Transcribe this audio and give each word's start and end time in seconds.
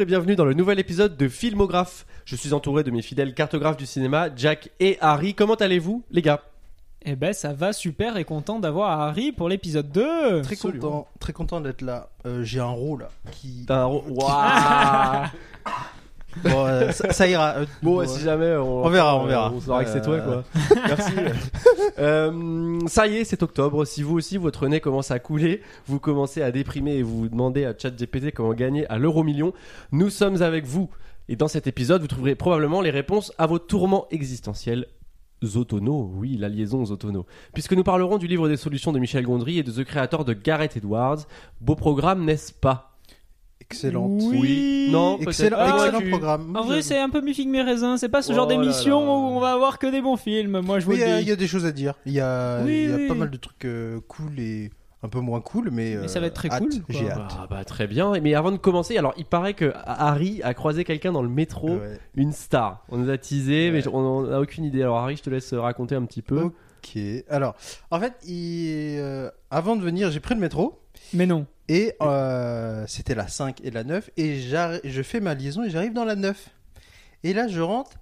et 0.00 0.04
bienvenue 0.06 0.34
dans 0.34 0.46
le 0.46 0.54
nouvel 0.54 0.78
épisode 0.78 1.18
de 1.18 1.28
Filmographe. 1.28 2.06
Je 2.24 2.34
suis 2.34 2.54
entouré 2.54 2.82
de 2.84 2.90
mes 2.90 3.02
fidèles 3.02 3.34
cartographes 3.34 3.76
du 3.76 3.84
cinéma, 3.84 4.28
Jack 4.34 4.70
et 4.80 4.96
Harry. 5.02 5.34
Comment 5.34 5.56
allez-vous, 5.56 6.02
les 6.10 6.22
gars? 6.22 6.40
Eh 7.02 7.16
ben 7.16 7.34
ça 7.34 7.52
va 7.52 7.74
super 7.74 8.16
et 8.16 8.24
content 8.24 8.60
d'avoir 8.60 8.98
Harry 9.00 9.32
pour 9.32 9.48
l'épisode 9.48 9.90
2 9.92 10.40
Très 10.42 10.54
Absolument. 10.54 10.80
content, 10.80 11.08
très 11.18 11.32
content 11.34 11.60
d'être 11.60 11.82
là. 11.82 12.08
Euh, 12.24 12.42
J'ai 12.44 12.60
un 12.60 12.66
rôle 12.66 13.00
là 13.00 13.08
qui. 13.30 13.64
T'as 13.66 13.82
un 13.82 13.86
Waouh 13.88 15.26
Bon, 16.44 16.64
euh, 16.66 16.92
ça, 16.92 17.12
ça 17.12 17.26
ira. 17.28 17.54
euh, 17.56 17.66
Bon, 17.82 18.06
si 18.06 18.20
jamais 18.22 18.54
on, 18.56 18.84
On 18.84 18.88
verra, 18.88 19.16
on 19.18 19.26
verra. 19.26 19.52
On 19.52 19.60
saura 19.60 19.84
que 19.84 19.90
c'est 19.90 20.02
toi, 20.02 20.14
Euh. 20.16 20.42
quoi. 20.42 20.44
Merci. 20.86 21.12
Euh, 21.98 22.78
ça 22.86 23.06
y 23.06 23.16
est, 23.16 23.24
c'est 23.24 23.42
octobre. 23.42 23.84
Si 23.84 24.02
vous 24.02 24.16
aussi, 24.16 24.36
votre 24.36 24.66
nez 24.68 24.80
commence 24.80 25.10
à 25.10 25.18
couler, 25.18 25.60
vous 25.86 25.98
commencez 26.00 26.42
à 26.42 26.50
déprimer 26.50 26.96
et 26.96 27.02
vous 27.02 27.20
vous 27.22 27.28
demandez 27.28 27.64
à 27.64 27.74
ChatGPT 27.76 28.32
comment 28.32 28.54
gagner 28.54 28.86
à 28.88 28.98
l'euro 28.98 29.22
million, 29.24 29.52
nous 29.92 30.10
sommes 30.10 30.40
avec 30.42 30.64
vous. 30.66 30.88
Et 31.28 31.36
dans 31.36 31.48
cet 31.48 31.66
épisode, 31.66 32.00
vous 32.00 32.08
trouverez 32.08 32.34
probablement 32.34 32.80
les 32.80 32.90
réponses 32.90 33.32
à 33.38 33.46
vos 33.46 33.58
tourments 33.58 34.06
existentiels. 34.10 34.86
Zotono, 35.42 36.10
oui, 36.16 36.36
la 36.36 36.48
liaison 36.50 36.84
Zotono. 36.84 37.24
Puisque 37.54 37.72
nous 37.72 37.82
parlerons 37.84 38.18
du 38.18 38.26
livre 38.26 38.46
des 38.48 38.58
solutions 38.58 38.92
de 38.92 38.98
Michel 38.98 39.24
Gondry 39.24 39.58
et 39.58 39.62
de 39.62 39.70
The 39.72 39.84
Creator 39.84 40.24
de 40.26 40.34
Gareth 40.34 40.76
Edwards. 40.76 41.20
Beau 41.62 41.76
programme, 41.76 42.24
n'est-ce 42.24 42.52
pas? 42.52 42.89
Excellente. 43.70 44.20
Oui. 44.24 44.88
Non, 44.90 45.18
Excellent, 45.20 45.76
excellent 45.76 46.00
programme. 46.10 46.56
En 46.56 46.62
vrai 46.64 46.82
c'est 46.82 46.98
un 46.98 47.08
peu 47.08 47.20
mi 47.20 47.34
figue 47.34 47.48
mes 47.48 47.62
raisins, 47.62 47.96
c'est 47.96 48.08
pas 48.08 48.20
ce 48.22 48.32
Oh 48.32 48.34
genre 48.34 48.48
là 48.48 48.56
d'émission 48.56 48.98
où 48.98 49.36
on 49.36 49.40
va 49.40 49.52
avoir 49.52 49.78
que 49.78 49.86
des 49.86 50.00
bons 50.00 50.16
films, 50.16 50.60
moi 50.60 50.80
je 50.80 50.86
vous 50.86 50.92
Oui, 50.92 50.98
il 50.98 51.00
y, 51.00 51.04
a- 51.04 51.14
le 51.14 51.20
il 51.20 51.24
dis. 51.24 51.30
y 51.30 51.32
a 51.32 51.36
des 51.36 51.46
choses 51.46 51.64
à 51.66 51.72
dire. 51.72 51.94
Il 52.04 52.12
y 52.12 52.20
a, 52.20 52.62
Oui, 52.64 52.82
il 52.84 52.90
y 52.90 52.92
a 52.92 52.96
oui. 52.96 53.08
pas 53.08 53.14
mal 53.14 53.30
de 53.30 53.36
trucs 53.36 53.64
euh, 53.64 54.00
cool 54.08 54.38
et 54.38 54.70
un 55.02 55.08
peu 55.08 55.20
moins 55.20 55.40
cool, 55.40 55.70
mais. 55.72 55.94
Mais 55.94 55.96
euh, 55.96 56.08
ça 56.08 56.18
va 56.20 56.26
être 56.26 56.34
très 56.34 56.50
hâte, 56.50 56.60
cool. 56.62 56.70
J'ai 56.88 57.10
hâte. 57.10 57.32
Ah 57.38 57.46
bah 57.48 57.64
très 57.64 57.86
bien. 57.86 58.12
Mais 58.20 58.34
avant 58.34 58.50
de 58.50 58.56
commencer, 58.56 58.98
alors 58.98 59.14
il 59.16 59.24
paraît 59.24 59.54
que 59.54 59.72
Harry 59.86 60.40
a 60.42 60.52
croisé 60.52 60.82
quelqu'un 60.84 61.12
dans 61.12 61.22
le 61.22 61.28
métro, 61.28 61.68
Ouais. 61.70 61.98
une 62.16 62.32
star. 62.32 62.84
On 62.88 62.98
nous 62.98 63.08
a 63.08 63.16
teasé, 63.18 63.70
mais 63.70 63.86
on 63.88 64.22
n'a 64.22 64.40
aucune 64.40 64.64
idée. 64.64 64.82
Alors 64.82 64.98
Harry, 64.98 65.16
je 65.16 65.22
te 65.22 65.30
laisse 65.30 65.54
raconter 65.54 65.94
un 65.94 66.04
petit 66.04 66.22
peu. 66.22 66.50
Ok. 66.82 66.98
Alors, 67.28 67.54
en 67.90 68.00
fait, 68.00 68.14
il- 68.26 68.96
euh, 68.98 69.30
avant 69.50 69.76
de 69.76 69.82
venir, 69.82 70.10
j'ai 70.10 70.20
pris 70.20 70.34
le 70.34 70.40
métro. 70.40 70.80
Mais 71.12 71.26
non. 71.26 71.46
Et 71.68 71.94
euh, 72.02 72.84
c'était 72.88 73.14
la 73.14 73.28
5 73.28 73.60
et 73.64 73.70
la 73.70 73.84
9. 73.84 74.10
Et 74.16 74.40
je 74.40 75.02
fais 75.02 75.20
ma 75.20 75.34
liaison 75.34 75.62
et 75.64 75.70
j'arrive 75.70 75.92
dans 75.92 76.04
la 76.04 76.16
9. 76.16 76.48
Et 77.22 77.32
là, 77.32 77.48
je 77.48 77.60
rentre. 77.60 77.92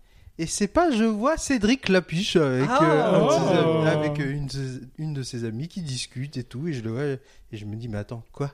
Et 0.41 0.47
c'est 0.47 0.69
pas, 0.69 0.91
je 0.93 1.03
vois 1.05 1.37
Cédric 1.37 1.89
Lapiche 1.89 2.37
avec, 2.37 2.69
Ah, 2.71 2.84
euh, 2.84 3.15
un 3.15 3.27
de 3.27 3.31
ses 3.33 3.59
oh. 3.67 3.79
amis- 3.79 3.89
avec 3.89 4.21
euh, 4.21 4.31
une, 4.31 4.47
de 4.47 4.53
ses- 4.53 4.81
une 4.99 5.12
de 5.15 5.23
ses 5.25 5.45
amies 5.45 5.67
qui 5.69 5.83
discute 5.83 6.37
et 6.37 6.45
tout. 6.45 6.69
Et 6.69 6.73
je 6.73 6.83
le 6.83 6.91
vois. 6.91 7.05
Et 7.05 7.56
je 7.56 7.65
me 7.65 7.75
dis, 7.75 7.89
mais 7.89 7.99
attends, 7.99 8.23
quoi? 8.33 8.53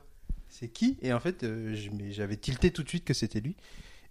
C'est 0.48 0.69
qui? 0.69 0.97
Et 1.02 1.12
en 1.12 1.20
fait, 1.20 1.42
euh, 1.45 1.77
j'avais 2.11 2.36
tilté 2.36 2.70
tout 2.70 2.83
de 2.83 2.89
suite 2.89 3.05
que 3.05 3.12
c'était 3.12 3.41
lui. 3.41 3.55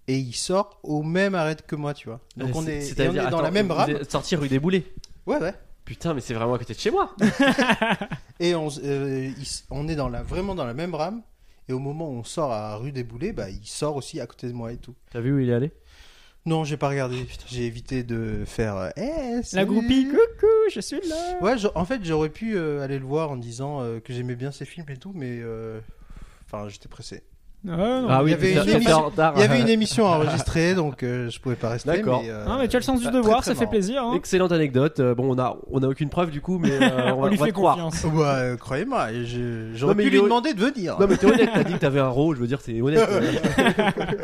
Et 0.07 0.17
il 0.17 0.33
sort 0.33 0.79
au 0.83 1.01
même 1.01 1.33
arrêt 1.33 1.55
que 1.65 1.75
moi, 1.75 1.93
tu 1.93 2.09
vois. 2.09 2.19
Donc 2.37 2.53
on 2.55 2.67
est, 2.67 2.91
on 3.01 3.13
dans 3.13 3.25
attends, 3.25 3.41
la 3.41 3.51
même 3.51 3.71
rame. 3.71 3.89
êtes 3.89 4.11
sorti 4.11 4.35
rue 4.35 4.49
des 4.49 4.59
Boulets. 4.59 4.83
Ouais, 5.25 5.37
ouais. 5.37 5.53
Putain, 5.85 6.13
mais 6.13 6.21
c'est 6.21 6.33
vraiment 6.33 6.53
à 6.53 6.59
côté 6.59 6.73
de 6.73 6.79
chez 6.79 6.91
moi. 6.91 7.15
Et 8.39 8.55
on, 8.55 8.69
euh, 8.83 9.31
il 9.37 9.41
s- 9.41 9.65
on 9.69 9.87
est 9.87 9.95
dans 9.95 10.09
la, 10.09 10.23
vraiment 10.23 10.55
dans 10.55 10.65
la 10.65 10.73
même 10.73 10.95
rame. 10.95 11.21
Et 11.69 11.73
au 11.73 11.79
moment 11.79 12.09
où 12.09 12.13
on 12.13 12.23
sort 12.23 12.51
à 12.51 12.75
rue 12.77 12.91
des 12.91 13.03
Boulets, 13.03 13.31
bah, 13.33 13.49
il 13.49 13.65
sort 13.65 13.95
aussi 13.95 14.19
à 14.19 14.27
côté 14.27 14.47
de 14.47 14.53
moi 14.53 14.71
et 14.71 14.77
tout. 14.77 14.95
T'as 15.11 15.19
vu 15.21 15.33
où 15.33 15.39
il 15.39 15.49
est 15.49 15.53
allé? 15.53 15.71
Non, 16.45 16.63
j'ai 16.65 16.75
pas 16.75 16.89
regardé. 16.89 17.25
J'ai 17.47 17.65
évité 17.65 18.03
de 18.03 18.43
faire. 18.45 18.75
euh, 18.75 18.89
Eh, 18.97 19.41
La 19.53 19.63
groupie, 19.65 20.05
coucou, 20.07 20.47
je 20.73 20.81
suis 20.81 20.99
là. 21.07 21.37
Ouais, 21.41 21.57
je- 21.57 21.69
en 21.75 21.85
fait, 21.85 22.03
j'aurais 22.03 22.29
pu 22.29 22.57
euh, 22.57 22.81
aller 22.81 22.99
le 22.99 23.05
voir 23.05 23.31
en 23.31 23.37
disant 23.37 23.81
euh, 23.81 23.99
que 24.01 24.11
j'aimais 24.13 24.35
bien 24.35 24.51
ses 24.51 24.65
films 24.65 24.85
et 24.89 24.97
tout, 24.97 25.11
mais. 25.15 25.39
euh, 25.41 25.79
Enfin, 26.45 26.67
j'étais 26.69 26.89
pressé. 26.89 27.23
Ah. 27.69 28.01
Ah 28.09 28.23
oui, 28.23 28.31
il 28.31 28.31
y 28.31 28.33
avait 28.33 28.51
une 28.53 28.69
émission- 28.75 28.97
en 28.97 29.01
retard. 29.05 29.33
Il 29.37 29.41
y 29.41 29.43
avait 29.45 29.61
une 29.61 29.69
émission 29.69 30.05
à 30.11 30.17
enregistrer, 30.17 30.75
donc 30.75 31.01
euh, 31.01 31.29
je 31.29 31.39
pouvais 31.39 31.55
pas 31.55 31.69
rester. 31.69 31.89
D'accord. 31.89 32.21
Mais, 32.23 32.29
euh, 32.29 32.43
Ah, 32.47 32.57
mais 32.59 32.67
tu 32.67 32.75
as 32.75 32.79
le 32.79 32.83
sens 32.83 32.99
du 32.99 33.05
bah, 33.05 33.11
devoir, 33.11 33.41
très, 33.41 33.51
ça 33.53 33.59
fait 33.59 33.67
plaisir. 33.67 34.03
Hein. 34.03 34.13
Excellente 34.15 34.51
anecdote. 34.51 34.99
Euh, 34.99 35.15
Bon, 35.15 35.33
on 35.33 35.39
a 35.39 35.55
on 35.71 35.81
a 35.81 35.87
aucune 35.87 36.09
preuve 36.09 36.29
du 36.29 36.41
coup, 36.41 36.59
mais 36.59 36.71
euh, 36.71 37.11
on, 37.13 37.13
On 37.19 37.21
va, 37.21 37.29
lui 37.29 37.37
on 37.39 37.45
fait 37.45 37.51
confiance. 37.53 38.03
Ouais, 38.03 38.23
euh, 38.25 38.57
croyez-moi, 38.57 39.11
et 39.13 39.25
je- 39.25 39.37
Non, 39.39 39.75
j'aurais 39.75 39.95
mais 39.95 40.03
pu 40.03 40.09
il 40.09 40.11
lui 40.11 40.19
est- 40.19 40.23
demander 40.23 40.53
de 40.53 40.59
venir. 40.59 40.97
Non 40.99 41.07
mais 41.07 41.15
t'es 41.15 41.25
honnête, 41.25 41.49
t'as 41.53 41.63
dit 41.63 41.73
que 41.73 41.79
t'avais 41.79 41.99
un 42.01 42.09
rôle, 42.09 42.35
je 42.35 42.41
veux 42.41 42.47
dire 42.47 42.59
c'est 42.61 42.81
honnête. 42.81 43.07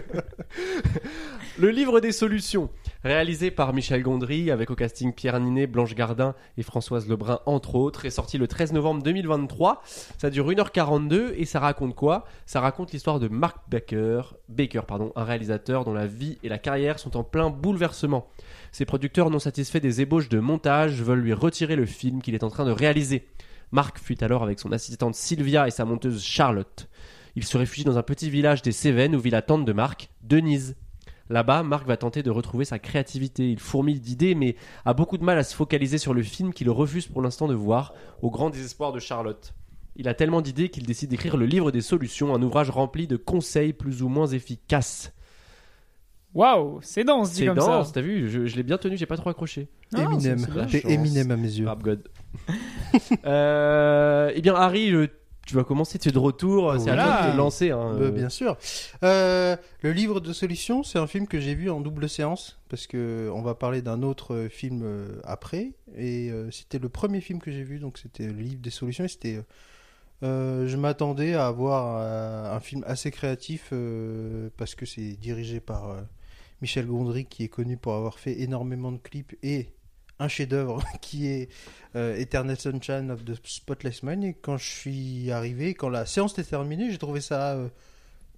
le 1.60 1.70
livre 1.70 2.00
des 2.00 2.12
solutions, 2.12 2.70
réalisé 3.04 3.52
par 3.52 3.74
Michel 3.74 4.04
Gondry 4.04 4.52
avec 4.52 4.72
au 4.72 4.76
casting 4.76 5.14
Pierre 5.14 5.40
Ninet, 5.40 5.68
Blanche 5.68 5.96
Gardin 5.96 6.36
et 6.58 6.64
Françoise 6.64 7.08
Lebrun 7.08 7.40
entre 7.46 7.76
autres, 7.76 8.06
est 8.06 8.10
sorti 8.10 8.38
le 8.38 8.48
13 8.48 8.74
novembre 8.74 9.04
2023. 9.04 9.82
Ça 10.18 10.30
dure 10.30 10.50
1h42 10.50 11.34
et 11.36 11.46
ça 11.46 11.60
raconte 11.60 11.96
quoi? 11.96 12.26
Ça 12.46 12.60
raconte 12.60 12.92
l'histoire 12.92 13.20
de 13.20 13.28
Mark 13.28 13.58
Baker, 13.70 14.22
Baker 14.50 14.82
pardon, 14.88 15.12
un 15.16 15.24
réalisateur 15.24 15.86
dont 15.86 15.94
la 15.94 16.08
vie 16.08 16.38
et 16.44 16.50
la 16.50 16.58
carrière 16.58 17.00
sont 17.00 17.16
en 17.18 17.24
plein 17.24 17.50
bouleversement. 17.50 18.28
Ses 18.72 18.86
producteurs 18.86 19.30
non 19.30 19.40
satisfaits 19.40 19.80
des 19.80 20.02
ébauches 20.02 20.30
de 20.30 20.40
montage 20.40 21.02
veulent 21.02 21.22
lui 21.22 21.34
retirer 21.34 21.76
le 21.76 21.86
film 21.86 22.22
qu'il 22.22 22.36
est 22.36 22.44
en 22.44 22.50
train 22.50 22.66
de 22.66 22.72
réaliser. 22.72 23.28
Mark 23.72 24.00
fuit 24.00 24.18
alors 24.22 24.44
avec 24.44 24.60
son 24.60 24.72
assistante 24.72 25.16
Sylvia 25.16 25.68
et 25.68 25.72
sa 25.72 25.86
monteuse 25.86 26.24
Charlotte. 26.24 26.90
Il 27.36 27.46
se 27.46 27.58
réfugie 27.58 27.84
dans 27.84 27.98
un 27.98 28.04
petit 28.04 28.30
village 28.30 28.62
des 28.62 28.72
Cévennes 28.72 29.16
où 29.16 29.20
vit 29.20 29.30
la 29.30 29.42
tante 29.42 29.64
de 29.64 29.74
Mark, 29.74 30.10
Denise. 30.22 30.76
Là-bas, 31.30 31.62
Mark 31.64 31.88
va 31.88 31.96
tenter 31.96 32.24
de 32.24 32.32
retrouver 32.32 32.66
sa 32.66 32.80
créativité. 32.80 33.52
Il 33.52 33.60
fourmille 33.60 34.00
d'idées, 34.00 34.34
mais 34.36 34.56
a 34.86 34.94
beaucoup 34.94 35.18
de 35.18 35.24
mal 35.24 35.38
à 35.38 35.44
se 35.44 35.56
focaliser 35.56 35.98
sur 36.00 36.14
le 36.14 36.24
film 36.24 36.54
qu'il 36.54 36.70
refuse 36.70 37.08
pour 37.08 37.22
l'instant 37.22 37.48
de 37.48 37.54
voir, 37.54 37.94
au 38.22 38.32
grand 38.32 38.50
désespoir 38.50 38.92
de 38.94 39.00
Charlotte. 39.00 39.54
Il 39.96 40.08
a 40.08 40.14
tellement 40.14 40.42
d'idées 40.42 40.70
qu'il 40.70 40.86
décide 40.86 41.10
d'écrire 41.10 41.38
le 41.38 41.46
livre 41.46 41.72
des 41.72 41.82
solutions, 41.82 42.34
un 42.34 42.42
ouvrage 42.42 42.70
rempli 42.70 43.06
de 43.06 43.16
conseils 43.18 43.74
plus 43.74 44.02
ou 44.02 44.08
moins 44.10 44.28
efficaces. 44.28 45.14
Waouh, 46.34 46.80
c'est 46.84 47.04
dense, 47.04 47.32
dit 47.32 47.40
C'est 47.40 47.46
comme 47.48 47.58
dense, 47.58 47.88
ça. 47.88 47.94
t'as 47.94 48.02
vu, 48.02 48.30
je, 48.30 48.46
je 48.46 48.56
l'ai 48.56 48.62
bien 48.64 48.78
tenu, 48.78 48.96
j'ai 48.98 49.08
pas 49.08 49.18
trop 49.18 49.30
accroché. 49.30 49.68
Eminem. 49.98 50.38
c'est- 50.38 50.68
c'est. 50.70 50.82
T'es. 50.82 50.94
Eminem 50.94 51.32
à 51.32 51.36
mes 51.36 51.48
yeux. 51.52 51.66
Rap 51.68 51.82
God. 51.84 52.08
euh, 53.26 54.32
eh 54.36 54.42
bien, 54.42 54.56
Harry, 54.56 54.90
je- 54.92 55.08
tu 55.50 55.56
vas 55.56 55.64
commencer, 55.64 55.98
tu 55.98 56.10
es 56.10 56.12
de 56.12 56.20
retour, 56.20 56.76
c'est 56.80 56.92
à 56.92 56.96
toi 56.96 57.28
de 57.28 57.32
te 57.32 57.38
lancer. 57.38 57.72
hein. 57.72 57.98
Bah, 58.00 58.12
bien 58.12 58.30
sûr. 58.30 58.56
Euh, 59.04 59.58
le 59.82 59.92
livre 59.92 60.20
de 60.20 60.32
solutions, 60.32 60.84
c'est 60.84 61.00
un 61.00 61.08
film 61.08 61.26
que 61.28 61.40
j'ai 61.40 61.56
vu 61.56 61.72
en 61.72 61.82
double 61.82 62.08
séance 62.08 62.60
parce 62.70 62.86
que 62.86 63.32
on 63.34 63.42
va 63.42 63.56
parler 63.56 63.82
d'un 63.82 64.04
autre 64.04 64.36
euh, 64.36 64.48
film 64.50 64.82
euh, 64.84 65.20
après. 65.24 65.72
Et 65.98 66.30
euh, 66.30 66.52
c'était 66.52 66.78
le 66.78 66.88
premier 66.88 67.20
film 67.20 67.40
que 67.40 67.50
j'ai 67.52 67.64
vu, 67.64 67.80
donc 67.80 67.98
c'était 67.98 68.28
le 68.28 68.34
livre 68.34 68.62
des 68.62 68.70
solutions. 68.70 69.06
Et 69.06 69.08
c'était, 69.08 69.38
euh, 69.38 69.42
euh, 70.22 70.68
je 70.68 70.78
m'attendais 70.78 71.34
à 71.34 71.48
avoir 71.48 71.98
euh, 72.00 72.56
un 72.56 72.60
film 72.60 72.84
assez 72.86 73.10
créatif 73.10 73.70
euh, 73.74 74.50
parce 74.58 74.76
que 74.76 74.86
c'est 74.86 75.14
dirigé 75.20 75.60
par 75.60 75.90
euh, 75.90 76.02
Michel 76.62 76.86
Gondry 76.86 77.26
qui 77.26 77.44
est 77.44 77.48
connu 77.48 77.76
pour 77.78 77.96
avoir 77.96 78.20
fait 78.20 78.40
énormément 78.42 78.92
de 78.92 79.00
clips 79.00 79.36
et 79.42 79.70
un 80.19 80.28
chef-d'œuvre 80.28 80.84
qui 81.02 81.28
est 81.28 81.50
euh, 81.96 82.16
Eternal 82.18 82.57
Sunshine 82.59 83.09
of 83.12 83.25
the 83.25 83.34
Spotless 83.44 84.03
Mind. 84.03 84.24
Et 84.24 84.34
quand 84.34 84.57
je 84.57 84.69
suis 84.69 85.31
arrivé, 85.31 85.74
quand 85.74 85.90
la 85.90 86.06
séance 86.06 86.34
était 86.34 86.44
terminée, 86.44 86.91
j'ai 86.91 86.97
trouvé 86.97 87.22
ça 87.22 87.53
euh, 87.53 87.69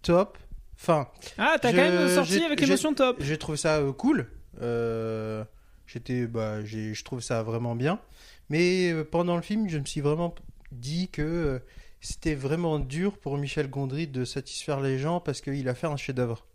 top. 0.01 0.37
Enfin, 0.75 1.07
Ah, 1.37 1.57
t'as 1.61 1.71
quand 1.71 1.77
même 1.77 2.09
sorti 2.09 2.43
avec 2.43 2.59
l'émotion 2.61 2.93
top. 2.93 3.17
j'ai 3.19 3.37
trouvé 3.37 3.57
ça 3.57 3.77
euh, 3.77 3.91
cool. 3.91 4.27
Euh, 4.61 5.43
j'étais, 5.85 6.25
bah, 6.27 6.63
j'ai, 6.63 6.93
je 6.93 7.03
trouve 7.03 7.21
ça 7.21 7.43
vraiment 7.43 7.75
bien. 7.75 7.99
Mais 8.49 8.93
pendant 9.11 9.35
le 9.35 9.41
film, 9.41 9.69
je 9.69 9.77
me 9.77 9.85
suis 9.85 10.01
vraiment 10.01 10.33
dit 10.71 11.07
que 11.09 11.61
c'était 12.01 12.35
vraiment 12.35 12.79
dur 12.79 13.17
pour 13.17 13.37
Michel 13.37 13.69
Gondry 13.69 14.07
de 14.07 14.25
satisfaire 14.25 14.81
les 14.81 14.97
gens 14.97 15.19
parce 15.19 15.39
qu'il 15.39 15.69
a 15.69 15.75
fait 15.75 15.87
un 15.87 15.95
chef-d'œuvre. 15.97 16.45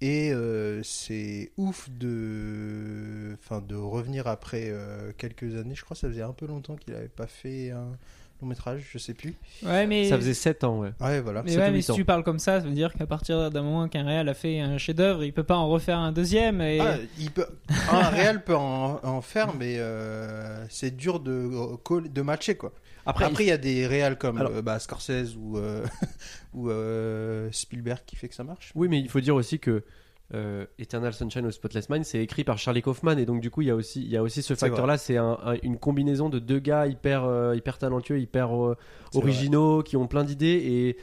Et 0.00 0.32
euh, 0.32 0.80
c'est 0.84 1.50
ouf 1.56 1.88
de, 1.90 3.36
enfin, 3.42 3.60
de 3.60 3.74
revenir 3.74 4.28
après 4.28 4.66
euh, 4.68 5.10
quelques 5.16 5.56
années. 5.56 5.74
Je 5.74 5.84
crois 5.84 5.96
que 5.96 6.00
ça 6.00 6.08
faisait 6.08 6.22
un 6.22 6.32
peu 6.32 6.46
longtemps 6.46 6.76
qu'il 6.76 6.94
n'avait 6.94 7.08
pas 7.08 7.26
fait 7.26 7.72
un 7.72 7.96
long 8.40 8.46
métrage, 8.46 8.82
je 8.92 8.98
sais 8.98 9.14
plus. 9.14 9.34
Ouais, 9.64 9.88
mais. 9.88 10.08
Ça 10.08 10.16
faisait 10.16 10.34
7 10.34 10.62
ans, 10.62 10.78
ouais. 10.78 10.92
Ouais, 11.00 11.20
voilà. 11.20 11.42
Mais 11.42 11.56
ouais, 11.56 11.68
ou 11.68 11.72
mais 11.72 11.82
si 11.82 11.92
tu 11.92 12.04
parles 12.04 12.22
comme 12.22 12.38
ça, 12.38 12.60
ça 12.60 12.66
veut 12.68 12.74
dire 12.74 12.94
qu'à 12.94 13.06
partir 13.06 13.50
d'un 13.50 13.62
moment 13.62 13.88
qu'un 13.88 14.04
réal 14.04 14.28
a 14.28 14.34
fait 14.34 14.60
un 14.60 14.78
chef-d'œuvre, 14.78 15.24
il 15.24 15.32
peut 15.32 15.42
pas 15.42 15.56
en 15.56 15.68
refaire 15.68 15.98
un 15.98 16.12
deuxième. 16.12 16.60
Et... 16.60 16.78
Ah, 16.78 16.94
il 17.18 17.32
peut, 17.32 17.46
un 17.90 18.08
réel 18.08 18.44
peut 18.44 18.54
en, 18.54 19.00
en 19.02 19.20
faire, 19.20 19.52
mais 19.54 19.78
euh, 19.78 20.64
c'est 20.68 20.96
dur 20.96 21.18
de, 21.18 21.50
de 22.06 22.22
matcher 22.22 22.54
quoi. 22.54 22.72
Après, 23.10 23.24
Après, 23.24 23.44
il 23.44 23.48
y 23.48 23.52
a 23.52 23.56
des 23.58 23.86
réals 23.86 24.18
comme 24.18 24.36
Alors- 24.38 24.52
euh, 24.52 24.62
bah, 24.62 24.78
Scorsese 24.78 25.34
ou, 25.36 25.56
euh, 25.56 25.84
ou 26.54 26.68
euh, 26.70 27.48
Spielberg 27.52 28.00
qui 28.06 28.16
fait 28.16 28.28
que 28.28 28.34
ça 28.34 28.44
marche. 28.44 28.70
Oui, 28.74 28.86
mais 28.88 29.00
il 29.00 29.08
faut 29.08 29.20
dire 29.20 29.34
aussi 29.34 29.58
que 29.58 29.82
Eternal 30.78 31.14
Sunshine 31.14 31.46
of 31.46 31.54
Spotless 31.54 31.88
Mind, 31.88 32.04
c'est 32.04 32.18
écrit 32.22 32.44
par 32.44 32.58
Charlie 32.58 32.82
Kaufman, 32.82 33.16
et 33.18 33.24
donc 33.24 33.40
du 33.40 33.50
coup, 33.50 33.62
il 33.62 33.68
y 33.68 33.70
a 33.70 33.74
aussi, 33.74 34.02
il 34.02 34.10
y 34.10 34.16
a 34.18 34.22
aussi 34.22 34.42
ce 34.42 34.52
facteur-là. 34.54 34.98
C'est 34.98 35.16
un- 35.16 35.38
un- 35.42 35.56
une 35.62 35.78
combinaison 35.78 36.28
de 36.28 36.38
deux 36.38 36.58
gars 36.58 36.86
hyper, 36.86 37.54
hyper 37.54 37.78
talentueux, 37.78 38.20
hyper 38.20 38.50
originaux, 39.14 39.82
qui 39.82 39.96
ont 39.96 40.06
plein 40.06 40.24
d'idées. 40.24 40.60
Et 40.66 40.96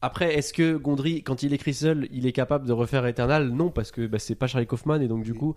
après, 0.00 0.34
est-ce 0.34 0.54
que 0.54 0.76
Gondry, 0.76 1.22
quand 1.22 1.42
il 1.42 1.52
écrit 1.52 1.74
seul, 1.74 2.08
il 2.10 2.26
est 2.26 2.32
capable 2.32 2.66
de 2.66 2.72
refaire 2.72 3.04
Eternal? 3.06 3.48
Non, 3.50 3.70
parce 3.70 3.90
que 3.92 4.06
bah, 4.06 4.18
c'est 4.18 4.34
pas 4.34 4.46
Charlie 4.46 4.66
Kaufman, 4.66 5.00
et 5.02 5.08
donc 5.08 5.24
du 5.24 5.34
coup, 5.34 5.54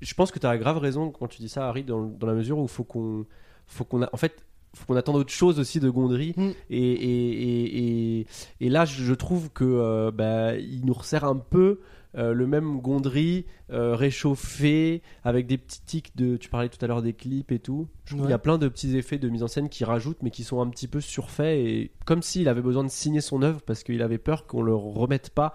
je 0.00 0.14
pense 0.14 0.30
que 0.32 0.38
tu 0.38 0.46
as 0.46 0.56
grave 0.56 0.78
raison 0.78 1.10
quand 1.10 1.26
tu 1.28 1.42
dis 1.42 1.48
ça, 1.50 1.68
Harry, 1.68 1.84
dans, 1.84 2.02
dans 2.06 2.26
la 2.26 2.34
mesure 2.34 2.58
où 2.58 2.66
faut 2.68 2.84
qu'on, 2.84 3.26
faut 3.66 3.84
qu'on, 3.84 4.02
a, 4.02 4.08
en 4.12 4.16
fait, 4.16 4.34
faut 4.76 4.86
qu'on 4.86 4.96
attende 4.96 5.16
autre 5.16 5.32
chose 5.32 5.58
aussi 5.58 5.80
de 5.80 5.90
Gondry. 5.90 6.34
Mm. 6.36 6.50
Et, 6.70 6.78
et, 6.92 7.30
et, 7.42 8.18
et, 8.20 8.26
et 8.60 8.68
là, 8.68 8.84
je 8.84 9.12
trouve 9.14 9.50
que 9.50 9.64
euh, 9.64 10.10
bah, 10.10 10.56
il 10.56 10.84
nous 10.84 10.94
resserre 10.94 11.24
un 11.24 11.36
peu 11.36 11.80
euh, 12.16 12.32
le 12.32 12.46
même 12.46 12.80
Gondry 12.80 13.44
euh, 13.70 13.94
réchauffé 13.94 15.02
avec 15.24 15.46
des 15.46 15.58
petits 15.58 15.82
tics 15.84 16.16
de. 16.16 16.36
Tu 16.36 16.48
parlais 16.48 16.68
tout 16.68 16.82
à 16.82 16.88
l'heure 16.88 17.02
des 17.02 17.12
clips 17.12 17.52
et 17.52 17.58
tout. 17.58 17.88
Je 18.04 18.10
trouve 18.12 18.20
Ouais. 18.22 18.26
qu'il 18.26 18.30
y 18.30 18.34
a 18.34 18.38
plein 18.38 18.56
de 18.58 18.68
petits 18.68 18.96
effets 18.96 19.18
de 19.18 19.28
mise 19.28 19.42
en 19.42 19.48
scène 19.48 19.68
qui 19.68 19.84
rajoutent, 19.84 20.22
mais 20.22 20.30
qui 20.30 20.44
sont 20.44 20.60
un 20.60 20.68
petit 20.70 20.88
peu 20.88 21.00
surfaits 21.00 21.58
et 21.58 21.90
comme 22.06 22.22
s'il 22.22 22.48
avait 22.48 22.62
besoin 22.62 22.84
de 22.84 22.88
signer 22.88 23.20
son 23.20 23.42
œuvre 23.42 23.60
parce 23.62 23.82
qu'il 23.82 24.00
avait 24.02 24.18
peur 24.18 24.46
qu'on 24.46 24.62
le 24.62 24.74
remette 24.74 25.30
pas. 25.30 25.52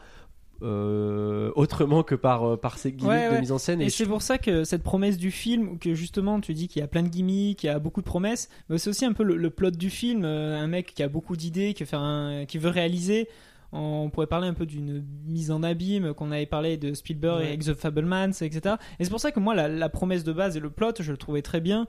Euh, 0.64 1.52
autrement 1.56 2.04
que 2.04 2.16
par, 2.16 2.44
euh, 2.44 2.58
par 2.58 2.78
ses 2.78 2.92
gimmicks 2.92 3.08
Ouais, 3.10 3.36
de 3.36 3.40
mise 3.40 3.52
en 3.52 3.58
scène 3.58 3.82
Et 3.82 3.86
et 3.86 3.90
c'est 3.90 4.06
pour 4.06 4.22
ça 4.22 4.38
que 4.38 4.64
cette 4.64 4.84
promesse 4.84 5.18
du 5.18 5.32
film, 5.32 5.80
que 5.80 5.94
justement 5.94 6.40
tu 6.40 6.54
dis 6.54 6.68
qu'il 6.68 6.80
y 6.82 6.84
a 6.84 6.88
plein 6.88 7.04
de 7.04 7.10
gimmicks, 7.10 7.60
qu'il 7.60 7.68
y 7.68 7.72
a 7.74 7.80
beaucoup 7.80 8.02
de 8.02 8.06
promesses, 8.06 8.50
mais 8.70 8.78
c'est 8.78 8.90
aussi 8.90 9.06
un 9.06 9.14
peu 9.14 9.24
le, 9.24 9.36
le 9.38 9.50
plot 9.50 9.72
du 9.72 9.90
film. 9.90 10.24
euh, 10.24 10.60
un 10.62 10.68
mec 10.68 10.94
qui 10.94 11.04
a 11.04 11.10
beaucoup 11.10 11.36
d'idées, 11.36 11.74
qui, 11.74 11.84
veut 11.84 11.88
faire 11.90 12.02
un- 12.02 12.46
qui 12.46 12.58
veut 12.58 12.70
réaliser. 12.70 13.28
On 13.74 14.10
pourrait 14.10 14.28
parler 14.28 14.48
un 14.50 14.54
peu 14.54 14.66
d'une 14.66 15.02
mise 15.26 15.50
en 15.50 15.64
abîme, 15.64 16.14
qu'on 16.14 16.32
avait 16.32 16.46
parlé 16.46 16.76
de 16.78 16.94
Spielberg 16.94 17.40
Ouais. 17.40 17.48
avec 17.48 17.62
The 17.64 17.74
Fablemans, 17.74 18.32
etc. 18.42 18.76
Et 19.00 19.06
c'est 19.06 19.10
pour 19.10 19.22
ça 19.22 19.32
que 19.32 19.40
moi, 19.40 19.56
la, 19.56 19.68
la 19.70 19.88
promesse 19.90 20.24
de 20.26 20.34
base 20.34 20.58
et 20.58 20.60
le 20.60 20.70
plot, 20.70 20.92
je 21.00 21.10
le 21.12 21.18
trouvais 21.18 21.42
très 21.42 21.62
bien. 21.62 21.88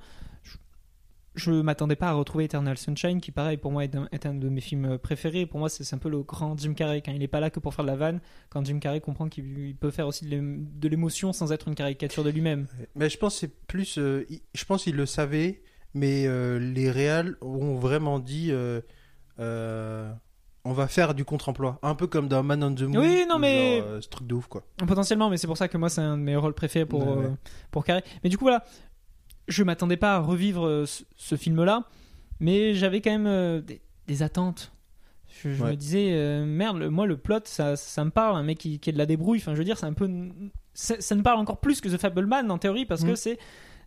Je, 1.34 1.50
m'attendais 1.50 1.96
pas 1.96 2.08
à 2.08 2.12
retrouver 2.12 2.44
Eternal 2.44 2.76
Sunshine, 2.76 3.20
qui 3.20 3.30
pareil 3.30 3.56
pour 3.56 3.72
moi 3.72 3.84
est 3.84 3.94
un, 3.96 4.06
est 4.12 4.26
un 4.26 4.34
de 4.34 4.48
mes 4.48 4.60
films 4.60 4.98
préférés. 4.98 5.46
Pour 5.46 5.58
moi, 5.60 5.68
c'est 5.68 5.94
un 5.94 5.98
peu 5.98 6.10
le 6.10 6.22
grand 6.22 6.58
Jim 6.58 6.74
Carrey. 6.74 7.00
Quand 7.00 7.12
il 7.12 7.22
est 7.22 7.28
pas 7.28 7.40
là 7.40 7.48
que 7.50 7.58
pour 7.60 7.72
faire 7.74 7.84
de 7.84 7.90
la 7.90 7.96
vanne, 7.96 8.20
quand 8.50 8.64
Jim 8.66 8.78
Carrey 8.78 9.00
comprend 9.00 9.28
qu'il 9.28 9.58
il 9.58 9.74
peut 9.76 9.90
faire 9.90 10.06
aussi 10.06 10.24
de 10.26 10.30
l'ém- 10.30 10.66
de 10.74 10.88
l'émotion 10.88 11.32
sans 11.32 11.50
être 11.52 11.68
une 11.68 11.74
caricature 11.74 12.22
de 12.24 12.30
lui-même. 12.30 12.66
Mais 12.96 13.08
je 13.08 13.16
pense 13.16 13.36
c'est 13.36 13.48
plus. 13.66 13.96
euh, 13.98 14.26
je 14.54 14.64
pense 14.66 14.84
qu'il 14.84 14.94
le 14.96 15.06
savait, 15.06 15.62
mais 15.94 16.26
euh, 16.26 16.58
les 16.58 16.90
réals 16.90 17.36
ont 17.40 17.76
vraiment 17.76 18.18
dit 18.18 18.50
euh, 18.52 20.12
on 20.64 20.72
va 20.72 20.86
faire 20.86 21.14
du 21.14 21.24
contre-emploi. 21.24 21.78
Un 21.82 21.94
peu 21.94 22.06
comme 22.06 22.28
dans 22.28 22.42
Man 22.42 22.62
on 22.62 22.74
the 22.74 22.82
Moon. 22.82 23.00
Oui, 23.00 23.24
non, 23.28 23.38
mais- 23.38 23.78
genre, 23.78 23.86
euh, 23.88 24.00
ce 24.00 24.08
truc 24.08 24.26
de 24.28 24.34
ouf, 24.34 24.46
quoi. 24.46 24.62
Potentiellement, 24.86 25.28
mais 25.28 25.36
c'est 25.36 25.48
pour 25.48 25.56
ça 25.56 25.66
que 25.68 25.76
moi, 25.76 25.88
c'est 25.88 26.00
un 26.00 26.16
de 26.16 26.22
mes 26.22 26.36
rôles 26.36 26.54
préférés 26.54 26.86
pour, 26.86 27.00
Ouais, 27.06 27.14
ouais. 27.16 27.24
euh, 27.26 27.36
pour 27.70 27.84
Carrey. 27.84 28.04
Mais 28.22 28.30
du 28.30 28.38
coup, 28.38 28.44
voilà, 28.44 28.64
je 29.48 29.62
m'attendais 29.62 29.96
pas 29.96 30.16
à 30.16 30.18
revivre 30.18 30.66
euh, 30.66 30.86
ce, 30.86 31.04
ce 31.16 31.36
film-là, 31.36 31.84
mais 32.40 32.74
j'avais 32.74 33.00
quand 33.00 33.10
même 33.10 33.26
euh, 33.26 33.60
des, 33.60 33.80
des 34.06 34.22
attentes. 34.22 34.72
Je, 35.42 35.50
je 35.54 35.62
Ouais. 35.62 35.70
me 35.70 35.76
disais, 35.76 36.10
euh, 36.12 36.44
merde, 36.44 36.78
le- 36.78 36.90
moi, 36.90 37.06
le 37.06 37.16
plot, 37.16 37.40
ça, 37.44 37.74
ça 37.76 38.04
me 38.04 38.10
parle, 38.10 38.36
un 38.36 38.42
mec 38.42 38.58
qui, 38.58 38.78
qui 38.78 38.90
est 38.90 38.92
de 38.92 38.98
la 38.98 39.06
débrouille. 39.06 39.38
Enfin, 39.38 39.52
je 39.54 39.58
veux 39.58 39.64
dire, 39.64 39.78
c'est 39.78 39.86
un 39.86 39.92
peu. 39.94 40.08
Ça, 40.74 41.14
me 41.14 41.22
parle 41.22 41.38
encore 41.38 41.58
plus 41.60 41.80
que 41.80 41.88
The 41.88 41.98
Fableman, 41.98 42.50
en 42.50 42.58
théorie, 42.58 42.86
parce 42.86 43.02
que 43.02 43.10
Mhm. 43.10 43.16
c'est. 43.16 43.38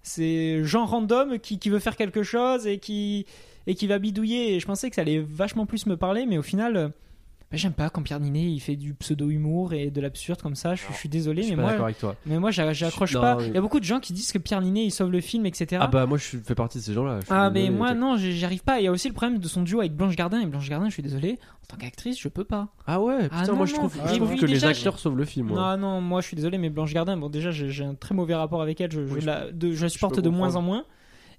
C'est 0.07 0.63
Jean 0.63 0.85
random 0.85 1.39
qui, 1.39 1.57
qui 1.57 1.71
veut 1.71 1.79
faire 1.79 1.95
quelque 1.95 2.21
chose 2.21 2.67
et 2.67 2.77
qui, 2.77 3.25
et 3.65 3.73
qui 3.73 3.87
va 3.87 3.97
bidouiller. 3.97 4.53
Et 4.55 4.59
je 4.59 4.65
pensais 4.67 4.87
que 4.91 4.95
ça 4.95 5.01
allait 5.01 5.17
vachement 5.19 5.65
plus 5.65 5.87
me 5.87 5.97
parler, 5.97 6.27
mais 6.27 6.37
au 6.37 6.43
final, 6.43 6.91
j'aime 7.57 7.73
pas 7.73 7.89
quand 7.89 8.01
Pierre 8.01 8.19
Ninet 8.19 8.43
il 8.51 8.59
fait 8.59 8.75
du 8.75 8.93
pseudo-humour 8.93 9.73
et 9.73 9.89
de 9.91 10.01
l'absurde 10.01 10.41
comme 10.41 10.55
ça. 10.55 10.75
Je, 10.75 10.81
suis- 10.83 10.93
je 10.93 10.97
suis 10.99 11.09
désolé, 11.09 11.41
je 11.43 11.47
suis 11.47 11.55
mais 11.55 11.57
pas 11.57 11.61
moi, 11.63 11.71
d'accord 11.71 11.85
avec 11.85 11.97
toi. 11.99 12.15
mais 12.25 12.39
moi, 12.39 12.51
j'a- 12.51 12.73
j'accroche 12.73 13.13
pas. 13.13 13.37
Il 13.41 13.53
y 13.53 13.57
a 13.57 13.61
beaucoup 13.61 13.79
de 13.79 13.85
gens 13.85 13.99
qui 13.99 14.13
disent 14.13 14.31
que 14.31 14.37
Pierre 14.37 14.61
Ninet 14.61 14.85
il 14.85 14.91
sauve 14.91 15.11
le 15.11 15.21
film, 15.21 15.45
etc. 15.45 15.79
Ah 15.81 15.87
bah 15.87 16.05
moi 16.05 16.17
je 16.17 16.37
fais 16.37 16.55
partie 16.55 16.77
de 16.79 16.83
ces 16.83 16.93
gens-là. 16.93 17.19
je 17.21 17.25
suis 17.25 17.33
Ah, 17.33 17.49
mais 17.49 17.69
moi 17.69 17.93
non, 17.93 18.17
j'y 18.17 18.33
j'y 18.33 18.45
arrive 18.45 18.63
pas. 18.63 18.79
Il 18.79 18.83
y 18.83 18.87
a 18.87 18.91
aussi 18.91 19.07
le 19.07 19.13
problème 19.13 19.39
de 19.39 19.47
son 19.47 19.61
duo 19.63 19.79
avec 19.79 19.93
Blanche 19.95 20.15
Gardin. 20.15 20.39
Et 20.41 20.45
Blanche 20.45 20.69
Gardin, 20.69 20.87
je 20.87 20.93
suis 20.93 21.03
désolé, 21.03 21.37
en 21.63 21.65
tant 21.67 21.77
qu'actrice, 21.77 22.19
je 22.19 22.27
peux 22.27 22.43
pas. 22.43 22.69
Ah 22.87 22.99
ouais, 23.01 23.23
putain, 23.23 23.35
Ah 23.39 23.47
non, 23.47 23.55
moi 23.55 23.65
je 23.65 23.73
trouve, 23.73 23.95
Ah, 24.03 24.07
je 24.11 24.15
trouve 24.17 24.35
que 24.35 24.45
les 24.45 24.65
acteurs 24.65 24.99
sauvent 24.99 25.17
le 25.17 25.25
film. 25.25 25.47
moi. 25.47 25.77
Non, 25.77 25.89
non, 25.95 26.01
moi 26.01 26.21
je 26.21 26.27
suis 26.27 26.35
désolé, 26.35 26.57
mais 26.57 26.69
Blanche 26.69 26.93
Gardin, 26.93 27.17
bon, 27.17 27.29
déjà 27.29 27.51
j'ai 27.51 27.83
un 27.83 27.95
très 27.95 28.13
mauvais 28.15 28.35
rapport 28.35 28.61
avec 28.61 28.79
elle. 28.81 28.91
Je, 28.91 28.99
la, 29.25 29.51
de- 29.51 29.73
je 29.73 29.83
la 29.83 29.89
supporte 29.89 30.19
de 30.19 30.29
moins 30.29 30.55
en 30.55 30.61
moins. 30.61 30.83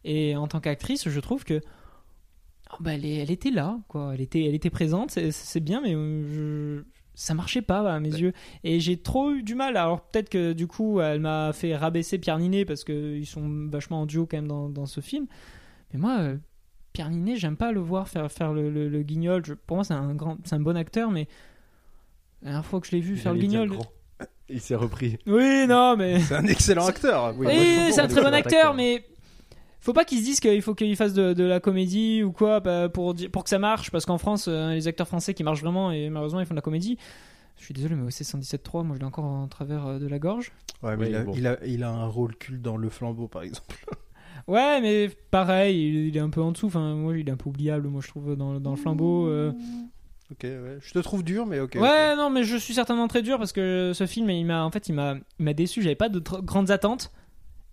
Et 0.05 0.37
en 0.37 0.47
tant 0.47 0.61
qu'actrice, 0.61 1.09
je 1.09 1.21
trouve 1.21 1.45
que. 1.45 1.61
Oh, 2.73 2.77
bah, 2.81 2.95
elle, 2.95 3.05
est- 3.05 3.17
elle 3.17 3.31
était 3.31 3.51
là, 3.51 3.79
quoi. 3.89 4.13
Elle 4.15 4.21
était, 4.21 4.45
elle 4.45 4.55
était 4.55 4.71
présente, 4.71 5.11
c'est- 5.11 5.61
bien, 5.61 5.81
mais 5.83 5.95
euh, 5.95 6.79
je- 6.81 6.85
ça 7.15 7.33
marchait 7.35 7.63
pas 7.63 7.81
à 7.95 7.99
mes 8.01 8.11
yeux. 8.11 8.33
Et 8.63 8.79
j'ai 8.81 8.99
trop 8.99 9.33
eu 9.33 9.43
du 9.43 9.55
mal. 9.55 9.77
Alors 9.79 10.03
peut-être 10.03 10.29
que 10.29 10.53
du 10.53 10.67
coup, 10.67 11.01
elle 11.01 11.21
m'a 11.21 11.53
fait 11.55 11.75
rabaisser 11.75 12.19
Pierre 12.19 12.39
Ninet 12.39 12.65
parce 12.67 12.85
qu'ils 12.85 13.27
sont 13.27 13.69
vachement 13.71 14.03
en 14.03 14.07
duo 14.07 14.27
quand 14.27 14.37
même 14.37 14.49
dans, 14.49 14.69
dans 14.69 14.85
ce 14.87 15.01
film. 15.01 15.27
Mais 15.95 15.99
moi, 15.99 16.19
euh, 16.21 16.37
Pierre 16.93 17.09
Ninet, 17.11 17.37
j'aime 17.37 17.57
pas 17.57 17.73
le 17.73 17.81
voir 17.81 18.09
faire, 18.09 18.31
faire 18.31 18.53
le, 18.53 18.69
le- 18.71 18.89
le 18.91 19.03
guignol. 19.03 19.43
Je- 19.47 19.55
pour 19.55 19.77
moi, 19.79 19.85
c'est 19.85 19.95
un, 19.95 20.15
grand, 20.15 20.37
un 20.53 20.61
bon 20.61 20.77
acteur, 20.77 21.11
mais 21.11 21.27
la 22.43 22.51
dernière 22.51 22.67
fois 22.67 22.81
que 22.81 22.87
je 22.87 22.93
l'ai 22.93 23.01
vu 23.01 23.17
faire 23.17 23.33
le 23.33 23.41
guignol. 23.41 23.71
Il 24.49 24.61
s'est 24.61 24.77
repris. 24.77 25.17
Oui, 25.27 25.67
non, 25.67 25.97
mais. 25.97 26.21
C'est 26.21 26.35
un 26.37 26.45
excellent 26.47 26.87
acteur. 26.87 27.35
Oui, 27.37 27.47
Oui, 27.49 27.93
c'est 27.93 28.01
un 28.01 28.07
très 28.09 28.23
bon 28.23 28.33
acteur, 28.33 28.75
mais 28.75 29.05
faut 29.87 29.93
pas 29.93 30.05
qu'il 30.05 30.19
se 30.19 30.25
dise 30.25 30.41
qu'il 30.41 30.61
faut 30.62 30.75
qu'il 30.75 30.94
fasse 30.97 31.15
de, 31.15 31.33
de 31.33 31.44
la 31.44 31.61
comédie 31.61 32.23
ou 32.25 32.33
quoi 32.33 32.61
bah, 32.61 32.88
pour, 32.88 33.15
pour 33.33 33.44
que 33.44 33.49
ça 33.50 33.59
marche, 33.61 33.91
parce 33.91 34.05
qu'en 34.05 34.19
France, 34.19 34.47
euh, 34.49 34.73
les 34.75 34.88
acteurs 34.88 35.06
français 35.06 35.33
qui 35.33 35.44
marchent 35.44 35.62
vraiment, 35.62 35.93
et 35.93 36.11
malheureusement, 36.11 36.41
ils 36.41 36.47
font 36.47 36.55
de 36.55 36.59
la 36.59 36.62
comédie. 36.62 36.99
Je 37.59 37.65
suis 37.65 37.73
désolé, 37.73 37.94
mais 37.94 38.03
OC 38.03 38.11
117.3, 38.11 38.85
moi 38.85 38.97
je 38.97 39.00
l'ai 39.00 39.06
encore 39.06 39.25
en 39.25 39.47
travers 39.49 39.87
euh, 39.87 39.99
de 39.99 40.06
la 40.09 40.19
gorge. 40.19 40.53
Ouais, 40.83 40.97
mais 40.97 41.05
Oui, 41.06 41.11
il, 41.11 41.17
a, 41.17 41.23
bon. 41.23 41.33
il, 41.37 41.47
a, 41.47 41.59
il 41.65 41.83
a 41.85 41.91
un 41.91 42.06
rôle 42.06 42.35
culte 42.37 42.61
dans 42.61 42.77
Le 42.77 42.88
Flambeau, 42.91 43.29
par 43.29 43.43
exemple. 43.43 43.77
Ouais, 44.49 44.81
mais 44.81 45.09
pareil, 45.33 45.89
il, 45.89 46.06
il 46.09 46.17
est 46.17 46.21
un 46.21 46.31
peu 46.31 46.41
en 46.41 46.53
dessous. 46.53 46.67
Enfin, 46.67 46.94
moi, 46.94 47.17
il 47.19 47.29
est 47.29 47.32
un 47.32 47.37
peu 47.37 47.49
oubliable, 47.49 47.89
moi 47.89 48.00
je 48.00 48.06
trouve, 48.09 48.37
dans, 48.37 48.61
dans 48.61 48.71
le 48.71 48.77
flambeau. 48.77 49.27
euh. 49.27 49.50
Ok, 50.31 50.43
ouais. 50.44 50.79
Je 50.81 50.93
te 50.93 50.99
trouve 51.00 51.25
dur, 51.25 51.47
mais 51.47 51.59
ok. 51.59 51.77
Ouais, 51.81 52.15
non, 52.15 52.31
mais 52.31 52.44
je 52.44 52.56
suis 52.56 52.75
certainement 52.75 53.09
très 53.09 53.23
dur 53.23 53.39
parce 53.39 53.50
que 53.53 53.91
ce 53.93 54.06
film, 54.06 54.31
il 54.31 54.44
m'a, 54.44 54.62
en 54.65 54.71
fait, 54.71 54.89
il 54.89 54.93
m'a, 54.94 55.15
il 55.41 55.44
m'a 55.44 55.53
déçu. 55.53 55.82
J'avais 55.82 55.97
pas 55.97 56.09
de 56.09 56.21
grandes 56.43 56.71
attentes, 56.71 57.11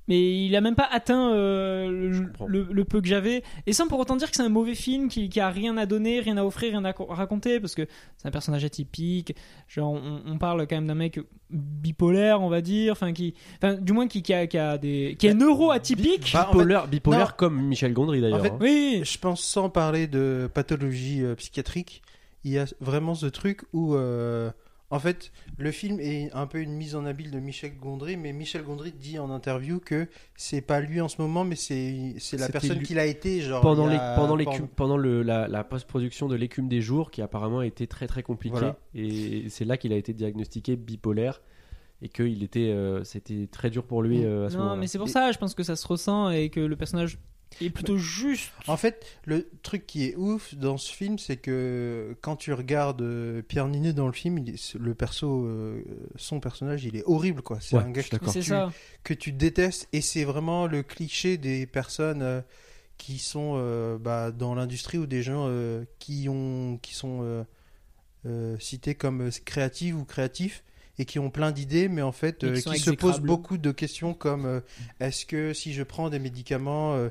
mais 0.07 0.45
il 0.45 0.55
a 0.55 0.61
même 0.61 0.75
pas 0.75 0.87
atteint 0.91 1.31
euh, 1.33 1.89
le, 2.09 2.19
comprends. 2.27 2.47
le- 2.47 2.67
le 2.71 2.83
peu 2.85 3.01
que 3.01 3.07
j'avais. 3.07 3.43
Et 3.67 3.73
sans 3.73 3.87
pour 3.87 3.99
autant 3.99 4.15
dire 4.15 4.29
que 4.29 4.35
c'est 4.35 4.43
un 4.43 4.49
mauvais 4.49 4.75
film 4.75 5.07
qui, 5.07 5.29
qui 5.29 5.39
a 5.39 5.49
rien 5.49 5.77
à 5.77 5.85
donner, 5.85 6.19
rien 6.19 6.37
à 6.37 6.43
offrir, 6.43 6.71
rien 6.71 6.83
à 6.85 6.93
co- 6.93 7.05
raconter, 7.05 7.59
parce 7.59 7.75
que 7.75 7.87
c'est 8.17 8.27
un 8.27 8.31
personnage 8.31 8.63
atypique. 8.65 9.35
Genre, 9.67 9.91
on, 9.93 10.21
on 10.25 10.37
parle 10.37 10.67
quand 10.67 10.75
même 10.75 10.87
d'un 10.87 10.95
mec 10.95 11.19
bipolaire, 11.49 12.41
on 12.41 12.49
va 12.49 12.61
dire, 12.61 12.93
enfin 12.93 13.13
qui, 13.13 13.33
enfin, 13.57 13.75
du 13.75 13.93
moins 13.93 14.07
qui, 14.07 14.21
qui 14.23 14.33
a, 14.33 14.47
qui 14.47 14.57
a 14.57 14.77
des, 14.77 15.15
qui 15.17 15.27
est 15.27 15.33
neuro-atypique. 15.33 16.31
Bah, 16.33 16.41
en 16.49 16.51
fait, 16.51 16.57
Bipolaire, 16.57 16.87
bipolaire 16.87 17.27
non. 17.27 17.33
comme 17.37 17.61
Michel 17.61 17.93
Gondry 17.93 18.21
d'ailleurs. 18.21 18.39
En 18.39 18.43
fait, 18.43 18.49
hein. 18.49 18.57
oui, 18.59 19.01
Je 19.03 19.17
pense 19.17 19.41
sans 19.43 19.69
parler 19.69 20.07
de 20.07 20.49
pathologie 20.53 21.23
euh, 21.23 21.35
psychiatrique, 21.35 22.01
il 22.43 22.51
y 22.51 22.57
a 22.57 22.65
vraiment 22.81 23.15
ce 23.15 23.27
truc 23.27 23.61
où, 23.73 23.95
euh, 23.95 24.49
en 24.93 24.99
fait, 24.99 25.31
le 25.57 25.71
film 25.71 25.99
est 25.99 26.31
un 26.33 26.45
peu 26.47 26.59
une 26.59 26.73
mise 26.73 26.95
en 26.95 27.05
habile 27.05 27.31
de 27.31 27.39
Michel 27.39 27.71
Gondry, 27.77 28.15
mais 28.15 28.31
Michel 28.31 28.63
Gondry 28.63 28.91
dit 28.91 29.17
en 29.19 29.29
interview 29.29 29.79
que 29.79 30.07
c'est 30.35 30.61
pas 30.61 30.79
lui 30.81 31.01
en 31.01 31.07
ce 31.07 31.21
moment, 31.21 31.43
mais 31.43 31.55
c'est 31.55 32.13
c'est 32.19 32.37
la 32.37 32.47
personne 32.49 32.81
qu'il 32.83 32.99
a 32.99 33.05
été, 33.05 33.41
genre 33.41 33.61
pendant 33.61 33.87
les, 33.87 33.95
a- 33.95 34.15
pendant 34.15 34.37
pendant 34.75 34.97
le, 34.97 35.23
la, 35.23 35.47
la 35.47 35.63
post-production 35.63 36.27
de 36.27 36.35
l'écume 36.35 36.67
des 36.67 36.81
jours 36.81 37.11
qui 37.11 37.21
apparemment 37.21 37.59
a 37.59 37.65
été 37.65 37.87
très 37.87 38.07
très 38.07 38.23
compliquée 38.23 38.55
Voilà. 38.57 38.77
et 38.93 39.45
c'est 39.49 39.65
là 39.65 39.77
qu'il 39.77 39.91
a 39.93 39.95
été 39.95 40.13
diagnostiqué 40.13 40.75
bipolaire 40.75 41.41
et 42.01 42.09
que 42.09 42.23
il 42.23 42.43
était 42.43 42.69
euh, 42.69 43.03
c'était 43.03 43.47
très 43.51 43.69
dur 43.69 43.85
pour 43.85 44.03
lui 44.03 44.23
euh, 44.23 44.45
à 44.45 44.49
ce 44.49 44.55
non, 44.57 44.63
moment-là. 44.63 44.79
mais 44.81 44.87
c'est 44.87 44.97
pour 44.97 45.07
Et- 45.07 45.11
ça, 45.11 45.31
je 45.31 45.37
pense 45.37 45.53
que 45.55 45.63
ça 45.63 45.75
se 45.75 45.87
ressent 45.87 46.29
et 46.29 46.49
que 46.49 46.59
le 46.59 46.75
personnage 46.75 47.17
est 47.61 47.69
plutôt 47.69 47.97
juste. 47.97 48.51
En 48.67 48.77
fait, 48.77 49.05
le 49.25 49.49
truc 49.63 49.85
qui 49.87 50.05
est 50.05 50.15
ouf 50.15 50.55
dans 50.55 50.77
ce 50.77 50.91
film, 50.93 51.17
c'est 51.19 51.37
que 51.37 52.15
quand 52.21 52.35
tu 52.35 52.53
regardes 52.53 53.01
euh, 53.01 53.41
Pierre 53.41 53.67
Ninet 53.67 53.93
dans 53.93 54.07
le 54.07 54.13
film, 54.13 54.37
il 54.39 54.49
est- 54.49 54.73
le 54.75 54.93
perso, 54.95 55.45
euh, 55.45 55.83
son 56.15 56.39
personnage, 56.39 56.83
il 56.85 56.95
est 56.95 57.03
horrible, 57.05 57.41
quoi. 57.41 57.59
C'est 57.61 57.75
Ouais, 57.75 57.83
un 57.83 57.91
gars. 57.91 58.01
C'est 58.03 58.39
tu- 58.41 58.43
ça. 58.49 58.71
que 59.03 59.13
tu 59.13 59.31
détestes 59.31 59.87
et 59.93 60.01
c'est 60.01 60.23
vraiment 60.23 60.67
le 60.67 60.83
cliché 60.83 61.37
des 61.37 61.65
personnes 61.65 62.21
euh, 62.21 62.41
qui 62.97 63.19
sont 63.19 63.53
euh, 63.57 63.97
bah, 63.97 64.31
dans 64.31 64.55
l'industrie 64.55 64.97
ou 64.97 65.05
des 65.07 65.23
gens 65.23 65.45
euh, 65.47 65.83
qui 65.99 66.27
ont 66.29 66.77
qui 66.81 66.93
sont 66.93 67.19
euh, 67.23 67.43
euh, 68.25 68.57
cités 68.59 68.95
comme 68.95 69.29
créatives 69.45 69.97
ou 69.97 70.05
créatifs 70.05 70.63
et 70.99 71.05
qui 71.05 71.17
ont 71.19 71.29
plein 71.31 71.51
d'idées 71.51 71.89
mais 71.89 72.03
en 72.03 72.11
fait 72.11 72.43
euh, 72.43 72.53
qui 72.61 72.77
se 72.79 72.91
posent 72.91 73.19
beaucoup 73.19 73.57
de 73.57 73.71
questions 73.71 74.13
comme 74.13 74.45
euh, 74.45 74.59
est-ce 74.99 75.25
que 75.25 75.51
si 75.53 75.73
je 75.73 75.81
prends 75.83 76.09
des 76.09 76.19
médicaments 76.19 76.93
euh, 76.93 77.09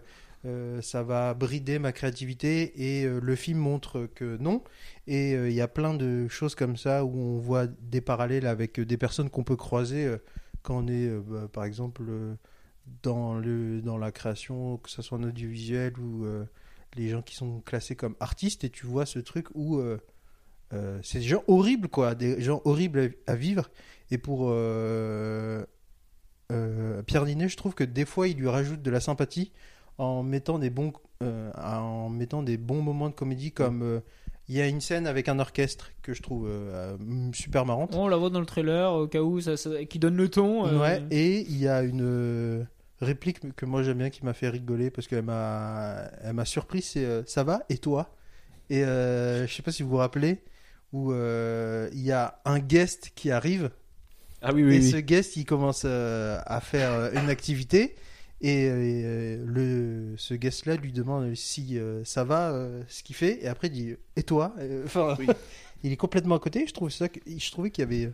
ça 0.81 1.03
va 1.03 1.35
brider 1.35 1.79
ma 1.79 1.93
créativité 1.93 2.73
et 3.01 3.05
euh, 3.05 3.21
le 3.21 3.37
film 3.37 3.59
montre 3.59 4.09
que 4.15 4.37
non 4.39 4.63
et 5.07 5.35
euh, 5.35 5.49
il 5.49 5.55
y 5.55 5.61
a 5.61 5.69
plein 5.69 5.95
de 5.95 6.27
choses 6.29 6.55
comme 6.55 6.77
ça 6.77 7.05
où 7.05 7.17
on 7.17 7.39
voit 7.39 7.67
des 7.67 8.01
parallèles 8.01 8.47
avec 8.47 8.81
euh, 8.81 8.85
des 8.85 8.97
personnes 8.97 9.31
qu'on 9.31 9.45
peut 9.45 9.57
croiser 9.57 10.05
euh, 10.05 10.19
quand 10.63 10.77
on 10.85 10.89
est, 10.89 11.09
euh, 11.09 11.21
bah, 11.25 11.49
par 11.53 11.65
exemple, 11.65 12.03
euh, 12.09 12.35
dans, 13.03 13.35
le, 13.35 13.81
dans 13.83 13.99
la 13.99 14.13
création, 14.13 14.79
que 14.79 14.91
ce 14.91 15.03
soit 15.03 15.19
en 15.19 15.23
audiovisuel 15.25 15.99
ou 15.99 16.25
euh, 16.25 16.45
les 16.97 17.09
gens 17.09 17.23
qui 17.23 17.35
sont 17.35 17.61
classés 17.61 17.97
comme 17.97 18.17
artistes, 18.21 18.65
et 18.65 18.71
tu 18.71 18.87
vois 18.87 19.07
ce 19.07 19.19
truc 19.19 19.47
où 19.55 19.79
euh, 19.79 19.99
euh, 20.73 20.99
c'est 21.03 21.19
des 21.19 21.25
gens 21.25 21.45
horribles, 21.49 21.89
quoi, 21.89 22.15
des 22.15 22.41
gens 22.41 22.63
horribles 22.65 23.15
à, 23.27 23.35
vivre. 23.35 23.71
Et 24.11 24.19
pour 24.19 24.49
euh, 24.51 25.65
euh, 26.51 27.03
Pierre 27.03 27.25
Ninet, 27.25 27.49
je 27.49 27.57
trouve 27.57 27.75
que 27.75 27.85
des 27.85 28.05
fois, 28.05 28.29
il 28.29 28.37
lui 28.37 28.49
rajoute 28.49 28.83
de 28.83 28.91
la 28.91 29.01
sympathie 29.01 29.53
en 29.99 30.23
mettant 30.23 30.59
des 30.59 30.71
bons, 30.71 30.93
euh, 31.23 31.51
en 31.55 32.09
mettant 32.09 32.43
des 32.43 32.57
bons 32.57 32.83
moments 32.83 33.09
de 33.09 33.15
comédie, 33.15 33.53
comme 33.53 33.83
euh, 33.83 34.01
il 34.49 34.57
y 34.57 34.61
a 34.61 34.67
une 34.67 34.81
scène 34.81 35.07
avec 35.07 35.29
un 35.29 35.39
orchestre 35.39 35.91
que 36.03 36.15
je 36.15 36.23
trouve 36.23 36.47
euh, 36.49 36.97
euh, 37.01 37.33
super 37.33 37.65
marrante. 37.67 37.95
On 37.95 38.09
la 38.09 38.17
voit 38.17 38.31
dans 38.31 38.41
le 38.41 38.47
trailer 38.47 38.93
au 38.93 39.07
cas 39.07 39.21
où 39.23 39.41
ça, 39.41 39.57
ça- 39.57 39.85
qui 39.85 39.99
donne 39.99 40.17
le 40.17 40.29
ton. 40.29 40.67
euh, 40.67 40.79
Ouais, 40.81 41.03
et 41.11 41.41
il 41.41 41.59
y 41.59 41.69
a 41.69 41.83
une 41.83 42.03
euh, 42.03 42.65
réplique 43.01 43.55
que 43.55 43.67
moi 43.67 43.83
j'aime 43.83 43.99
bien, 43.99 44.11
qui 44.11 44.25
m'a 44.25 44.33
fait 44.35 44.49
rigoler 44.49 44.91
parce 44.91 45.07
qu'elle 45.07 45.23
m'a, 45.25 46.11
elle 46.23 46.33
m'a 46.35 46.45
surpris. 46.45 46.83
C'est 46.83 47.05
euh, 47.05 47.23
ça 47.27 47.45
va 47.45 47.63
et 47.69 47.79
toi? 47.79 48.15
Et 48.71 48.85
euh, 48.85 49.47
je 49.47 49.55
sais 49.55 49.63
pas 49.63 49.73
si 49.73 49.83
vous 49.83 49.91
vous 49.91 49.97
rappelez 49.99 50.43
où 50.93 51.13
euh, 51.13 51.89
il 51.93 52.03
y 52.03 52.13
a 52.13 52.41
un 52.45 52.59
guest 52.59 53.13
qui 53.15 53.31
arrive 53.31 53.71
Ah 54.43 54.53
oui, 54.53 54.63
et 54.63 54.65
oui, 54.65 54.79
oui. 54.79 54.91
ce 54.91 54.97
guest 54.97 55.37
il 55.37 55.45
commence 55.45 55.83
euh, 55.85 56.39
à 56.47 56.61
faire 56.61 56.91
euh, 56.93 57.11
une 57.13 57.31
activité 57.31 57.95
et 58.43 58.69
euh, 58.69 59.45
le 59.47 60.15
ce 60.17 60.35
guest 60.35 60.67
là 60.67 60.77
lui 60.77 60.93
demande 60.93 61.35
si 61.35 61.79
euh, 61.79 62.05
ça 62.05 62.25
va 62.25 62.51
euh, 62.51 62.83
ce 62.89 63.03
qu'il 63.05 63.15
fait 63.15 63.43
et 63.43 63.47
après 63.47 63.69
il 63.69 63.73
dit 63.73 63.95
et 64.17 64.25
toi? 64.25 64.55
Enfin, 64.85 65.17
Oui. 65.19 65.27
il 65.85 65.93
est 65.93 65.97
complètement 65.97 66.35
à 66.35 66.39
côté. 66.41 66.67
Je 66.67 66.75
trouve 66.75 66.91
ça, 66.91 67.07
je 67.27 67.51
trouvais 67.53 67.71
qu'il 67.71 67.83
y 67.83 67.87
avait 67.87 68.13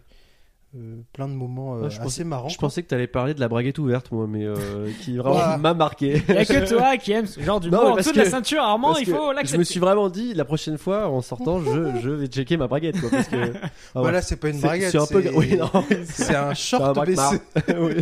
euh, 0.77 0.97
plein 1.15 1.29
de 1.29 1.33
moments 1.33 1.77
euh, 1.77 1.83
je 1.85 1.87
assez 1.97 1.99
pensais- 2.01 2.25
marrants. 2.25 2.49
Je 2.51 2.59
quoi. 2.59 2.69
pensais 2.69 2.83
que 2.83 2.89
t'allais 2.89 3.07
parler 3.07 3.33
de 3.33 3.41
la 3.41 3.49
braguette 3.49 3.79
ouverte, 3.79 4.13
moi, 4.13 4.27
mais 4.29 4.45
euh, 4.45 4.91
qui 5.03 5.17
vraiment 5.17 5.57
m'a 5.57 5.73
marqué. 5.73 6.23
Il 6.29 6.35
y 6.35 6.39
a 6.39 6.45
que 6.45 6.69
toi 6.69 6.97
qui 6.99 7.13
aime 7.13 7.27
ce 7.27 7.41
genre 7.41 7.59
du 7.61 7.71
Non, 7.71 7.79
mot 7.79 7.85
mais 7.85 7.91
en 7.91 7.95
parce 7.95 8.07
dessous 8.07 8.17
de 8.19 8.23
la 8.23 8.31
ceinture, 8.31 8.61
Armand, 8.63 8.97
il 8.99 9.07
faut 9.07 9.31
je 9.31 9.35
l'accepter. 9.37 9.59
me 9.59 9.65
suis 9.65 9.81
vraiment 9.81 10.11
dit, 10.11 10.35
la 10.35 10.45
prochaine 10.45 10.77
fois, 10.77 11.09
en 11.09 11.23
sortant, 11.23 11.61
je, 11.63 11.99
je 12.03 12.11
vais 12.11 12.27
checker 12.27 12.57
ma 12.59 12.67
braguette, 12.69 13.01
quoi, 13.01 13.09
parce 13.11 13.29
que. 13.29 13.53
Ah, 13.63 13.69
Voilà, 13.95 14.19
ouais. 14.19 14.23
c'est 14.23 14.37
pas 14.37 14.51
une 14.51 14.61
braguette. 14.61 14.91
C'est 14.91 14.99
un 14.99 15.07
peu. 15.07 15.25
Oui, 15.35 15.57
non, 15.57 15.71
C'est 16.05 16.35
un 16.35 16.49
un 16.51 16.55
short 16.55 17.07
baissé. 17.07 17.41
Oui. 17.81 17.95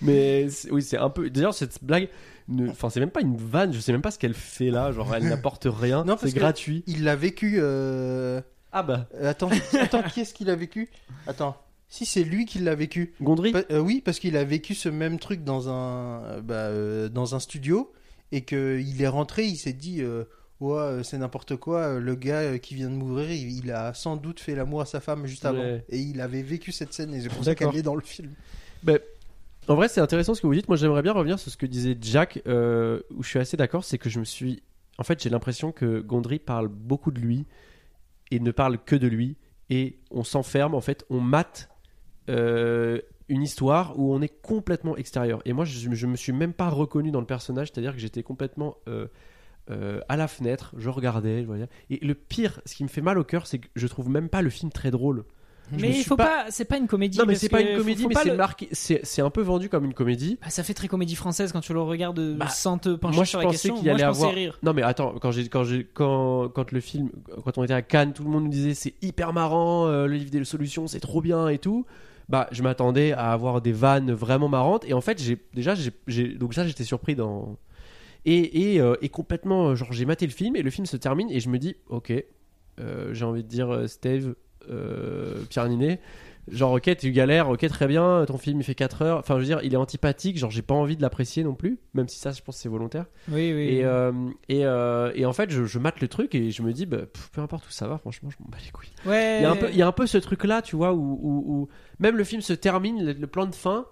Mais 0.00 0.46
oui, 0.70 0.82
c'est 0.82 0.96
un 0.98 1.10
peu. 1.10 1.28
D'ailleurs, 1.28 1.52
cette 1.54 1.82
blague, 1.84 2.08
ne- 2.48 2.70
enfin, 2.70 2.88
c'est 2.88 3.00
même 3.00 3.10
pas 3.10 3.20
une 3.20 3.36
vanne. 3.36 3.72
Je 3.74 3.80
sais 3.80 3.92
même 3.92 4.02
pas 4.02 4.10
ce 4.10 4.18
qu'elle 4.18 4.34
fait 4.34 4.70
là. 4.70 4.92
Genre, 4.92 5.14
elle 5.14 5.24
n'apporte 5.28 5.66
rien. 5.70 6.04
Non, 6.04 6.16
c'est 6.18 6.34
gratuit. 6.34 6.84
Il 6.86 7.04
l'a 7.04 7.16
vécu. 7.16 7.56
euh, 7.58 8.40
Ah 8.72 8.82
bah, 8.82 9.08
Attends, 9.22 9.50
attends, 9.80 10.02
qui 10.02 10.20
est-ce 10.22 10.32
qu'il 10.34 10.48
a 10.50 10.56
vécu? 10.56 10.88
Attends. 11.26 11.56
Si 11.94 12.06
c'est 12.06 12.24
lui 12.24 12.44
qui 12.44 12.58
l'a 12.58 12.74
vécu. 12.74 13.14
Gondry. 13.20 13.52
Pa- 13.52 13.62
euh, 13.70 13.78
oui, 13.78 14.02
parce 14.04 14.18
qu'il 14.18 14.36
a 14.36 14.42
vécu 14.42 14.74
ce 14.74 14.88
même 14.88 15.20
truc 15.20 15.44
dans 15.44 15.68
un, 15.68 16.24
euh, 16.24 16.40
bah, 16.40 16.54
euh, 16.54 17.08
dans 17.08 17.36
un 17.36 17.38
studio 17.38 17.92
et 18.32 18.40
que 18.40 18.80
il 18.84 19.00
est 19.00 19.06
rentré, 19.06 19.44
il 19.44 19.54
s'est 19.54 19.72
dit, 19.74 20.02
euh, 20.02 20.24
ouais, 20.58 21.04
c'est 21.04 21.18
n'importe 21.18 21.54
quoi. 21.54 22.00
Le 22.00 22.14
gars 22.16 22.58
qui 22.58 22.74
vient 22.74 22.90
de 22.90 22.96
mourir, 22.96 23.30
il, 23.30 23.58
il 23.64 23.70
a 23.70 23.94
sans 23.94 24.16
doute 24.16 24.40
fait 24.40 24.56
l'amour 24.56 24.80
à 24.80 24.86
sa 24.86 24.98
femme 24.98 25.24
juste 25.26 25.44
avant 25.44 25.60
Ouais. 25.62 25.84
et 25.88 25.98
il 26.00 26.20
avait 26.20 26.42
vécu 26.42 26.72
cette 26.72 26.92
scène 26.92 27.14
et 27.14 27.20
c'est 27.20 27.28
pour 27.28 27.44
ça 27.44 27.54
qu'elle 27.54 27.76
est 27.76 27.82
dans 27.82 27.94
le 27.94 28.02
film. 28.02 28.32
En 29.68 29.76
vrai, 29.76 29.86
c'est 29.88 30.00
intéressant 30.00 30.34
ce 30.34 30.40
que 30.42 30.48
vous 30.48 30.54
dites. 30.54 30.66
Moi, 30.66 30.76
j'aimerais 30.76 31.02
bien 31.02 31.12
revenir 31.12 31.38
sur 31.38 31.50
ce 31.52 31.56
que 31.56 31.66
disait 31.66 31.96
Jack, 32.00 32.42
où 32.44 33.22
je 33.22 33.28
suis 33.28 33.38
assez 33.38 33.56
d'accord. 33.56 33.84
C'est 33.84 33.98
que 33.98 34.10
je 34.10 34.18
me 34.18 34.24
suis. 34.24 34.64
En 34.98 35.04
fait, 35.04 35.22
j'ai 35.22 35.30
l'impression 35.30 35.70
que 35.70 36.00
Gondry 36.00 36.40
parle 36.40 36.66
beaucoup 36.66 37.12
de 37.12 37.20
lui 37.20 37.46
et 38.32 38.40
ne 38.40 38.50
parle 38.50 38.78
que 38.84 38.96
de 38.96 39.06
lui. 39.06 39.36
Et 39.70 39.96
on 40.10 40.24
s'enferme, 40.24 40.74
en 40.74 40.80
fait, 40.80 41.04
on 41.08 41.20
mate 41.20 41.68
euh, 42.28 43.00
une 43.28 43.42
histoire 43.42 43.98
où 43.98 44.12
on 44.14 44.20
est 44.22 44.40
complètement 44.42 44.96
extérieur. 44.96 45.40
Et 45.44 45.52
moi, 45.52 45.64
je, 45.64 45.90
je 45.94 46.06
me 46.06 46.16
suis 46.16 46.32
même 46.32 46.52
pas 46.52 46.68
reconnu 46.68 47.10
dans 47.10 47.20
le 47.20 47.26
personnage, 47.26 47.68
c'est-à-dire 47.72 47.94
que 47.94 48.00
j'étais 48.00 48.22
complètement 48.22 48.76
euh, 48.88 49.06
euh, 49.70 50.00
à 50.08 50.16
la 50.16 50.28
fenêtre, 50.28 50.74
je 50.76 50.90
regardais. 50.90 51.40
je 51.42 51.46
voyais. 51.46 51.66
Et 51.90 51.98
le 52.04 52.14
pire, 52.14 52.60
ce 52.66 52.74
qui 52.74 52.82
me 52.82 52.88
fait 52.88 53.00
mal 53.00 53.18
au 53.18 53.24
cœur, 53.24 53.46
c'est 53.46 53.58
que 53.58 53.68
je 53.74 53.86
trouve 53.86 54.08
même 54.10 54.28
pas 54.28 54.42
le 54.42 54.50
film 54.50 54.70
très 54.70 54.90
drôle. 54.90 55.24
Je 55.74 55.80
Mais 55.80 55.88
il 55.98 56.04
faut 56.04 56.14
pas, 56.16 56.44
c'est 56.50 56.66
pas 56.66 56.76
une 56.76 56.86
comédie. 56.86 57.16
Non, 57.16 57.24
mais 57.26 57.34
c'est 57.36 57.48
pas 57.48 57.62
une 57.62 57.78
comédie, 57.78 58.02
faut 58.02 58.10
mais 58.10 58.14
c'est 58.16 58.28
le- 58.28 58.36
marqué. 58.36 58.68
C'est 58.72 59.00
c'est 59.02 59.22
un 59.22 59.30
peu 59.30 59.40
vendu 59.40 59.70
comme 59.70 59.86
une 59.86 59.94
comédie. 59.94 60.38
Bah, 60.42 60.50
ça 60.50 60.62
fait 60.62 60.74
très 60.74 60.88
comédie 60.88 61.14
française 61.14 61.52
quand 61.52 61.62
tu 61.62 61.72
le 61.72 61.80
regardes 61.80 62.20
Bah, 62.36 62.48
sans 62.50 62.76
te 62.76 62.90
pencher 62.94 63.16
moi, 63.16 63.24
sur 63.24 63.38
la 63.38 63.46
question. 63.46 63.76
Moi, 63.82 63.92
allait 63.94 64.00
je 64.02 64.04
pensais 64.08 64.18
avoir- 64.20 64.34
rire. 64.34 64.58
Non 64.62 64.74
mais 64.74 64.82
attends, 64.82 65.14
quand 65.18 65.30
j'ai 65.30 65.48
quand 65.48 65.64
j'ai 65.64 65.84
quand 65.94 66.50
quand 66.50 66.70
le 66.70 66.80
film 66.80 67.08
quand 67.46 67.56
on 67.56 67.64
était 67.64 67.72
à 67.72 67.80
Cannes, 67.80 68.12
tout 68.12 68.24
le 68.24 68.28
monde 68.28 68.44
nous 68.44 68.50
disait 68.50 68.74
c'est 68.74 68.92
hyper 69.00 69.32
marrant, 69.32 69.86
euh, 69.86 70.06
le 70.06 70.16
livre 70.16 70.30
des 70.30 70.44
solutions, 70.44 70.86
c'est 70.86 71.00
trop 71.00 71.22
bien 71.22 71.48
et 71.48 71.56
tout. 71.56 71.86
Bah, 72.28 72.48
je 72.52 72.62
m'attendais 72.62 73.12
à 73.12 73.32
avoir 73.32 73.60
des 73.60 73.72
vannes 73.72 74.12
vraiment 74.12 74.48
marrantes. 74.48 74.84
Et 74.86 74.94
en 74.94 75.00
fait, 75.00 75.22
j'ai 75.22 75.38
déjà 75.52 75.74
j'ai 76.06 76.28
donc 76.28 76.54
ça 76.54 76.66
j'étais 76.66 76.84
surpris 76.84 77.14
dans 77.14 77.56
et 78.24 78.74
et, 78.74 78.80
euh, 78.80 78.94
complètement 79.12 79.68
euh, 79.68 79.74
genre 79.74 79.92
j'ai 79.92 80.06
maté 80.06 80.26
le 80.26 80.32
film 80.32 80.56
et 80.56 80.62
le 80.62 80.70
film 80.70 80.86
se 80.86 80.96
termine 80.96 81.30
et 81.30 81.40
je 81.40 81.50
me 81.50 81.58
dis 81.58 81.76
OK, 81.88 82.12
euh, 82.80 83.12
j'ai 83.12 83.24
envie 83.24 83.42
de 83.42 83.48
dire 83.48 83.84
Steve 83.86 84.34
Pierre 85.50 85.68
Ninet 85.68 86.00
Genre, 86.48 86.72
ok, 86.72 86.96
tu 86.98 87.10
galères, 87.10 87.48
ok, 87.48 87.66
très 87.68 87.86
bien, 87.86 88.24
ton 88.26 88.36
film 88.36 88.60
il 88.60 88.64
fait 88.64 88.74
4 88.74 89.00
heures. 89.02 89.18
Enfin, 89.18 89.34
je 89.36 89.40
veux 89.40 89.46
dire, 89.46 89.60
il 89.62 89.72
est 89.72 89.76
antipathique, 89.78 90.36
genre, 90.36 90.50
j'ai 90.50 90.60
pas 90.62 90.74
envie 90.74 90.94
de 90.96 91.00
l'apprécier 91.02 91.42
non 91.42 91.54
plus, 91.54 91.78
même 91.94 92.06
si 92.06 92.18
ça, 92.18 92.32
je 92.32 92.42
pense 92.42 92.56
c'est 92.58 92.68
volontaire. 92.68 93.06
Oui, 93.28 93.52
oui. 93.54 93.68
Et, 93.78 93.84
euh, 93.84 94.12
et, 94.50 94.66
euh, 94.66 95.10
et 95.14 95.24
en 95.24 95.32
fait, 95.32 95.50
je, 95.50 95.64
je 95.64 95.78
mate 95.78 96.00
le 96.02 96.08
truc 96.08 96.34
et 96.34 96.50
je 96.50 96.62
me 96.62 96.72
dis, 96.74 96.84
bah, 96.84 96.98
pff, 97.12 97.30
peu 97.32 97.40
importe 97.40 97.66
où 97.66 97.70
ça 97.70 97.88
va, 97.88 97.96
franchement, 97.96 98.28
je 98.30 98.36
m'en 98.40 98.50
bats 98.50 98.58
les 98.64 98.70
couilles. 98.70 98.90
ouais. 99.06 99.36
Il 99.38 99.42
y, 99.42 99.46
a 99.46 99.50
un 99.50 99.56
peu, 99.56 99.68
il 99.70 99.76
y 99.76 99.82
a 99.82 99.86
un 99.86 99.92
peu 99.92 100.06
ce 100.06 100.18
truc-là, 100.18 100.60
tu 100.60 100.76
vois, 100.76 100.92
où, 100.92 101.18
où- 101.22 101.44
où 101.46 101.68
même 101.98 102.16
le 102.16 102.24
film 102.24 102.42
se 102.42 102.52
termine, 102.52 103.02
le, 103.04 103.12
le 103.14 103.26
plan 103.26 103.46
de 103.46 103.54
fin. 103.54 103.86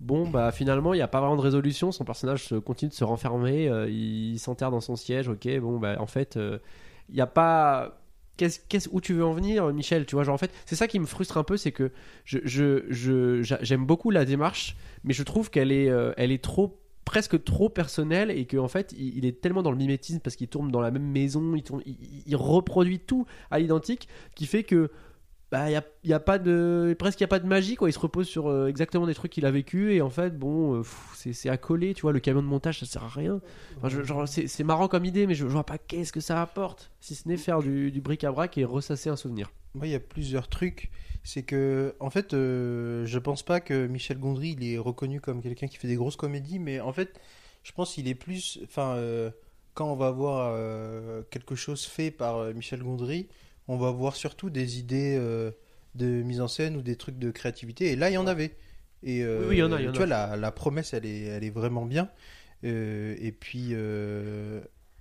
Bon, 0.00 0.26
bah 0.28 0.50
finalement, 0.50 0.94
il 0.94 0.96
n'y 0.96 1.02
a 1.02 1.08
pas 1.08 1.20
vraiment 1.20 1.36
de 1.36 1.42
résolution. 1.42 1.92
Son 1.92 2.04
personnage 2.04 2.52
continue 2.64 2.88
de 2.88 2.94
se 2.94 3.04
renfermer. 3.04 3.68
euh, 3.68 3.88
il 3.88 4.38
s'enterre 4.40 4.70
dans 4.72 4.80
son 4.80 4.96
siège. 4.96 5.28
Ok, 5.28 5.46
bon, 5.60 5.78
bah 5.78 5.94
en 6.00 6.06
fait, 6.06 6.36
il 7.08 7.14
n'y 7.14 7.20
a 7.20 7.26
pas. 7.28 8.01
Qu'est-ce, 8.36 8.88
où 8.90 9.00
tu 9.00 9.12
veux 9.14 9.24
en 9.24 9.32
venir, 9.34 9.72
Michel 9.72 10.06
Tu 10.06 10.16
vois, 10.16 10.28
en 10.28 10.38
fait, 10.38 10.50
c'est 10.66 10.74
ça 10.74 10.88
qui 10.88 10.98
me 10.98 11.06
frustre 11.06 11.36
un 11.36 11.44
peu, 11.44 11.56
c'est 11.56 11.70
que 11.72 11.92
je, 12.24 12.38
je, 12.44 12.84
je- 12.88 13.42
j'a- 13.42 13.58
j'aime 13.62 13.84
beaucoup 13.84 14.10
la 14.10 14.24
démarche, 14.24 14.76
mais 15.04 15.12
je 15.12 15.22
trouve 15.22 15.50
qu'elle 15.50 15.70
est, 15.70 15.88
euh, 15.90 16.12
elle 16.16 16.32
est 16.32 16.42
trop 16.42 16.78
presque 17.04 17.42
trop 17.44 17.68
personnelle 17.68 18.30
et 18.30 18.46
qu'en 18.46 18.68
fait 18.68 18.94
il, 18.96 19.26
est 19.26 19.40
tellement 19.42 19.62
dans 19.62 19.72
le 19.72 19.76
mimétisme 19.76 20.20
parce 20.20 20.36
qu'il 20.36 20.46
tourne 20.48 20.70
dans 20.70 20.80
la 20.80 20.90
même 20.92 21.02
maison, 21.10 21.52
il 22.26 22.36
reproduit 22.36 23.00
tout 23.00 23.26
à 23.50 23.58
l'identique, 23.58 24.08
qui 24.34 24.46
fait 24.46 24.62
que 24.62 24.90
bah 25.52 25.70
il 25.70 26.08
y 26.08 26.12
a, 26.14 26.18
pas 26.20 26.38
de 26.38 26.96
presque 26.98 27.20
il 27.20 27.24
y 27.24 27.24
a 27.24 27.28
pas 27.28 27.38
de 27.38 27.46
magie 27.46 27.76
quoi 27.76 27.90
il 27.90 27.92
se 27.92 27.98
repose 27.98 28.26
sur 28.26 28.48
euh, 28.48 28.68
exactement 28.68 29.06
des 29.06 29.14
trucs 29.14 29.30
qu'il 29.32 29.44
a 29.44 29.50
vécu 29.50 29.92
et 29.92 30.00
en 30.00 30.08
fait 30.08 30.38
bon 30.38 30.76
euh, 30.76 30.82
c'est 31.14 31.50
à 31.50 31.58
coller 31.58 31.92
tu 31.92 32.00
vois 32.02 32.12
le 32.12 32.20
camion 32.20 32.40
de 32.40 32.46
montage 32.46 32.80
ça 32.80 32.86
sert 32.86 33.04
à 33.04 33.08
rien 33.08 33.38
je- 33.84 34.46
c'est 34.46 34.64
marrant 34.64 34.88
comme 34.88 35.04
idée 35.04 35.26
mais 35.26 35.34
je, 35.34 35.46
je 35.46 35.52
vois 35.52 35.64
pas 35.64 35.76
qu'est-ce 35.76 36.10
que 36.10 36.20
ça 36.20 36.40
apporte 36.40 36.90
si 37.00 37.14
ce 37.14 37.28
n'est 37.28 37.36
faire 37.36 37.60
du, 37.62 37.90
bric-à-brac 38.00 38.56
et 38.56 38.64
ressasser 38.64 39.10
un 39.10 39.16
souvenir 39.16 39.52
Moi, 39.74 39.88
il 39.88 39.90
y 39.90 39.94
a 39.94 40.00
plusieurs 40.00 40.48
trucs. 40.48 40.90
C'est 41.24 41.42
que, 41.42 41.94
en 42.00 42.10
fait, 42.10 42.32
euh, 42.32 43.04
je 43.06 43.18
pense 43.18 43.42
pas 43.42 43.60
que 43.60 43.86
Michel 43.86 44.18
Gondry 44.18 44.56
il 44.58 44.64
est 44.64 44.78
reconnu 44.78 45.20
comme 45.20 45.42
quelqu'un 45.42 45.66
qui 45.66 45.76
fait 45.76 45.88
des 45.88 45.96
grosses 45.96 46.16
comédies, 46.16 46.58
mais 46.58 46.80
en 46.80 46.92
fait, 46.92 47.20
je 47.62 47.72
pense 47.72 47.94
qu'il 47.94 48.08
est 48.08 48.14
plus. 48.14 48.58
Enfin, 48.64 48.94
euh, 48.96 49.30
quand 49.74 49.90
on 49.92 49.96
va 49.96 50.10
voir 50.10 50.56
quelque 51.30 51.54
chose 51.54 51.84
fait 51.84 52.10
par 52.10 52.52
Michel 52.54 52.82
Gondry, 52.82 53.28
on 53.68 53.76
va 53.76 53.90
voir 53.90 54.16
surtout 54.16 54.50
des 54.50 54.78
idées 54.78 55.16
euh, 55.18 55.50
de 55.94 56.06
mise 56.06 56.40
en 56.40 56.48
scène 56.48 56.76
ou 56.76 56.82
des 56.82 56.96
trucs 56.96 57.18
de 57.18 57.30
créativité. 57.30 57.92
Et 57.92 57.96
là, 57.96 58.10
il 58.10 58.14
y 58.14 58.18
en 58.18 58.26
avait. 58.26 58.56
Et 59.02 59.22
euh, 59.22 59.40
Oui, 59.40 59.46
oui, 59.50 59.56
il 59.56 59.58
y 59.60 59.62
en 59.62 59.72
a, 59.72 59.80
il 59.80 59.84
y 59.86 59.88
en 59.88 59.92
tu 59.92 60.02
a. 60.02 60.06
vois, 60.06 60.06
la, 60.06 60.36
la 60.36 60.52
promesse, 60.52 60.94
elle 60.94 61.06
est, 61.06 61.22
elle 61.22 61.44
est 61.44 61.50
vraiment 61.50 61.84
bien. 61.86 62.10
Euh, 62.64 63.16
et 63.20 63.32
puis, 63.32 63.70
euh, 63.72 64.60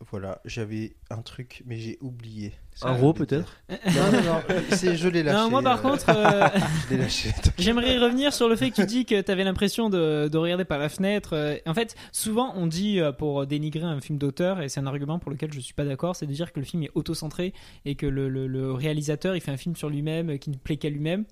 voilà, 0.10 0.42
j'avais 0.46 0.96
un 1.10 1.22
truc, 1.22 1.62
mais 1.66 1.78
j'ai 1.78 1.98
oublié. 2.02 2.54
Ça, 2.74 2.90
un 2.90 3.14
peut-être. 3.14 3.58
Non, 3.70 4.12
non, 4.12 4.22
non, 4.24 4.42
c'est, 4.72 4.96
je 4.96 5.08
l'ai 5.08 5.22
lâché. 5.24 5.38
Non, 5.38 5.50
moi 5.50 5.62
par 5.62 5.78
euh, 5.86 5.90
contre, 5.90 6.06
euh, 6.10 6.48
je 6.90 6.96
l'ai 6.96 7.02
lâché. 7.02 7.30
j'aimerais 7.60 7.98
revenir 8.00 8.34
sur 8.34 8.50
le 8.50 8.56
fait 8.56 8.72
que 8.72 8.76
tu 8.78 8.86
dis 8.86 9.06
que 9.06 9.22
tu 9.22 9.32
avais 9.32 9.44
l'impression 9.44 9.90
de, 9.90 10.28
de 10.28 10.38
regarder 10.38 10.66
par 10.66 10.80
la 10.80 10.90
fenêtre. 10.90 11.34
Euh, 11.34 11.58
En 11.66 11.74
fait, 11.74 11.96
souvent 12.12 12.54
on 12.56 12.66
dit 12.68 13.00
pour 13.18 13.46
dénigrer 13.46 13.84
un 13.84 14.00
film 14.02 14.18
d'auteur, 14.18 14.62
et 14.62 14.70
c'est 14.70 14.80
un 14.80 14.88
argument 14.88 15.20
pour 15.20 15.32
lequel 15.32 15.54
je 15.54 15.60
suis 15.60 15.74
pas 15.74 15.86
d'accord, 15.86 16.16
c'est 16.16 16.26
de 16.26 16.34
dire 16.34 16.52
que 16.54 16.60
le 16.60 16.66
film 16.66 16.84
est 16.84 16.92
auto-centré 16.96 17.54
et 17.86 17.96
que 17.96 18.06
le, 18.08 18.30
le- 18.30 18.48
le 18.48 18.72
réalisateur 18.72 19.36
il 19.36 19.42
fait 19.42 19.52
un 19.52 19.58
film 19.58 19.76
sur 19.76 19.90
lui-même 19.90 20.40
qui 20.40 20.50
ne 20.50 20.56
plaît 20.56 20.78
qu'à 20.78 20.90
lui-même. 20.90 21.26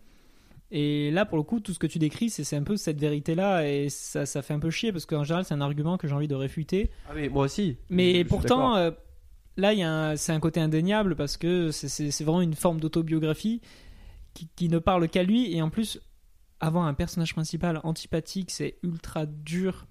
Et 0.71 1.09
là, 1.11 1.25
pour 1.25 1.37
le 1.37 1.43
coup, 1.43 1.59
tout 1.59 1.73
ce 1.73 1.79
que 1.79 1.87
tu 1.87 1.97
décris, 1.97 2.29
c'est 2.29 2.55
un 2.55 2.61
peu 2.63 2.77
cette 2.77 2.99
vérité-là, 2.99 3.67
et 3.67 3.89
ça, 3.89 4.25
ça 4.27 4.41
fait 4.43 4.53
un 4.53 4.59
peu 4.59 4.69
chier 4.69 4.91
parce 4.91 5.05
qu'en 5.07 5.23
général, 5.23 5.43
c'est 5.45 5.53
un 5.55 5.61
argument 5.61 5.97
que 5.97 6.07
j'ai 6.07 6.13
envie 6.13 6.27
de 6.27 6.35
réfuter. 6.35 6.91
ah 7.09 7.13
mais 7.15 7.27
moi 7.29 7.45
aussi 7.45 7.77
Mais 7.89 8.23
pourtant, 8.23 8.75
euh, 8.77 8.91
là, 9.57 9.73
il 9.73 9.79
y 9.79 9.83
a 9.83 9.91
un- 9.91 10.15
c'est 10.15 10.31
un 10.31 10.39
côté 10.39 10.59
indéniable 10.59 11.15
parce 11.15 11.37
que 11.37 11.71
c'est- 11.71 12.23
vraiment 12.23 12.41
une 12.41 12.53
forme 12.53 12.79
d'autobiographie 12.79 13.61
qui, 14.35 14.47
qui 14.55 14.69
ne 14.69 14.77
parle 14.77 15.09
qu'à 15.09 15.23
lui. 15.23 15.51
Et 15.55 15.61
en 15.63 15.71
plus, 15.71 15.99
avoir 16.59 16.85
un 16.85 16.93
personnage 16.93 17.33
principal 17.33 17.79
antipathique, 17.83 18.51
c'est 18.51 18.77
ultra 18.83 19.25
dur 19.25 19.87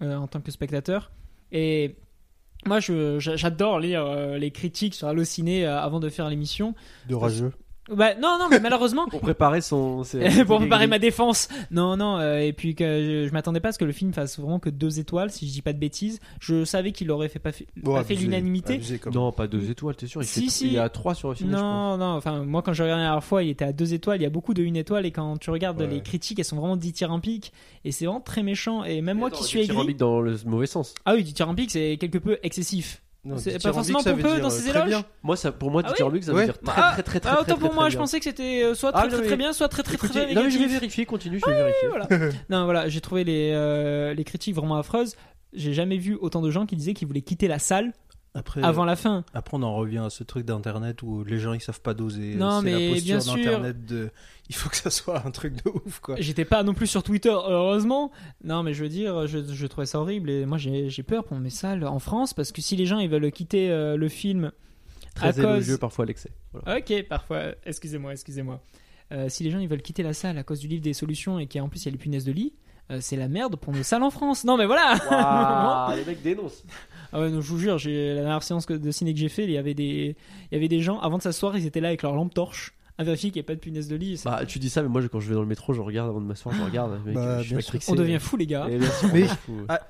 euh, 0.00 0.16
en 0.16 0.26
tant 0.28 0.40
que 0.40 0.50
spectateur. 0.50 1.12
Et 1.52 1.96
moi, 2.64 2.78
j'adore 2.80 3.80
lire 3.80 4.04
euh, 4.06 4.38
les 4.38 4.50
critiques 4.50 4.94
sur 4.94 5.08
Allociné 5.08 5.66
euh, 5.66 5.78
avant 5.78 6.00
de 6.00 6.08
faire 6.08 6.28
l'émission. 6.30 6.74
De 7.08 7.14
rageux. 7.14 7.52
Bah, 7.90 8.14
non, 8.14 8.36
non, 8.38 8.46
mais 8.48 8.60
malheureusement, 8.60 9.06
pour 9.08 9.20
préparer 9.20 9.60
son 9.60 10.02
pour 10.46 10.58
préparer 10.58 10.86
ma 10.86 11.00
défense. 11.00 11.48
Non, 11.72 11.96
non, 11.96 12.16
euh, 12.18 12.38
et 12.38 12.52
puis 12.52 12.76
que 12.76 12.84
je, 13.24 13.26
je 13.28 13.32
m'attendais 13.32 13.58
pas 13.58 13.70
à 13.70 13.72
ce 13.72 13.78
que 13.78 13.84
le 13.84 13.90
film 13.92 14.12
fasse 14.12 14.38
vraiment 14.38 14.60
que 14.60 14.70
deux 14.70 15.00
étoiles, 15.00 15.32
si 15.32 15.48
je 15.48 15.52
dis 15.52 15.62
pas 15.62 15.72
de 15.72 15.78
bêtises. 15.78 16.20
Je 16.38 16.64
savais 16.64 16.92
qu'il 16.92 17.10
aurait 17.10 17.28
fait 17.28 17.40
pas 17.40 17.50
fait, 17.50 17.66
Bon, 17.76 17.94
pas 17.94 18.04
fait 18.04 18.12
abusé, 18.14 18.26
l'unanimité. 18.28 18.80
non 19.12 19.32
pas 19.32 19.48
deux 19.48 19.68
étoiles 19.70 19.96
t'es 19.96 20.06
sûr 20.06 20.22
il, 20.22 20.26
Si, 20.26 20.44
fait- 20.44 20.50
si. 20.50 20.66
il 20.68 20.74
est 20.76 20.78
à 20.78 20.88
3 20.88 21.14
sur 21.16 21.30
le 21.30 21.34
film 21.34 21.50
je 21.50 21.54
pense. 21.56 21.62
Non, 21.62 21.96
non, 21.98 22.16
enfin, 22.16 22.44
moi 22.44 22.62
quand 22.62 22.72
je 22.72 22.84
regardais 22.84 23.02
la 23.02 23.08
dernière 23.08 23.24
fois, 23.24 23.42
il 23.42 23.48
était 23.50 23.64
à 23.64 23.72
deux 23.72 23.94
étoiles. 23.94 24.20
Il 24.20 24.22
y 24.22 24.26
a 24.26 24.30
beaucoup 24.30 24.54
de 24.54 24.62
une 24.62 24.76
étoile, 24.76 25.04
et 25.04 25.10
quand 25.10 25.36
tu 25.38 25.50
regardes 25.50 25.80
Ouais. 25.80 25.88
les 25.88 26.02
critiques, 26.02 26.38
elles 26.38 26.44
sont 26.44 26.56
vraiment 26.56 26.76
dithyrambiques, 26.76 27.52
et 27.84 27.90
c'est 27.90 28.04
vraiment 28.06 28.20
très 28.20 28.44
méchant. 28.44 28.84
Et 28.84 29.00
même 29.02 29.18
moi 29.18 29.26
Attends, 29.28 29.38
qui 29.38 29.44
suis 29.44 29.60
aigri. 29.60 29.94
dans 29.96 30.20
le 30.20 30.36
mauvais 30.46 30.66
sens 30.66 30.94
Ah 31.04 31.14
oui, 31.14 31.24
dithyrambique, 31.24 31.72
c'est 31.72 31.96
quelque 31.98 32.18
peu 32.18 32.38
excessif. 32.44 33.01
Non, 33.24 33.36
C'est 33.38 33.62
pas 33.62 33.72
forcément 33.72 34.00
ça 34.00 34.10
pompeux 34.14 34.40
dans 34.40 34.48
euh, 34.48 34.50
ses 34.50 34.68
très 34.70 34.88
éloges. 34.88 35.04
Moi, 35.22 35.36
ça, 35.36 35.52
pour 35.52 35.70
moi, 35.70 35.82
Ah 35.84 35.88
dithyrambique, 35.90 36.24
ça 36.24 36.32
Ouais. 36.32 36.40
veut 36.40 36.44
dire 36.46 36.58
très, 36.60 36.72
Ah, 36.76 36.90
très, 36.94 37.02
très, 37.04 37.20
très, 37.20 37.30
ah, 37.30 37.34
très, 37.34 37.42
autant 37.42 37.52
très, 37.52 37.60
pour 37.60 37.68
très 37.70 37.74
moi, 37.78 37.88
je 37.88 37.96
pensais 37.96 38.18
que 38.18 38.24
c'était 38.24 38.62
euh, 38.64 38.74
soit 38.74 38.90
Ah, 38.94 39.02
très 39.02 39.10
non, 39.10 39.16
très, 39.18 39.26
très 39.28 39.36
bien, 39.36 39.52
soit 39.52 39.68
très 39.68 39.84
très 39.84 39.96
très 39.96 40.34
non, 40.34 40.42
mais 40.42 40.50
je 40.50 40.58
vais 40.58 40.66
vérifier, 40.66 41.06
continue, 41.06 41.38
je 41.38 41.48
vais 41.48 41.56
vérifier. 41.56 41.88
voilà. 41.88 42.08
non, 42.50 42.64
voilà, 42.64 42.88
j'ai 42.88 43.00
trouvé 43.00 43.22
les, 43.22 43.52
euh, 43.54 44.12
les 44.12 44.24
critiques 44.24 44.56
vraiment 44.56 44.76
affreuses. 44.76 45.14
J'ai 45.52 45.72
jamais 45.72 45.98
vu 45.98 46.16
autant 46.20 46.42
de 46.42 46.50
gens 46.50 46.66
qui 46.66 46.74
disaient 46.74 46.94
qu'ils 46.94 47.06
voulaient 47.06 47.20
quitter 47.22 47.46
la 47.46 47.60
salle 47.60 47.92
Après, 48.34 48.62
avant 48.62 48.86
la 48.86 48.96
fin. 48.96 49.24
après, 49.34 49.56
on 49.58 49.62
en 49.62 49.74
revient 49.74 49.98
à 49.98 50.08
ce 50.10 50.24
truc 50.24 50.46
d'internet 50.46 51.02
où 51.02 51.22
les 51.22 51.38
gens 51.38 51.52
ils 51.52 51.60
savent 51.60 51.82
pas 51.82 51.92
doser. 51.92 52.34
Non, 52.34 52.60
C'est 52.60 52.64
mais 52.64 52.72
la 52.72 52.78
posture 52.94 53.04
bien 53.04 53.20
sûr. 53.20 53.34
d'internet 53.36 53.84
de. 53.86 54.10
Il 54.48 54.54
faut 54.54 54.68
que 54.70 54.76
ça 54.76 54.90
soit 54.90 55.26
un 55.26 55.30
truc 55.30 55.62
de 55.62 55.70
ouf 55.70 56.00
quoi. 56.00 56.16
J'étais 56.18 56.44
pas 56.46 56.62
non 56.62 56.72
plus 56.72 56.86
sur 56.86 57.02
Twitter, 57.02 57.28
heureusement. 57.30 58.10
Non, 58.42 58.62
mais 58.62 58.72
je 58.72 58.82
veux 58.82 58.88
dire, 58.88 59.26
je, 59.26 59.38
je 59.44 59.66
trouvais 59.66 59.86
ça 59.86 60.00
horrible 60.00 60.30
et 60.30 60.46
moi 60.46 60.56
j'ai 60.56 60.88
j'ai 60.88 61.02
peur 61.02 61.24
pour 61.24 61.38
mes 61.38 61.50
salles 61.50 61.84
en 61.84 61.98
France 61.98 62.32
parce 62.32 62.52
que 62.52 62.62
si 62.62 62.74
les 62.74 62.86
gens 62.86 62.98
ils 62.98 63.08
veulent 63.10 63.30
quitter 63.30 63.70
euh, 63.70 63.96
le 63.96 64.08
film 64.08 64.50
à 65.20 65.32
Très 65.32 65.42
cause. 65.42 65.44
élogieux 65.44 65.76
parfois 65.78 66.04
à 66.04 66.08
l'excès. 66.08 66.30
Voilà. 66.54 66.78
Ok, 66.78 67.06
parfois, 67.08 67.54
excusez-moi, 67.66 68.12
excusez-moi. 68.12 68.62
Euh, 69.12 69.28
si 69.28 69.44
les 69.44 69.50
gens 69.50 69.58
ils 69.58 69.68
veulent 69.68 69.82
quitter 69.82 70.02
la 70.02 70.14
salle 70.14 70.38
à 70.38 70.42
cause 70.42 70.58
du 70.60 70.68
livre 70.68 70.82
des 70.82 70.94
solutions 70.94 71.38
et 71.38 71.46
qu'en 71.46 71.68
plus 71.68 71.82
il 71.82 71.84
y 71.84 71.88
a 71.88 71.92
les 71.92 71.98
punaises 71.98 72.24
de 72.24 72.32
lit, 72.32 72.54
euh, 72.90 72.98
c'est 73.02 73.16
la 73.16 73.28
merde 73.28 73.56
pour 73.56 73.74
nos 73.74 73.82
salles 73.82 74.02
en 74.02 74.10
France. 74.10 74.44
Non, 74.44 74.56
mais 74.56 74.64
voilà 74.64 75.92
les 75.96 76.04
mecs 76.06 76.22
dénoncent. 76.22 76.64
Ah 77.12 77.20
ouais, 77.20 77.30
non, 77.30 77.40
je 77.40 77.48
vous 77.48 77.58
jure, 77.58 77.78
j'ai 77.78 78.14
la 78.14 78.22
dernière 78.22 78.42
séance 78.42 78.66
de 78.66 78.90
ciné 78.90 79.12
que 79.12 79.20
j'ai 79.20 79.28
fait, 79.28 79.44
il 79.44 79.50
y 79.50 79.58
avait 79.58 79.74
des, 79.74 80.16
il 80.50 80.54
y 80.54 80.56
avait 80.56 80.68
des 80.68 80.80
gens 80.80 80.98
avant 81.00 81.18
de 81.18 81.22
s'asseoir, 81.22 81.56
ils 81.56 81.66
étaient 81.66 81.80
là 81.80 81.88
avec 81.88 82.02
leur 82.02 82.14
lampe 82.14 82.32
torche, 82.32 82.72
à 82.98 83.04
vérifier 83.04 83.30
qu'il 83.30 83.38
n'y 83.40 83.40
ait 83.40 83.46
pas 83.46 83.54
de 83.54 83.60
punaise 83.60 83.88
de 83.88 83.96
lit. 83.96 84.20
Bah, 84.24 84.42
tu 84.46 84.58
dis 84.58 84.70
ça, 84.70 84.82
mais 84.82 84.88
moi, 84.88 85.00
je- 85.02 85.08
quand 85.08 85.20
je 85.20 85.28
vais 85.28 85.34
dans 85.34 85.40
le 85.42 85.46
métro, 85.46 85.72
je 85.74 85.80
regarde 85.80 86.08
avant 86.08 86.20
de 86.20 86.26
m'asseoir, 86.26 86.54
je 86.54 86.62
regarde. 86.62 86.98
Mec, 87.04 87.14
Bah, 87.14 87.38
je 87.38 87.42
suis 87.42 87.48
bien 87.50 87.56
matrixé. 87.58 87.92
On 87.92 87.94
devient 87.94 88.18
fou 88.20 88.36
les 88.36 88.46
gars. 88.46 88.66
Et 88.70 88.78
bien 88.78 88.90
sûr, 88.90 89.08
Mais- 89.12 89.24
fou. 89.28 89.52
Ah, 89.68 89.80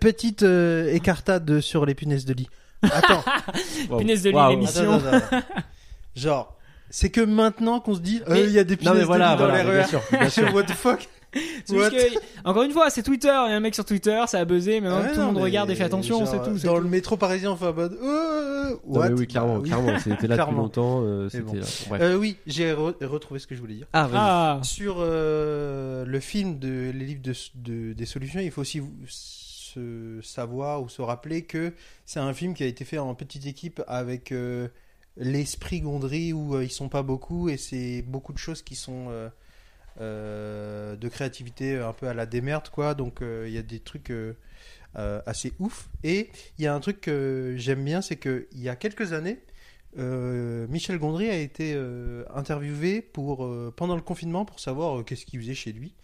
Petite 0.00 0.42
euh, 0.42 0.92
écartade 0.92 1.60
sur 1.60 1.86
les 1.86 1.94
punaises 1.94 2.24
de 2.24 2.34
lit. 2.34 2.48
Attends. 2.82 3.22
Waouh. 3.88 4.00
punaise 4.00 4.22
de 4.22 4.30
lit, 4.30 4.36
l'émission. 4.50 4.92
attends, 4.92 5.06
attends, 5.16 5.36
attends. 5.36 5.46
Genre, 6.16 6.56
c'est 6.90 7.10
que 7.10 7.20
maintenant 7.20 7.80
qu'on 7.80 7.94
se 7.94 8.00
dit, 8.00 8.20
euh, 8.28 8.38
il 8.44 8.50
y 8.52 8.58
a 8.58 8.64
des 8.64 8.74
Non, 8.74 8.78
punaises 8.78 8.96
mais 8.98 9.04
voilà, 9.04 9.28
de 9.28 9.32
lit 9.32 9.38
dans 9.38 9.48
voilà, 9.48 9.62
les 9.64 9.70
bien 9.70 9.82
RER. 9.82 9.88
sûr, 9.88 10.00
bien 10.12 10.28
sûr. 10.30 10.54
What 10.54 10.62
the 10.64 10.72
fuck? 10.72 11.08
Que- 11.34 12.48
encore 12.48 12.62
une 12.62 12.70
fois, 12.72 12.90
c'est 12.90 13.02
Twitter, 13.02 13.28
il 13.46 13.50
y 13.50 13.52
a 13.52 13.56
un 13.56 13.60
mec 13.60 13.74
sur 13.74 13.84
Twitter, 13.84 14.22
ça 14.26 14.38
a 14.40 14.44
buzzé, 14.44 14.80
mais 14.80 14.88
Ah 14.88 14.90
maintenant 14.90 15.02
ouais, 15.08 15.12
tout 15.14 15.20
le 15.20 15.26
non, 15.26 15.32
monde 15.32 15.42
regarde 15.42 15.70
et 15.70 15.74
fait 15.74 15.84
attention, 15.84 16.24
c'est 16.26 16.42
tout. 16.42 16.58
Dans 16.66 16.76
tout. 16.76 16.80
le 16.82 16.88
métro 16.88 17.16
parisien, 17.16 17.52
on 17.52 17.56
fait 17.56 17.66
en 17.66 17.74
mode. 17.74 17.98
euh, 18.02 18.70
Non, 18.70 18.78
what? 18.86 19.08
mais 19.10 19.14
oui, 19.20 19.26
clairement, 19.26 19.54
Bah 19.56 19.60
oui. 19.62 19.68
clairement. 19.70 19.98
C'était 19.98 20.26
là 20.26 20.36
depuis 20.36 20.54
longtemps. 20.54 21.00
euh, 21.04 21.28
bon. 21.44 21.54
là. 21.54 21.60
Bref. 21.88 22.02
Euh, 22.02 22.16
oui, 22.16 22.36
j'ai 22.46 22.72
re- 22.72 23.04
retrouvé 23.04 23.40
ce 23.40 23.46
que 23.46 23.54
je 23.54 23.60
voulais 23.60 23.74
dire. 23.74 23.86
Ah. 23.92 24.08
Ah, 24.14 24.60
Sur 24.62 24.96
euh, 24.98 26.04
le 26.04 26.20
film 26.20 26.58
de 26.58 26.90
les 26.94 27.04
livres 27.06 27.22
de, 27.22 27.32
de- 27.56 27.92
des 27.92 28.06
solutions, 28.06 28.40
il 28.40 28.50
faut 28.50 28.60
aussi 28.62 28.80
se 29.06 30.20
savoir 30.22 30.82
ou 30.82 30.88
se 30.88 31.02
rappeler 31.02 31.42
que 31.42 31.72
c'est 32.04 32.20
un 32.20 32.32
film 32.32 32.54
qui 32.54 32.62
a 32.62 32.66
été 32.66 32.84
fait 32.84 32.98
en 32.98 33.14
petite 33.14 33.46
équipe 33.46 33.82
avec 33.88 34.30
euh, 34.32 34.68
l'esprit 35.16 35.80
Gondry 35.80 36.32
où 36.32 36.54
euh, 36.56 36.64
ils 36.64 36.70
sont 36.70 36.88
pas 36.88 37.02
beaucoup 37.02 37.48
et 37.48 37.56
c'est 37.56 38.02
beaucoup 38.02 38.32
de 38.32 38.38
choses 38.38 38.62
qui 38.62 38.76
sont 38.76 39.06
euh, 39.08 39.12
euh, 39.14 39.28
de 40.00 41.08
créativité 41.08 41.76
un 41.78 41.92
peu 41.92 42.08
à 42.08 42.14
la 42.14 42.26
démerde 42.26 42.68
quoi. 42.70 42.94
Donc 42.94 43.22
euh, 43.22 43.44
il 43.48 43.54
y 43.54 43.58
a 43.58 43.62
des 43.62 43.80
trucs 43.80 44.10
euh, 44.10 44.34
euh, 44.96 45.20
assez 45.26 45.52
ouf 45.58 45.88
et 46.02 46.30
il 46.58 46.64
y 46.64 46.66
a 46.66 46.74
un 46.74 46.80
truc 46.80 47.00
que 47.00 47.54
j'aime 47.56 47.84
bien, 47.84 48.00
c'est 48.02 48.16
que 48.16 48.46
il 48.52 48.60
y 48.60 48.68
a 48.68 48.76
quelques 48.76 49.12
années. 49.12 49.38
euh, 49.98 50.66
Michel 50.68 50.98
Gondry 50.98 51.28
a 51.30 51.36
été 51.36 51.72
euh, 51.74 52.24
interviewé 52.34 53.00
pour, 53.02 53.44
euh, 53.44 53.72
pendant 53.76 53.94
le 53.96 54.02
confinement 54.02 54.44
pour 54.44 54.58
savoir 54.60 54.98
euh, 54.98 55.02
qu'est-ce 55.04 55.24
qu'il 55.26 55.40
faisait 55.40 55.54
chez 55.54 55.72
lui. 55.72 55.94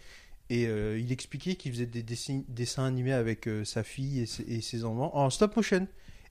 Et 0.49 0.67
euh, 0.67 0.99
il 0.99 1.11
expliquait 1.13 1.55
qu'il 1.55 1.71
faisait 1.71 1.85
des 1.85 2.03
dessins, 2.03 2.41
dessins 2.49 2.85
animés 2.85 3.13
avec 3.13 3.47
euh, 3.47 3.63
sa 3.63 3.83
fille 3.83 4.19
et 4.21 4.25
ses, 4.25 4.43
et 4.43 4.61
ses 4.61 4.83
enfants 4.83 5.11
en 5.13 5.29
stop 5.29 5.55
motion. 5.55 5.87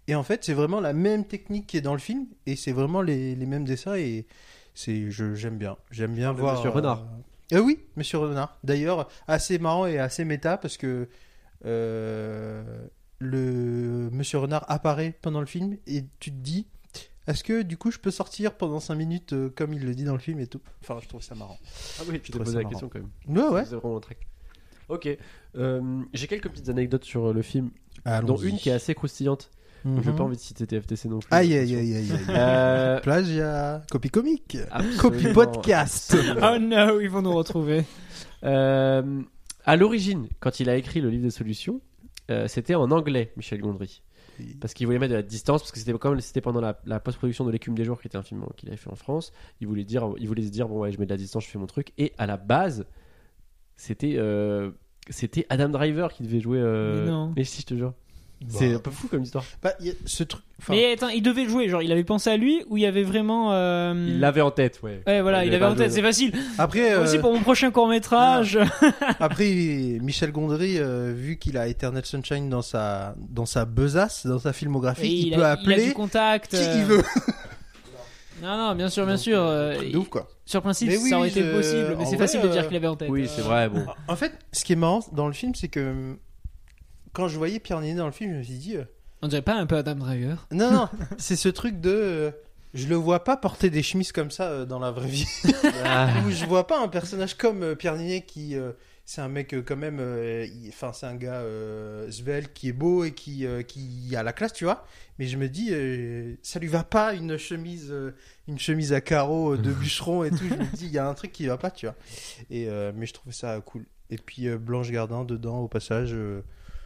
Et 0.09 0.15
en 0.15 0.23
fait, 0.23 0.45
c'est 0.45 0.53
vraiment 0.55 0.81
la 0.81 0.93
même 0.93 1.25
technique 1.25 1.67
qui 1.67 1.77
est 1.77 1.81
dans 1.83 1.93
le 1.95 1.99
film 2.01 2.27
et 2.47 2.57
c'est 2.57 2.73
vraiment 2.73 3.01
les, 3.03 3.35
les 3.35 3.47
mêmes 3.47 3.65
dessins 3.65 3.95
et 3.97 4.27
c'est 4.75 5.11
je 5.11 5.35
j'aime 5.35 5.57
bien. 5.59 5.77
J'aime 5.91 6.15
bien 6.15 6.33
voir. 6.33 6.57
Monsieur 6.57 6.71
Renard. 6.71 7.07
Euh, 7.53 7.61
oui, 7.61 7.79
Monsieur 7.97 8.19
Renard. 8.19 8.59
D'ailleurs, 8.65 9.09
assez 9.27 9.59
marrant 9.59 9.87
et 9.87 9.99
assez 9.99 10.25
méta 10.25 10.57
parce 10.57 10.77
que 10.77 11.09
euh, 11.67 12.87
le 13.19 14.09
Monsieur 14.13 14.39
Renard 14.39 14.65
apparaît 14.71 15.15
pendant 15.23 15.41
le 15.41 15.47
film 15.47 15.77
et 15.87 16.05
tu 16.21 16.31
te 16.31 16.37
dis 16.37 16.67
est-ce 17.27 17.45
que 17.45 17.63
du 17.63 17.77
coup 17.77 17.91
je 17.91 17.99
peux 17.99 18.11
sortir 18.11 18.55
pendant 18.57 18.81
5 18.81 18.95
minutes 18.95 19.33
euh, 19.35 19.51
comme 19.55 19.73
il 19.75 19.85
le 19.85 19.95
dit 19.95 20.05
dans 20.05 20.15
le 20.15 20.19
film 20.19 20.41
et 20.41 20.47
tout? 20.47 20.61
Enfin, 20.83 20.99
je 21.03 21.09
trouve 21.09 21.23
ça 21.23 21.35
marrant. 21.35 21.59
Ah 21.99 22.03
oui, 22.09 22.21
tu 22.21 22.33
t'es 22.33 22.39
posé 22.39 22.55
la 22.57 22.63
marrant. 22.63 22.71
question 22.71 22.89
quand 22.89 22.99
même. 23.01 23.37
Ouais, 23.37 23.49
ouais. 23.55 23.65
C'est 23.67 23.77
vraiment 23.77 23.99
un 23.99 24.01
track. 24.01 24.27
Ok. 24.89 25.09
Euh, 25.57 26.03
J'ai 26.13 26.27
quelques 26.27 26.49
petites 26.49 26.69
anecdotes 26.69 27.05
sur 27.05 27.33
le 27.33 27.43
film, 27.43 27.71
Allons-y. 28.05 28.27
dont 28.27 28.37
une 28.37 28.57
qui 28.57 28.71
est 28.71 28.73
assez 28.73 28.95
croustillante. 28.95 29.51
Mhm. 29.85 30.03
Je 30.03 30.11
n'ai 30.11 30.17
pas 30.17 30.25
envie 30.25 30.37
de 30.37 30.41
citer 30.41 30.67
TFTC 30.67 31.09
non 31.09 31.19
plus. 31.21 31.29
Aïe 31.33 31.55
aïe 31.57 31.75
aïe 31.77 31.95
aïe 31.97 32.13
aïe. 32.13 32.19
Euh, 32.29 33.01
Plagiat. 33.01 33.83
Copie 33.91 34.11
comique. 34.11 34.59
Copie 34.99 35.33
podcast. 35.33 36.15
absolument. 36.15 36.51
oh 36.55 36.59
no, 36.59 37.01
ils 37.01 37.09
vont 37.11 37.23
nous 37.23 37.33
retrouver. 37.35 37.85
Euh, 38.45 39.23
à 39.65 39.77
l'origine, 39.77 40.29
quand 40.41 40.61
il 40.61 40.69
a 40.71 40.77
écrit 40.77 41.01
le 41.01 41.11
livre 41.11 41.23
des 41.25 41.31
solutions, 41.31 41.81
euh, 42.31 42.47
c'était 42.49 42.75
en 42.75 42.91
anglais, 42.91 43.33
Michel 43.37 43.61
Gondry. 43.61 44.03
Parce 44.59 44.73
qu'il 44.73 44.87
voulait 44.87 44.99
mettre 44.99 45.11
de 45.11 45.17
la 45.17 45.23
distance, 45.23 45.61
parce 45.61 45.71
que 45.73 45.79
c'était 45.79 45.93
comme 45.93 46.19
c'était 46.21 46.41
pendant 46.41 46.63
la, 46.63 46.81
la 46.87 46.99
post-production 46.99 47.45
de 47.45 47.51
L'écume 47.51 47.75
des 47.75 47.85
jours, 47.85 48.01
qui 48.01 48.07
était 48.07 48.17
un 48.17 48.23
film 48.23 48.43
qu'il 48.57 48.71
avait 48.71 48.79
fait 48.79 48.89
en 48.91 48.95
France. 48.95 49.33
Il 49.61 49.67
voulait 49.67 49.85
dire, 49.85 50.09
il 50.19 50.27
voulait 50.29 50.43
se 50.45 50.49
dire 50.51 50.67
bon 50.67 50.79
ouais, 50.81 50.93
je 50.93 50.99
mets 50.99 51.05
de 51.05 51.11
la 51.11 51.19
distance, 51.19 51.45
je 51.45 51.51
fais 51.51 51.59
mon 51.59 51.67
truc. 51.67 51.93
Et 51.99 52.15
à 52.17 52.25
la 52.27 52.39
base, 52.39 52.87
c'était 53.77 54.15
euh, 54.17 54.71
c'était 55.11 55.45
Adam 55.51 55.69
Driver 55.69 56.11
qui 56.13 56.23
devait 56.23 56.41
jouer. 56.41 56.59
euh, 56.59 57.05
Mais 57.05 57.11
non. 57.11 57.33
Mais 57.37 57.45
si, 57.45 57.61
je 57.61 57.67
te 57.67 57.75
jure. 57.75 57.93
Bah, 58.41 58.47
C'est 58.59 58.73
un 58.75 58.79
peu 58.79 58.91
fou 58.91 59.07
comme 59.09 59.23
histoire. 59.23 59.45
bah, 59.63 59.75
y 59.81 59.91
a 59.91 59.93
ce 60.07 60.23
truc. 60.25 60.43
enfin, 60.59 60.73
Mais 60.73 60.93
attends, 60.93 61.09
il 61.11 61.23
devait 61.23 61.43
le 61.45 61.51
jouer, 61.51 61.69
genre 61.69 61.83
il 61.83 61.93
avait 61.93 62.05
pensé 62.05 62.31
à 62.31 62.37
lui 62.39 62.63
ou 62.71 62.79
il 62.79 62.83
y 62.83 62.87
avait 62.87 63.03
vraiment. 63.03 63.53
euh, 63.53 63.93
Il 64.09 64.19
l'avait 64.19 64.41
en 64.41 64.51
tête, 64.51 64.81
ouais. 64.83 65.03
Ouais, 65.07 65.21
voilà, 65.21 65.45
Il 65.45 65.49
il, 65.49 65.55
avait 65.55 65.63
avait 65.65 65.75
pas 65.77 65.81
en 65.83 65.85
tête, 65.85 65.93
c'est 65.93 66.01
facile. 66.03 66.33
Après, 66.57 66.95
aussi 66.97 67.19
euh, 67.19 67.21
pour 67.21 67.35
mon 67.35 67.41
prochain 67.41 67.71
court 67.71 67.87
métrage. 67.89 68.59
après, 69.21 69.45
Michel 70.01 70.33
Gondry, 70.33 70.79
euh, 70.79 71.13
vu 71.15 71.37
qu'il 71.37 71.59
a 71.59 71.69
Eternal 71.69 72.05
Sunshine 72.07 72.49
dans 72.49 72.63
sa 72.63 73.15
dans 73.29 73.47
sa 73.47 73.67
besace, 73.67 74.27
dans 74.27 74.39
sa 74.39 74.55
filmographie, 74.55 75.07
il, 75.07 75.27
il, 75.29 75.35
peut 75.35 75.37
a, 75.37 75.39
il 75.41 75.45
a 75.45 75.51
appeler 75.53 75.87
du 75.89 75.93
contact. 75.93 76.51
qui 76.53 76.79
il 76.79 76.85
veut. 76.85 77.03
Non, 78.43 78.57
non, 78.57 78.75
bien 78.75 78.89
sûr, 78.89 79.05
bien 79.05 79.17
Donc, 79.17 79.23
sûr. 79.23 79.39
euh, 79.39 79.77
ouf, 79.97 80.09
quoi. 80.09 80.27
Sur 80.47 80.63
principe, 80.63 80.89
oui, 80.91 81.11
ça 81.11 81.19
aurait 81.19 81.29
été 81.29 81.43
possible, 81.53 81.95
mais 81.99 82.07
c'est 82.07 82.17
facile 82.17 82.41
de 82.41 82.49
dire 82.49 82.67
qu'il 82.67 82.77
avait 82.79 82.87
en 82.87 82.97
tête. 82.97 83.11
Oui, 83.11 83.29
c'est 83.29 83.43
vrai, 83.43 83.69
bon. 83.69 83.85
En 84.09 84.17
fait, 84.17 84.33
ce 84.53 84.65
qui 84.65 84.73
est 84.73 84.77
marrant 84.77 85.01
dans 85.13 85.27
le 85.27 85.35
film, 85.35 85.55
c'est 85.55 85.69
que 85.69 86.17
quand 87.13 87.29
je 87.29 87.37
voyais 87.39 87.59
Pierre 87.61 87.81
Ninet 87.81 87.95
dans 87.97 88.07
le 88.07 88.13
film, 88.13 88.33
je 88.33 88.39
me 88.39 88.43
suis 88.43 88.55
dit, 88.59 88.77
euh, 88.77 88.85
On 89.23 89.29
dirait 89.29 89.43
pas 89.43 89.55
un 89.55 89.67
peu 89.67 89.77
Adam 89.77 89.95
Driver. 89.97 90.47
non, 90.53 90.71
non, 90.73 90.89
c'est 91.19 91.37
ce 91.37 91.49
truc 91.49 91.81
de, 91.81 91.91
euh, 91.91 92.31
je 92.75 92.87
le 92.87 92.95
vois 92.95 93.25
pas 93.25 93.37
porter 93.37 93.69
des 93.71 93.83
chemises 93.83 94.13
comme 94.13 94.31
ça 94.31 94.45
euh, 94.51 94.65
dans 94.67 94.79
la 94.79 94.91
vraie 94.91 95.09
vie. 95.09 95.27
Ah, 95.85 96.09
Ou 96.27 96.31
je 96.31 96.45
vois 96.47 96.67
pas 96.67 96.81
un 96.83 96.89
personnage 96.89 97.35
comme 97.35 97.63
euh, 97.63 97.75
Pierre 97.75 97.97
Ninet 97.97 98.23
qui 98.23 98.55
euh, 98.57 98.73
c'est 99.05 99.21
un 99.23 99.29
mec 99.29 99.55
euh, 99.55 99.63
quand 99.63 99.77
même 99.77 99.99
euh, 99.99 100.47
il- 100.47 100.69
enfin 100.69 100.93
c'est 100.93 101.07
un 101.07 101.17
gars 101.17 101.41
euh, 101.41 102.09
svelte 102.13 102.53
qui 102.53 102.69
est 102.69 102.73
beau 102.73 103.03
et 103.05 103.13
qui 103.13 103.45
euh, 103.47 103.63
qui 103.63 104.15
a 104.15 104.23
la 104.23 104.33
classe 104.33 104.53
tu 104.53 104.65
vois. 104.65 104.85
Mais 105.19 105.27
je 105.27 105.37
me 105.37 105.49
dis 105.49 105.69
euh, 105.73 106.35
ça 106.43 106.61
lui 106.61 106.69
va 106.69 106.85
pas 106.85 107.15
une 107.15 107.37
chemise 107.39 107.89
euh, 107.91 108.13
une 108.47 108.59
chemise 108.59 108.93
à 108.93 109.01
carreaux 109.01 109.55
euh, 109.55 109.59
de 109.59 109.73
bûcheron 109.73 110.23
et 110.25 110.31
tout. 110.31 110.45
Je 110.49 110.55
me 110.55 110.77
dis 110.77 110.87
il 110.87 110.93
y 110.93 110.99
a 110.99 111.09
un 111.09 111.15
truc 111.15 111.33
qui 111.33 111.47
va 111.47 111.57
pas 111.57 111.71
tu 111.73 111.87
vois. 111.87 111.97
Et 112.51 112.69
euh, 112.69 112.93
mais 112.95 113.07
je 113.07 113.15
trouvais 113.15 113.35
ça 113.35 113.61
cool. 113.65 113.85
Et 114.11 114.17
puis 114.17 114.47
euh, 114.49 114.59
Blanche 114.59 114.91
Gardin 114.93 115.25
dedans 115.25 115.59
au 115.61 115.69
passage 115.69 116.11
euh, 116.13 116.43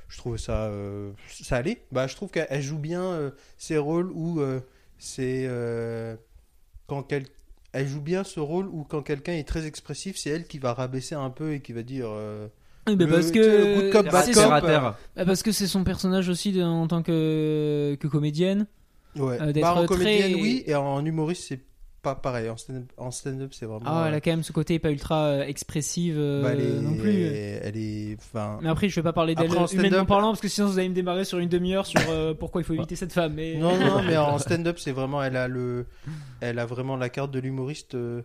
je 0.09 0.19
trouvais 0.19 0.39
ça 0.39 0.65
euh, 0.67 1.11
ça 1.31 1.57
allait 1.57 1.83
bah 1.93 2.07
je 2.07 2.15
trouve 2.17 2.31
qu'elle 2.31 2.47
elle 2.51 2.63
joue 2.63 2.79
bien 2.79 3.03
euh, 3.03 3.31
ses 3.59 3.79
rôles 3.79 4.11
où 4.13 4.41
euh, 4.41 4.61
c'est 4.99 5.45
euh, 5.49 6.17
quand 6.87 7.03
quel- 7.03 7.27
elle 7.73 7.89
joue 7.89 8.01
bien 8.01 8.23
ce 8.25 8.39
rôle 8.41 8.67
où 8.67 8.85
quand 8.85 9.03
quelqu'un 9.03 9.33
est 9.33 9.49
très 9.49 9.67
expressif, 9.67 10.17
c'est 10.17 10.31
elle 10.31 10.47
qui 10.47 10.59
va 10.61 10.75
rabaisser 10.75 11.17
un 11.17 11.31
peu 11.31 11.55
et 11.55 11.61
qui 11.61 11.73
va 11.73 11.83
dire 11.83 12.07
Le- 12.09 12.51
parce 13.09 13.33
good 13.33 13.91
cop, 13.93 14.05
que 14.07 14.11
bad 14.13 14.33
cop, 14.35 14.63
bah, 15.17 15.25
parce 15.25 15.43
que 15.43 15.51
c'est 15.51 15.67
son 15.67 15.83
personnage 15.83 16.29
aussi 16.29 16.63
en 16.63 16.87
tant 16.87 17.03
que 17.03 17.97
que 17.99 18.07
comédienne. 18.07 18.67
ouais. 19.17 19.39
Bah, 19.61 19.73
en 19.75 19.79
très- 19.79 19.87
comédienne 19.87 20.35
oui 20.37 20.63
et 20.67 20.75
en 20.77 21.05
humoriste 21.05 21.47
c'est 21.49 21.61
pas 22.05 22.15
pareil. 22.15 22.49
En 22.97 23.11
stand-up, 23.11 23.53
c'est 23.53 23.67
vraiment. 23.67 23.83
Ah, 23.87 24.05
elle 24.07 24.15
euh, 24.15 24.17
a 24.19 24.21
quand 24.21 24.31
même 24.31 24.45
ce 24.45 24.53
côté 24.53 24.79
pas 24.79 24.93
ultra 24.93 25.25
euh, 25.25 25.45
expressive 25.45 26.15
euh, 26.17 26.43
bah, 26.43 26.51
elle 26.53 26.61
est, 26.61 26.81
non 26.81 26.95
plus. 26.97 27.23
Elle 27.25 27.77
est, 27.77 28.17
enfin. 28.21 28.59
Mais 28.63 28.69
après, 28.69 28.89
je 28.89 28.95
vais 28.95 29.03
pas 29.03 29.13
parler 29.13 29.35
d'elle 29.35 29.47
Après, 29.47 29.59
en 29.59 29.67
stand-up- 29.67 29.87
humainement 29.87 30.05
parlant 30.07 30.29
parce 30.29 30.41
que 30.41 30.49
sinon 30.49 30.69
vous 30.69 30.79
allez 30.79 30.89
me 30.89 30.95
démarrer 30.95 31.25
sur 31.25 31.39
une 31.39 31.49
demi-heure 31.49 31.87
sur 31.87 32.01
euh, 32.11 32.35
pourquoi 32.39 32.61
il 32.61 32.65
faut 32.65 32.75
éviter 32.75 32.95
cette 32.95 33.13
femme. 33.13 33.35
Mais 33.35 33.57
Non, 33.57 33.77
non, 33.77 34.03
mais 34.07 34.17
en 34.17 34.39
stand-up, 34.39 34.79
c'est 34.79 34.93
vraiment, 34.93 35.23
elle 35.23 35.37
a 35.37 35.49
le, 35.49 35.87
elle 36.41 36.61
a 36.61 36.67
vraiment 36.67 36.97
la 36.97 37.09
carte 37.09 37.31
de 37.33 37.41
l'humoriste 37.41 37.95
euh, 37.97 38.23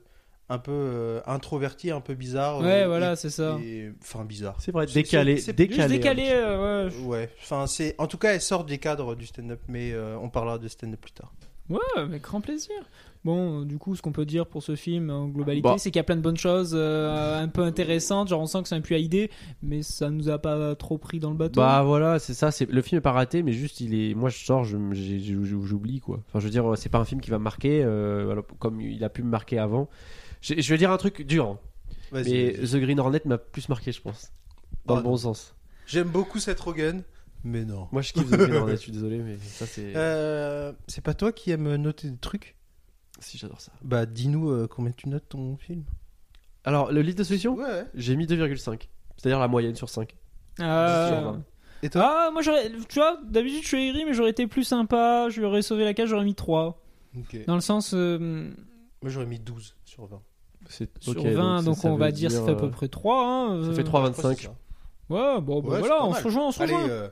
un 0.52 0.58
peu 0.58 0.72
euh, 0.74 1.22
introverti, 1.28 1.92
un 1.92 2.02
peu 2.02 2.16
bizarre. 2.16 2.60
ouais, 2.62 2.82
euh, 2.84 2.88
voilà, 2.88 3.16
c'est 3.16 3.30
ça. 3.30 3.58
et- 3.64 3.92
Enfin, 4.02 4.26
bizarre. 4.26 4.56
C'est 4.60 4.72
vrai, 4.72 4.88
décalé. 4.88 5.38
c'est- 5.38 5.54
décalé. 5.54 5.78
Juste 5.82 5.90
décalé, 5.90 6.30
euh, 6.34 6.90
ouais. 6.90 7.06
Ouais, 7.06 7.30
enfin, 7.44 7.68
c'est, 7.68 7.94
en 8.00 8.08
tout 8.08 8.18
cas, 8.18 8.34
elle 8.34 8.42
sort 8.42 8.64
des 8.66 8.80
cadres 8.80 9.16
du 9.16 9.26
stand-up, 9.28 9.60
mais 9.68 9.92
euh, 9.94 10.18
on 10.20 10.30
parlera 10.30 10.58
de 10.58 10.68
stand-up 10.68 11.00
plus 11.00 11.12
tard. 11.12 11.32
Ouais, 11.70 11.78
avec 11.98 12.22
grand 12.24 12.42
plaisir. 12.42 12.74
Bon, 13.26 13.62
euh, 13.62 13.66
du 13.66 13.78
coup, 13.78 13.96
ce 13.98 14.02
qu'on 14.02 14.14
peut 14.14 14.26
dire 14.26 14.48
pour 14.48 14.64
ce 14.64 14.76
film 14.78 15.10
en 15.10 15.28
globalité, 15.28 15.62
Bah. 15.68 15.76
c'est 15.78 15.92
qu'il 15.92 16.00
y 16.00 16.00
a 16.00 16.04
plein 16.06 16.16
de 16.16 16.22
bonnes 16.22 16.38
choses 16.38 16.72
euh, 16.74 17.38
un 17.44 17.50
peu 17.50 17.62
intéressantes. 17.64 18.30
Genre, 18.30 18.40
on 18.40 18.46
sent 18.46 18.62
que 18.64 18.70
c'est 18.70 18.76
un 18.76 18.82
puits 18.82 18.96
à 18.96 18.98
idées, 18.98 19.30
mais 19.62 19.82
ça 19.84 20.10
nous 20.10 20.30
a 20.30 20.40
pas 20.40 20.74
trop 20.76 20.98
pris 20.98 21.20
dans 21.20 21.30
le 21.30 21.36
bateau. 21.36 21.60
Bah 21.60 21.84
voilà, 21.84 22.18
c'est 22.20 22.34
ça. 22.34 22.50
C'est 22.52 22.70
le 22.70 22.82
film 22.82 22.98
est 23.00 23.02
pas 23.02 23.12
raté, 23.12 23.44
mais 23.44 23.52
juste 23.52 23.82
il 23.82 23.94
est. 23.94 24.14
Moi, 24.16 24.30
je 24.30 24.38
sors, 24.38 24.64
j'oublie 24.64 26.00
quoi. 26.00 26.22
Enfin, 26.30 26.40
je 26.40 26.46
veux 26.46 26.50
dire, 26.52 26.66
c'est 26.78 26.90
pas 26.90 27.00
un 27.00 27.06
film 27.06 27.20
qui 27.20 27.30
va 27.30 27.40
me 27.40 27.44
marquer 27.44 27.84
euh, 27.84 28.32
alors, 28.32 28.46
comme 28.58 28.80
il 28.80 29.04
a 29.04 29.10
pu 29.10 29.22
me 29.22 29.30
marquer 29.30 29.60
avant. 29.60 29.90
Je, 30.42 30.54
je 30.60 30.70
vais 30.74 30.78
dire 30.78 30.90
un 30.92 30.98
truc 30.98 31.22
dur, 31.24 31.46
hein, 31.46 31.60
mais. 32.14 32.54
The 32.54 32.78
Green 32.78 33.00
Hornet 33.02 33.22
m'a 33.26 33.38
plus 33.38 33.68
marqué, 33.68 33.92
je 33.92 34.02
pense, 34.02 34.32
dans 34.86 34.94
Oh, 34.94 34.98
le 34.98 35.04
bon 35.04 35.10
non. 35.12 35.18
sens. 35.18 35.56
J'aime 35.86 36.08
beaucoup 36.08 36.40
cette 36.40 36.60
Rogen, 36.62 37.04
mais 37.44 37.66
non. 37.66 37.88
Moi, 37.92 38.02
je 38.02 38.14
kiffe 38.14 38.30
The 38.30 38.36
Green 38.36 38.56
Hornet. 38.56 38.76
Je 38.76 38.82
suis 38.82 38.92
désolé, 38.92 39.20
mais 39.20 39.38
ça 39.38 39.66
c'est. 39.66 39.94
Euh, 39.96 40.74
c'est 40.88 41.04
pas 41.04 41.14
toi 41.14 41.32
qui 41.32 41.52
aime 41.52 41.76
noter 41.76 42.10
des 42.10 42.18
trucs? 42.18 42.56
Si 43.20 43.38
j'adore 43.38 43.60
ça. 43.62 43.72
Bah, 43.84 44.06
dis-nous 44.06 44.50
euh, 44.52 44.68
combien 44.68 44.92
tu 44.92 45.10
notes 45.10 45.28
ton 45.30 45.58
film? 45.58 45.84
Alors, 46.64 46.92
le 46.92 47.02
livre 47.02 47.18
de 47.18 47.24
solution, 47.24 47.56
Ouais, 47.56 47.64
ouais. 47.66 47.86
j'ai 47.96 48.16
mis 48.16 48.26
2,5. 48.26 48.88
C'est-à-dire 49.18 49.40
la 49.40 49.48
moyenne 49.48 49.76
sur 49.76 49.90
5. 49.90 50.16
Euh, 50.62 51.08
Sur 51.08 51.32
vingt. 51.32 51.44
Et 51.84 51.90
toi? 51.90 52.02
Ah, 52.06 52.32
moi 52.32 52.42
j'aurais. 52.42 52.70
Tu 52.90 53.00
vois, 53.00 53.18
d'habitude 53.26 53.64
je 53.64 53.68
suis 53.68 53.90
aigri, 53.90 54.04
mais 54.06 54.14
j'aurais 54.14 54.32
été 54.32 54.48
plus 54.48 54.64
sympa. 54.66 55.28
Je 55.30 55.40
lui 55.40 55.46
aurais 55.46 55.62
sauvé 55.62 55.86
la 55.86 55.94
cage, 55.94 56.10
j'aurais 56.10 56.26
mis 56.26 56.36
3. 56.36 56.82
Ok. 57.18 57.38
Dans 57.48 57.56
le 57.56 57.62
sens. 57.62 57.94
euh, 57.94 58.20
Moi, 59.02 59.10
j'aurais 59.12 59.26
mis 59.26 59.40
12 59.40 59.76
sur 59.86 60.06
20. 60.06 60.22
C'est 60.68 60.90
sur 61.02 61.20
ok, 61.22 61.26
20, 61.28 61.64
donc, 61.64 61.78
ça- 61.78 61.88
on 61.88 61.94
veut 61.94 62.00
va 62.00 62.12
dire, 62.12 62.32
ça 62.32 62.44
fait 62.44 62.52
à 62.52 62.56
peu 62.56 62.66
euh, 62.66 62.70
près 62.70 62.90
3. 62.90 63.26
Hein, 63.26 63.64
Ça 63.64 63.70
euh, 63.70 63.74
fait 63.74 63.84
3,25. 63.84 64.50
Ouais, 65.10 65.42
bon, 65.42 65.62
bah 65.62 65.70
Ouais, 65.70 65.76
c'est 65.76 65.80
voilà, 65.80 65.96
pas 65.98 66.06
on 66.06 66.12
mal. 66.12 66.20
se 66.22 66.26
rejoint, 66.28 66.48
on 66.48 66.52
se 66.52 66.62
Allez, 66.62 66.74
rejoint. 66.76 66.90
euh, 66.90 67.10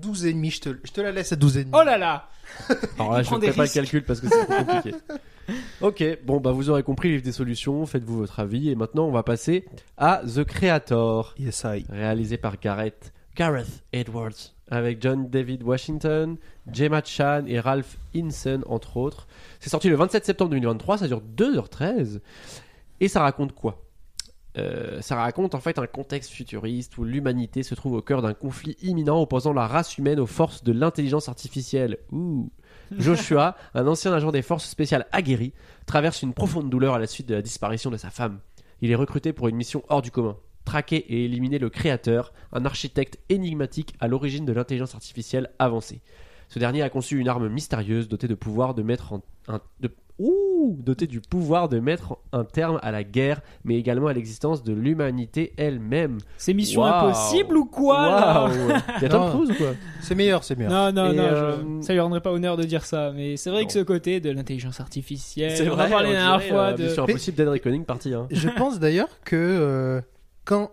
12 0.00 0.26
et 0.26 0.32
demi, 0.32 0.50
je 0.50 0.60
te, 0.60 0.68
je 0.84 0.92
te 0.92 1.00
la 1.00 1.12
laisse 1.12 1.32
à 1.32 1.36
12 1.36 1.56
et 1.58 1.64
demi. 1.64 1.72
Oh 1.76 1.82
là 1.84 1.98
là 1.98 2.28
Alors 2.98 3.12
là, 3.12 3.20
Il 3.20 3.24
je 3.24 3.26
prend 3.28 3.36
ne 3.36 3.40
des 3.40 3.46
fais 3.48 3.52
pas 3.52 3.56
le 3.58 3.62
risques. 3.62 3.74
calcul 3.74 4.04
parce 4.04 4.20
que 4.20 4.28
c'est 4.28 4.44
trop 4.46 4.64
compliqué. 4.64 4.96
ok, 5.80 6.18
bon, 6.24 6.40
bah 6.40 6.52
vous 6.52 6.70
aurez 6.70 6.82
compris 6.82 7.10
livre 7.10 7.22
des 7.22 7.32
solutions, 7.32 7.84
faites-vous 7.86 8.16
votre 8.18 8.40
avis. 8.40 8.70
Et 8.70 8.74
maintenant, 8.74 9.04
on 9.06 9.12
va 9.12 9.22
passer 9.22 9.66
à 9.96 10.22
The 10.26 10.44
Creator, 10.44 11.34
Yes, 11.38 11.64
I. 11.64 11.84
réalisé 11.90 12.36
par 12.38 12.58
Gareth, 12.58 13.12
Gareth 13.36 13.82
Edwards, 13.92 14.54
avec 14.70 15.00
John 15.02 15.28
David 15.28 15.62
Washington, 15.62 16.36
Gemma 16.72 17.02
Chan 17.04 17.44
et 17.46 17.58
Ralph 17.60 17.96
Hinson, 18.14 18.62
entre 18.66 18.96
autres. 18.96 19.26
C'est 19.60 19.70
sorti 19.70 19.88
le 19.88 19.96
27 19.96 20.24
septembre 20.24 20.50
2023, 20.50 20.98
ça 20.98 21.06
dure 21.08 21.22
2h13. 21.36 22.20
Et 23.00 23.08
ça 23.08 23.22
raconte 23.22 23.54
quoi? 23.54 23.82
Euh, 24.58 25.00
ça 25.00 25.16
raconte 25.16 25.54
en 25.54 25.60
fait 25.60 25.78
un 25.78 25.86
contexte 25.86 26.30
futuriste 26.30 26.98
où 26.98 27.04
l'humanité 27.04 27.62
se 27.62 27.74
trouve 27.74 27.94
au 27.94 28.02
cœur 28.02 28.20
d'un 28.20 28.34
conflit 28.34 28.76
imminent 28.82 29.20
opposant 29.20 29.52
la 29.52 29.66
race 29.66 29.96
humaine 29.96 30.18
aux 30.18 30.26
forces 30.26 30.64
de 30.64 30.72
l'intelligence 30.72 31.28
artificielle. 31.28 31.98
Ouh. 32.10 32.50
Joshua, 32.98 33.56
un 33.74 33.86
ancien 33.86 34.12
agent 34.12 34.32
des 34.32 34.42
forces 34.42 34.68
spéciales 34.68 35.06
aguerri, 35.12 35.52
traverse 35.86 36.22
une 36.22 36.34
profonde 36.34 36.68
douleur 36.68 36.94
à 36.94 36.98
la 36.98 37.06
suite 37.06 37.28
de 37.28 37.34
la 37.34 37.42
disparition 37.42 37.90
de 37.90 37.96
sa 37.96 38.10
femme. 38.10 38.40
Il 38.82 38.90
est 38.90 38.96
recruté 38.96 39.32
pour 39.32 39.46
une 39.46 39.56
mission 39.56 39.84
hors 39.88 40.02
du 40.02 40.10
commun. 40.10 40.36
Traquer 40.64 40.96
et 40.96 41.24
éliminer 41.24 41.58
le 41.58 41.70
créateur, 41.70 42.32
un 42.52 42.64
architecte 42.64 43.18
énigmatique 43.28 43.94
à 44.00 44.08
l'origine 44.08 44.44
de 44.44 44.52
l'intelligence 44.52 44.94
artificielle 44.94 45.50
avancée. 45.58 46.00
Ce 46.50 46.58
dernier 46.58 46.82
a 46.82 46.90
conçu 46.90 47.18
une 47.18 47.28
arme 47.28 47.48
mystérieuse 47.48 48.08
dotée 48.08 48.28
de 48.28 48.34
pouvoir 48.34 48.74
de 48.74 48.82
mettre 48.82 49.12
en, 49.14 49.22
un, 49.48 49.60
de, 49.80 49.90
ouh, 50.18 50.76
dotée 50.82 51.06
du 51.06 51.20
pouvoir 51.20 51.68
de 51.70 51.78
mettre 51.80 52.18
un 52.32 52.44
terme 52.44 52.78
à 52.82 52.90
la 52.90 53.04
guerre, 53.04 53.40
mais 53.64 53.76
également 53.76 54.08
à 54.08 54.12
l'existence 54.12 54.62
de 54.64 54.72
l'humanité 54.74 55.52
elle-même. 55.56 56.18
C'est 56.36 56.52
mission 56.52 56.82
Waouh. 56.82 57.06
impossible 57.10 57.56
ou 57.56 57.64
quoi 57.64 58.04
là 58.10 58.50
Il 58.98 59.02
y 59.02 59.06
a 59.06 59.08
Tom 59.08 59.22
Non. 59.22 59.30
Cruise 59.30 59.50
ou 59.52 59.54
quoi? 59.54 59.74
C'est 60.02 60.14
meilleur, 60.16 60.42
c'est 60.44 60.56
meilleur. 60.58 60.72
Non, 60.72 60.92
non, 61.04 61.12
Et, 61.12 61.16
non, 61.16 61.22
euh, 61.22 61.56
je- 61.80 61.86
ça 61.86 61.92
lui 61.92 62.00
rendrait 62.00 62.20
pas 62.20 62.32
honneur 62.32 62.56
de 62.56 62.64
dire 62.64 62.84
ça, 62.84 63.12
mais 63.14 63.36
c'est 63.36 63.50
vrai 63.50 63.60
Non. 63.62 63.66
que 63.68 63.72
ce 63.72 63.78
côté 63.78 64.18
de 64.20 64.30
l'intelligence 64.30 64.80
artificielle, 64.80 65.56
C'est 65.56 65.70
on 65.70 65.76
parlé 65.76 65.94
on 65.94 65.98
la 65.98 66.18
dernière 66.18 66.42
fois 66.42 66.58
euh, 66.62 66.72
de... 66.76 66.82
Mission 66.82 67.04
Impossible 67.04 67.36
Dead 67.36 67.48
Reckoning 67.48 67.84
partie 67.84 68.12
1. 68.12 68.26
Je 68.30 68.48
pense 68.48 68.78
d'ailleurs 68.80 69.08
que 69.24 69.36
euh, 69.36 70.00
quand. 70.44 70.72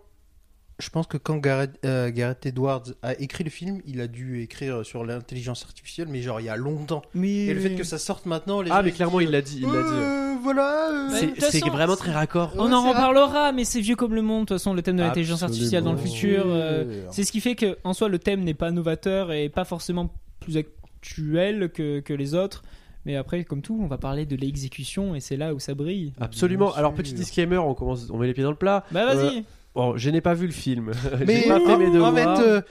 Je 0.80 0.90
pense 0.92 1.08
que 1.08 1.18
quand 1.18 1.38
Gareth, 1.38 1.72
euh, 1.86 2.12
Gareth 2.12 2.46
Edwards 2.46 2.84
a 3.02 3.14
écrit 3.20 3.44
le 3.44 3.50
film, 3.50 3.82
il 3.88 4.00
a 4.00 4.08
dû 4.08 4.42
écrire 4.44 4.86
sur 4.86 5.04
l'intelligence 5.04 5.64
artificielle, 5.64 6.08
mais 6.08 6.22
genre 6.22 6.40
il 6.40 6.46
y 6.46 6.50
a 6.50 6.56
longtemps. 6.56 7.02
Mais... 7.16 7.46
Et 7.46 7.54
le 7.56 7.60
fait 7.60 7.74
que 7.76 7.84
ça 7.84 7.98
sorte 7.98 8.28
maintenant, 8.28 8.62
les 8.62 8.70
Ah 8.70 8.78
gens, 8.78 8.84
mais 8.84 8.92
clairement 8.92 9.18
disent, 9.20 9.28
il 9.28 9.32
l'a 9.32 9.42
dit, 9.42 9.58
il 9.62 9.66
l'a 9.66 9.82
dit. 9.82 9.90
Euh, 9.92 10.36
voilà. 10.44 10.90
euh, 11.12 11.30
C'est 11.40 11.62
vraiment 11.68 11.96
très 11.96 12.12
raccord. 12.12 12.54
On 12.58 12.68
Ouais, 12.68 12.74
en 12.74 12.90
reparlera, 12.90 13.52
mais 13.54 13.64
c'est 13.66 13.82
vieux 13.82 13.96
comme 13.96 14.14
le 14.14 14.22
monde, 14.22 14.42
de 14.42 14.46
toute 14.50 14.58
façon, 14.60 14.76
le 14.76 14.84
thème 14.84 14.98
de 14.98 15.02
l'intelligence 15.02 15.42
artificielle 15.42 15.84
dans 15.84 15.94
le 15.94 15.98
futur. 15.98 16.44
euh, 16.46 17.06
c'est 17.12 17.24
ce 17.24 17.32
qui 17.32 17.42
fait 17.42 17.56
que, 17.56 17.78
en 17.84 17.94
soi, 17.94 18.08
le 18.08 18.20
thème 18.20 18.44
n'est 18.44 18.54
pas 18.54 18.70
novateur 18.70 19.32
et 19.32 19.50
pas 19.50 19.66
forcément 19.66 20.14
plus 20.40 20.58
actuel 20.58 21.72
que, 21.72 22.02
que 22.02 22.14
les 22.14 22.36
autres. 22.36 22.62
Mais 23.06 23.16
après, 23.16 23.46
comme 23.46 23.62
tout, 23.62 23.80
on 23.82 23.88
va 23.88 23.98
parler 23.98 24.26
de 24.26 24.36
l'exécution 24.36 25.16
et 25.16 25.22
c'est 25.22 25.38
là 25.38 25.54
où 25.54 25.60
ça 25.60 25.74
brille. 25.74 26.12
Absolument. 26.20 26.74
Alors 26.76 26.94
petit 26.94 27.14
disclaimer, 27.14 27.58
on 27.58 27.74
commence, 27.74 28.10
on 28.12 28.18
met 28.18 28.28
les 28.28 28.34
pieds 28.34 28.44
dans 28.44 28.52
le 28.52 28.58
plat. 28.58 28.84
Bah 28.92 29.06
vas-y 29.16 29.44
Bon, 29.78 29.96
je 29.96 30.10
n'ai 30.10 30.22
pas 30.22 30.34
vu 30.34 30.48
le 30.48 30.52
film. 30.52 30.90
Mais 31.28 31.44
pas 31.48 31.60
fait 31.60 31.78
mes 31.78 32.00
en 32.02 32.12
fait, 32.16 32.28
euh, 32.28 32.62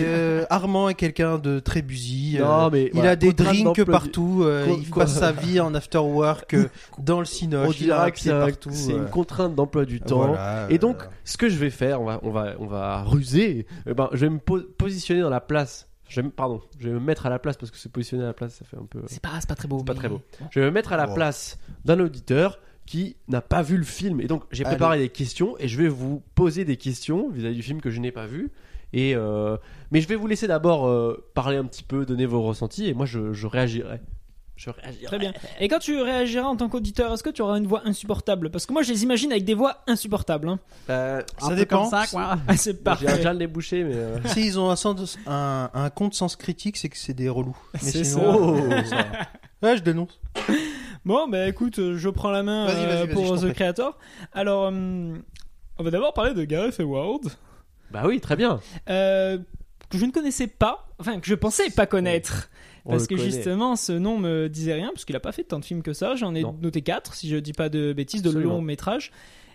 euh, 0.00 0.44
Armand 0.50 0.88
est 0.88 0.94
quelqu'un 0.94 1.38
de 1.38 1.60
très 1.60 1.80
busy. 1.80 2.38
euh, 2.40 2.44
Non, 2.44 2.70
mais 2.72 2.86
il 2.86 2.92
voilà, 2.94 3.10
a 3.10 3.16
des 3.16 3.32
drinks 3.32 3.84
partout. 3.84 4.40
euh, 4.42 4.66
il 4.76 4.90
passe 4.90 5.14
sa 5.20 5.30
vie 5.30 5.60
en 5.60 5.74
after 5.76 5.98
work 5.98 6.56
dans 6.98 7.20
le 7.20 7.24
cinoche. 7.24 7.68
on 7.68 7.70
dira 7.84 8.10
que 8.10 8.18
c'est 8.18 8.32
un- 8.32 8.46
partout. 8.46 8.70
c'est 8.72 8.94
euh, 8.94 8.98
une 8.98 9.06
contrainte 9.10 9.54
d'emploi 9.54 9.84
du 9.84 10.00
temps. 10.00 10.26
voilà, 10.26 10.66
Et 10.68 10.78
donc, 10.78 10.96
ce 11.24 11.36
que 11.36 11.48
je 11.48 11.56
vais 11.56 11.70
faire, 11.70 12.02
on 12.02 12.06
va, 12.06 12.18
on 12.24 12.30
va, 12.30 12.54
on 12.58 12.66
va 12.66 13.04
ruser. 13.04 13.66
Eh 13.86 13.94
ben, 13.94 14.08
je 14.12 14.18
vais 14.26 14.30
me 14.30 14.38
po- 14.40 14.62
positionner 14.76 15.20
dans 15.20 15.30
la 15.30 15.40
place. 15.40 15.88
Je 16.08 16.16
vais, 16.20 16.26
me- 16.26 16.32
pardon, 16.32 16.60
je 16.80 16.88
vais 16.88 16.94
me 16.94 17.00
mettre 17.00 17.26
à 17.26 17.30
la 17.30 17.38
place 17.38 17.56
parce 17.56 17.70
que 17.70 17.78
se 17.78 17.86
positionner 17.88 18.24
à 18.24 18.28
la 18.28 18.32
place, 18.32 18.54
ça 18.54 18.64
fait 18.64 18.76
un 18.76 18.86
peu. 18.90 19.02
C'est 19.06 19.22
pas, 19.22 19.30
c'est 19.38 19.48
pas 19.48 19.54
très 19.54 19.68
beau. 19.68 19.78
C'est 19.78 19.84
pas 19.86 19.94
très 19.94 20.08
beau. 20.08 20.20
Je 20.50 20.58
vais 20.58 20.66
me 20.66 20.72
mettre 20.72 20.92
à 20.92 20.96
la 20.96 21.06
Wow. 21.06 21.14
place 21.14 21.58
d'un 21.84 22.00
auditeur 22.00 22.58
qui 22.86 23.16
n'a 23.28 23.40
pas 23.40 23.62
vu 23.62 23.76
le 23.76 23.84
film. 23.84 24.20
Et 24.20 24.26
donc, 24.26 24.44
j'ai 24.50 24.64
Allez. 24.64 24.76
préparé 24.76 24.98
des 24.98 25.08
questions 25.08 25.56
et 25.58 25.68
je 25.68 25.76
vais 25.80 25.88
vous 25.88 26.22
poser 26.34 26.64
des 26.64 26.76
questions 26.76 27.28
vis-à-vis 27.30 27.56
du 27.56 27.62
film 27.62 27.80
que 27.80 27.90
je 27.90 28.00
n'ai 28.00 28.12
pas 28.12 28.26
vu. 28.26 28.50
Et 28.92 29.14
euh, 29.16 29.56
mais 29.90 30.00
je 30.00 30.08
vais 30.08 30.14
vous 30.14 30.26
laisser 30.28 30.46
d'abord 30.46 30.86
euh, 30.86 31.28
parler 31.34 31.56
un 31.56 31.64
petit 31.64 31.82
peu, 31.82 32.06
donner 32.06 32.24
vos 32.26 32.40
ressentis 32.42 32.86
et 32.88 32.94
moi 32.94 33.04
je, 33.04 33.32
je 33.32 33.46
réagirai. 33.46 34.00
Je 34.54 34.70
réagirai. 34.70 35.04
Très 35.04 35.18
bien. 35.18 35.34
Et 35.60 35.68
quand 35.68 35.80
tu 35.80 36.00
réagiras 36.00 36.46
en 36.46 36.56
tant 36.56 36.70
qu'auditeur, 36.70 37.12
est-ce 37.12 37.22
que 37.22 37.28
tu 37.28 37.42
auras 37.42 37.58
une 37.58 37.66
voix 37.66 37.82
insupportable? 37.84 38.48
Parce 38.48 38.64
que 38.64 38.72
moi, 38.72 38.80
je 38.82 38.90
les 38.90 39.02
imagine 39.02 39.30
avec 39.30 39.44
des 39.44 39.52
voix 39.52 39.82
insupportables. 39.86 40.48
Hein. 40.48 40.58
Euh, 40.88 41.20
Ça 41.36 41.54
dépend. 41.54 41.82
comme 41.82 41.90
ça, 41.90 42.06
quoi. 42.10 42.38
Ah, 42.48 42.56
c'est 42.56 42.72
Bon, 42.82 42.92
J'ai 42.98 43.04
parfait. 43.04 43.16
déjà 43.18 43.32
le 43.34 43.38
nez 43.40 43.46
bouché, 43.48 43.84
mais. 43.84 43.92
euh, 43.96 44.16
Si 44.28 44.46
ils 44.46 44.58
ont 44.58 44.70
un, 44.70 44.76
sens, 44.76 45.18
un, 45.26 45.68
un 45.74 45.90
compte 45.90 46.14
sens 46.14 46.36
critique, 46.36 46.78
c'est 46.78 46.88
que 46.88 46.96
c'est 46.96 47.12
des 47.12 47.28
relous. 47.28 47.54
Mais 47.74 47.78
C'est 47.80 48.04
sinon, 48.04 48.56
ça. 48.70 48.84
ça 48.86 48.96
va. 48.96 49.04
Ouais, 49.70 49.76
je 49.76 49.82
dénonce. 49.82 50.18
Bon, 51.06 51.28
bah 51.28 51.46
écoute, 51.48 51.78
euh, 51.78 51.96
je 51.96 52.08
prends 52.10 52.30
la 52.30 52.42
main 52.42 52.66
Vas-y, 52.66 52.84
euh, 52.84 52.88
vas-y, 52.88 53.06
vas-y, 53.06 53.14
pour 53.14 53.40
The. 53.40 53.52
Creator. 53.54 53.96
Alors, 54.32 54.64
hum, 54.66 55.22
on 55.78 55.84
va 55.84 55.90
d'abord 55.90 56.12
parler 56.12 56.34
de 56.34 56.44
Gareth 56.44 56.78
Edwards, 56.80 57.20
Bah 57.92 58.02
oui, 58.06 58.20
très 58.20 58.36
bien. 58.36 58.60
euh, 58.90 59.38
que 59.88 59.98
je 59.98 60.04
ne 60.04 60.10
connaissais 60.10 60.48
pas, 60.48 60.88
enfin 60.98 61.20
que 61.20 61.26
je 61.28 61.34
pensais 61.36 61.70
pas 61.70 61.86
connaître. 61.86 62.50
On 62.84 62.90
Parce 62.90 63.02
le 63.04 63.08
que 63.08 63.14
connaît. 63.14 63.30
justement, 63.30 63.76
ce 63.76 63.92
nom 63.92 64.18
me 64.18 64.48
disait 64.48 64.74
rien, 64.74 64.88
parce 64.92 65.04
qu'il 65.04 65.14
a 65.16 65.20
pas 65.20 65.30
fait 65.32 65.44
tant 65.44 65.60
de 65.60 65.64
films 65.64 65.82
que 65.82 65.92
ça. 65.92 66.16
J'en 66.16 66.34
ai 66.34 66.42
Non. 66.42 66.56
noté 66.60 66.82
4, 66.82 67.14
si 67.14 67.28
je 67.28 67.36
dis 67.36 67.52
pas 67.52 67.68
de 67.68 67.92
bêtises, 67.92 68.22
de 68.22 68.28
Absolument. 68.28 68.54
longs 68.54 68.60
métrages. 68.62 69.12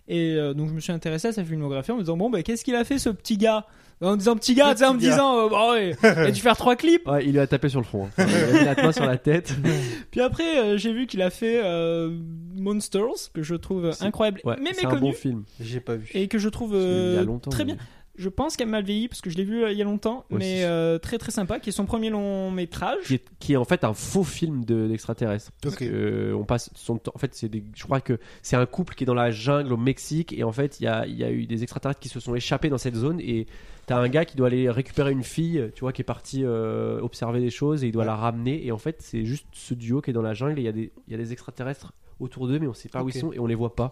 Et 0.08 0.36
euh, 0.36 0.54
donc 0.54 0.70
je 0.70 0.74
me 0.74 0.80
suis 0.80 0.92
intéressé 0.94 1.28
à 1.28 1.34
sa 1.34 1.44
filmographie 1.44 1.92
en 1.92 1.96
me 1.96 2.02
disant, 2.02 2.16
bon, 2.18 2.30
bah 2.30 2.44
qu'est-ce 2.44 2.64
qu'il 2.64 2.76
a 2.76 2.84
fait 2.86 2.98
ce 2.98 3.10
petit 3.10 3.38
gars? 3.38 3.66
En 4.02 4.16
disant 4.16 4.36
petit 4.36 4.56
gars, 4.56 4.72
tu 4.74 4.80
sais, 4.80 4.86
en 4.86 4.96
me 4.96 5.00
disant, 5.00 5.46
euh, 5.46 5.50
bah 5.50 5.72
ouais, 5.72 5.96
il 6.04 6.08
a 6.08 6.32
dû 6.32 6.42
faire 6.42 6.58
trois 6.58 6.76
clips. 6.76 7.08
Ouais, 7.08 7.24
il 7.26 7.34
lui 7.34 7.40
a 7.40 7.46
tapé 7.48 7.70
sur 7.70 7.80
le 7.80 7.86
front. 7.86 8.08
hein. 8.18 8.26
Il 8.28 8.36
a 8.36 8.60
mis 8.60 8.66
la 8.66 8.84
main 8.84 8.92
sur 8.92 9.06
la 9.06 9.18
tête. 9.18 9.54
Puis 10.12 10.22
après, 10.22 10.58
euh, 10.60 10.78
j'ai 10.78 10.92
vu 10.92 11.06
qu'il 11.06 11.22
a 11.22 11.30
fait 11.30 11.62
euh, 11.64 12.10
Monsters, 12.56 13.32
que 13.34 13.44
je 13.44 13.56
trouve 13.56 13.92
C'est- 13.94 14.04
incroyable, 14.06 14.42
Ouais, 14.44 14.56
mais 14.62 14.72
c'est 14.74 14.86
un 14.86 14.90
méconnu. 14.90 15.12
bon 15.12 15.14
film. 15.16 15.44
J'ai 15.60 15.80
pas 15.80 15.96
vu. 15.96 16.10
Et 16.14 16.28
que 16.28 16.40
je 16.40 16.50
trouve 16.50 16.72
Il 16.74 16.80
y 16.80 16.82
a 16.82 17.20
euh, 17.22 17.26
longtemps. 17.26 17.52
très 17.52 17.64
mais- 17.64 17.74
bien. 17.76 17.84
Je 18.22 18.30
pense 18.30 18.56
qu'elle 18.56 18.68
m'a 18.68 18.82
vieilli 18.82 19.08
parce 19.08 19.20
que 19.20 19.30
je 19.32 19.38
l'ai 19.38 19.44
vu 19.44 19.64
euh, 19.64 19.72
il 19.72 19.78
y 19.78 19.82
a 19.82 19.86
longtemps, 19.86 20.26
Moi 20.30 20.38
mais 20.40 20.56
aussi. 20.58 20.64
euh, 20.64 21.00
très 21.00 21.18
très 21.18 21.32
sympa, 21.32 21.60
qui 21.60 21.70
est 21.70 21.72
son 21.72 21.86
premier 21.86 22.10
long 22.12 22.52
métrage. 22.52 23.00
Qui 23.06 23.16
est, 23.16 23.24
qui 23.40 23.54
est 23.54 23.58
en 23.58 23.66
fait 23.66 23.84
un 23.84 23.94
faux 23.96 24.24
film 24.24 24.64
de- 24.64 24.88
d'extraterrestres. 24.88 25.52
Parce 25.62 25.74
Ok. 25.76 25.80
que, 25.80 25.86
euh, 25.86 26.34
on 26.36 26.44
passe 26.44 26.70
son 26.76 26.98
temps. 26.98 27.12
En 27.16 27.18
fait, 27.18 27.34
c'est 27.34 27.50
des- 27.50 27.64
je 27.76 27.84
crois 27.84 28.00
que 28.00 28.20
c'est 28.44 28.56
un 28.56 28.66
couple 28.68 28.94
qui 28.94 29.04
est 29.04 29.08
dans 29.08 29.16
la 29.16 29.32
jungle 29.32 29.74
au 29.74 29.78
Mexique 29.78 30.34
et 30.34 30.44
en 30.44 30.52
fait, 30.52 30.80
il 30.80 30.84
y 30.84 30.88
a, 30.88 31.08
il 31.08 31.16
y 31.18 31.24
a 31.24 31.32
eu 31.32 31.48
des 31.48 31.64
extraterrestres 31.64 32.00
qui 32.00 32.10
se 32.10 32.20
sont 32.20 32.36
échappés 32.36 32.70
dans 32.70 32.78
cette 32.78 32.96
zone 32.96 33.20
et 33.20 33.48
t'as 33.88 33.98
un 33.98 34.08
gars 34.08 34.24
qui 34.26 34.38
doit 34.38 34.48
aller 34.48 34.70
récupérer 34.70 35.12
une 35.12 35.24
fille, 35.24 35.72
tu 35.74 35.82
vois, 35.82 35.92
qui 35.92 36.02
est 36.02 36.06
parti 36.06 36.44
euh, 36.46 37.02
observer 37.02 37.40
des 37.40 37.50
choses 37.50 37.84
et 37.84 37.88
il 37.88 37.92
doit 37.92 38.02
Ouais. 38.04 38.08
la 38.08 38.16
ramener. 38.16 38.66
Et 38.66 38.72
en 38.72 38.78
fait, 38.78 38.98
c'est 39.00 39.26
juste 39.26 39.48
ce 39.52 39.74
duo 39.74 40.00
qui 40.02 40.12
est 40.12 40.14
dans 40.14 40.22
la 40.22 40.36
jungle 40.36 40.60
et 40.60 40.62
il 40.62 40.66
y 40.66 40.70
a 40.70 40.72
des, 40.74 40.92
il 41.08 41.12
y 41.12 41.16
a 41.16 41.18
des 41.18 41.32
extraterrestres 41.34 41.92
autour 42.22 42.48
d'eux, 42.48 42.60
mais 42.60 42.68
on 42.68 42.74
sait 42.74 42.88
pas 42.90 43.04
où 43.04 43.10
ils 43.10 43.14
sont 43.20 43.34
et 43.34 43.40
on 43.40 43.48
les 43.48 43.56
voit 43.56 43.76
pas. 43.76 43.92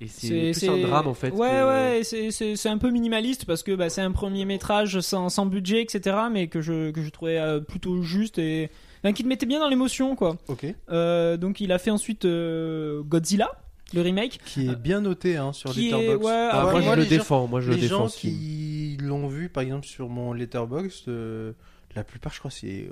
Et 0.00 0.08
c'est 0.08 0.50
plus 0.52 0.68
un 0.68 0.78
drame 0.78 1.06
en 1.06 1.14
fait. 1.14 1.30
Ouais, 1.30 1.48
que- 1.48 1.68
ouais, 1.98 2.00
c'est- 2.04 2.30
c'est 2.30 2.56
c'est 2.56 2.68
un 2.68 2.78
peu 2.78 2.90
minimaliste 2.90 3.46
parce 3.46 3.62
que 3.62 3.74
bah, 3.74 3.88
c'est 3.88 4.00
un 4.02 4.10
premier 4.12 4.44
métrage 4.44 5.00
sans, 5.00 5.28
sans 5.28 5.46
budget, 5.46 5.80
etc. 5.82 6.16
Mais 6.30 6.48
que 6.48 6.60
je, 6.60 6.90
que 6.90 7.00
je 7.02 7.08
trouvais 7.10 7.38
euh, 7.38 7.60
plutôt 7.60 8.02
juste 8.02 8.38
et 8.38 8.70
enfin, 9.02 9.12
qui 9.12 9.22
te 9.22 9.28
mettait 9.28 9.46
bien 9.46 9.60
dans 9.60 9.68
l'émotion, 9.68 10.16
quoi. 10.16 10.36
Ok. 10.48 10.66
Euh, 10.90 11.36
donc 11.36 11.60
il 11.60 11.70
a 11.72 11.78
fait 11.78 11.90
ensuite 11.90 12.24
euh, 12.24 13.02
Godzilla, 13.02 13.50
le 13.94 14.00
remake. 14.00 14.40
Qui 14.44 14.68
est 14.68 14.76
bien 14.76 15.00
noté 15.00 15.36
hein, 15.36 15.52
sur 15.52 15.70
Qui 15.70 15.88
est- 15.88 15.92
Letterboxd. 15.92 16.24
ouais, 16.26 16.48
Ah, 16.52 16.68
moi, 16.72 16.80
je 16.80 16.88
le 16.90 16.96
les 16.96 17.02
gens- 17.04 17.08
défends. 17.10 17.46
Moi, 17.46 17.60
je 17.60 17.68
le 17.70 17.76
les 17.76 17.82
défends. 17.82 17.96
gens 17.98 18.08
ce 18.08 18.18
film. 18.18 18.34
qui 18.36 18.96
l'ont 19.00 19.28
vu, 19.28 19.48
par 19.48 19.62
exemple, 19.62 19.86
sur 19.86 20.08
mon 20.08 20.32
Letterboxd, 20.32 21.08
euh, 21.08 21.52
la 21.96 22.04
plupart, 22.04 22.32
je 22.32 22.38
crois, 22.38 22.50
c'est 22.50 22.88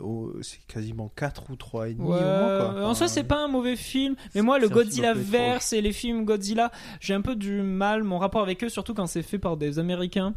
quasiment 0.69 1.11
4 1.17 1.51
ou 1.51 1.57
3 1.57 1.88
et 1.88 1.95
demi 1.95 2.09
Ouais, 2.09 2.17
au 2.17 2.21
moins, 2.21 2.73
quoi. 2.75 2.87
en 2.87 2.95
soi, 2.95 3.09
c'est 3.09 3.25
pas 3.25 3.45
un 3.45 3.49
mauvais 3.49 3.77
film, 3.77 4.15
mais 4.35 4.43
moi, 4.43 4.59
le 4.59 4.69
Godzilla 4.69 5.15
verse 5.15 5.73
et 5.73 5.81
les 5.81 5.93
films 5.93 6.25
Godzilla, 6.25 6.71
j'ai 7.01 7.15
un 7.15 7.21
peu 7.23 7.35
du 7.37 7.62
mal, 7.62 8.03
mon 8.05 8.19
rapport 8.19 8.43
avec 8.43 8.62
eux, 8.65 8.69
surtout 8.69 8.95
quand 8.95 9.07
c'est 9.07 9.23
fait 9.23 9.38
par 9.38 9.57
des 9.57 9.79
Américains. 9.79 10.35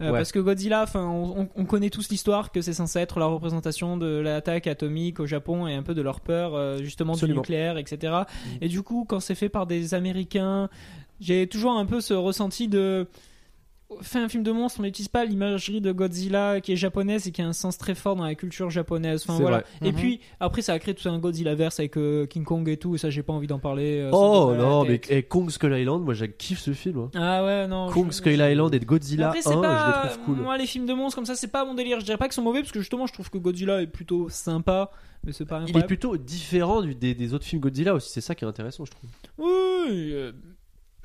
Euh, 0.00 0.06
Ouais. 0.10 0.18
Parce 0.18 0.32
que 0.32 0.40
Godzilla, 0.40 0.82
enfin, 0.82 1.04
on, 1.06 1.42
on- 1.42 1.48
on 1.54 1.64
connaît 1.66 1.88
tous 1.88 2.08
l'histoire 2.10 2.50
que 2.50 2.60
c'est 2.60 2.72
censé 2.72 2.98
être 2.98 3.20
la 3.20 3.26
représentation 3.26 3.96
de 3.96 4.06
l'attaque 4.18 4.66
atomique 4.66 5.20
au 5.20 5.26
Japon 5.26 5.68
et 5.68 5.74
un 5.74 5.84
peu 5.84 5.94
de 5.94 6.02
leur 6.02 6.20
peur, 6.20 6.56
euh, 6.56 6.78
justement, 6.82 7.12
Absolument. 7.12 7.34
du 7.34 7.38
nucléaire, 7.42 7.78
etc. 7.78 8.12
Mm. 8.12 8.48
Et 8.62 8.68
du 8.68 8.82
coup, 8.82 9.04
quand 9.08 9.20
c'est 9.20 9.36
fait 9.36 9.48
par 9.48 9.68
des 9.68 9.94
Américains, 9.94 10.68
j'ai 11.20 11.46
toujours 11.46 11.78
un 11.78 11.86
peu 11.86 12.00
ce 12.00 12.12
ressenti 12.12 12.66
de. 12.66 13.06
Fait 14.02 14.18
un 14.18 14.28
film 14.28 14.42
de 14.42 14.52
monstre, 14.52 14.80
on 14.80 14.82
n'utilise 14.82 15.08
pas 15.08 15.24
l'imagerie 15.24 15.80
de 15.80 15.92
Godzilla 15.92 16.60
qui 16.60 16.72
est 16.72 16.76
japonaise 16.76 17.26
et 17.26 17.32
qui 17.32 17.42
a 17.42 17.46
un 17.46 17.52
sens 17.52 17.78
très 17.78 17.94
fort 17.94 18.16
dans 18.16 18.24
la 18.24 18.34
culture 18.34 18.70
japonaise. 18.70 19.24
Enfin 19.26 19.38
voilà. 19.40 19.58
vrai. 19.58 19.88
Et 19.88 19.92
Mhm. 19.92 19.98
puis 19.98 20.20
après, 20.40 20.62
ça 20.62 20.72
a 20.72 20.78
créé 20.78 20.94
tout 20.94 21.08
un 21.08 21.18
Godzilla 21.18 21.54
verse 21.54 21.78
avec 21.80 21.96
euh, 21.96 22.26
King 22.26 22.44
Kong 22.44 22.68
et 22.68 22.76
tout. 22.76 22.94
Et 22.94 22.98
ça, 22.98 23.10
j'ai 23.10 23.22
pas 23.22 23.32
envie 23.32 23.46
d'en 23.46 23.58
parler. 23.58 24.00
euh, 24.00 24.10
Oh 24.12 24.54
non, 24.56 24.82
mais 24.84 24.98
tête. 24.98 25.06
eh, 25.10 25.22
Kong 25.22 25.50
Skull 25.50 25.76
Island, 25.78 26.02
moi 26.04 26.14
je 26.14 26.24
kiffe 26.26 26.60
ce 26.60 26.72
film. 26.72 26.98
hein. 26.98 27.10
Ah 27.14 27.44
ouais, 27.44 27.66
non. 27.66 27.90
Kong 27.90 28.06
je- 28.08 28.16
Skull 28.16 28.32
Island 28.40 28.74
et 28.74 28.78
de 28.78 28.84
Godzilla 28.84 29.28
Après, 29.28 29.38
1, 29.40 29.42
c'est 29.42 29.50
je 29.50 29.54
les 29.56 29.60
pas. 29.62 30.08
trouve 30.12 30.24
cool. 30.24 30.36
Moi, 30.36 30.58
les 30.58 30.66
films 30.66 30.86
de 30.86 30.94
monstres 30.94 31.16
comme 31.16 31.26
ça, 31.26 31.34
c'est 31.34 31.48
pas 31.48 31.64
mon 31.64 31.74
délire. 31.74 32.00
Je 32.00 32.04
dirais 32.04 32.18
pas 32.18 32.26
qu'ils 32.26 32.34
sont 32.34 32.42
mauvais 32.42 32.60
parce 32.60 32.72
que 32.72 32.80
justement, 32.80 33.06
je 33.06 33.12
trouve 33.12 33.30
que 33.30 33.38
Godzilla 33.38 33.82
est 33.82 33.86
plutôt 33.86 34.28
sympa, 34.28 34.90
mais 35.24 35.32
c'est 35.32 35.44
pas 35.46 35.62
Il 35.66 35.76
est 35.76 35.86
plutôt 35.86 36.16
différent 36.16 36.82
du- 36.82 36.94
des, 36.94 37.14
des 37.14 37.34
autres 37.34 37.44
films 37.44 37.60
Godzilla 37.60 37.94
aussi, 37.94 38.10
c'est 38.10 38.20
ça 38.20 38.34
qui 38.34 38.44
est 38.44 38.48
intéressant, 38.48 38.84
je 38.84 38.90
trouve. 38.90 39.10
Oui. 39.38 40.10
euh, 40.12 40.32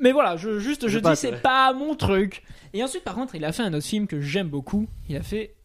Mais 0.01 0.11
voilà, 0.11 0.37
je, 0.37 0.59
juste, 0.59 0.87
je 0.87 0.97
dis, 0.97 1.03
pas 1.03 1.15
c'est 1.15 1.41
pas 1.41 1.73
mon 1.73 1.95
truc. 1.95 2.43
Et 2.73 2.83
ensuite, 2.83 3.03
par 3.03 3.15
contre, 3.15 3.35
il 3.35 3.43
a 3.45 3.51
fait 3.51 3.63
un 3.63 3.73
autre 3.73 3.85
film 3.85 4.07
que 4.07 4.21
j'aime 4.21 4.47
beaucoup. 4.49 4.87
Il 5.09 5.15
a 5.17 5.21
fait 5.23 5.55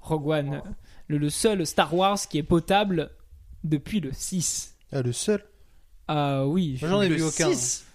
Rogue 0.00 0.28
One. 0.28 0.62
Le, 1.08 1.18
le 1.18 1.30
seul 1.30 1.66
Star 1.66 1.92
Wars 1.94 2.18
qui 2.28 2.38
est 2.38 2.42
potable 2.42 3.10
depuis 3.64 4.00
le 4.00 4.10
6. 4.12 4.76
Ah, 4.92 5.02
le 5.02 5.12
seul 5.12 5.44
Ah 6.08 6.46
oui. 6.46 6.76
J'en 6.80 7.02
ai 7.02 7.08
Le 7.08 7.16
vu 7.16 7.22
aucun. 7.22 7.52
6. 7.52 7.86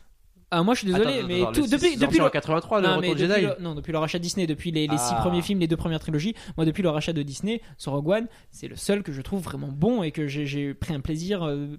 Ah, 0.49 0.63
moi, 0.63 0.75
je 0.75 0.79
suis 0.79 0.88
désolé, 0.88 1.17
Attends, 1.19 1.27
mais 1.27 1.41
attends, 1.41 1.51
tout, 1.51 1.62
le 1.63 1.67
depuis, 1.67 1.89
6 1.89 1.97
depuis 1.97 2.19
le. 2.19 2.23
en 2.25 2.29
83, 2.29 2.79
le 2.81 2.88
Non, 2.88 2.97
Retour 2.97 3.15
de 3.15 3.19
Jedi. 3.19 3.41
le, 3.41 3.55
non, 3.62 3.75
depuis 3.75 3.91
le 3.91 3.97
rachat 3.97 4.17
Disney, 4.17 4.47
depuis 4.47 4.71
les, 4.71 4.88
les 4.88 4.97
six 4.97 5.12
Ah. 5.13 5.19
premiers 5.21 5.41
films, 5.41 5.60
les 5.60 5.67
deux 5.67 5.75
premières 5.75 5.99
trilogies, 5.99 6.36
moi 6.55 6.65
depuis 6.65 6.83
le 6.83 6.89
rachat 6.89 7.12
de 7.12 7.21
Disney, 7.21 7.62
sur 7.77 7.91
Rogue 7.91 8.07
One, 8.07 8.27
c'est 8.49 8.69
le 8.69 8.77
seul 8.77 9.03
que 9.03 9.12
je 9.12 9.21
trouve 9.21 9.41
vraiment 9.41 9.67
bon 9.67 10.03
et 10.03 10.12
que 10.12 10.25
j'ai- 10.27 10.45
j'ai 10.45 10.73
pris 10.73 10.93
un 10.93 11.01
plaisir. 11.01 11.43
euh, 11.43 11.75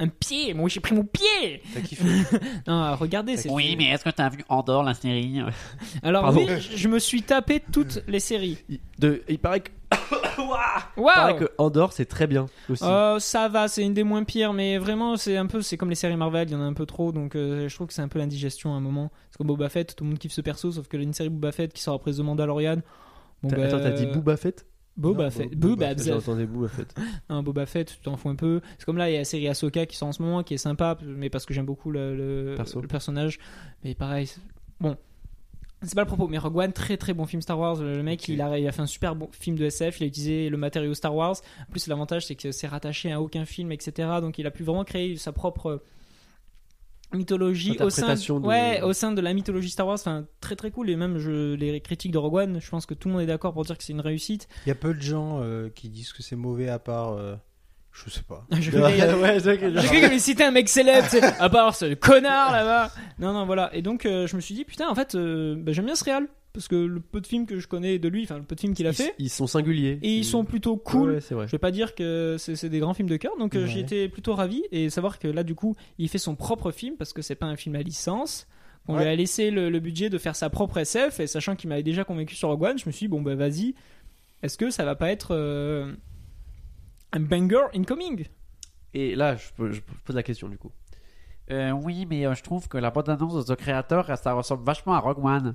un 0.00 0.08
pied, 0.08 0.54
moi 0.54 0.68
j'ai 0.68 0.80
pris 0.80 0.94
mon 0.94 1.04
pied 1.04 1.62
T'as 1.74 1.80
kiffé 1.82 2.04
Non, 2.66 2.96
regardez, 2.96 3.36
c'est 3.36 3.50
Oui, 3.50 3.76
mais 3.78 3.90
est-ce 3.90 4.02
que 4.04 4.10
t'as 4.10 4.28
vu 4.30 4.44
Andorre, 4.48 4.82
la 4.82 4.94
série? 4.94 5.40
Alors 6.02 6.22
Pardon. 6.22 6.40
oui, 6.48 6.60
je 6.74 6.88
me 6.88 6.98
suis 6.98 7.22
tapé 7.22 7.60
toutes 7.72 8.02
les 8.08 8.18
séries. 8.20 8.58
Il, 8.68 8.80
de- 8.98 9.22
il 9.28 9.38
paraît 9.38 9.60
que, 9.60 9.70
il 10.38 10.42
Waouh 10.96 11.14
paraît 11.14 11.36
que 11.36 11.50
Andorre 11.58 11.92
c'est 11.92 12.06
très 12.06 12.26
bien 12.26 12.46
aussi. 12.68 12.82
Euh, 12.84 13.18
ça 13.18 13.48
va, 13.48 13.68
c'est 13.68 13.82
une 13.82 13.94
des 13.94 14.04
moins 14.04 14.24
pires, 14.24 14.52
mais 14.52 14.78
vraiment, 14.78 15.16
c'est 15.16 15.36
un 15.36 15.46
peu, 15.46 15.62
c'est 15.62 15.76
comme 15.76 15.90
les 15.90 15.94
séries 15.96 16.16
Marvel, 16.16 16.48
il 16.48 16.52
y 16.52 16.54
en 16.56 16.60
a 16.60 16.64
un 16.64 16.72
peu 16.72 16.86
trop, 16.86 17.12
donc 17.12 17.36
euh, 17.36 17.68
je 17.68 17.74
trouve 17.74 17.86
que 17.88 17.92
c'est 17.92 18.02
un 18.02 18.08
peu 18.08 18.18
l'indigestion 18.18 18.72
à 18.72 18.76
un 18.76 18.80
moment. 18.80 19.10
C'est 19.30 19.36
comme 19.38 19.46
Boba 19.48 19.68
Fett, 19.68 19.94
tout 19.94 20.04
le 20.04 20.10
monde 20.10 20.18
kiffe 20.18 20.32
ce 20.32 20.40
perso, 20.40 20.72
sauf 20.72 20.88
que 20.88 20.96
là, 20.96 21.02
une 21.02 21.12
série 21.14 21.28
Boba 21.28 21.52
Fett 21.52 21.72
qui 21.72 21.82
sort 21.82 21.94
après 21.96 22.12
The 22.12 22.20
Mandalorian. 22.20 22.78
Bon, 23.42 23.48
T'as- 23.50 23.56
bah, 23.56 23.64
Attends, 23.66 23.80
t'as 23.80 23.90
dit 23.90 24.06
Booba 24.06 24.36
Fett? 24.36 24.66
Boba 25.00 25.24
Non, 25.24 25.30
Fett. 25.30 25.50
Bo- 25.54 25.68
Boba 25.70 25.94
Boba 25.94 26.02
Fett, 26.04 26.12
entendu 26.14 26.46
Booba 26.46 26.68
Fett. 26.68 26.94
Un 27.28 27.42
Boba 27.44 27.66
Fett, 27.66 27.88
tu 27.96 28.02
t'en 28.04 28.16
fous 28.16 28.28
un 28.28 28.34
peu. 28.36 28.60
C'est 28.78 28.84
comme 28.84 28.98
là, 28.98 29.08
il 29.10 29.14
y 29.14 29.16
a 29.16 29.20
la 29.20 29.24
série 29.24 29.48
Ahsoka 29.48 29.86
qui 29.86 29.96
sort 29.96 30.08
en 30.08 30.12
ce 30.12 30.22
moment, 30.22 30.42
qui 30.42 30.54
est 30.54 30.58
sympa, 30.58 30.96
mais 31.02 31.30
parce 31.30 31.46
que 31.46 31.54
j'aime 31.54 31.66
beaucoup 31.66 31.90
le, 31.90 32.14
le- 32.16 32.54
Perso. 32.56 32.80
le 32.80 32.88
personnage. 32.88 33.38
Mais 33.84 33.94
pareil, 33.94 34.28
bon. 34.80 34.96
C'est 35.82 35.94
pas 35.94 36.02
le 36.02 36.06
propos, 36.06 36.28
mais 36.28 36.36
Rogue 36.36 36.58
One, 36.58 36.72
très 36.74 36.98
très 36.98 37.14
bon 37.14 37.24
film 37.24 37.40
Star 37.40 37.58
Wars. 37.58 37.76
Le 37.80 38.02
mec, 38.02 38.28
il, 38.28 38.42
a, 38.42 38.58
il 38.58 38.68
a 38.68 38.72
fait 38.72 38.82
un 38.82 38.86
super 38.86 39.16
bon 39.16 39.30
film 39.32 39.56
de 39.56 39.64
SF, 39.64 40.00
il 40.00 40.04
a 40.04 40.06
utilisé 40.08 40.50
le 40.50 40.58
matériau 40.58 40.92
Star 40.92 41.14
Wars. 41.14 41.36
En 41.66 41.70
plus, 41.70 41.86
l'avantage, 41.86 42.26
c'est 42.26 42.34
que 42.34 42.52
c'est 42.52 42.66
rattaché 42.66 43.10
à 43.10 43.22
aucun 43.22 43.46
film, 43.46 43.72
etc. 43.72 44.06
Donc, 44.20 44.38
il 44.38 44.46
a 44.46 44.50
pu 44.50 44.62
vraiment 44.62 44.84
créer 44.84 45.16
sa 45.16 45.32
propre 45.32 45.82
mythologie 47.12 47.70
au 47.86 47.90
sein, 47.90 48.06
de- 48.14 48.20
ouais, 48.46 48.80
au 48.82 48.92
sein 48.92 49.12
de 49.12 49.20
la 49.20 49.32
mythologie 49.34 49.70
Star 49.70 49.86
Wars. 49.86 49.94
Enfin, 50.00 50.24
très 50.40 50.56
très 50.56 50.70
cool. 50.70 50.90
Et 50.90 50.96
même 50.96 51.18
je, 51.18 51.54
les 51.54 51.80
critiques 51.80 52.12
de 52.12 52.18
Rogue 52.18 52.34
One, 52.34 52.60
je 52.60 52.70
pense 52.70 52.86
que 52.86 52.94
tout 52.94 53.08
le 53.08 53.14
monde 53.14 53.22
est 53.22 53.26
d'accord 53.26 53.52
pour 53.52 53.64
dire 53.64 53.76
que 53.76 53.84
c'est 53.84 53.92
une 53.92 54.00
réussite. 54.00 54.48
Il 54.66 54.68
y 54.68 54.72
a 54.72 54.76
peu 54.76 54.94
de 54.94 55.00
gens 55.02 55.40
euh, 55.42 55.68
qui 55.74 55.88
disent 55.88 56.12
que 56.12 56.22
c'est 56.22 56.36
mauvais 56.36 56.68
à 56.68 56.78
part. 56.78 57.12
euh, 57.14 57.34
je 57.92 58.08
sais 58.08 58.22
pas. 58.22 58.46
Que- 58.50 59.80
J'ai 59.80 59.86
cru 59.88 59.96
qu'il 59.96 60.04
avait 60.04 60.18
cité 60.20 60.44
un 60.44 60.52
mec 60.52 60.68
célèbre, 60.68 61.08
à 61.40 61.50
part 61.50 61.74
ce 61.74 61.94
connard 61.94 62.52
là-bas. 62.52 62.92
Non, 63.18 63.32
non, 63.32 63.44
voilà. 63.46 63.70
Et 63.74 63.82
donc, 63.82 64.06
euh, 64.06 64.26
je 64.28 64.36
me 64.36 64.40
suis 64.40 64.54
dit, 64.54 64.64
putain, 64.64 64.88
en 64.88 64.94
fait, 64.94 65.14
euh, 65.16 65.56
bah, 65.58 65.72
j'aime 65.72 65.86
bien 65.86 65.96
ce 65.96 66.04
réal. 66.04 66.28
Parce 66.52 66.66
que 66.66 66.74
le 66.74 66.98
peu 67.00 67.20
de 67.20 67.26
films 67.28 67.46
que 67.46 67.60
je 67.60 67.68
connais 67.68 67.98
de 68.00 68.08
lui, 68.08 68.24
enfin, 68.24 68.36
le 68.38 68.42
peu 68.42 68.56
de 68.56 68.60
films 68.60 68.74
qu'il 68.74 68.86
a 68.88 68.90
Ils- 68.90 68.94
fait, 68.96 69.14
Ils 69.20 69.30
sont 69.30 69.46
singuliers. 69.46 70.00
et 70.02 70.16
ils 70.16 70.24
sont 70.24 70.44
plutôt 70.44 70.76
cool. 70.76 71.10
Ouais, 71.12 71.20
c'est 71.20 71.34
vrai. 71.34 71.46
Je 71.46 71.52
vais 71.52 71.58
pas 71.58 71.70
dire 71.70 71.94
que 71.94 72.36
c'est 72.38 72.56
c'est 72.56 72.68
des 72.68 72.80
grands 72.80 72.92
films 72.94 73.08
de 73.08 73.16
cœur, 73.16 73.36
donc 73.38 73.54
euh, 73.54 73.64
Ouais. 73.66 73.78
été 73.78 74.08
plutôt 74.08 74.34
ravi. 74.34 74.64
Et 74.72 74.90
savoir 74.90 75.18
que 75.20 75.28
là, 75.28 75.44
du 75.44 75.54
coup, 75.54 75.76
il 75.98 76.08
fait 76.08 76.18
son 76.18 76.34
propre 76.34 76.72
film, 76.72 76.96
parce 76.96 77.12
que 77.12 77.22
c'est 77.22 77.36
pas 77.36 77.46
un 77.46 77.56
film 77.56 77.76
à 77.76 77.82
licence. 77.82 78.48
On 78.88 78.94
Ouais. 78.96 79.02
lui 79.04 79.08
a 79.10 79.14
laissé 79.14 79.50
le, 79.52 79.70
le 79.70 79.78
budget 79.78 80.10
de 80.10 80.18
faire 80.18 80.34
sa 80.34 80.50
propre 80.50 80.78
SF, 80.78 81.20
et 81.20 81.26
sachant 81.28 81.54
qu'il 81.54 81.68
m'avait 81.68 81.82
déjà 81.84 82.02
convaincu 82.02 82.34
sur 82.34 82.48
Rogue 82.48 82.62
One, 82.64 82.78
je 82.78 82.86
me 82.86 82.90
suis 82.90 83.04
dit, 83.04 83.08
bon, 83.08 83.22
bah 83.22 83.36
vas-y, 83.36 83.74
est-ce 84.42 84.58
que 84.58 84.70
ça 84.70 84.84
va 84.84 84.96
pas 84.96 85.10
être 85.12 85.28
euh, 85.36 85.92
un 87.12 87.20
banger 87.20 87.66
incoming? 87.74 88.24
Et 88.94 89.14
là, 89.14 89.36
je, 89.36 89.48
peux- 89.56 89.70
je 89.70 89.80
pose 90.04 90.16
la 90.16 90.22
question 90.24 90.48
du 90.48 90.58
coup. 90.58 90.72
Euh, 91.50 91.70
Oui, 91.72 92.06
mais 92.08 92.26
euh, 92.26 92.34
je 92.34 92.42
trouve 92.42 92.68
que 92.68 92.78
la 92.78 92.90
bande-annonce 92.90 93.46
de 93.46 93.54
The 93.54 93.58
Creator, 93.58 94.06
ça 94.18 94.32
ressemble 94.32 94.64
vachement 94.64 94.94
à 94.94 94.98
Rogue 95.00 95.24
One. 95.24 95.54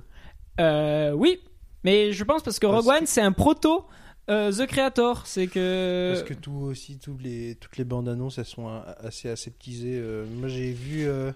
Euh, 0.60 1.12
oui, 1.12 1.40
mais 1.84 2.12
je 2.12 2.24
pense 2.24 2.42
parce 2.42 2.58
que 2.58 2.66
Rogue 2.66 2.86
One 2.86 3.06
c'est 3.06 3.20
un 3.20 3.32
proto 3.32 3.86
euh, 4.28 4.50
The 4.50 4.66
Creator, 4.66 5.26
c'est 5.26 5.46
que 5.46 6.12
Parce 6.12 6.28
que 6.28 6.34
tout 6.34 6.52
aussi, 6.52 6.98
tous 6.98 7.16
les, 7.18 7.54
toutes 7.54 7.76
les 7.76 7.84
bandes 7.84 8.08
annonces, 8.08 8.38
elles 8.38 8.44
sont 8.44 8.68
assez 8.98 9.28
aseptisées. 9.28 10.00
Euh, 10.00 10.26
moi, 10.26 10.48
j'ai 10.48 10.72
vu 10.72 11.06
euh, 11.06 11.30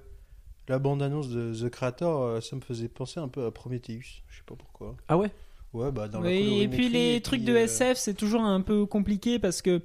la 0.67 0.81
bande 0.81 1.01
annonce 1.01 1.29
de 1.29 1.55
The 1.55 1.71
Creator, 1.71 2.43
ça 2.43 2.57
me 2.57 2.61
faisait 2.61 2.89
penser 2.89 3.21
un 3.21 3.29
peu 3.29 3.47
à 3.47 3.53
Prometheus. 3.53 4.23
Je 4.29 4.39
sais 4.39 4.45
pas 4.45 4.57
pourquoi. 4.57 4.97
Ah 5.07 5.17
ouais? 5.17 5.31
Ouais, 5.73 5.93
bah 5.93 6.09
dans 6.09 6.21
la 6.21 6.31
Oui, 6.31 6.63
et 6.63 6.69
puis 6.69 6.89
les 6.89 7.21
trucs 7.21 7.45
de 7.45 7.55
SF 7.55 7.97
c'est 7.97 8.15
toujours 8.15 8.43
un 8.43 8.61
peu 8.61 8.87
compliqué 8.87 9.39
parce 9.39 9.63
que 9.63 9.81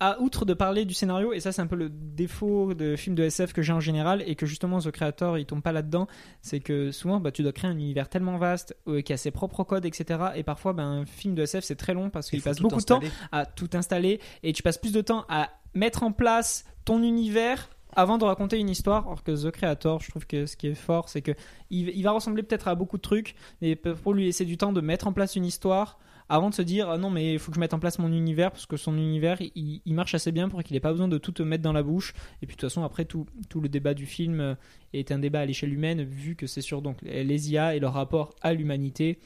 à 0.00 0.20
outre 0.20 0.44
de 0.44 0.54
parler 0.54 0.84
du 0.84 0.94
scénario 0.94 1.32
et 1.32 1.40
ça 1.40 1.50
c'est 1.50 1.60
un 1.60 1.66
peu 1.66 1.76
le 1.76 1.88
défaut 1.88 2.72
de 2.72 2.94
films 2.94 3.16
de 3.16 3.24
SF 3.24 3.52
que 3.52 3.62
j'ai 3.62 3.72
en 3.72 3.80
général 3.80 4.22
et 4.26 4.36
que 4.36 4.46
justement 4.46 4.78
The 4.78 4.92
Creator 4.92 5.38
il 5.38 5.46
tombe 5.46 5.62
pas 5.62 5.72
là-dedans 5.72 6.06
c'est 6.40 6.60
que 6.60 6.92
souvent 6.92 7.18
bah, 7.18 7.32
tu 7.32 7.42
dois 7.42 7.52
créer 7.52 7.70
un 7.70 7.76
univers 7.76 8.08
tellement 8.08 8.38
vaste 8.38 8.76
euh, 8.86 9.00
qui 9.00 9.12
a 9.12 9.16
ses 9.16 9.32
propres 9.32 9.64
codes 9.64 9.84
etc 9.84 10.20
et 10.36 10.44
parfois 10.44 10.72
bah, 10.72 10.84
un 10.84 11.04
film 11.04 11.34
de 11.34 11.42
SF 11.42 11.64
c'est 11.64 11.76
très 11.76 11.94
long 11.94 12.10
parce 12.10 12.28
il 12.28 12.30
qu'il 12.30 12.42
passe 12.42 12.60
beaucoup 12.60 12.78
de 12.78 12.84
temps 12.84 13.00
à 13.32 13.44
tout 13.44 13.70
installer 13.72 14.20
et 14.44 14.52
tu 14.52 14.62
passes 14.62 14.78
plus 14.78 14.92
de 14.92 15.00
temps 15.00 15.24
à 15.28 15.50
mettre 15.74 16.04
en 16.04 16.12
place 16.12 16.64
ton 16.84 17.02
univers 17.02 17.68
avant 17.96 18.18
de 18.18 18.24
raconter 18.24 18.58
une 18.58 18.68
histoire. 18.68 19.06
Alors 19.06 19.24
que 19.24 19.32
The 19.32 19.50
Creator, 19.50 20.00
je 20.00 20.10
trouve 20.10 20.26
que 20.26 20.46
ce 20.46 20.56
qui 20.56 20.68
est 20.68 20.74
fort, 20.74 21.08
c'est 21.08 21.22
que 21.22 21.32
il, 21.70 21.88
il 21.88 22.02
va 22.02 22.12
ressembler 22.12 22.42
peut-être 22.42 22.68
à 22.68 22.74
beaucoup 22.74 22.96
de 22.96 23.02
trucs, 23.02 23.34
mais 23.60 23.76
pour 23.76 24.12
lui 24.12 24.24
laisser 24.24 24.44
du 24.44 24.56
temps 24.56 24.72
de 24.72 24.80
mettre 24.80 25.06
en 25.06 25.12
place 25.12 25.36
une 25.36 25.44
histoire 25.44 25.98
avant 26.28 26.50
de 26.50 26.54
se 26.54 26.62
dire 26.62 26.90
ah 26.90 26.98
non 26.98 27.10
mais 27.10 27.32
il 27.34 27.38
faut 27.38 27.50
que 27.50 27.56
je 27.56 27.60
mette 27.60 27.74
en 27.74 27.78
place 27.78 27.98
mon 27.98 28.12
univers 28.12 28.50
parce 28.50 28.66
que 28.66 28.76
son 28.76 28.96
univers 28.96 29.38
il, 29.54 29.82
marche 29.86 30.14
assez 30.14 30.32
bien 30.32 30.48
pour 30.48 30.62
qu'il 30.62 30.76
ait 30.76 30.80
pas 30.80 30.92
besoin 30.92 31.08
de 31.08 31.18
tout 31.18 31.32
te 31.32 31.42
mettre 31.42 31.62
dans 31.62 31.72
la 31.72 31.82
bouche 31.82 32.12
et 32.42 32.46
puis 32.46 32.56
de 32.56 32.60
toute 32.60 32.68
façon 32.68 32.84
après 32.84 33.04
tout, 33.04 33.26
tout 33.48 33.60
le 33.60 33.68
débat 33.68 33.94
du 33.94 34.06
film 34.06 34.40
euh, 34.40 34.54
est 34.92 35.10
un 35.12 35.18
débat 35.18 35.40
à 35.40 35.46
l'échelle 35.46 35.72
humaine 35.72 36.02
vu 36.02 36.36
que 36.36 36.46
c'est 36.46 36.60
sur 36.60 36.82
donc 36.82 36.98
les 37.02 37.52
IA 37.52 37.74
et 37.76 37.80
leur 37.80 37.94
rapport 37.94 38.34
à 38.42 38.52
l'humanité 38.52 39.18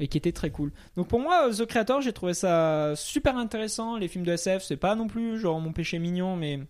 et 0.00 0.08
qui 0.08 0.16
était 0.16 0.32
très 0.32 0.50
cool. 0.50 0.72
Donc 0.96 1.08
pour 1.08 1.20
moi, 1.20 1.50
The 1.50 1.66
Creator, 1.66 2.00
j'ai 2.00 2.14
trouvé 2.14 2.32
ça 2.32 2.94
super 2.96 3.36
intéressant. 3.36 3.98
Les 3.98 4.08
films 4.08 4.24
de 4.24 4.32
SF, 4.32 4.62
c'est 4.62 4.78
pas 4.78 4.94
non 4.94 5.06
plus 5.06 5.38
genre 5.38 5.60
mon 5.60 5.74
péché 5.74 5.98
mignon, 5.98 6.36
mais 6.36 6.60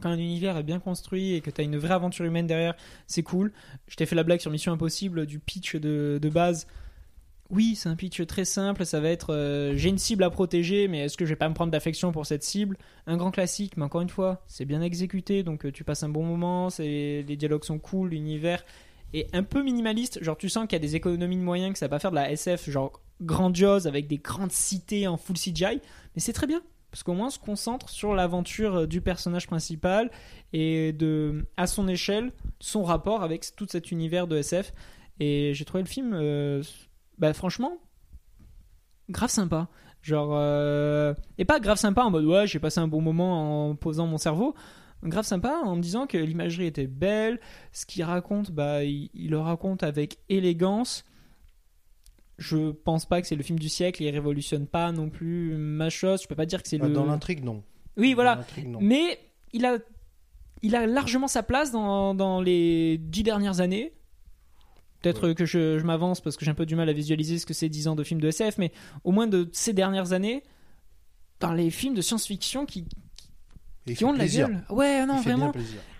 quand 0.00 0.10
un 0.10 0.18
univers 0.18 0.56
est 0.56 0.62
bien 0.62 0.80
construit 0.80 1.34
et 1.34 1.40
que 1.40 1.50
t'as 1.50 1.62
une 1.62 1.76
vraie 1.76 1.94
aventure 1.94 2.24
humaine 2.24 2.46
derrière, 2.46 2.74
c'est 3.06 3.22
cool. 3.22 3.52
Je 3.86 3.96
t'ai 3.96 4.06
fait 4.06 4.16
la 4.16 4.22
blague 4.22 4.40
sur 4.40 4.50
Mission 4.50 4.72
Impossible 4.72 5.26
du 5.26 5.38
pitch 5.38 5.76
de, 5.76 6.18
de 6.20 6.28
base. 6.28 6.66
Oui, 7.50 7.76
c'est 7.76 7.88
un 7.88 7.96
pitch 7.96 8.26
très 8.26 8.44
simple. 8.44 8.84
Ça 8.84 9.00
va 9.00 9.08
être 9.08 9.32
euh, 9.32 9.74
j'ai 9.74 9.88
une 9.88 9.96
cible 9.98 10.22
à 10.22 10.28
protéger, 10.28 10.86
mais 10.86 11.00
est-ce 11.04 11.16
que 11.16 11.24
je 11.24 11.30
vais 11.30 11.36
pas 11.36 11.48
me 11.48 11.54
prendre 11.54 11.72
d'affection 11.72 12.12
pour 12.12 12.26
cette 12.26 12.42
cible? 12.42 12.76
Un 13.06 13.16
grand 13.16 13.30
classique, 13.30 13.78
mais 13.78 13.84
encore 13.84 14.02
une 14.02 14.10
fois, 14.10 14.42
c'est 14.46 14.66
bien 14.66 14.82
exécuté, 14.82 15.42
donc 15.42 15.64
euh, 15.64 15.72
tu 15.72 15.82
passes 15.82 16.02
un 16.02 16.10
bon 16.10 16.24
moment. 16.24 16.68
Les 16.78 17.36
dialogues 17.36 17.64
sont 17.64 17.78
cool, 17.78 18.10
l'univers 18.10 18.64
est 19.14 19.34
un 19.34 19.42
peu 19.42 19.62
minimaliste. 19.62 20.22
Genre, 20.22 20.36
tu 20.36 20.50
sens 20.50 20.66
qu'il 20.66 20.74
y 20.74 20.76
a 20.76 20.80
des 20.80 20.94
économies 20.94 21.38
de 21.38 21.42
moyens, 21.42 21.72
que 21.72 21.78
ça 21.78 21.86
va 21.86 21.96
pas 21.96 21.98
faire 21.98 22.10
de 22.10 22.16
la 22.16 22.30
SF 22.30 22.68
genre 22.68 23.00
grandiose 23.22 23.86
avec 23.86 24.08
des 24.08 24.18
grandes 24.18 24.52
cités 24.52 25.08
en 25.08 25.16
full 25.16 25.36
CGI, 25.36 25.80
mais 26.14 26.20
c'est 26.20 26.34
très 26.34 26.46
bien. 26.46 26.62
Parce 26.90 27.02
qu'au 27.02 27.14
moins, 27.14 27.26
on 27.28 27.30
se 27.30 27.38
concentre 27.38 27.88
sur 27.88 28.14
l'aventure 28.14 28.76
euh, 28.76 28.86
du 28.86 29.00
personnage 29.00 29.46
principal 29.46 30.10
et 30.52 30.92
de, 30.92 31.46
à 31.56 31.66
son 31.66 31.88
échelle, 31.88 32.32
son 32.60 32.82
rapport 32.82 33.22
avec 33.22 33.56
tout 33.56 33.66
cet 33.70 33.90
univers 33.90 34.26
de 34.26 34.36
SF. 34.36 34.74
Et 35.20 35.52
j'ai 35.54 35.64
trouvé 35.64 35.82
le 35.82 35.88
film, 35.88 36.14
bah, 37.18 37.32
franchement, 37.32 37.78
grave 39.08 39.30
sympa. 39.30 39.68
Genre, 40.02 40.30
euh, 40.32 41.12
et 41.38 41.44
pas 41.44 41.58
grave 41.60 41.78
sympa 41.78 42.02
en 42.04 42.10
mode 42.10 42.24
ouais, 42.24 42.46
j'ai 42.46 42.58
passé 42.60 42.78
un 42.80 42.88
bon 42.88 43.00
moment 43.00 43.70
en 43.70 43.74
posant 43.74 44.06
mon 44.06 44.18
cerveau. 44.18 44.54
Grave 45.04 45.24
sympa 45.24 45.60
en 45.64 45.76
me 45.76 45.80
disant 45.82 46.06
que 46.06 46.18
l'imagerie 46.18 46.66
était 46.66 46.86
belle, 46.88 47.40
ce 47.72 47.86
qu'il 47.86 48.02
raconte, 48.04 48.50
bah, 48.50 48.82
il, 48.84 49.10
il 49.14 49.30
le 49.30 49.38
raconte 49.38 49.82
avec 49.82 50.18
élégance. 50.28 51.04
je 52.38 52.70
pense 52.70 53.06
pas 53.06 53.20
que 53.20 53.26
c'est 53.26 53.36
le 53.36 53.42
film 53.42 53.58
du 53.58 53.68
siècle. 53.68 54.02
Il 54.02 54.10
révolutionne 54.10 54.66
pas 54.66 54.90
non 54.92 55.10
plus 55.10 55.56
ma 55.56 55.90
chose. 55.90 56.22
Je 56.22 56.28
peux 56.28 56.34
pas 56.36 56.46
dire 56.46 56.62
que 56.62 56.68
c'est 56.68 56.78
Ah, 56.80 56.86
le. 56.86 56.92
Dans 56.94 57.04
l'intrigue, 57.06 57.44
non. 57.44 57.62
Oui, 57.96 58.14
voilà. 58.14 58.40
non. 58.64 58.78
Mais 58.80 59.18
il 59.52 59.66
a, 59.66 59.78
il 60.62 60.76
a 60.76 60.86
largement 60.86 61.26
sa 61.28 61.42
place 61.42 61.72
dans, 61.72 62.14
dans 62.14 62.40
les 62.40 62.98
dix 62.98 63.22
dernières 63.24 63.60
années. 63.60 63.92
Peut-être 65.02 65.32
que 65.32 65.44
je, 65.44 65.78
je 65.78 65.84
m'avance 65.84 66.20
parce 66.20 66.36
que 66.36 66.44
j'ai 66.44 66.50
un 66.50 66.54
peu 66.54 66.66
du 66.66 66.74
mal 66.74 66.88
à 66.88 66.92
visualiser 66.92 67.38
ce 67.38 67.46
que 67.46 67.54
c'est 67.54 67.68
10 67.68 67.88
ans 67.88 67.94
de 67.94 68.02
films 68.02 68.20
de 68.20 68.28
SF, 68.28 68.58
mais 68.58 68.72
au 69.04 69.12
moins 69.12 69.26
de 69.26 69.48
ces 69.52 69.72
dernières 69.72 70.12
années, 70.12 70.42
dans 71.40 71.52
les 71.52 71.70
films 71.70 71.94
de 71.94 72.00
science-fiction 72.00 72.66
qui, 72.66 72.84
qui 73.86 74.04
ont 74.04 74.12
de 74.12 74.18
la 74.18 74.24
plaisir. 74.24 74.48
gueule. 74.48 74.64
Ouais, 74.70 75.06
non, 75.06 75.20
vraiment. 75.20 75.52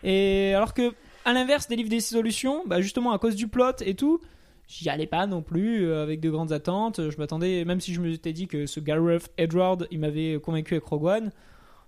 Et 0.02 0.52
alors 0.54 0.74
que, 0.74 0.94
à 1.24 1.32
l'inverse 1.32 1.68
des 1.68 1.76
livres 1.76 1.90
des 1.90 2.00
solutions, 2.00 2.62
bah 2.66 2.80
justement 2.80 3.12
à 3.12 3.18
cause 3.18 3.36
du 3.36 3.48
plot 3.48 3.80
et 3.82 3.94
tout, 3.94 4.20
j'y 4.66 4.88
allais 4.88 5.06
pas 5.06 5.26
non 5.26 5.42
plus 5.42 5.86
euh, 5.86 6.02
avec 6.02 6.20
de 6.20 6.30
grandes 6.30 6.52
attentes. 6.52 7.10
Je 7.10 7.16
m'attendais, 7.18 7.64
même 7.64 7.80
si 7.80 7.94
je 7.94 8.00
me 8.00 8.16
t'ai 8.16 8.32
dit 8.32 8.48
que 8.48 8.66
ce 8.66 8.80
Gareth 8.80 9.30
Edward, 9.36 9.86
il 9.90 10.00
m'avait 10.00 10.40
convaincu 10.40 10.74
avec 10.74 10.84
Rogue 10.84 11.04
One, 11.04 11.30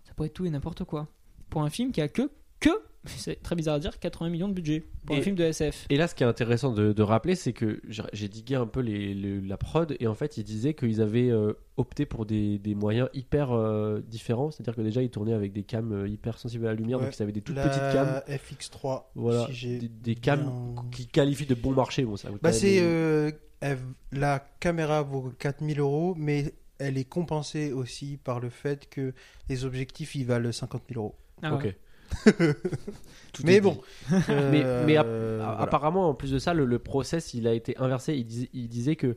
ça 0.04 0.14
pourrait 0.14 0.28
être 0.28 0.34
tout 0.34 0.46
et 0.46 0.50
n'importe 0.50 0.84
quoi. 0.84 1.08
Pour 1.48 1.62
un 1.62 1.70
film 1.70 1.90
qui 1.90 2.00
a 2.00 2.08
que, 2.08 2.30
que, 2.60 2.68
c'est 3.06 3.42
très 3.42 3.56
bizarre 3.56 3.76
à 3.76 3.78
dire, 3.78 3.98
80 3.98 4.28
millions 4.28 4.48
de 4.48 4.52
budget 4.52 4.84
pour 5.06 5.16
Et- 5.16 5.20
un 5.20 5.22
film 5.22 5.34
de 5.34 5.42
SF. 5.44 5.86
Et 5.88 5.96
là, 5.96 6.06
ce 6.06 6.14
qui 6.14 6.22
est 6.22 6.26
intéressant 6.26 6.72
de, 6.72 6.92
de 6.92 7.02
rappeler, 7.02 7.34
c'est 7.34 7.54
que 7.54 7.80
j'ai- 8.12 8.28
digué 8.28 8.54
un 8.56 8.66
peu 8.66 8.80
les, 8.80 9.14
les- 9.14 9.40
la 9.40 9.56
prod, 9.56 9.96
et 9.98 10.06
en 10.06 10.14
fait, 10.14 10.36
ils 10.36 10.44
disaient 10.44 10.74
qu'ils 10.74 11.00
avaient 11.00 11.30
euh, 11.30 11.54
opté 11.78 12.04
pour 12.04 12.26
des, 12.26 12.58
des 12.58 12.74
moyens 12.74 13.08
hyper 13.14 13.52
euh, 13.52 14.00
différents. 14.06 14.50
C'est-à-dire 14.50 14.76
que 14.76 14.82
déjà, 14.82 15.02
ils 15.02 15.08
tournaient 15.10 15.32
avec 15.32 15.52
des 15.52 15.62
cams 15.62 15.92
euh, 15.92 16.06
hyper 16.08 16.36
sensibles 16.38 16.66
à 16.66 16.70
la 16.70 16.74
lumière, 16.74 16.98
Ouais. 16.98 17.06
donc 17.06 17.18
ils 17.18 17.22
avaient 17.22 17.32
des 17.32 17.40
toutes 17.42 17.56
La 17.56 17.68
petites 17.68 17.92
cams. 17.94 18.20
FX3. 18.28 19.04
Voilà, 19.14 19.46
si 19.52 19.78
des, 19.78 19.88
des 19.88 20.14
cams 20.14 20.42
bien- 20.74 20.84
qui 20.92 21.06
qualifient 21.06 21.46
de 21.46 21.54
bon 21.54 21.72
marché. 21.72 22.04
Bon, 22.04 22.16
Bah 22.42 22.52
c'est 22.52 22.80
euh, 22.82 23.30
elle- 23.60 23.78
la 24.12 24.40
caméra 24.60 25.02
vaut 25.02 25.32
4000 25.38 25.80
euros, 25.80 26.14
mais 26.18 26.52
elle 26.78 26.98
est 26.98 27.04
compensée 27.04 27.72
aussi 27.72 28.18
par 28.22 28.40
le 28.40 28.50
fait 28.50 28.88
que 28.90 29.12
les 29.48 29.64
objectifs 29.64 30.14
ils 30.14 30.24
valent 30.26 30.52
50 30.52 30.82
000 30.92 31.00
euros. 31.02 31.14
Ah 31.42 31.54
Ok. 31.54 31.64
ouais. 31.64 31.76
Tout 33.32 33.42
mais 33.44 33.56
est 33.56 33.60
bon, 33.60 33.80
mais, 34.28 34.62
euh, 34.64 34.84
mais 34.86 34.96
ap- 34.96 35.06
voilà. 35.06 35.60
apparemment, 35.60 36.08
en 36.08 36.14
plus 36.14 36.32
de 36.32 36.38
ça, 36.38 36.52
le, 36.54 36.64
le 36.64 36.78
process 36.78 37.34
il 37.34 37.46
a 37.46 37.54
été 37.54 37.76
inversé. 37.78 38.14
Il 38.14 38.24
disait, 38.26 38.48
il 38.52 38.68
disait 38.68 38.96
que 38.96 39.16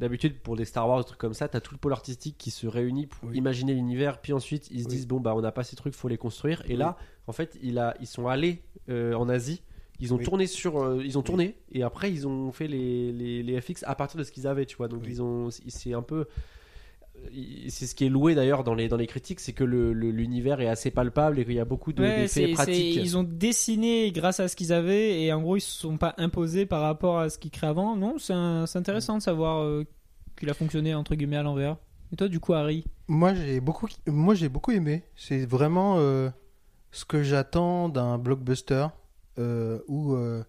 d'habitude, 0.00 0.38
pour 0.40 0.56
des 0.56 0.64
Star 0.64 0.88
Wars, 0.88 0.98
des 0.98 1.04
trucs 1.04 1.18
comme 1.18 1.34
ça, 1.34 1.48
t'as 1.48 1.60
tout 1.60 1.72
le 1.72 1.78
pôle 1.78 1.92
artistique 1.92 2.36
qui 2.36 2.50
se 2.50 2.66
réunit 2.66 3.06
pour 3.06 3.28
Oui. 3.30 3.36
imaginer 3.38 3.72
l'univers, 3.74 4.20
puis 4.20 4.32
ensuite 4.32 4.68
ils 4.70 4.80
se 4.80 4.88
Oui. 4.88 4.94
disent 4.96 5.06
bon, 5.06 5.20
bah 5.20 5.34
on 5.34 5.40
n'a 5.40 5.52
pas 5.52 5.64
ces 5.64 5.76
trucs, 5.76 5.94
faut 5.94 6.08
les 6.08 6.18
construire. 6.18 6.62
Et 6.66 6.72
Oui. 6.72 6.76
là, 6.76 6.96
en 7.26 7.32
fait, 7.32 7.56
il 7.62 7.78
a, 7.78 7.94
ils 8.00 8.06
sont 8.06 8.28
allés 8.28 8.62
euh, 8.90 9.14
en 9.14 9.28
Asie. 9.28 9.62
Ils 10.00 10.12
ont 10.12 10.16
Oui. 10.18 10.24
tourné 10.24 10.46
sur, 10.48 10.82
euh, 10.82 11.00
ils 11.04 11.16
ont 11.18 11.22
tourné 11.22 11.56
et 11.70 11.84
après 11.84 12.10
ils 12.12 12.26
ont 12.26 12.50
fait 12.50 12.66
les, 12.66 13.12
les, 13.12 13.44
les 13.44 13.60
FX 13.60 13.84
à 13.86 13.94
partir 13.94 14.18
de 14.18 14.24
ce 14.24 14.32
qu'ils 14.32 14.48
avaient, 14.48 14.66
tu 14.66 14.76
vois. 14.76 14.88
Donc 14.88 15.02
Oui. 15.04 15.08
ils 15.12 15.22
ont, 15.22 15.48
c'est 15.50 15.94
un 15.94 16.02
peu, 16.02 16.26
c'est 17.68 17.86
ce 17.86 17.94
qui 17.94 18.04
est 18.06 18.08
loué 18.08 18.34
d'ailleurs 18.34 18.64
dans 18.64 18.74
les 18.74 18.88
dans 18.88 18.96
les 18.96 19.06
critiques, 19.06 19.40
c'est 19.40 19.52
que 19.52 19.64
le- 19.64 19.92
le- 19.92 20.10
l'univers 20.10 20.60
est 20.60 20.68
assez 20.68 20.90
palpable 20.90 21.38
et 21.38 21.44
qu'il 21.44 21.54
y 21.54 21.60
a 21.60 21.64
beaucoup 21.64 21.92
de- 21.92 22.02
Ouais, 22.02 22.22
d'effets 22.22 22.48
pratiques. 22.52 22.96
ils 22.96 23.16
ont 23.16 23.22
dessiné 23.22 24.10
grâce 24.12 24.40
à 24.40 24.48
ce 24.48 24.56
qu'ils 24.56 24.72
avaient 24.72 25.20
et 25.22 25.32
en 25.32 25.40
gros 25.40 25.56
ils 25.56 25.60
se 25.60 25.70
sont 25.70 25.96
pas 25.96 26.14
imposés 26.18 26.66
par 26.66 26.80
rapport 26.82 27.18
à 27.18 27.30
ce 27.30 27.38
qu'ils 27.38 27.50
créaient 27.50 27.68
avant. 27.70 27.96
Non, 27.96 28.16
c'est 28.18 28.32
intéressant 28.34 29.18
de 29.18 29.22
savoir 29.22 29.62
euh, 29.62 29.84
qu'il 30.38 30.48
a 30.50 30.54
fonctionné 30.54 30.94
entre 30.94 31.14
guillemets 31.14 31.36
à 31.36 31.42
l'envers. 31.42 31.76
Et 32.12 32.16
toi, 32.16 32.28
du 32.28 32.38
coup, 32.40 32.52
Harry? 32.54 32.84
Moi 33.08 33.34
j'ai 33.34 33.60
beaucoup, 33.60 33.88
moi 34.06 34.34
j'ai 34.34 34.48
beaucoup 34.48 34.70
aimé. 34.70 35.02
C'est 35.16 35.44
vraiment 35.46 35.96
euh, 35.98 36.30
ce 36.92 37.04
que 37.04 37.22
j'attends 37.22 37.88
d'un 37.88 38.18
blockbuster. 38.18 38.86
Euh, 39.38 39.80
où 39.88 40.14
euh, 40.14 40.44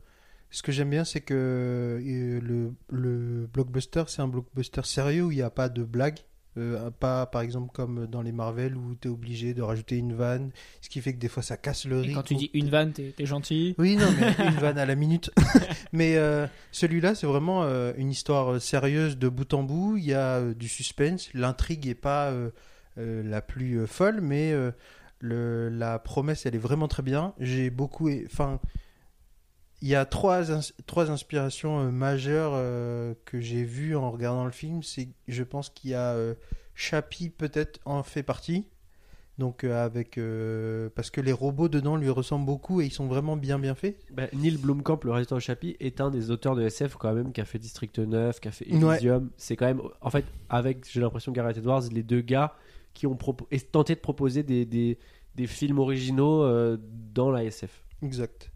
ce 0.52 0.62
que 0.62 0.72
j'aime 0.72 0.92
bien, 0.92 1.04
c'est 1.04 1.22
que 1.22 2.00
le, 2.04 2.72
le 2.90 3.48
blockbuster, 3.52 4.04
c'est 4.08 4.22
un 4.22 4.28
blockbuster 4.28 4.82
sérieux 4.84 5.24
où 5.24 5.32
il 5.32 5.38
n'y 5.38 5.42
a 5.42 5.50
pas 5.50 5.70
de 5.70 5.84
blague. 5.84 6.20
Euh, 6.58 6.90
pas 6.90 7.26
par 7.26 7.42
exemple 7.42 7.70
comme 7.74 8.08
dans 8.08 8.22
les 8.22 8.32
Marvel 8.32 8.78
où 8.78 8.96
tu 8.96 9.10
es 9.10 9.12
obligé 9.12 9.54
de 9.54 9.62
rajouter 9.62 9.98
une 9.98 10.14
vanne, 10.14 10.52
ce 10.82 10.88
qui 10.90 11.02
fait 11.02 11.14
que 11.14 11.20
des 11.20 11.28
fois 11.28 11.44
ça 11.44 11.58
casse 11.58 11.86
le 11.86 11.98
Et 11.98 12.02
rythme. 12.02 12.14
quand 12.16 12.24
tu 12.24 12.36
dis 12.36 12.50
une 12.54 12.70
vanne, 12.70 12.94
t'es 12.94 13.14
t'es 13.16 13.26
gentil. 13.26 13.76
Oui, 13.78 13.98
non, 13.98 14.08
mais 14.18 14.34
une 14.48 14.56
vanne 14.56 14.78
à 14.78 14.86
la 14.86 14.96
minute. 14.96 15.32
mais 15.92 16.16
euh, 16.16 16.48
celui-là, 16.72 17.14
c'est 17.14 17.28
vraiment 17.28 17.64
euh, 17.64 17.92
une 17.98 18.10
histoire 18.10 18.62
sérieuse 18.62 19.18
de 19.18 19.28
bout 19.28 19.54
en 19.54 19.64
bout. 19.64 19.98
Il 19.98 20.06
y 20.06 20.14
a 20.14 20.54
du 20.54 20.70
suspense. 20.70 21.30
L'intrigue 21.34 21.86
n'est 21.88 21.96
pas 21.96 22.34
la 22.96 23.42
plus 23.42 23.86
folle, 23.88 24.22
mais 24.22 24.54
le, 25.20 25.70
la 25.70 26.00
promesse, 26.00 26.46
elle 26.46 26.56
est 26.56 26.60
vraiment 26.60 26.88
très 26.88 27.04
bien. 27.04 27.34
J'ai 27.40 27.70
beaucoup. 27.70 28.10
Enfin, 28.26 28.60
il 29.86 29.90
y 29.92 29.96
a 29.96 30.04
trois, 30.06 30.52
ins- 30.52 30.72
trois 30.88 31.12
inspirations 31.12 31.80
euh, 31.80 31.92
majeures 31.92 32.54
euh, 32.56 33.14
que 33.26 33.40
j'ai 33.40 33.64
vues 33.64 33.96
en 33.96 34.10
regardant 34.10 34.44
le 34.44 34.52
film. 34.52 34.82
C'est, 34.82 35.10
je 35.28 35.44
pense 35.44 35.70
qu'il 35.70 35.92
y 35.92 35.94
a 35.94 36.14
euh, 36.14 36.34
Chappie 36.74 37.30
peut-être 37.30 37.80
en 37.86 38.02
fait 38.02 38.24
partie. 38.24 38.66
Donc 39.38 39.64
euh, 39.66 39.86
avec 39.86 40.18
parce 40.96 41.12
que 41.12 41.20
les 41.22 41.34
robots 41.34 41.68
dedans 41.70 41.98
lui 41.98 42.10
ressemblent 42.10 42.46
beaucoup 42.46 42.80
et 42.82 42.86
ils 42.86 42.92
sont 42.92 43.06
vraiment 43.08 43.36
bien 43.38 43.60
bien 43.60 43.76
faits. 43.76 43.98
Bah, 44.12 44.24
Neil 44.34 44.58
Blomkamp, 44.58 45.00
le 45.04 45.12
réalisateur 45.12 45.38
de 45.38 45.44
Chappie, 45.44 45.76
est 45.82 46.00
un 46.02 46.10
des 46.10 46.32
auteurs 46.32 46.56
de 46.56 46.64
SF 46.64 46.96
quand 46.96 47.14
même 47.14 47.32
qui 47.34 47.42
a 47.42 47.46
fait 47.46 47.60
District 47.60 48.00
9, 48.00 48.40
qui 48.40 48.48
a 48.48 48.52
fait 48.52 48.74
Ouais. 48.74 48.94
Elysium. 48.96 49.30
C'est 49.38 49.56
quand 49.58 49.66
même, 49.68 49.82
en 50.02 50.10
fait, 50.10 50.26
avec, 50.50 50.90
j'ai 50.90 51.02
l'impression, 51.02 51.32
Gareth 51.34 51.58
Edwards, 51.58 51.84
les 51.92 52.02
deux 52.04 52.22
gars 52.22 52.56
qui 52.94 53.06
ont 53.08 53.18
tenté 53.74 53.94
de 53.96 54.00
proposer 54.00 54.42
des, 54.42 54.66
des, 54.66 54.98
des 55.36 55.48
films 55.48 55.80
originaux 55.80 56.78
dans 57.14 57.30
la 57.30 57.44
SF. 57.44 57.84
Exact. 58.02 58.52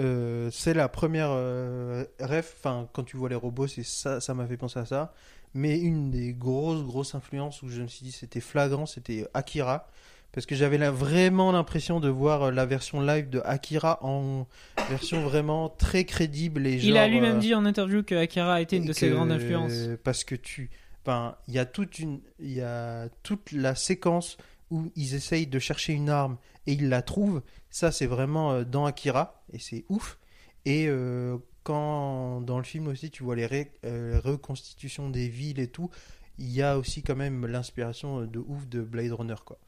Euh, 0.00 0.48
c'est 0.52 0.74
la 0.74 0.88
première 0.88 1.30
euh, 1.30 2.04
ref. 2.20 2.54
Enfin, 2.58 2.88
quand 2.92 3.04
tu 3.04 3.16
vois 3.16 3.28
les 3.28 3.34
robots, 3.34 3.66
c'est 3.66 3.84
ça, 3.84 4.20
ça 4.20 4.34
m'a 4.34 4.46
fait 4.46 4.56
penser 4.56 4.78
à 4.78 4.86
ça. 4.86 5.12
Mais 5.54 5.78
une 5.78 6.10
des 6.10 6.32
grosses 6.32 6.84
grosses 6.84 7.14
influences 7.14 7.62
où 7.62 7.68
je 7.68 7.82
me 7.82 7.86
suis 7.86 8.04
dit 8.04 8.12
c'était 8.12 8.40
flagrant, 8.40 8.86
c'était 8.86 9.26
Akira, 9.34 9.88
parce 10.32 10.46
que 10.46 10.54
j'avais 10.54 10.76
vraiment 10.90 11.52
l'impression 11.52 12.00
de 12.00 12.08
voir 12.08 12.44
euh, 12.44 12.50
la 12.50 12.66
version 12.66 13.00
live 13.00 13.30
de 13.30 13.40
Akira 13.44 13.98
en 14.02 14.46
version 14.90 15.22
vraiment 15.22 15.68
très 15.68 16.04
crédible 16.04 16.66
et 16.66 16.74
Il 16.76 16.96
a 16.96 17.08
lui-même 17.08 17.36
euh, 17.36 17.40
dit 17.40 17.54
en 17.54 17.64
interview 17.64 18.02
que 18.02 18.14
Akira 18.14 18.54
a 18.54 18.60
été 18.60 18.76
une 18.76 18.84
de 18.84 18.92
ses 18.92 19.10
grandes 19.10 19.32
influences. 19.32 19.72
Parce 20.04 20.24
que 20.24 20.34
tu, 20.34 20.70
enfin, 21.02 21.36
il 21.48 21.54
y 21.54 21.58
a 21.58 21.64
toute 21.64 21.98
une, 21.98 22.20
il 22.40 22.52
y 22.52 22.60
a 22.60 23.08
toute 23.22 23.52
la 23.52 23.74
séquence 23.74 24.36
où 24.70 24.90
ils 24.96 25.14
essayent 25.14 25.46
de 25.46 25.58
chercher 25.58 25.92
une 25.92 26.10
arme 26.10 26.36
et 26.66 26.72
ils 26.72 26.88
la 26.88 27.02
trouvent. 27.02 27.42
Ça, 27.70 27.92
c'est 27.92 28.06
vraiment 28.06 28.52
euh, 28.52 28.64
dans 28.64 28.86
Akira 28.86 29.42
et 29.52 29.58
c'est 29.58 29.84
ouf. 29.88 30.18
Et 30.64 30.86
euh, 30.88 31.38
quand 31.62 32.40
dans 32.42 32.58
le 32.58 32.64
film 32.64 32.88
aussi, 32.88 33.10
tu 33.10 33.22
vois 33.22 33.36
les 33.36 33.70
euh, 33.84 34.20
reconstitutions 34.22 35.10
des 35.10 35.28
villes 35.28 35.60
et 35.60 35.68
tout, 35.68 35.90
il 36.38 36.50
y 36.50 36.62
a 36.62 36.78
aussi 36.78 37.02
quand 37.02 37.16
même 37.16 37.46
l'inspiration 37.46 38.24
de 38.26 38.38
ouf 38.38 38.66
de 38.68 38.80
Blade 38.80 39.12
Runner, 39.12 39.34
quoi. 39.44 39.58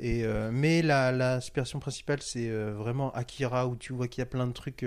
Et 0.00 0.24
mais 0.50 0.82
l'inspiration 0.82 1.78
principale, 1.78 2.20
c'est 2.20 2.50
vraiment 2.50 3.12
Akira 3.12 3.68
où 3.68 3.76
tu 3.76 3.92
vois 3.92 4.08
qu'il 4.08 4.20
y 4.20 4.22
a 4.22 4.26
plein 4.26 4.48
de 4.48 4.52
trucs 4.52 4.84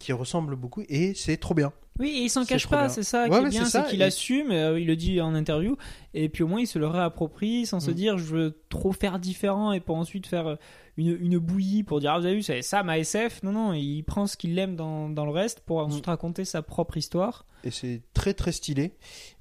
qui 0.00 0.12
ressemblent 0.12 0.56
beaucoup 0.56 0.82
et 0.88 1.14
c'est 1.14 1.36
trop 1.36 1.54
bien. 1.54 1.72
Oui, 1.98 2.08
et 2.10 2.22
il 2.24 2.28
s'en 2.30 2.44
cache 2.44 2.68
pas, 2.68 2.88
c'est 2.88 3.02
ça 3.02 3.24
Ouais, 3.28 3.40
qui 3.40 3.46
est 3.46 3.48
bien, 3.50 3.64
c'est 3.64 3.84
qu'il 3.86 4.00
et- 4.00 4.04
assume, 4.04 4.50
euh, 4.50 4.78
il 4.78 4.86
le 4.86 4.96
dit 4.96 5.20
en 5.20 5.34
interview, 5.34 5.76
et 6.14 6.28
puis 6.28 6.42
au 6.44 6.46
moins 6.46 6.60
il 6.60 6.66
se 6.66 6.78
le 6.78 6.86
réapproprie 6.86 7.66
sans 7.66 7.80
se 7.80 7.90
Mm. 7.90 7.94
dire 7.94 8.18
je 8.18 8.24
veux 8.24 8.60
trop 8.68 8.92
faire 8.92 9.18
différent 9.18 9.72
et 9.72 9.80
pour 9.80 9.96
ensuite 9.96 10.26
faire 10.26 10.46
euh, 10.46 10.56
une, 10.96 11.16
une 11.20 11.38
bouillie 11.38 11.82
pour 11.84 12.00
dire 12.00 12.12
ah 12.12 12.18
vous 12.18 12.26
avez 12.26 12.34
vu 12.36 12.42
c'est 12.42 12.62
ça 12.62 12.82
ma 12.82 12.98
SF. 12.98 13.42
Non, 13.42 13.52
non, 13.52 13.72
il 13.72 14.02
prend 14.02 14.26
ce 14.26 14.36
qu'il 14.36 14.58
aime 14.58 14.76
dans, 14.76 15.08
dans 15.08 15.24
le 15.24 15.30
reste 15.32 15.60
pour 15.60 15.78
ensuite 15.78 16.06
Mm. 16.06 16.10
raconter 16.10 16.44
sa 16.44 16.62
propre 16.62 16.96
histoire. 16.96 17.46
et 17.64 17.70
c'est 17.72 18.02
très 18.14 18.34
très 18.34 18.52
stylé. 18.52 18.92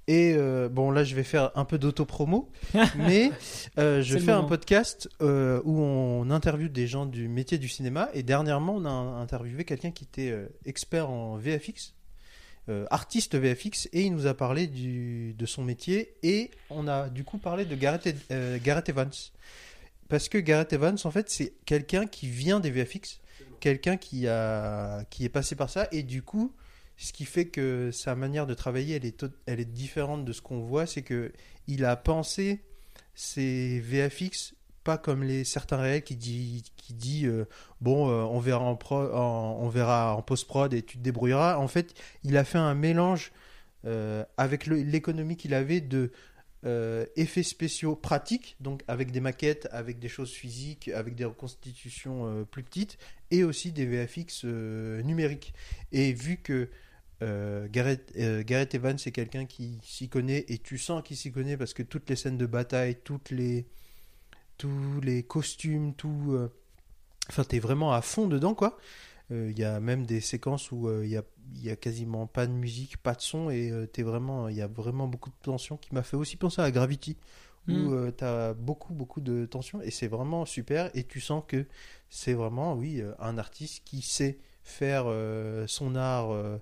Et 0.10 0.34
euh, 0.38 0.70
bon, 0.70 0.90
là, 0.90 1.04
je 1.04 1.16
vais 1.16 1.24
faire 1.26 1.52
un 1.56 1.66
peu 1.66 1.78
d'auto-promo, 1.78 2.50
mais 2.98 3.30
euh, 3.78 4.02
je 4.02 4.18
fais 4.18 4.32
un 4.32 4.44
podcast 4.44 5.10
euh, 5.22 5.60
où 5.66 5.82
on 5.82 6.30
interviewe 6.32 6.70
des 6.70 6.88
gens 6.88 7.06
du 7.06 7.28
métier 7.28 7.58
du 7.58 7.68
cinéma. 7.68 8.08
Et 8.14 8.24
dernièrement, 8.24 8.76
on 8.78 8.86
a 8.86 8.90
interviewé 8.90 9.66
quelqu'un 9.66 9.92
qui 9.92 10.06
était 10.06 10.34
expert 10.66 11.10
en 11.10 11.36
VFX, 11.36 11.94
euh, 12.70 12.86
artiste 12.90 13.36
VFX, 13.36 13.88
et 13.94 14.04
il 14.04 14.14
nous 14.14 14.28
a 14.28 14.34
parlé 14.34 14.68
du, 14.68 15.34
de 15.34 15.46
son 15.46 15.64
métier. 15.64 16.16
Et 16.24 16.52
on 16.70 16.88
a 16.88 17.10
du 17.10 17.24
coup 17.24 17.38
parlé 17.38 17.66
de 17.66 17.76
Gareth, 17.76 18.14
euh, 18.32 18.58
Gareth 18.62 18.90
Evans. 18.90 19.12
Parce 20.10 20.30
que 20.30 20.38
Gareth 20.38 20.74
Evans, 20.74 20.98
en 21.04 21.12
fait, 21.12 21.30
c'est 21.30 21.54
quelqu'un 21.66 22.06
qui 22.06 22.28
vient 22.28 22.60
des 22.60 22.72
VFX, 22.72 23.20
quelqu'un 23.60 23.98
qui, 23.98 24.28
a, 24.28 25.04
qui 25.10 25.26
est 25.26 25.30
passé 25.30 25.56
par 25.56 25.70
ça, 25.70 25.88
et 25.92 26.04
du 26.04 26.22
coup, 26.22 26.54
ce 26.98 27.14
qui 27.14 27.26
fait 27.26 27.46
que 27.46 27.92
sa 27.92 28.16
manière 28.16 28.48
de 28.48 28.54
travailler, 28.54 28.96
elle 28.96 29.06
est, 29.06 29.26
elle 29.46 29.60
est 29.60 29.66
différente 29.66 30.26
de 30.26 30.34
ce 30.34 30.42
qu'on 30.42 30.60
voit, 30.60 30.86
c'est 30.86 31.04
que 31.04 31.32
il 31.68 31.86
a 31.86 31.96
pensé 31.96 32.62
ses 33.14 33.80
VFX 33.80 34.54
pas 34.88 34.98
comme 34.98 35.22
les 35.22 35.44
certains 35.44 35.76
réels 35.76 36.02
qui 36.02 36.16
dit 36.16 36.64
qui 36.78 36.94
dit 36.94 37.26
euh, 37.26 37.44
bon 37.82 38.10
euh, 38.10 38.24
on 38.24 38.40
verra 38.40 38.64
en 38.64 38.78
pro, 38.78 38.96
on 38.96 39.68
verra 39.68 40.16
en 40.16 40.22
post 40.22 40.48
prod 40.48 40.74
et 40.74 40.82
tu 40.82 40.98
te 40.98 41.04
débrouilleras. 41.04 41.58
En 41.58 41.68
fait, 41.68 41.94
il 42.24 42.38
a 42.38 42.46
fait 42.46 42.58
un 42.58 42.74
mélange 42.74 43.34
euh, 43.86 44.24
avec 44.38 44.66
l'économie 44.66 45.36
qu'il 45.36 45.54
avait 45.54 45.82
de 45.82 46.12
effets 47.16 47.44
spéciaux 47.44 47.96
pratiques, 47.96 48.58
donc 48.60 48.84
avec 48.90 49.12
des 49.12 49.22
maquettes, 49.22 49.70
avec 49.72 50.00
des 50.00 50.10
choses 50.10 50.32
physiques, 50.32 50.90
avec 50.90 51.16
des 51.16 51.24
reconstitutions 51.24 52.46
plus 52.52 52.62
petites, 52.62 52.98
et 53.32 53.46
aussi 53.46 53.72
des 53.72 53.86
VFX 53.86 54.44
numériques. 54.44 55.54
Et 55.94 56.12
vu 56.12 56.38
que 56.38 56.68
euh, 57.24 57.68
Gareth, 57.70 58.14
euh, 58.18 58.44
Evans, 58.74 58.98
c'est 58.98 59.12
quelqu'un 59.12 59.46
qui 59.46 59.80
s'y 59.84 60.08
connaît 60.08 60.46
et 60.50 60.60
tu 60.60 60.78
sens 60.78 61.02
qu'il 61.04 61.18
s'y 61.18 61.32
connaît 61.32 61.58
parce 61.58 61.74
que 61.74 61.84
toutes 61.84 62.10
les 62.10 62.16
scènes 62.16 62.38
de 62.38 62.46
bataille, 62.46 62.98
toutes 63.04 63.32
les, 63.32 63.66
tous 64.58 65.02
les 65.02 65.24
costumes, 65.24 65.94
tout. 65.96 66.34
euh, 66.34 66.50
Enfin, 67.30 67.44
t'es 67.44 67.60
vraiment 67.60 67.94
à 67.94 68.02
fond 68.02 68.28
dedans, 68.28 68.54
quoi. 68.56 68.78
Euh, 69.32 69.50
Il 69.52 69.60
y 69.60 69.64
a 69.66 69.80
même 69.82 70.06
des 70.06 70.22
séquences 70.22 70.72
où 70.72 70.88
euh, 70.90 71.06
il 71.06 71.12
y, 71.12 71.18
a, 71.18 71.24
il 71.56 71.64
y 71.66 71.70
a 71.72 71.76
quasiment 71.78 72.28
pas 72.28 72.48
de 72.48 72.54
musique, 72.54 72.98
pas 72.98 73.16
de 73.16 73.22
son 73.22 73.50
et 73.52 73.72
euh, 73.72 73.88
t'es 73.88 74.04
vraiment, 74.04 74.50
il 74.50 74.56
y 74.58 74.62
a 74.62 74.68
vraiment 74.68 75.08
beaucoup 75.08 75.30
de 75.32 75.36
tension 75.44 75.78
qui 75.78 75.94
m'a 75.96 76.04
fait 76.04 76.18
aussi 76.18 76.38
penser 76.38 76.62
à 76.62 76.72
Gravity 76.72 77.18
où 77.68 77.92
Mm. 77.92 77.92
euh, 77.92 78.12
t'as 78.12 78.54
beaucoup 78.54 78.94
beaucoup 78.94 79.22
de 79.22 79.46
tension 79.46 79.82
et 79.82 79.92
c'est 79.92 80.08
vraiment 80.08 80.46
super 80.46 80.90
et 80.96 81.04
tu 81.06 81.20
sens 81.22 81.44
que 81.48 81.66
c'est 82.10 82.34
vraiment 82.34 82.74
oui 82.76 83.02
euh, 83.02 83.14
un 83.20 83.38
artiste 83.38 83.84
qui 83.86 84.02
sait 84.02 84.40
faire 84.64 85.04
euh, 85.08 85.68
son 85.68 85.96
art 85.96 86.32
euh, 86.32 86.58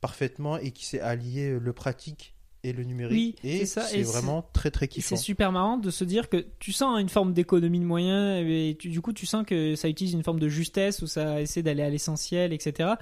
parfaitement 0.00 0.58
et 0.58 0.70
qui 0.72 0.84
sait 0.86 1.00
allier 1.00 1.58
le 1.58 1.72
pratique 1.72 2.33
et 2.64 2.72
le 2.72 2.82
numérique 2.84 3.38
Oui, 3.44 3.48
et 3.50 3.66
c'est 3.66 4.02
vraiment 4.02 4.44
très 4.52 4.70
très 4.70 4.88
kiffant. 4.88 5.14
C'est 5.16 5.22
super 5.22 5.52
marrant 5.52 5.76
de 5.76 5.90
se 5.90 6.02
dire 6.04 6.28
que 6.28 6.44
tu 6.58 6.72
sens 6.72 6.98
une 7.00 7.08
forme 7.08 7.32
d'économie 7.32 7.78
de 7.80 7.84
moyens 7.84 8.44
et 8.48 8.76
tu- 8.78 8.88
du 8.88 9.00
coup 9.00 9.12
tu 9.12 9.26
sens 9.26 9.44
que 9.46 9.76
ça 9.76 9.88
utilise 9.88 10.14
une 10.14 10.22
forme 10.24 10.40
de 10.40 10.48
justesse 10.48 11.02
où 11.02 11.06
ça 11.06 11.40
essaie 11.40 11.62
d'aller 11.62 11.82
à 11.82 11.90
l'essentiel, 11.90 12.52
etc. 12.52 12.94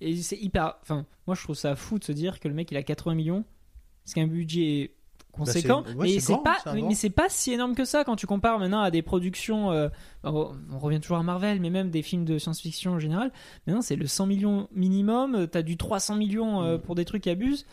Et 0.00 0.16
c'est 0.16 0.38
hyper. 0.38 0.74
Enfin, 0.82 1.04
moi 1.26 1.34
je 1.36 1.42
trouve 1.42 1.56
ça 1.56 1.74
fou 1.76 1.98
de 1.98 2.04
se 2.04 2.12
dire 2.12 2.38
que 2.40 2.48
le 2.48 2.54
mec 2.54 2.70
il 2.70 2.76
a 2.76 2.82
80 2.82 3.14
millions, 3.14 3.44
c'est 4.04 4.14
qu'un 4.14 4.26
budget 4.28 4.92
conséquent, 5.32 5.82
Bah, 5.82 5.90
ouais, 5.94 6.06
mais 6.14 6.20
c'est 6.20 6.32
pas, 6.42 6.56
mais, 6.74 6.94
c'est 6.96 7.10
pas 7.10 7.28
si 7.28 7.52
énorme 7.52 7.76
que 7.76 7.84
ça 7.84 8.02
quand 8.02 8.16
tu 8.16 8.26
compares 8.26 8.58
maintenant 8.58 8.80
à 8.80 8.90
des 8.90 9.02
productions. 9.02 9.70
euh, 9.70 9.88
on 10.24 10.50
on 10.72 10.78
revient 10.80 10.98
toujours 11.00 11.18
à 11.18 11.22
Marvel, 11.22 11.60
mais 11.60 11.70
même 11.70 11.90
des 11.90 12.02
films 12.02 12.24
de 12.24 12.38
science-fiction 12.38 12.92
en 12.92 12.98
général. 12.98 13.30
Maintenant 13.66 13.82
c'est 13.82 13.94
le 13.94 14.06
100 14.08 14.26
millions 14.26 14.68
minimum, 14.74 15.46
t'as 15.50 15.62
du 15.62 15.76
300 15.76 16.16
millions 16.16 16.62
euh, 16.62 16.76
Mm. 16.76 16.80
pour 16.80 16.94
des 16.96 17.04
trucs 17.04 17.22
qui 17.22 17.30
abusent 17.30 17.66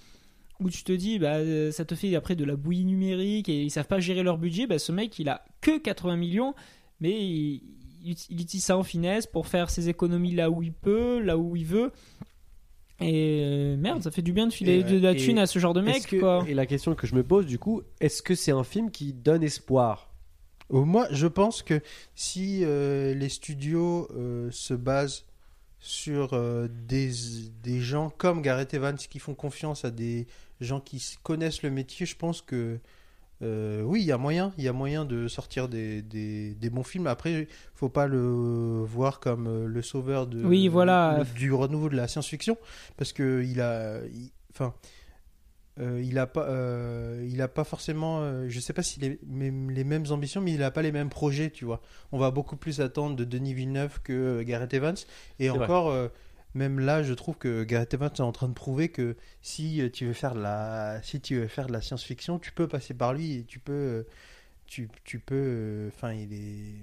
où 0.60 0.70
tu 0.70 0.84
te 0.84 0.92
dis 0.92 1.20
bah 1.20 1.36
euh, 1.36 1.72
ça 1.72 1.84
te 1.86 1.96
fait 1.96 2.16
après 2.16 2.36
de 2.36 2.46
la 2.46 2.56
bouillie 2.56 2.86
numérique 2.86 3.50
et 3.50 3.62
ils 3.64 3.70
savent 3.72 3.88
pas 3.88 4.00
gérer 4.00 4.24
leur 4.24 4.38
budget 4.38 4.68
bah 4.68 4.80
ce 4.80 4.92
mec 4.92 5.18
il 5.20 5.28
a 5.30 5.44
que 5.62 5.78
80 5.78 6.16
millions 6.16 6.54
mais 7.02 7.12
il, 7.12 7.62
il- 8.04 8.16
il 8.30 8.42
utilise 8.42 8.64
ça 8.64 8.78
en 8.78 8.84
finesse 8.84 9.26
pour 9.28 9.48
faire 9.48 9.70
ses 9.70 9.90
économies 9.90 10.34
là 10.36 10.50
où 10.50 10.62
il 10.64 10.72
peut 10.74 11.20
là 11.20 11.38
où 11.38 11.56
il 11.56 11.66
veut. 11.66 11.92
Et 13.02 13.42
euh, 13.44 13.76
merde 13.78 14.02
ça 14.04 14.12
fait 14.12 14.22
du 14.22 14.32
bien 14.32 14.48
de 14.48 14.54
filer 14.54 14.80
Et, 14.80 14.84
de 14.84 15.00
la 15.00 15.14
thune 15.16 15.38
à 15.38 15.48
ce 15.48 15.60
genre 15.60 15.74
de 15.74 15.82
mec 15.82 16.08
que- 16.08 16.20
quoi. 16.20 16.46
Et 16.48 16.54
la 16.54 16.66
question 16.66 16.96
que 16.96 17.06
je 17.08 17.16
me 17.16 17.24
pose 17.24 17.46
du 17.46 17.60
coup, 17.60 17.82
est-ce 18.00 18.22
que 18.22 18.36
c'est 18.36 18.52
un 18.52 18.64
film 18.64 18.90
qui 18.90 19.12
donne 19.12 19.44
espoir? 19.44 20.10
Euh, 20.74 20.86
Moi, 20.86 21.08
je 21.12 21.28
pense 21.28 21.62
que 21.62 21.82
si 22.16 22.62
euh, 22.64 23.14
les 23.14 23.28
studios 23.30 24.08
euh, 24.16 24.50
se 24.52 24.74
basent 24.74 25.26
sur 25.80 26.34
euh, 26.34 26.68
des, 26.88 27.12
des 27.62 27.82
gens 27.82 28.10
comme 28.10 28.42
Gareth 28.42 28.74
Evans 28.74 28.96
qui 28.98 29.20
font 29.20 29.36
confiance 29.36 29.84
à 29.84 29.92
des 29.92 30.26
gens 30.62 30.80
qui 30.80 31.04
connaissent 31.24 31.62
le 31.64 31.70
métier, 31.72 32.06
je 32.06 32.16
pense 32.16 32.42
que 32.42 32.80
euh, 33.42 33.82
oui, 33.82 34.02
il 34.02 34.06
y 34.06 34.12
a 34.14 34.18
moyen, 34.18 34.54
il 34.58 34.64
y 34.64 34.68
a 34.70 34.74
moyen 34.74 35.04
de 35.04 35.28
sortir 35.28 35.68
des, 35.68 36.02
des, 36.02 36.56
des 36.56 36.70
bons 36.70 36.84
films. 36.84 37.08
Après, 37.08 37.48
faut 37.74 37.90
pas 37.90 38.08
le 38.08 38.82
voir 38.86 39.20
comme 39.20 39.48
euh, 39.48 39.66
le 39.68 39.82
sauveur 39.82 40.26
de, 40.26 40.42
Oui, 40.44 40.70
voilà. 40.70 41.18
le- 41.20 41.26
du 41.38 41.52
renouveau 41.52 41.90
de 41.90 41.98
la 41.98 42.08
science-fiction, 42.08 42.58
parce 42.96 43.12
que 43.12 43.44
il 43.46 43.60
a, 43.60 44.00
il- 44.06 44.32
enfin, 44.52 44.74
euh, 45.82 46.02
il 46.02 46.18
a 46.18 46.26
pas, 46.28 46.48
euh, 46.48 47.28
il 47.30 47.42
a 47.42 47.50
pas 47.50 47.66
forcément, 47.66 48.20
euh, 48.22 48.46
je 48.48 48.60
sais 48.62 48.72
pas 48.72 48.84
s'il 48.84 49.04
a 49.04 49.10
même- 49.28 49.70
les 49.70 49.84
mêmes 49.84 50.06
ambitions, 50.12 50.40
mais 50.40 50.54
il 50.54 50.64
a 50.64 50.72
pas 50.72 50.82
les 50.82 50.94
mêmes 50.94 51.10
projets, 51.10 51.50
tu 51.50 51.66
vois. 51.66 51.82
On 52.14 52.18
va 52.18 52.32
beaucoup 52.32 52.56
plus 52.56 52.80
attendre 52.80 53.18
de 53.18 53.26
Denis 53.26 53.54
Villeneuve 53.54 54.02
que 54.02 54.42
Gareth 54.44 54.74
Evans, 54.74 54.96
et 55.40 55.50
encore. 55.50 55.90
euh, 55.90 56.08
même 56.56 56.80
là, 56.80 57.04
je 57.04 57.14
trouve 57.14 57.38
que 57.38 57.64
Gareth 57.64 57.94
Evans 57.94 58.12
est 58.14 58.22
en 58.22 58.32
train 58.32 58.48
de 58.48 58.54
prouver 58.54 58.90
que 58.90 59.16
si 59.42 59.90
tu 59.94 60.08
veux 60.08 60.14
faire 60.14 60.34
de 60.36 60.42
la, 60.42 61.02
si 61.04 61.20
tu 61.22 61.36
veux 61.38 61.48
faire 61.48 61.68
de 61.68 61.74
la 61.74 61.82
science-fiction, 61.82 62.40
tu 62.40 62.52
peux 62.54 62.68
passer 62.68 62.94
par 62.94 63.14
lui 63.14 63.34
et 63.40 63.44
tu 63.44 63.60
peux, 63.60 63.74
euh, 63.74 64.08
tu, 64.66 64.90
tu 65.04 65.20
peux, 65.20 65.36
euh, 65.36 65.88
enfin, 65.90 66.14
il 66.14 66.34
est, 66.34 66.76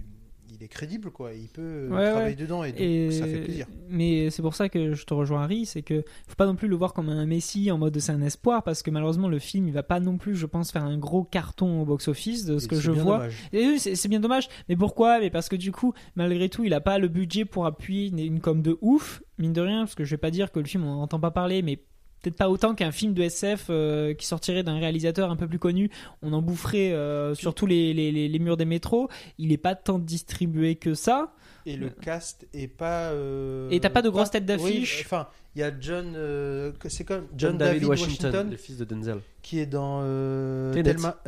il 0.55 0.63
est 0.63 0.69
crédible 0.69 1.11
quoi. 1.11 1.33
Il 1.33 1.49
peut 1.49 1.89
Ouais, 1.91 2.11
travailler 2.11 2.29
ouais. 2.31 2.35
dedans 2.43 2.65
et, 2.65 2.73
donc, 2.73 2.81
Et- 2.81 3.11
ça 3.11 3.27
fait 3.27 3.41
plaisir. 3.41 3.67
Mais 3.89 4.31
c'est 4.31 4.43
pour 4.43 4.55
ça 4.55 4.69
que 4.69 4.95
je 4.95 5.05
te 5.05 5.15
rejoins 5.15 5.43
Harry, 5.45 5.67
c'est 5.67 5.83
que 5.83 6.05
faut 6.29 6.35
pas 6.37 6.47
non 6.47 6.55
plus 6.57 6.69
le 6.69 6.77
voir 6.77 6.93
comme 6.93 7.09
un 7.09 7.27
messie 7.27 7.71
en 7.71 7.79
mode 7.79 7.99
c'est 7.99 8.13
un 8.13 8.23
espoir 8.23 8.63
parce 8.63 8.83
que 8.83 8.91
malheureusement 8.91 9.29
le 9.29 9.39
film 9.39 9.69
il 9.69 9.73
va 9.75 9.83
pas 9.83 10.01
non 10.01 10.17
plus 10.19 10.35
je 10.37 10.47
pense 10.47 10.71
faire 10.73 10.85
un 10.85 10.99
gros 10.99 11.25
carton 11.25 11.83
au 11.83 11.85
box 11.85 12.09
office 12.09 12.45
de 12.45 12.59
ce 12.59 12.67
Et 12.67 12.69
que 12.69 12.77
je 12.81 12.91
vois. 12.91 13.19
dommage. 13.19 13.49
Et 13.53 13.79
c'est 13.79 14.09
bien 14.09 14.21
dommage. 14.21 14.49
Mais 14.69 14.77
pourquoi? 14.77 15.21
Mais 15.21 15.31
parce 15.31 15.49
que 15.49 15.57
du 15.57 15.73
coup, 15.73 15.93
malgré 16.17 16.49
tout, 16.49 16.65
il 16.65 16.75
a 16.75 16.81
pas 16.81 16.99
le 16.99 17.09
budget 17.09 17.45
pour 17.45 17.67
appuyer 17.67 18.09
une, 18.09 18.19
une 18.19 18.41
com 18.41 18.63
de 18.63 18.79
ouf, 18.81 19.23
mine 19.39 19.53
de 19.53 19.61
rien, 19.61 19.81
parce 19.81 19.95
que 19.95 20.05
je 20.05 20.11
vais 20.11 20.19
pas 20.19 20.31
dire 20.31 20.53
que 20.53 20.61
le 20.61 20.67
film 20.67 20.85
on 20.85 20.97
n'entend 20.97 21.21
pas 21.21 21.31
parler, 21.31 21.63
mais 21.63 21.81
peut-être 22.23 22.37
pas 22.37 22.49
autant 22.49 22.75
qu'un 22.75 22.93
film 22.93 23.13
de 23.15 23.23
SF 23.23 23.67
euh, 23.71 24.15
qui 24.15 24.27
sortirait 24.27 24.63
d'un 24.63 24.79
réalisateur 24.79 25.31
un 25.31 25.37
peu 25.37 25.47
plus 25.49 25.59
connu. 25.59 25.91
On 26.23 26.33
en 26.33 26.41
boufferait 26.43 26.93
euh, 26.93 27.35
sur 27.35 27.55
tous 27.55 27.67
les, 27.67 27.93
les, 27.93 28.11
les- 28.13 28.29
les 28.29 28.39
murs 28.39 28.57
des 28.57 28.65
métros. 28.65 29.09
Il 29.39 29.53
est 29.53 29.59
pas 29.59 29.75
tant 29.75 29.99
distribué 29.99 30.77
que 30.77 30.95
ça. 30.95 31.35
Et 31.67 31.77
le 31.77 31.91
cast 31.91 32.47
est 32.55 32.67
pas. 32.67 33.11
euh, 33.11 33.69
Et 33.71 33.79
t'as 33.79 33.91
pas 33.91 34.03
de 34.03 34.09
grosses 34.09 34.31
têtes 34.31 34.43
oui, 34.43 34.47
d'affiche. 34.49 35.03
Enfin, 35.05 35.29
il 35.55 35.61
y 35.61 35.63
a 35.63 35.71
John, 35.81 36.15
euh, 36.17 36.73
c'est 36.89 37.05
comme 37.05 37.27
John, 37.37 37.57
David, 37.59 37.85
Washington, 37.85 38.51
le 38.51 38.57
fils 38.57 38.79
de 38.79 38.85
Denzel. 38.85 39.19
qui 39.43 39.61
est 39.61 39.67
dans 39.67 40.01
euh, 40.03 40.73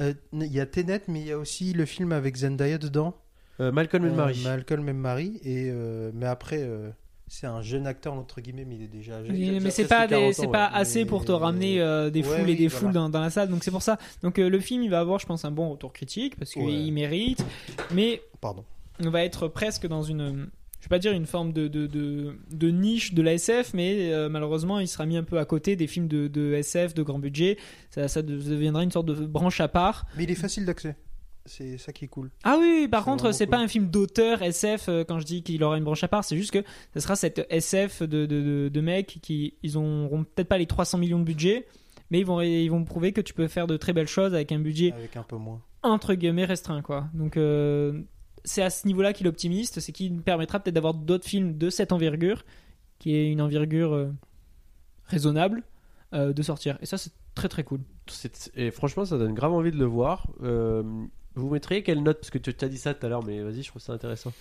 euh, 0.01 0.12
Il 0.32 0.53
y 0.53 0.59
a 0.61 0.66
Tenet, 0.66 1.03
mais 1.09 1.20
il 1.20 1.26
y 1.28 1.32
a 1.32 1.38
aussi 1.38 1.72
le 1.72 1.84
film 1.86 2.11
avec 2.11 2.36
Zendaya 2.36 2.78
dedans. 2.78 3.14
Euh, 3.61 3.70
Malcolm 3.70 4.05
and 4.07 4.09
Euh, 4.09 4.16
Marie. 4.16 4.42
Malcolm 4.42 4.88
et 4.88 4.92
Marie. 4.92 5.40
Et 5.45 5.68
euh, 5.70 6.11
mais 6.14 6.26
après, 6.26 6.59
euh, 6.62 6.90
c'est 7.41 7.47
un 7.49 7.62
jeune 7.62 7.87
acteur 7.87 8.14
entre 8.14 8.41
guillemets, 8.41 8.64
mais 8.64 8.76
il 8.76 8.82
est 8.82 8.89
déjà. 8.89 9.20
Oui, 9.28 9.47
ça- 9.57 9.61
mais 9.61 9.70
c'est 9.70 9.89
pas, 9.89 10.07
des- 10.07 10.14
40 10.14 10.35
c'est 10.35 10.47
ans, 10.47 10.51
pas 10.51 10.68
ouais. 10.70 10.78
assez 10.80 11.05
pour 11.05 11.24
te 11.24 11.32
ramener 11.32 11.80
euh, 11.80 12.09
des 12.11 12.22
Ouais, 12.22 12.39
foules 12.39 12.51
et 12.51 12.55
des 12.55 12.68
voilà. 12.68 12.80
foules 12.80 12.93
dans, 12.93 13.09
dans 13.09 13.20
la 13.20 13.30
salle. 13.30 13.49
Donc 13.49 13.64
c'est 13.64 13.70
pour 13.70 13.82
ça. 13.82 13.99
Donc 14.22 14.39
euh, 14.39 14.49
le 14.49 14.61
film, 14.61 14.82
il 14.82 14.91
va 14.91 15.01
avoir, 15.01 15.18
je 15.18 15.26
pense, 15.26 15.45
un 15.45 15.51
bon 15.51 15.70
retour 15.70 15.93
critique 15.93 16.37
parce 16.37 16.53
qu'il 16.53 16.62
Ouais. 16.62 16.91
mérite. 16.91 17.45
Mais 17.93 18.22
Pardon. 18.41 18.64
on 19.01 19.11
va 19.11 19.24
être 19.24 19.49
presque 19.49 19.87
dans 19.87 20.03
une 20.03 20.49
je 20.80 20.87
vais 20.87 20.97
pas 20.97 20.99
dire 20.99 21.12
une 21.12 21.24
forme 21.24 21.55
de, 21.55 21.66
de, 21.66 21.87
de, 21.87 22.37
de 22.51 22.68
niche 22.70 23.14
de 23.14 23.22
la 23.22 23.32
SF 23.32 23.72
mais 23.72 24.12
euh, 24.12 24.28
malheureusement 24.28 24.80
il 24.80 24.87
sera 24.87 25.07
mis 25.07 25.16
un 25.16 25.22
peu 25.24 25.39
à 25.39 25.47
côté 25.47 25.76
des 25.76 25.87
films 25.87 26.09
de, 26.09 26.28
de 26.28 26.53
SF 26.53 26.93
de 26.93 27.03
grand 27.03 27.18
budget 27.18 27.57
ça, 27.89 28.07
ça 28.07 28.20
deviendra 28.20 28.82
une 28.82 28.91
sorte 28.91 29.07
de 29.07 29.14
branche 29.14 29.62
à 29.62 29.68
part 29.68 30.05
Mais 30.18 30.24
il 30.24 30.30
est 30.30 30.35
facile 30.35 30.66
d'accès. 30.66 30.95
C'est 31.47 31.76
ça 31.76 31.92
qui 31.92 32.07
est 32.07 32.09
cool. 32.09 32.30
ah 32.42 32.57
oui 32.59 32.88
par 32.90 33.05
contre 33.05 33.32
c'est 33.32 33.45
cool. 33.47 33.51
pas 33.51 33.59
un 33.59 33.68
film 33.68 33.88
d'auteur 33.90 34.40
SF 34.42 34.88
euh, 34.88 35.05
quand 35.07 35.18
je 35.20 35.26
dis 35.26 35.42
qu'il 35.42 35.62
aura 35.62 35.76
une 35.76 35.84
branche 35.84 36.03
à 36.03 36.09
part 36.09 36.24
c'est 36.24 36.36
juste 36.38 36.53
que 36.53 36.62
ça 36.95 37.01
sera 37.01 37.16
cette 37.16 37.47
SF 37.51 38.03
de, 38.03 38.24
de, 38.24 38.40
de, 38.40 38.70
de 38.72 38.80
mecs 38.80 39.18
qui 39.22 39.55
ils 39.62 39.76
auront 39.76 40.24
peut-être 40.24 40.49
pas 40.49 40.57
les 40.57 40.66
300 40.66 40.97
millions 40.99 41.18
de 41.18 41.24
budget 41.24 41.66
mais 42.11 42.20
ils 42.20 42.26
vont, 42.26 42.40
ils 42.40 42.68
vont 42.68 42.82
prouver 42.84 43.12
que 43.12 43.20
tu 43.20 43.34
peux 43.34 43.47
faire 43.49 43.66
de 43.66 43.76
très 43.76 43.92
belles 43.92 44.07
choses 44.09 44.34
avec 44.34 44.53
un 44.53 44.59
budget 44.59 44.92
Avec 44.92 45.16
un 45.18 45.22
peu 45.22 45.36
moins. 45.36 45.61
entre 45.82 46.14
guillemets 46.14 46.45
restreint 46.47 46.80
quoi. 46.80 47.09
Donc 47.12 47.36
euh, 47.36 48.01
c'est 48.45 48.62
à 48.62 48.70
ce 48.70 48.86
niveau-là 48.86 49.12
qu'il 49.12 49.26
est 49.26 49.28
optimiste, 49.30 49.80
c'est 49.80 49.92
qu'il 49.92 50.14
nous 50.14 50.22
permettra 50.22 50.61
peut-être 50.61 50.74
d'avoir 50.74 50.95
d'autres 50.95 51.26
films 51.26 51.57
de 51.59 51.68
cette 51.70 51.92
envergure, 51.92 52.45
qui 52.99 53.14
est 53.16 53.30
une 53.30 53.40
envergure 53.40 53.95
euh, 53.95 54.12
raisonnable, 55.07 55.62
euh, 56.12 56.32
de 56.32 56.42
sortir. 56.42 56.76
Et 56.82 56.86
ça 56.86 56.99
c'est 56.99 57.12
très 57.34 57.49
très 57.49 57.64
cool. 57.64 57.80
Et 58.55 58.70
franchement, 58.70 59.05
ça 59.07 59.16
donne 59.18 59.32
grave 59.34 59.53
envie 59.53 59.70
de 59.72 59.78
le 59.78 59.86
voir. 59.86 60.28
Vous 61.35 61.51
mettriez 61.51 61.82
quelle 61.82 62.03
note 62.03 62.18
Parce 62.18 62.30
que 62.30 62.39
tu 62.39 62.55
t'as 62.55 62.68
dit 62.68 62.78
ça 62.78 62.95
tout 62.95 63.05
à 63.07 63.09
l'heure, 63.09 63.24
mais 63.24 63.41
vas-y, 63.41 63.62
je 63.62 63.68
trouve 63.68 63.82
ça 63.82 63.93
intéressant. 63.93 64.32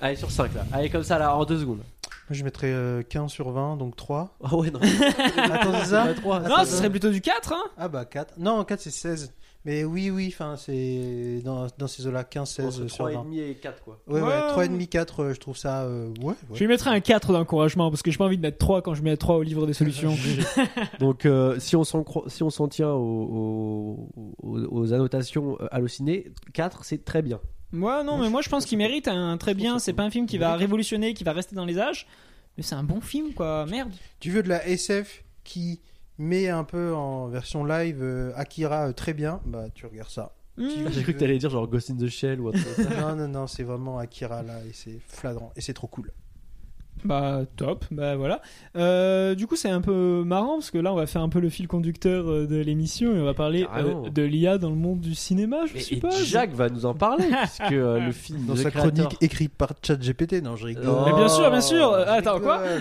Allez, 0.00 0.16
sur 0.16 0.30
5 0.30 0.54
là. 0.54 0.64
Allez, 0.72 0.90
comme 0.90 1.02
ça, 1.02 1.18
là, 1.18 1.34
en 1.34 1.44
2 1.44 1.58
secondes. 1.58 1.78
Moi, 1.78 2.36
je 2.36 2.44
mettrais 2.44 2.70
euh, 2.70 3.02
15 3.02 3.30
sur 3.30 3.50
20, 3.50 3.76
donc 3.76 3.96
3. 3.96 4.36
Ah 4.44 4.54
ouais, 4.54 4.70
non. 4.70 4.80
Attends, 5.36 5.72
c'est 5.80 5.86
ça 5.90 6.04
Pas 6.04 6.14
trois. 6.14 6.40
non, 6.40 6.58
ce 6.64 6.76
serait 6.76 6.90
plutôt 6.90 7.10
du 7.10 7.20
4 7.20 7.52
hein 7.54 7.62
Ah 7.78 7.88
bah 7.88 8.04
4. 8.04 8.34
Non, 8.38 8.64
4 8.64 8.80
c'est 8.80 8.90
16. 8.90 9.32
Mais 9.68 9.84
oui, 9.84 10.08
oui, 10.10 10.30
enfin 10.32 10.56
c'est 10.56 11.42
dans, 11.44 11.66
dans 11.76 11.86
ces 11.86 12.06
eaux-là, 12.06 12.24
15, 12.24 12.48
16 12.48 12.66
Entre 12.80 12.88
sur 12.90 13.04
20. 13.04 13.10
3,5 13.12 13.38
et 13.50 13.54
4 13.56 13.82
quoi. 13.84 14.00
Ouais, 14.06 14.22
ouais, 14.22 14.26
Ouais. 14.56 14.66
3,5, 14.66 14.86
4, 14.88 15.20
euh, 15.24 15.34
je 15.34 15.40
trouve 15.40 15.58
ça. 15.58 15.82
euh, 15.82 16.08
ouais, 16.22 16.32
Je 16.48 16.52
ouais. 16.54 16.58
lui 16.60 16.66
mettrais 16.68 16.88
un 16.88 17.00
4 17.00 17.34
d'encouragement, 17.34 17.90
parce 17.90 18.00
que 18.02 18.10
j'ai 18.10 18.16
pas 18.16 18.24
envie 18.24 18.38
de 18.38 18.42
mettre 18.42 18.56
3 18.56 18.80
quand 18.80 18.94
je 18.94 19.02
mets 19.02 19.14
3 19.18 19.36
au 19.36 19.42
livre 19.42 19.66
des 19.66 19.74
solutions. 19.74 20.16
Donc, 21.00 21.26
euh, 21.26 21.60
si 21.60 21.76
on 21.76 21.84
s'en 21.84 22.02
si 22.28 22.42
on 22.42 22.48
s'en 22.48 22.66
tient 22.68 22.88
aux, 22.90 24.08
aux, 24.42 24.58
aux- 24.70 24.92
annotations 24.94 25.58
euh, 25.60 25.66
hallucinées, 25.70 26.32
4 26.54 26.84
c'est 26.84 27.04
très 27.04 27.20
bien. 27.20 27.38
Ouais, 27.74 28.02
non, 28.02 28.12
Moi, 28.12 28.18
mais 28.20 28.24
je 28.26 28.30
moi 28.30 28.40
je 28.40 28.48
pense 28.48 28.64
qu'il 28.64 28.78
mérite 28.78 29.06
un 29.08 29.36
très 29.36 29.52
je 29.52 29.56
bien. 29.58 29.78
C'est 29.78 29.92
pas 29.92 30.04
un 30.04 30.10
film 30.10 30.24
qui 30.26 30.38
va 30.38 30.56
révolutionner, 30.56 31.12
qui 31.12 31.24
va 31.24 31.32
rester 31.34 31.54
dans 31.54 31.66
les 31.66 31.78
âges, 31.78 32.06
mais 32.56 32.62
c'est 32.62 32.74
un 32.74 32.84
bon 32.84 33.02
film 33.02 33.34
quoi. 33.34 33.66
Merde. 33.66 33.92
Tu 34.20 34.30
veux 34.30 34.42
de 34.42 34.48
la 34.48 34.66
SF 34.66 35.24
qui 35.44 35.80
met 36.18 36.48
un 36.48 36.64
peu 36.64 36.94
en 36.94 37.28
version 37.28 37.64
live 37.64 37.98
euh, 38.02 38.32
Akira 38.36 38.88
euh, 38.88 38.92
très 38.92 39.14
bien, 39.14 39.40
bah 39.46 39.66
tu 39.74 39.86
regardes 39.86 40.10
ça. 40.10 40.34
Hmm. 40.56 40.68
J'ai 40.90 41.02
cru 41.02 41.14
que 41.14 41.18
t'allais 41.18 41.38
dire 41.38 41.50
genre 41.50 41.68
Ghost 41.68 41.90
in 41.90 41.96
the 41.96 42.08
Shell 42.08 42.40
ou 42.40 42.52
ça. 42.52 42.82
non, 43.00 43.14
non, 43.16 43.28
non, 43.28 43.46
c'est 43.46 43.62
vraiment 43.62 43.98
Akira 43.98 44.42
là 44.42 44.58
et 44.68 44.72
c'est 44.72 44.98
flagrant 45.06 45.52
et 45.56 45.60
c'est 45.60 45.74
trop 45.74 45.86
cool. 45.86 46.12
Bah 47.04 47.42
top, 47.56 47.84
bah 47.92 48.16
voilà. 48.16 48.42
Euh, 48.76 49.36
du 49.36 49.46
coup 49.46 49.54
c'est 49.54 49.68
un 49.70 49.80
peu 49.80 50.24
marrant 50.26 50.54
parce 50.54 50.72
que 50.72 50.78
là 50.78 50.92
on 50.92 50.96
va 50.96 51.06
faire 51.06 51.22
un 51.22 51.28
peu 51.28 51.38
le 51.38 51.48
fil 51.48 51.68
conducteur 51.68 52.24
de 52.24 52.56
l'émission 52.56 53.14
et 53.14 53.20
on 53.20 53.24
va 53.24 53.34
parler 53.34 53.68
euh, 53.76 54.10
de 54.10 54.22
l'IA 54.22 54.58
dans 54.58 54.70
le 54.70 54.76
monde 54.76 55.00
du 55.00 55.14
cinéma, 55.14 55.58
je 55.66 55.74
Et, 55.74 55.78
et 55.78 55.80
suppose. 55.80 56.24
Jacques 56.24 56.54
va 56.54 56.68
nous 56.68 56.86
en 56.86 56.94
parler, 56.94 57.28
puisque 57.42 57.72
euh, 57.72 58.00
le 58.00 58.10
film 58.12 58.46
Dans 58.46 58.56
sa 58.56 58.70
chronique 58.72 59.16
écrite 59.20 59.54
par 59.54 59.74
ChatGPT, 59.80 60.42
non, 60.42 60.56
je 60.56 60.66
rigole. 60.66 60.84
Oh, 60.88 61.02
Mais 61.06 61.12
bien 61.12 61.28
sûr, 61.28 61.48
bien 61.50 61.60
sûr. 61.60 61.94
Attends 61.94 62.40
quoi. 62.40 62.62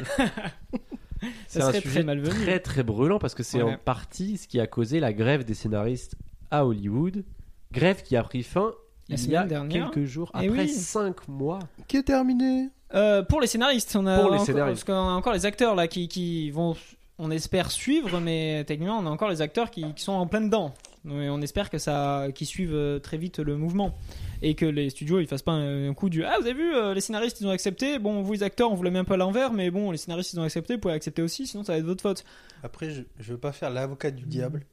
C'est 1.47 1.59
Ça 1.59 1.65
un 1.67 1.69
serait 1.69 1.81
sujet 1.81 1.95
très 1.95 2.03
malvenu. 2.03 2.29
très 2.45 2.59
très 2.59 2.83
brûlant 2.83 3.19
parce 3.19 3.35
que 3.35 3.43
c'est 3.43 3.61
Ouais. 3.63 3.73
en 3.73 3.77
partie 3.77 4.37
ce 4.37 4.47
qui 4.47 4.59
a 4.59 4.67
causé 4.67 4.99
la 4.99 5.13
grève 5.13 5.43
des 5.45 5.53
scénaristes 5.53 6.15
à 6.51 6.65
Hollywood. 6.65 7.23
Grève 7.71 8.01
qui 8.03 8.15
a 8.15 8.23
pris 8.23 8.43
fin 8.43 8.71
La 9.09 9.15
il 9.17 9.29
y 9.31 9.35
a 9.35 9.43
dernière. 9.43 9.91
quelques 9.91 10.05
jours, 10.07 10.31
Eh 10.35 10.47
après 10.47 10.61
oui. 10.63 10.69
5 10.69 11.27
mois. 11.27 11.59
Qui 11.87 11.97
est 11.97 12.03
terminé? 12.03 12.69
Euh, 12.93 13.21
pour 13.23 13.41
les 13.41 13.47
scénaristes, 13.47 13.95
on 13.97 14.05
a 14.07 14.17
Pour 14.19 14.29
les 14.29 14.35
encore, 14.35 14.45
scénaristes. 14.45 14.85
parce 14.85 14.99
qu'on 14.99 15.09
a 15.09 15.13
encore 15.13 15.33
les 15.33 15.45
acteurs 15.45 15.75
là 15.75 15.87
qui, 15.89 16.07
qui 16.07 16.51
vont, 16.51 16.75
on 17.19 17.29
espère 17.31 17.69
suivre, 17.71 18.19
mais 18.21 18.63
techniquement 18.65 18.97
on 18.99 19.05
a 19.05 19.09
encore 19.09 19.29
les 19.29 19.41
acteurs 19.41 19.69
qui, 19.71 19.93
qui 19.93 20.03
sont 20.03 20.13
en 20.13 20.27
plein 20.27 20.41
dedans. 20.41 20.73
Et 21.09 21.29
on 21.29 21.41
espère 21.41 21.69
que 21.69 21.77
ça, 21.77 22.27
qu'ils 22.35 22.47
suivent 22.47 22.73
euh, 22.75 22.99
très 22.99 23.17
vite 23.17 23.39
le 23.39 23.55
mouvement 23.57 23.97
et 24.41 24.55
que 24.55 24.65
les 24.65 24.89
studios 24.89 25.19
ils 25.19 25.27
fassent 25.27 25.41
pas 25.41 25.53
un, 25.53 25.89
un 25.89 25.93
coup 25.93 26.09
du 26.09 26.23
ah 26.23 26.35
vous 26.39 26.45
avez 26.45 26.53
vu 26.53 26.75
euh, 26.75 26.93
les 26.93 27.01
scénaristes 27.01 27.41
ils 27.41 27.47
ont 27.47 27.51
accepté 27.51 27.97
bon 27.97 28.21
vous 28.21 28.33
les 28.33 28.43
acteurs 28.43 28.71
on 28.71 28.75
vous 28.75 28.83
la 28.83 28.91
met 28.91 28.99
un 28.99 29.03
peu 29.03 29.15
à 29.15 29.17
l'envers 29.17 29.51
mais 29.51 29.71
bon 29.71 29.89
les 29.89 29.97
scénaristes 29.97 30.33
ils 30.33 30.39
ont 30.39 30.43
accepté 30.43 30.75
vous 30.75 30.79
pouvez 30.79 30.93
accepter 30.93 31.23
aussi 31.23 31.47
sinon 31.47 31.63
ça 31.63 31.71
va 31.71 31.79
être 31.79 31.85
votre 31.85 32.03
faute 32.03 32.23
Après, 32.61 32.91
je, 32.91 33.01
je 33.19 33.31
veux 33.31 33.39
pas 33.39 33.51
faire 33.51 33.71
l'avocat 33.71 34.11
du 34.11 34.25
diable, 34.25 34.65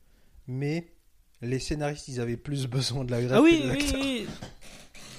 mais 0.47 0.87
les 1.41 1.59
scénaristes, 1.59 2.09
ils 2.09 2.21
avaient 2.21 2.37
plus 2.37 2.67
besoin 2.67 3.05
de 3.05 3.11
la 3.11 3.21
grève 3.23 3.37
Ah 3.37 3.43
oui, 3.43 3.63
que 3.63 3.77
oui, 3.77 3.95
oui. 3.95 4.27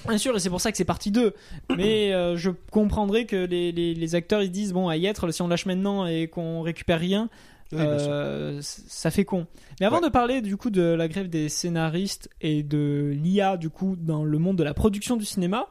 Bien 0.08 0.18
sûr, 0.18 0.36
et 0.36 0.40
c'est 0.40 0.50
pour 0.50 0.60
ça 0.60 0.70
que 0.70 0.76
c'est 0.76 0.84
partie 0.84 1.10
2. 1.10 1.34
Mais 1.76 2.12
euh, 2.12 2.36
je 2.36 2.50
comprendrais 2.70 3.24
que 3.26 3.36
les, 3.36 3.72
les, 3.72 3.94
les 3.94 4.14
acteurs 4.14 4.42
ils 4.42 4.50
disent 4.50 4.72
bon, 4.72 4.88
à 4.88 4.96
y 4.96 5.06
être, 5.06 5.30
si 5.32 5.42
on 5.42 5.48
lâche 5.48 5.66
maintenant 5.66 6.06
et 6.06 6.28
qu'on 6.28 6.62
récupère 6.62 7.00
rien, 7.00 7.28
Oui, 7.72 7.78
euh, 7.80 8.60
ça 8.62 9.10
fait 9.10 9.24
con. 9.24 9.46
Mais 9.80 9.86
avant 9.86 9.96
Ouais. 9.96 10.04
de 10.06 10.08
parler 10.08 10.40
du 10.40 10.56
coup 10.56 10.70
de 10.70 10.82
la 10.82 11.08
grève 11.08 11.28
des 11.28 11.48
scénaristes 11.48 12.30
et 12.40 12.62
de 12.62 13.12
l'IA 13.20 13.56
du 13.56 13.70
coup 13.70 13.96
dans 13.98 14.24
le 14.24 14.38
monde 14.38 14.56
de 14.56 14.62
la 14.64 14.72
production 14.74 15.16
du 15.16 15.24
cinéma, 15.24 15.66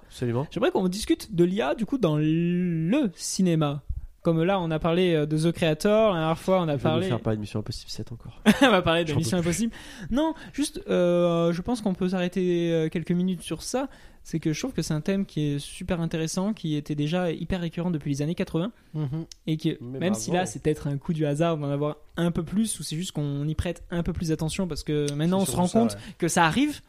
j'aimerais 0.51 0.71
qu'on 0.71 0.87
discute 0.89 1.33
de 1.33 1.43
l'IA 1.45 1.73
du 1.75 1.85
coup 1.85 1.97
dans 1.97 2.17
le 2.17 3.11
cinéma. 3.15 3.81
Comme 4.25 4.41
là, 4.41 4.59
on 4.59 4.71
a 4.71 4.79
parlé 4.79 5.13
euh, 5.13 5.27
de 5.27 5.37
The 5.37 5.51
Creator, 5.51 6.15
la 6.15 6.19
dernière 6.19 6.39
fois, 6.39 6.59
on 6.59 6.63
a 6.63 6.65
Je 6.65 6.71
vais 6.71 6.73
nous 6.77 6.79
parlé. 6.79 7.07
faire 7.09 7.19
pas 7.19 7.35
une 7.35 7.41
mission 7.41 7.59
impossible 7.59 7.91
7 7.91 8.11
encore. 8.11 8.41
on 8.63 8.71
va 8.71 8.81
parler 8.81 9.05
de 9.05 9.13
Mission. 9.13 9.37
Impossible. 9.37 9.71
Non, 10.09 10.33
juste, 10.51 10.81
euh, 10.89 11.53
je 11.53 11.61
pense 11.61 11.79
qu'on 11.81 11.93
peut 11.93 12.09
s'arrêter 12.09 12.71
euh, 12.73 12.89
quelques 12.89 13.11
minutes 13.11 13.43
sur 13.43 13.61
ça. 13.61 13.87
C'est 14.23 14.39
que 14.39 14.51
je 14.51 14.59
trouve 14.59 14.73
que 14.73 14.81
c'est 14.81 14.95
un 14.95 15.01
thème 15.01 15.27
qui 15.27 15.41
est 15.41 15.59
super 15.59 16.01
intéressant, 16.01 16.53
qui 16.53 16.75
était 16.75 16.95
déjà 16.95 17.31
hyper 17.31 17.61
récurrent 17.61 17.91
depuis 17.91 18.09
les 18.09 18.23
années 18.23 18.33
80. 18.33 18.71
Mhm. 18.95 19.25
Et 19.45 19.57
que 19.57 19.77
Même 19.83 20.15
si 20.15 20.31
là, 20.31 20.47
c'est 20.47 20.63
peut-être 20.63 20.87
un 20.87 20.97
coup 20.97 21.13
du 21.13 21.27
hasard 21.27 21.59
d'en 21.59 21.69
avoir 21.69 21.97
un 22.17 22.31
peu 22.31 22.41
plus, 22.41 22.79
ou 22.79 22.83
c'est 22.83 22.95
juste 22.95 23.11
qu'on 23.11 23.47
y 23.47 23.53
prête 23.53 23.83
un 23.91 24.01
peu 24.01 24.11
plus 24.11 24.31
attention 24.31 24.67
parce 24.67 24.83
que 24.83 25.13
maintenant 25.13 25.41
on 25.41 25.45
se 25.45 25.55
rend 25.55 25.67
ça, 25.67 25.79
compte 25.79 25.93
ouais. 25.93 25.99
que 26.17 26.27
ça 26.27 26.45
arrive. 26.45 26.81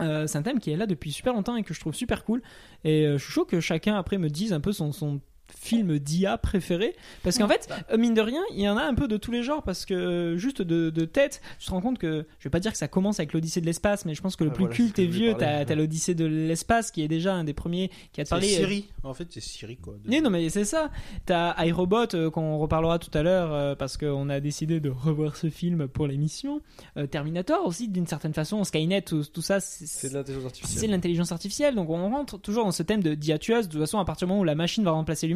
Euh, 0.00 0.26
c'est 0.26 0.38
un 0.38 0.42
thème 0.42 0.58
qui 0.58 0.70
est 0.70 0.76
là 0.76 0.86
depuis 0.86 1.12
super 1.12 1.34
longtemps 1.34 1.54
et 1.54 1.62
que 1.62 1.72
je 1.72 1.78
trouve 1.78 1.94
super 1.94 2.24
cool. 2.24 2.42
Et 2.82 3.06
euh, 3.06 3.18
je 3.18 3.22
suis 3.22 3.32
chaud 3.32 3.44
que 3.44 3.60
chacun 3.60 3.94
après 3.94 4.18
me 4.18 4.28
dise 4.28 4.52
un 4.52 4.60
peu 4.60 4.72
son, 4.72 4.90
son 4.90 5.20
film 5.54 5.98
d'IA 5.98 6.38
préféré. 6.38 6.94
Parce 7.22 7.38
qu'en 7.38 7.46
fait, 7.48 7.68
euh, 7.92 7.96
mine 7.96 8.14
de 8.14 8.20
rien, 8.20 8.42
il 8.52 8.60
y 8.60 8.68
en 8.68 8.76
a 8.76 8.82
un 8.82 8.94
peu 8.94 9.06
de 9.06 9.16
tous 9.16 9.30
les 9.30 9.42
genres. 9.42 9.62
Parce 9.62 9.84
que 9.84 9.94
euh, 9.94 10.36
juste 10.36 10.60
de, 10.62 10.90
de 10.90 11.04
tête, 11.04 11.40
tu 11.58 11.66
te 11.66 11.70
rends 11.70 11.80
compte 11.80 11.98
que, 11.98 12.26
je 12.38 12.44
vais 12.44 12.50
pas 12.50 12.58
dire 12.60 12.72
que 12.72 12.78
ça 12.78 12.88
commence 12.88 13.20
avec 13.20 13.32
l'Odyssée 13.32 13.60
de 13.60 13.66
l'espace, 13.66 14.04
mais 14.04 14.14
je 14.14 14.22
pense 14.22 14.34
que 14.36 14.44
le 14.44 14.50
Ah, 14.50 14.54
plus 14.54 14.64
voilà, 14.64 14.76
culte 14.76 14.98
et 14.98 15.06
vieux, 15.06 15.34
t'as 15.38 15.64
l'Odyssée 15.74 16.14
de 16.14 16.24
l'espace 16.24 16.90
qui 16.90 17.02
est 17.02 17.08
déjà 17.08 17.34
un 17.34 17.44
des 17.44 17.52
premiers 17.54 17.90
qui 18.12 18.20
a 18.20 18.24
parlé. 18.24 18.46
euh, 18.54 18.56
Siri. 18.58 18.88
En 19.04 19.14
fait, 19.14 19.28
c'est 19.30 19.40
Siri, 19.40 19.76
quoi. 19.76 19.94
de- 20.04 20.20
non, 20.20 20.30
mais 20.30 20.48
c'est 20.48 20.64
ça. 20.64 20.90
T'as 21.26 21.54
iRobot 21.64 22.14
euh, 22.14 22.30
qu'on 22.30 22.58
reparlera 22.58 22.98
tout 22.98 23.16
à 23.16 23.22
l'heure 23.22 23.52
euh, 23.52 23.74
parce 23.74 23.96
qu'on 23.96 24.28
a 24.30 24.40
décidé 24.40 24.80
de 24.80 24.90
revoir 24.90 25.36
ce 25.36 25.48
film 25.50 25.86
pour 25.88 26.06
l'émission. 26.06 26.60
Euh, 26.96 27.06
Terminator 27.06 27.64
aussi, 27.66 27.88
d'une 27.88 28.06
certaine 28.06 28.34
façon. 28.34 28.64
Skynet, 28.64 29.02
tout, 29.02 29.24
tout 29.24 29.42
ça, 29.42 29.60
c'est 29.60 30.08
de 30.08 30.14
l'intelligence 30.14 30.24
c'est 30.34 30.40
de 30.40 30.46
artificielle. 30.46 30.90
l'intelligence 30.90 31.32
artificielle. 31.32 31.74
Donc 31.74 31.90
on 31.90 32.10
rentre 32.10 32.38
toujours 32.40 32.64
dans 32.64 32.72
ce 32.72 32.82
thème 32.82 33.02
de 33.02 33.14
d'IA 33.14 33.38
tueuse. 33.38 33.66
De 33.68 33.72
toute 33.72 33.80
façon, 33.80 33.98
à 33.98 34.04
partir 34.04 34.26
du 34.26 34.30
moment 34.30 34.40
où 34.40 34.44
la 34.44 34.54
machine 34.54 34.82
va 34.84 34.90
remplacer 34.92 35.26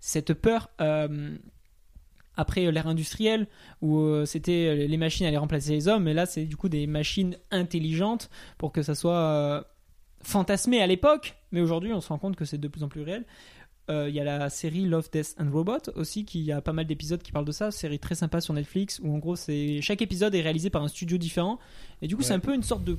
cette 0.00 0.34
peur. 0.34 0.70
euh, 0.80 1.36
après 2.36 2.68
l'ère 2.72 2.88
industrielle 2.88 3.46
où 3.80 3.96
euh, 4.00 4.24
c'était 4.26 4.66
euh, 4.66 4.86
les 4.88 4.96
machines 4.96 5.24
allaient 5.24 5.36
remplacer 5.36 5.70
les 5.70 5.86
hommes, 5.86 6.02
mais 6.02 6.14
là 6.14 6.26
c'est 6.26 6.46
du 6.46 6.56
coup 6.56 6.68
des 6.68 6.88
machines 6.88 7.36
intelligentes 7.52 8.28
pour 8.58 8.72
que 8.72 8.82
ça 8.82 8.96
soit 8.96 9.14
euh, 9.14 9.62
fantasmé 10.20 10.82
à 10.82 10.88
l'époque, 10.88 11.36
mais 11.52 11.60
aujourd'hui 11.60 11.92
on 11.92 12.00
se 12.00 12.08
rend 12.08 12.18
compte 12.18 12.34
que 12.34 12.44
c'est 12.44 12.58
de 12.58 12.66
plus 12.66 12.82
en 12.82 12.88
plus 12.88 13.02
réel. 13.02 13.24
Euh, 13.88 14.08
Il 14.08 14.14
y 14.16 14.20
a 14.20 14.24
la 14.24 14.50
série 14.50 14.84
Love, 14.86 15.10
Death 15.12 15.36
and 15.38 15.50
Robot 15.52 15.78
aussi, 15.94 16.24
qui 16.24 16.50
a 16.50 16.60
pas 16.60 16.72
mal 16.72 16.86
d'épisodes 16.86 17.22
qui 17.22 17.30
parlent 17.30 17.44
de 17.44 17.52
ça. 17.52 17.70
Série 17.70 18.00
très 18.00 18.16
sympa 18.16 18.40
sur 18.40 18.52
Netflix 18.54 19.00
où 19.04 19.14
en 19.14 19.18
gros 19.18 19.36
c'est 19.36 19.80
chaque 19.80 20.02
épisode 20.02 20.34
est 20.34 20.40
réalisé 20.40 20.70
par 20.70 20.82
un 20.82 20.88
studio 20.88 21.18
différent 21.18 21.60
et 22.02 22.08
du 22.08 22.16
coup 22.16 22.22
c'est 22.22 22.34
un 22.34 22.40
peu 22.40 22.52
une 22.54 22.64
sorte 22.64 22.82
de 22.82 22.98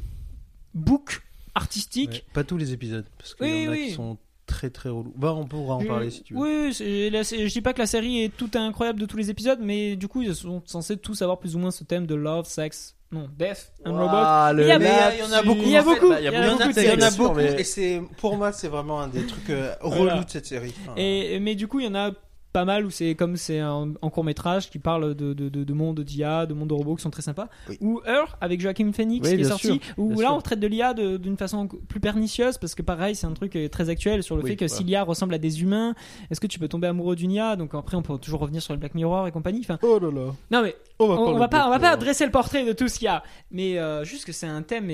book 0.73 1.23
artistique. 1.55 2.11
Ouais, 2.11 2.23
Pas 2.33 2.43
tous 2.45 2.57
les 2.57 2.71
épisodes, 2.71 3.05
parce 3.17 3.33
qu'il 3.35 3.47
Oui, 3.47 3.63
y 3.63 3.67
en 3.67 3.71
a 3.71 3.73
oui. 3.73 3.85
qui 3.87 3.93
sont 3.95 4.17
très 4.45 4.69
très 4.69 4.89
relous. 4.89 5.13
Bah, 5.15 5.33
on 5.33 5.45
pourra 5.45 5.75
en 5.75 5.83
parler 5.85 6.09
si 6.11 6.23
tu 6.23 6.33
veux. 6.33 6.39
Oui, 6.39 7.09
la- 7.11 7.23
je 7.23 7.51
dis 7.51 7.61
pas 7.61 7.73
que 7.73 7.79
la 7.79 7.85
série 7.87 8.23
est 8.23 8.29
tout 8.35 8.49
incroyable 8.55 8.99
de 8.99 9.05
tous 9.05 9.17
les 9.17 9.29
épisodes, 9.29 9.59
mais 9.61 9.95
du 9.95 10.07
coup 10.07 10.21
ils 10.21 10.35
sont 10.35 10.61
censés 10.65 10.97
tous 10.97 11.21
avoir 11.21 11.39
plus 11.39 11.55
ou 11.55 11.59
moins 11.59 11.71
ce 11.71 11.83
thème 11.83 12.05
de 12.05 12.15
love, 12.15 12.45
sex, 12.47 12.95
non, 13.11 13.29
death 13.37 13.71
and 13.85 13.91
robot. 13.93 14.07
Ah, 14.13 14.51
le 14.53 14.63
Il 14.63 14.67
y 14.67 14.71
a- 14.71 15.13
il 15.15 15.19
y 15.19 15.23
en 15.23 15.31
a 15.31 15.41
beaucoup. 15.43 15.61
Il 15.63 15.69
y 15.69 15.77
a 15.77 15.83
beaucoup. 15.83 16.11
Il 16.13 16.23
y 16.25 16.29
en 16.29 16.33
a, 16.33 16.67
de 16.67 16.79
il 16.79 16.85
y 16.85 16.89
en 16.89 16.93
a 16.93 16.97
textes, 16.97 17.17
beaucoup, 17.17 17.39
et 17.39 17.63
c'est 17.63 18.01
pour 18.17 18.35
moi 18.37 18.51
c'est 18.51 18.67
vraiment 18.67 19.01
un 19.01 19.07
des 19.07 19.25
trucs 19.25 19.49
euh, 19.49 19.73
Voilà. 19.81 20.13
relous 20.15 20.25
de 20.25 20.29
cette 20.29 20.45
série. 20.45 20.73
Enfin, 20.81 20.93
Et 20.97 21.39
mais 21.39 21.55
du 21.55 21.67
coup, 21.67 21.79
il 21.79 21.85
y 21.85 21.89
en 21.89 21.95
a 21.95 22.11
pas 22.55 22.63
mal 22.63 22.85
où 22.85 22.89
c'est 22.89 23.15
comme 23.15 23.35
c'est 23.35 23.61
en, 23.61 23.91
court 24.09 24.23
métrage 24.23 24.69
qui 24.69 24.79
parle 24.79 25.13
de, 25.13 25.33
de, 25.33 25.49
de, 25.49 25.63
de 25.65 25.73
monde 25.73 25.99
d'IA, 25.99 26.45
de 26.45 26.53
monde 26.53 26.69
de 26.69 26.73
robots 26.73 26.95
qui 26.95 27.01
sont 27.03 27.09
très 27.09 27.21
sympas. 27.21 27.49
Oui. 27.67 27.77
Ou 27.81 28.01
Her 28.05 28.37
avec 28.39 28.61
Joaquin 28.61 28.93
Phoenix 28.93 29.27
Oui, 29.29 29.35
qui 29.35 29.41
est 29.41 29.45
sorti. 29.45 29.67
sûr, 29.67 29.77
où 29.97 30.11
là 30.21 30.27
sûr. 30.27 30.35
on 30.35 30.39
traite 30.41 30.61
de 30.61 30.67
l'IA 30.67 30.93
d'une 30.93 31.35
façon 31.35 31.67
plus 31.67 31.99
pernicieuse 31.99 32.57
parce 32.57 32.73
que 32.73 32.81
pareil 32.81 33.13
c'est 33.15 33.27
un 33.27 33.33
truc 33.33 33.55
euh, 33.57 33.67
très 33.67 33.89
actuel 33.89 34.23
sur 34.23 34.37
le 34.37 34.43
Oui, 34.43 34.51
fait 34.51 34.55
que 34.55 34.65
voilà. 34.65 34.77
si 34.77 34.83
l'IA 34.85 35.03
ressemble 35.03 35.33
à 35.33 35.37
des 35.37 35.61
humains, 35.61 35.95
est-ce 36.31 36.39
que 36.39 36.47
tu 36.47 36.57
peux 36.59 36.69
tomber 36.69 36.87
amoureux 36.87 37.17
d'une 37.17 37.31
IA 37.31 37.57
Donc 37.57 37.75
après 37.75 37.97
on 37.97 38.01
peut 38.01 38.17
toujours 38.17 38.39
revenir 38.39 38.61
sur 38.61 38.73
le 38.73 38.79
Black 38.79 38.95
Mirror 38.95 39.27
et 39.27 39.31
compagnie. 39.33 39.59
Enfin, 39.59 39.77
Oh 39.81 39.99
là 39.99 40.09
là. 40.09 40.31
non 40.51 40.61
mais 40.63 40.75
On 40.99 41.07
va, 41.07 41.15
on, 41.15 41.17
on 41.17 41.25
parler 41.25 41.39
va 41.39 41.45
de 41.47 41.51
pas, 41.51 41.67
on 41.67 41.69
va 41.71 41.79
pas 41.79 41.87
Mirror. 41.87 41.97
dresser 41.99 42.25
le 42.25 42.31
portrait 42.31 42.65
de 42.65 42.71
tout 42.71 42.87
ce 42.87 42.99
qu'il 42.99 43.05
y 43.05 43.09
a, 43.09 43.21
mais 43.51 43.77
euh, 43.77 44.05
juste 44.05 44.23
que 44.23 44.31
c'est 44.31 44.47
un 44.47 44.61
thème 44.61 44.89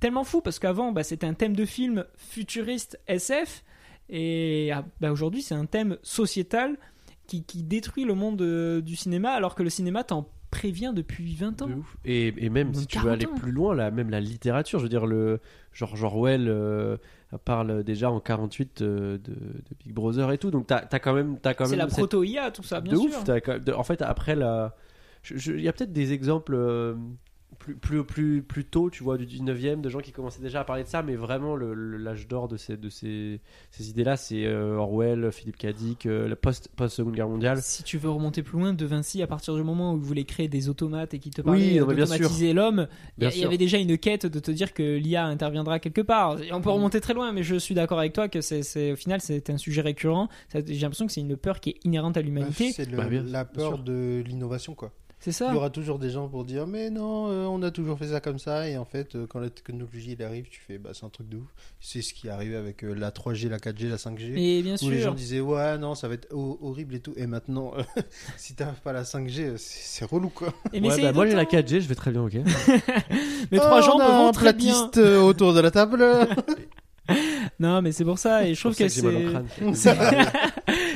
tellement 0.00 0.24
fou 0.24 0.40
parce 0.40 0.58
qu'avant 0.58 0.92
bah, 0.92 1.02
c'était 1.02 1.26
un 1.26 1.34
thème 1.34 1.54
de 1.54 1.66
film 1.66 2.04
futuriste 2.16 2.98
SF 3.06 3.62
et 4.08 4.70
ah, 4.72 4.84
bah, 5.00 5.10
aujourd'hui 5.12 5.42
c'est 5.42 5.54
un 5.54 5.66
thème 5.66 5.96
sociétal 6.02 6.76
qui, 7.26 7.42
qui 7.44 7.62
détruit 7.62 8.04
le 8.04 8.14
monde 8.14 8.40
euh, 8.42 8.80
du 8.80 8.94
cinéma 8.96 9.30
alors 9.30 9.54
que 9.54 9.62
le 9.62 9.70
cinéma 9.70 10.04
t'en 10.04 10.28
prévient 10.50 10.92
depuis 10.94 11.34
20 11.34 11.62
ans. 11.62 11.66
De 11.66 11.74
ouf. 11.74 11.96
Et, 12.04 12.32
et 12.38 12.48
même 12.50 12.72
si 12.72 12.86
tu 12.86 12.98
veux 12.98 13.04
40 13.04 13.14
aller 13.14 13.26
ans. 13.26 13.34
plus 13.34 13.50
loin, 13.52 13.74
là, 13.74 13.90
même 13.90 14.10
la 14.10 14.20
littérature, 14.20 14.78
je 14.78 14.84
veux 14.84 14.88
dire, 14.88 15.04
le 15.06 15.40
George 15.72 16.02
Orwell 16.04 16.46
euh, 16.48 16.96
parle 17.44 17.82
déjà 17.82 18.10
en 18.10 18.20
48 18.20 18.80
euh, 18.80 19.18
de, 19.18 19.32
de 19.34 19.74
Big 19.84 19.92
Brother 19.92 20.30
et 20.30 20.38
tout. 20.38 20.52
Donc 20.52 20.68
t'as 20.68 20.84
as 20.90 20.98
quand 21.00 21.12
même, 21.14 21.36
as 21.44 21.54
quand 21.54 21.66
C'est 21.66 21.76
la 21.76 21.88
proto-IA 21.88 22.52
tout 22.52 22.62
ça 22.62 22.80
bien 22.80 22.92
de 22.92 22.98
sûr. 22.98 23.08
ouf. 23.08 23.24
de- 23.24 23.72
en 23.72 23.82
fait, 23.82 24.00
après 24.02 24.36
la, 24.36 24.76
il 25.30 25.60
y 25.60 25.68
a 25.68 25.72
peut-être 25.72 25.92
des 25.92 26.12
exemples 26.12 26.54
plus, 27.58 27.74
plus, 27.74 28.04
plus, 28.04 28.42
plus 28.42 28.64
tôt, 28.64 28.90
tu 28.90 29.02
vois, 29.02 29.16
du 29.16 29.24
19e, 29.26 29.80
de 29.80 29.88
gens 29.88 30.00
qui 30.00 30.12
commençaient 30.12 30.42
déjà 30.42 30.60
à 30.60 30.64
parler 30.64 30.82
de 30.84 30.88
ça, 30.88 31.02
mais 31.02 31.16
vraiment 31.16 31.56
l'âge 31.56 32.28
d'or 32.28 32.48
de 32.48 32.56
ces, 32.56 32.76
de 32.76 32.88
ces, 32.90 33.40
ces 33.70 33.88
idées-là, 33.90 34.16
c'est 34.16 34.44
euh, 34.46 34.76
Orwell, 34.76 35.32
Philippe 35.32 35.56
Cadic, 35.56 36.06
euh, 36.06 36.28
la 36.28 36.36
post, 36.36 36.68
post-seconde 36.76 37.14
guerre 37.14 37.28
mondiale. 37.28 37.58
Si 37.62 37.82
tu 37.82 37.98
veux 37.98 38.10
remonter 38.10 38.42
plus 38.42 38.58
loin, 38.58 38.72
De 38.72 38.84
Vinci, 38.84 39.22
à 39.22 39.26
partir 39.26 39.54
du 39.54 39.62
moment 39.62 39.94
où 39.94 39.96
il 39.96 40.02
voulait 40.02 40.24
créer 40.24 40.48
des 40.48 40.68
automates 40.68 41.14
et 41.14 41.18
qui 41.18 41.30
te 41.30 41.40
parlait 41.40 41.80
Oui, 41.80 41.86
d'automatiser 41.96 42.52
l'homme, 42.52 42.88
il 43.18 43.28
y, 43.36 43.44
avait 43.44 43.58
déjà 43.58 43.78
une 43.78 43.96
quête 43.96 44.26
de 44.26 44.38
te 44.38 44.50
dire 44.50 44.74
que 44.74 44.96
l'IA 44.96 45.24
interviendra 45.26 45.78
quelque 45.78 46.02
part. 46.02 46.40
Et 46.42 46.52
on 46.52 46.60
peut 46.60 46.70
remonter 46.70 47.00
très 47.00 47.14
loin, 47.14 47.32
mais 47.32 47.42
je 47.42 47.56
suis 47.56 47.74
d'accord 47.74 47.98
avec 47.98 48.12
toi 48.12 48.28
que 48.28 48.40
c'est, 48.40 48.62
c'est- 48.62 48.92
au 48.92 48.96
final 48.96 49.20
c'est 49.20 49.50
un 49.50 49.56
sujet 49.56 49.80
récurrent. 49.80 50.28
J'ai 50.52 50.62
l'impression 50.80 51.06
que 51.06 51.12
c'est 51.12 51.20
une 51.20 51.36
peur 51.36 51.60
qui 51.60 51.70
est 51.70 51.84
inhérente 51.84 52.16
à 52.16 52.22
l'humanité. 52.22 52.72
C'est 52.72 52.90
le- 52.90 52.96
Bah, 52.96 53.08
la 53.10 53.44
peur 53.44 53.78
de 53.78 54.22
l'innovation, 54.26 54.74
quoi. 54.74 54.92
C'est 55.32 55.44
Il 55.46 55.52
y 55.54 55.56
aura 55.56 55.70
toujours 55.70 55.98
des 55.98 56.10
gens 56.10 56.28
pour 56.28 56.44
dire 56.44 56.66
mais 56.66 56.90
non, 56.90 57.28
euh, 57.28 57.44
on 57.46 57.62
a 57.62 57.70
toujours 57.70 57.98
fait 57.98 58.08
ça 58.08 58.20
comme 58.20 58.38
ça 58.38 58.68
et 58.68 58.76
en 58.76 58.84
fait 58.84 59.14
euh, 59.14 59.26
quand 59.28 59.38
la 59.40 59.50
technologie 59.50 60.16
elle 60.18 60.24
arrive, 60.26 60.46
tu 60.48 60.60
fais 60.60 60.78
bah 60.78 60.90
c'est 60.94 61.04
un 61.04 61.08
truc 61.08 61.28
de 61.28 61.36
ouf. 61.38 61.46
C'est 61.80 62.02
ce 62.02 62.12
qui 62.14 62.26
est 62.26 62.30
arrivé 62.30 62.56
avec 62.56 62.84
euh, 62.84 62.94
la 62.94 63.10
3G, 63.10 63.48
la 63.48 63.58
4G, 63.58 63.88
la 63.88 63.96
5G. 63.96 64.36
Et 64.36 64.62
bien 64.62 64.76
Où 64.82 64.90
les 64.90 65.00
gens 65.00 65.14
disaient 65.14 65.40
ouais 65.40 65.78
non 65.78 65.94
ça 65.94 66.08
va 66.08 66.14
être 66.14 66.28
ho- 66.32 66.58
horrible 66.62 66.94
et 66.94 67.00
tout 67.00 67.12
et 67.16 67.26
maintenant 67.26 67.72
euh, 67.76 67.82
si 68.36 68.54
t'arrives 68.54 68.80
pas 68.80 68.90
à 68.90 68.94
la 68.94 69.02
5G 69.04 69.40
euh, 69.42 69.54
c'est 69.56 69.80
c'est 70.00 70.04
relou 70.04 70.28
quoi. 70.28 70.52
Et 70.72 70.80
mais 70.80 70.88
Ouais, 70.90 71.02
bah, 71.02 71.12
moi 71.12 71.26
j'ai 71.26 71.34
la 71.34 71.44
d'autant- 71.44 71.58
4G, 71.58 71.80
je 71.80 71.88
vais 71.88 71.94
très 71.94 72.10
bien, 72.10 72.22
ok. 72.22 72.34
Mes 73.52 73.58
trois 73.58 73.78
Oh, 73.80 73.82
jambes 73.82 73.96
on 74.00 74.00
a 74.04 74.08
vont 74.18 74.28
un 74.28 74.32
platiste 74.32 74.96
autour 74.98 75.54
de 75.54 75.60
la 75.60 75.70
table. 75.70 76.04
Non, 77.58 77.80
mais 77.82 77.92
c'est 77.92 78.04
pour 78.04 78.18
ça. 78.18 78.46
Et 78.46 78.54
je 78.54 78.60
trouve 78.60 78.76
que 78.76 78.86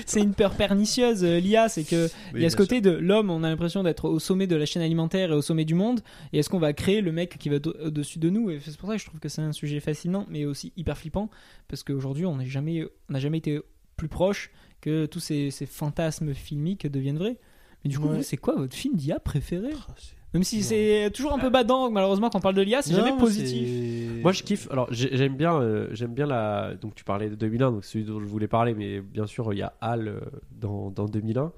c'est, 0.07 0.21
une 0.21 0.35
peur 0.35 0.55
pernicieuse. 0.55 1.25
euh, 1.25 1.39
L'IA, 1.41 1.69
c'est 1.69 1.85
que 1.85 2.09
il 2.35 2.43
y 2.43 2.45
a 2.45 2.51
ce 2.51 2.57
côté 2.57 2.81
de 2.81 2.91
l'homme, 2.91 3.31
on 3.31 3.43
a 3.45 3.49
l'impression 3.49 3.83
d'être 3.83 4.09
au 4.09 4.19
sommet 4.19 4.47
de 4.47 4.57
la 4.57 4.67
chaîne 4.67 4.83
alimentaire 4.83 5.31
et 5.33 5.35
au 5.35 5.43
sommet 5.43 5.65
du 5.65 5.75
monde. 5.75 6.01
Et 6.33 6.39
est-ce 6.39 6.49
qu'on 6.51 6.59
va 6.59 6.73
créer 6.73 7.01
le 7.01 7.13
mec 7.13 7.39
qui 7.39 7.49
va 7.49 7.57
au- 7.57 7.87
au-dessus 7.87 8.19
de 8.19 8.31
nous? 8.31 8.51
Et 8.51 8.61
c'est 8.65 8.77
pour 8.77 8.89
ça 8.89 8.97
que 8.97 9.01
je 9.01 9.07
trouve 9.07 9.21
que 9.21 9.29
c'est 9.29 9.43
un 9.43 9.53
sujet 9.53 9.81
fascinant, 9.81 10.27
mais 10.29 10.45
aussi 10.45 10.73
hyper 10.77 10.97
flippant, 10.99 11.31
parce 11.69 11.83
qu'aujourd'hui, 11.83 12.27
on 12.27 12.37
n'a 12.37 12.45
jamais, 12.45 12.85
on 13.09 13.13
n'a 13.13 13.21
jamais 13.21 13.39
été 13.39 13.61
plus 13.97 14.09
proche 14.09 14.51
que 14.81 15.07
tous 15.07 15.21
ces, 15.21 15.51
ces 15.51 15.67
fantasmes 15.67 16.35
filmiques 16.35 16.87
deviennent 16.91 17.19
vrais. 17.19 17.37
Mais 17.85 17.91
du 17.91 17.99
coup, 17.99 18.09
Ouais. 18.09 18.23
c'est 18.23 18.37
quoi 18.37 18.55
votre 18.57 18.75
film 18.77 18.97
d'IA 18.97 19.19
préféré? 19.21 19.71
Ah, 19.89 19.93
Même 20.35 20.45
si 20.45 20.63
c'est 20.63 21.11
toujours 21.15 21.33
un 21.33 21.39
peu 21.39 21.49
badant, 21.51 21.91
malheureusement, 21.91 22.29
quand 22.31 22.39
on 22.39 22.43
parle 22.43 22.55
de 22.55 22.63
l'IA, 22.63 22.83
c'est 22.83 22.95
jamais 22.95 23.17
positif. 23.19 24.00
Moi 24.23 24.33
je 24.33 24.43
kiffe. 24.43 24.69
Alors 24.71 24.93
j'ai- 24.93 25.17
j'aime 25.17 25.37
bien, 25.37 25.61
euh, 25.61 25.89
j'aime 25.93 26.15
bien 26.15 26.27
la. 26.27 26.75
Donc 26.77 26.95
tu 26.95 27.05
parlais 27.05 27.29
de 27.31 27.35
2001, 27.35 27.73
donc 27.73 27.85
celui 27.85 28.05
dont 28.05 28.21
je 28.21 28.27
voulais 28.27 28.49
parler, 28.49 28.75
mais 28.75 29.01
bien 29.01 29.27
sûr 29.27 29.53
il 29.53 29.59
y 29.59 29.63
a 29.63 29.75
HAL 29.81 30.09
euh, 30.09 30.21
dans, 30.53 30.91
dans 30.91 31.07
2001. 31.07 31.53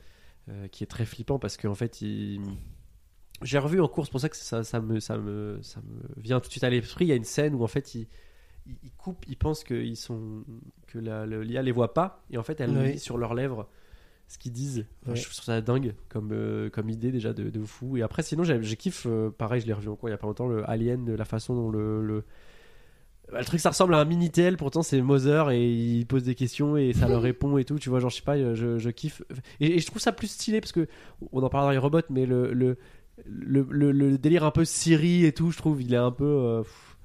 euh, 0.48 0.66
qui 0.68 0.82
est 0.82 0.88
très 0.88 1.04
flippant 1.04 1.38
parce 1.38 1.56
qu'en 1.56 1.74
fait, 1.76 2.02
il... 2.02 2.40
j'ai 3.42 3.58
revu 3.58 3.80
en 3.80 3.86
course, 3.86 4.08
c'est 4.08 4.12
pour 4.12 4.20
ça 4.20 4.28
que 4.28 4.36
ça, 4.36 4.64
ça, 4.64 4.80
me, 4.80 4.98
ça, 4.98 5.16
me, 5.16 5.58
ça 5.62 5.80
me 5.80 6.20
vient 6.22 6.40
tout 6.40 6.46
de 6.48 6.50
suite 6.50 6.64
à 6.64 6.70
l'esprit. 6.70 7.04
Il 7.04 7.08
y 7.08 7.12
a 7.12 7.16
une 7.16 7.22
scène 7.24 7.54
où 7.54 7.62
en 7.62 7.68
fait, 7.68 7.94
il, 7.94 8.08
il, 8.66 8.90
coupe, 8.92 9.24
il 9.28 9.36
pense 9.36 9.62
qu'ils 9.62 9.96
sont, 9.96 10.42
que 10.88 10.98
le- 10.98 11.42
l'IA 11.42 11.62
les 11.62 11.70
voit 11.72 11.94
pas, 11.94 12.24
et 12.30 12.38
en 12.38 12.42
fait, 12.42 12.60
elle 12.60 12.70
Oui. 12.76 12.92
lit 12.94 12.98
sur 12.98 13.18
leurs 13.18 13.34
lèvres 13.34 13.68
ce 14.26 14.36
qu'ils 14.38 14.50
disent. 14.52 14.84
Enfin, 15.02 15.12
Ouais. 15.12 15.16
Je 15.16 15.22
trouve 15.24 15.44
ça 15.44 15.60
dingue 15.60 15.94
comme, 16.08 16.30
euh, 16.32 16.70
comme 16.70 16.88
idée 16.90 17.12
déjà 17.12 17.32
de, 17.32 17.48
de 17.50 17.62
fou. 17.62 17.96
Et 17.96 18.02
après, 18.02 18.22
sinon, 18.24 18.42
j'ai 18.42 18.76
kiffe, 18.76 19.06
euh, 19.08 19.30
pareil, 19.30 19.60
je 19.60 19.66
l'ai 19.68 19.72
revu 19.74 19.90
encore 19.90 20.08
il 20.08 20.12
y 20.12 20.14
a 20.14 20.18
pas 20.18 20.26
longtemps, 20.26 20.48
le 20.48 20.68
Alien, 20.68 21.04
de 21.04 21.12
la 21.12 21.24
façon 21.24 21.54
dont 21.54 21.70
le. 21.70 22.02
le... 22.04 22.24
bah, 23.32 23.38
le 23.40 23.44
truc, 23.44 23.60
ça 23.60 23.70
ressemble 23.70 23.94
à 23.94 23.98
un 23.98 24.04
Minitel, 24.04 24.56
pourtant 24.56 24.82
c'est 24.82 25.00
Mother 25.00 25.50
et 25.50 25.68
il 25.72 26.06
pose 26.06 26.22
des 26.22 26.34
questions 26.34 26.76
et 26.76 26.92
ça 26.92 27.08
leur 27.08 27.22
répond 27.22 27.56
et 27.58 27.64
tout. 27.64 27.78
Tu 27.78 27.88
vois, 27.88 27.98
genre, 28.00 28.10
je 28.10 28.16
sais 28.16 28.22
pas, 28.22 28.36
je, 28.54 28.78
je 28.78 28.90
kiffe. 28.90 29.22
Et, 29.60 29.76
et 29.76 29.78
je 29.80 29.86
trouve 29.86 30.00
ça 30.00 30.12
plus 30.12 30.28
stylé 30.28 30.60
parce 30.60 30.72
que, 30.72 30.86
on 31.32 31.42
en 31.42 31.48
parlera 31.48 31.68
dans 31.68 31.72
les 31.72 31.78
robots, 31.78 32.00
mais 32.10 32.26
le, 32.26 32.52
le, 32.52 32.76
le, 33.24 33.66
le- 33.70 33.92
le 33.92 34.18
délire 34.18 34.44
un 34.44 34.50
peu 34.50 34.64
Siri 34.64 35.24
et 35.24 35.32
tout, 35.32 35.50
je 35.50 35.56
trouve, 35.58 35.82
il 35.82 35.92
est 35.94 35.96
un 35.98 36.10
peu. 36.12 36.24
euh, 36.24 36.62
pff, 36.62 36.96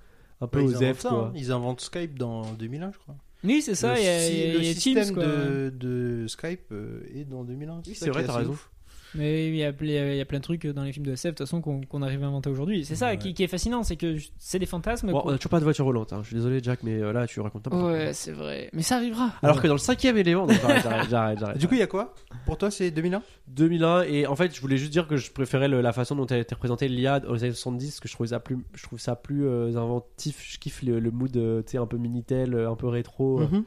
un 0.41 0.47
peu 0.47 0.61
Ouais, 0.61 0.75
aux 0.75 0.93
F, 0.93 1.01
quoi. 1.01 1.11
hein. 1.27 1.31
Ils 1.35 1.51
inventent 1.51 1.81
Skype 1.81 2.17
dans 2.19 2.43
2001, 2.53 2.91
je 2.91 2.97
crois. 2.99 3.15
Oui, 3.43 3.61
c'est 3.61 3.75
ça, 3.75 3.93
le 3.95 3.99
il 3.99 4.03
y 4.05 4.07
a, 4.07 4.29
il 4.29 4.37
y 4.37 4.43
a- 4.43 4.53
le 4.53 4.59
il 4.59 4.65
y 4.65 4.69
a 4.69 4.73
système 4.73 5.03
Teams, 5.05 5.13
quoi. 5.15 5.23
de, 5.25 5.69
de 5.75 6.25
Skype 6.27 6.71
euh, 6.71 7.01
est 7.15 7.23
dans 7.25 7.43
2001. 7.43 7.81
Oui, 7.87 7.95
c'est 7.95 8.09
vrai, 8.09 8.23
t'as 8.23 8.33
raison. 8.37 8.51
ouf. 8.51 8.69
Mais 9.15 9.47
il 9.47 9.55
y, 9.55 9.63
a, 9.63 9.71
il 9.81 9.89
y 9.89 9.97
a- 9.97 10.11
il 10.13 10.17
y 10.17 10.21
a 10.21 10.25
plein 10.25 10.39
de 10.39 10.43
trucs 10.43 10.67
dans 10.67 10.83
les 10.83 10.91
films 10.91 11.05
de 11.05 11.13
SF, 11.13 11.31
de 11.33 11.37
toute 11.37 11.47
façon, 11.47 11.61
qu'on 11.61 12.01
arrive 12.01 12.23
à 12.23 12.27
inventer 12.27 12.49
aujourd'hui. 12.49 12.83
C'est 12.85 12.95
ça 12.95 13.07
Ouais. 13.07 13.17
qui, 13.17 13.33
qui 13.33 13.43
est 13.43 13.47
fascinant, 13.47 13.83
c'est 13.83 13.95
que 13.95 14.17
c'est 14.37 14.59
des 14.59 14.65
fantasmes. 14.65 15.11
Bon, 15.11 15.21
on 15.25 15.29
a 15.29 15.37
toujours 15.37 15.49
pas 15.51 15.59
de 15.59 15.63
voiture 15.63 15.85
volante, 15.85 16.11
hein. 16.13 16.19
je 16.23 16.27
suis 16.27 16.35
désolé, 16.35 16.59
Jack, 16.61 16.83
mais 16.83 17.01
euh, 17.01 17.13
là, 17.13 17.25
tu 17.25 17.39
racontes 17.39 17.65
n'importe 17.65 17.83
quoi. 17.83 17.91
Ouais, 17.93 18.13
c'est 18.13 18.31
vrai. 18.33 18.69
Mais 18.73 18.81
ça 18.81 18.97
arrivera. 18.97 19.31
Alors 19.41 19.61
que 19.61 19.67
dans 19.67 19.73
le 19.73 19.79
cinquième 19.79 20.17
élément, 20.17 20.45
non, 20.45 20.53
j'arrête, 20.83 21.09
j'arrête. 21.39 21.57
Du 21.57 21.67
coup, 21.67 21.75
il 21.75 21.79
y 21.79 21.83
a 21.83 21.87
quoi 21.87 22.13
Pour 22.45 22.57
toi, 22.57 22.69
c'est 22.69 22.91
2001 22.91 23.21
2001 23.47 24.01
et 24.03 24.27
en 24.27 24.35
fait 24.35 24.53
je 24.53 24.59
voulais 24.59 24.75
juste 24.77 24.91
dire 24.91 25.07
que 25.07 25.15
je 25.15 25.31
préférais 25.31 25.69
le- 25.69 25.79
la 25.79 25.93
façon 25.93 26.15
dont 26.17 26.25
elle 26.27 26.41
était 26.41 26.53
représentée 26.55 26.89
l'IA 26.89 27.21
aux 27.29 27.43
années 27.43 27.53
70 27.53 27.85
parce 27.91 27.99
que 28.01 28.07
je 28.09 28.13
trouvais 28.13 28.27
ça 28.29 28.41
plus 28.41 28.57
je 28.75 28.83
trouve 28.83 28.99
ça 28.99 29.15
plus 29.15 29.45
euh, 29.47 29.67
inventif 29.77 30.45
je 30.51 30.59
kiffe 30.59 30.81
le, 30.83 30.99
le 30.99 31.11
mood 31.11 31.35
euh, 31.37 31.61
tu 31.61 31.71
sais 31.71 31.77
un 31.77 31.85
peu 31.85 31.95
minitel 31.95 32.53
un 32.55 32.75
peu 32.75 32.87
rétro 32.87 33.39
euh, 33.39 33.61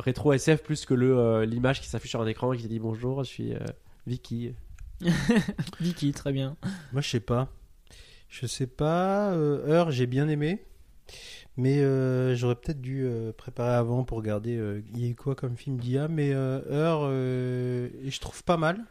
rétro 0.00 0.32
SF 0.32 0.62
plus 0.64 0.86
que 0.86 0.94
le 0.94 1.16
euh, 1.16 1.44
l'image 1.46 1.80
qui 1.80 1.88
s'affiche 1.88 2.10
sur 2.10 2.20
un 2.20 2.26
écran 2.26 2.52
et 2.52 2.56
qui 2.56 2.64
te 2.64 2.68
dit 2.68 2.80
bonjour 2.80 3.22
je 3.22 3.28
suis 3.28 3.52
euh, 3.54 3.58
Vicky 4.06 4.54
Vicky, 5.80 6.12
très 6.12 6.32
bien. 6.32 6.56
Moi, 6.92 7.02
je 7.02 7.08
sais 7.10 7.20
pas. 7.20 7.48
Je 8.28 8.46
sais 8.46 8.66
pas. 8.66 9.32
euh, 9.32 9.66
Heure, 9.68 9.90
j'ai 9.90 10.06
bien 10.06 10.28
aimé. 10.28 10.64
Mais 11.58 11.80
euh, 11.80 12.34
j'aurais 12.34 12.54
peut-être 12.56 12.80
dû 12.82 13.04
euh, 13.04 13.32
préparer 13.32 13.74
avant 13.74 14.04
pour 14.04 14.18
regarder 14.18 14.56
euh, 14.56 14.82
il 14.94 15.00
y 15.00 15.06
a 15.06 15.10
eu 15.10 15.14
quoi 15.14 15.34
comme 15.34 15.56
film 15.56 15.78
d'IA. 15.78 16.08
Mais 16.08 16.32
euh, 16.32 16.60
Heure, 16.70 17.00
euh, 17.04 17.88
je 18.06 18.20
trouve 18.20 18.42
pas 18.44 18.56
mal. 18.56 18.84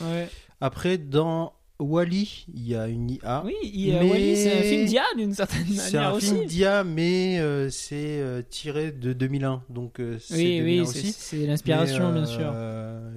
Ouais. 0.00 0.28
Après, 0.60 0.98
dans 0.98 1.54
Wally, 1.80 2.46
il 2.54 2.68
y 2.68 2.74
a 2.76 2.86
une 2.88 3.10
IA. 3.10 3.42
Oui, 3.44 3.54
il 3.62 3.80
y 3.88 3.96
a 3.96 4.00
Mais- 4.00 4.10
Wally, 4.10 4.36
c'est 4.36 4.58
un 4.58 4.62
film 4.62 4.86
d'IA 4.86 5.02
d'une 5.16 5.34
certaine 5.34 5.66
C'est 5.66 5.94
manière 5.94 6.10
un 6.10 6.12
aussi. 6.12 6.26
film 6.34 6.44
d'IA, 6.46 6.84
mais 6.84 7.40
euh, 7.40 7.70
c'est 7.70 8.20
euh, 8.20 8.42
tiré 8.48 8.92
de 8.92 9.12
2001. 9.12 9.62
Donc, 9.70 9.98
euh, 10.00 10.18
c'est 10.20 10.34
oui, 10.34 10.58
2001 10.58 10.80
oui, 10.82 10.86
c'est- 10.86 10.98
aussi. 11.00 11.12
c'est 11.12 11.46
l'inspiration, 11.46 12.12
bien 12.12 12.26
sûr. 12.26 12.54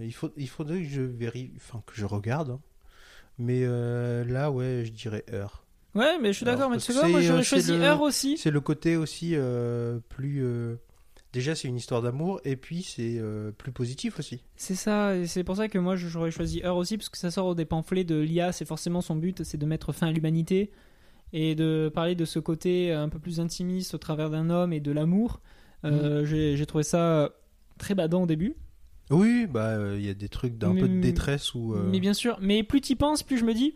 Il, 0.01 0.13
faut, 0.13 0.31
il 0.37 0.49
faudrait 0.49 0.79
que 0.81 0.89
je 0.89 1.01
vérifie, 1.01 1.51
enfin 1.57 1.81
que 1.85 1.93
je 1.95 2.05
regarde. 2.05 2.51
hein. 2.51 2.59
Mais 3.37 3.63
là, 3.65 4.49
ouais, 4.51 4.83
je 4.85 4.91
dirais 4.91 5.23
Heure. 5.31 5.63
Ouais, 5.95 6.17
mais 6.19 6.29
je 6.33 6.37
suis 6.37 6.45
d'accord, 6.45 6.69
mais 6.71 6.77
tu 6.77 6.91
quoi, 6.93 7.07
moi 7.07 7.21
c'est, 7.21 7.27
j'aurais 7.27 7.43
choisi 7.43 7.67
c'est 7.67 7.77
Heure 7.79 8.01
aussi. 8.01 8.37
C'est 8.37 8.49
le 8.51 8.61
côté 8.61 8.95
aussi 8.95 9.35
plus. 10.09 10.43
Déjà, 11.33 11.55
c'est 11.55 11.67
une 11.67 11.77
histoire 11.77 12.03
d'amour, 12.03 12.39
et 12.45 12.55
puis 12.55 12.83
c'est 12.83 13.17
euh, 13.17 13.51
plus 13.51 13.71
positif 13.71 14.19
aussi. 14.19 14.43
C'est 14.55 14.75
ça, 14.75 15.15
et 15.17 15.25
c'est 15.25 15.43
pour 15.43 15.55
ça 15.57 15.67
que 15.67 15.79
moi 15.79 15.95
j'aurais 15.95 16.29
choisi 16.29 16.61
Heure 16.63 16.77
aussi, 16.77 16.95
parce 16.95 17.09
que 17.09 17.17
ça 17.17 17.31
sort 17.31 17.55
des 17.55 17.65
pamphlets 17.65 18.03
de 18.03 18.19
l'IA, 18.19 18.51
c'est 18.51 18.65
forcément 18.65 19.01
son 19.01 19.15
but, 19.15 19.43
c'est 19.43 19.57
de 19.57 19.65
mettre 19.65 19.91
fin 19.93 20.07
à 20.07 20.11
l'humanité 20.11 20.69
et 21.33 21.55
de 21.55 21.91
parler 21.93 22.13
de 22.13 22.25
ce 22.25 22.37
côté 22.37 22.93
un 22.93 23.09
peu 23.09 23.17
plus 23.17 23.39
intimiste 23.39 23.95
au 23.95 23.97
travers 23.97 24.29
d'un 24.29 24.51
homme 24.51 24.71
et 24.73 24.79
de 24.79 24.91
l'amour. 24.91 25.41
Euh, 25.83 26.23
j'ai 26.23 26.55
j'ai 26.55 26.65
trouvé 26.67 26.83
ça 26.83 27.31
très 27.79 27.95
badant 27.95 28.23
au 28.23 28.25
début. 28.27 28.55
Oui, 29.09 29.47
bah 29.49 29.69
euh, 29.69 29.95
il 29.99 30.05
y 30.05 30.09
a 30.09 30.13
des 30.13 30.29
trucs 30.29 30.57
d'un 30.59 30.73
Mais- 30.73 30.81
peu 30.81 30.87
de 30.87 30.99
détresse 31.01 31.55
ou. 31.55 31.75
Mais 31.89 31.99
bien 31.99 32.13
sûr, 32.13 32.37
mais 32.41 32.61
plus 32.61 32.79
tu 32.81 32.95
penses, 32.95 33.23
plus 33.23 33.39
je 33.39 33.45
me 33.45 33.55
dis, 33.55 33.73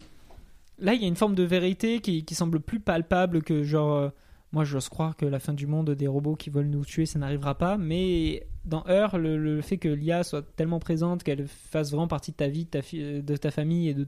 là 0.78 0.94
il 0.94 1.02
y 1.02 1.06
a 1.06 1.08
une 1.08 1.16
forme 1.16 1.34
de 1.34 1.42
vérité 1.44 2.00
qui, 2.02 2.24
qui 2.24 2.36
semble 2.36 2.60
plus 2.60 2.80
palpable 2.80 3.42
que 3.42 3.64
genre, 3.64 4.12
moi 4.52 4.64
j'ose 4.64 4.88
croire 4.90 5.16
que 5.18 5.26
la 5.26 5.40
fin 5.40 5.54
du 5.54 5.68
monde 5.68 5.90
des 5.92 6.08
robots 6.08 6.36
qui 6.36 6.50
veulent 6.50 6.70
nous 6.70 6.86
tuer, 6.86 7.06
ça 7.06 7.20
n'arrivera 7.20 7.58
pas, 7.58 7.78
mais 7.78 8.48
dans 8.66 8.86
Heure, 8.88 9.18
le, 9.18 9.38
le 9.38 9.62
fait 9.62 9.78
que 9.78 9.90
l'IA 9.90 10.24
soit 10.24 10.42
tellement 10.56 10.80
présente, 10.80 11.24
qu'elle 11.24 11.48
fasse 11.48 11.92
vraiment 11.92 12.08
partie 12.08 12.32
de 12.32 12.38
ta 12.38 12.48
vie, 12.48 12.66
de 12.66 12.70
ta, 12.70 12.82
fi- 12.82 13.22
de 13.22 13.36
ta 13.38 13.52
famille 13.52 13.90
et 13.90 13.94
de 13.94 14.08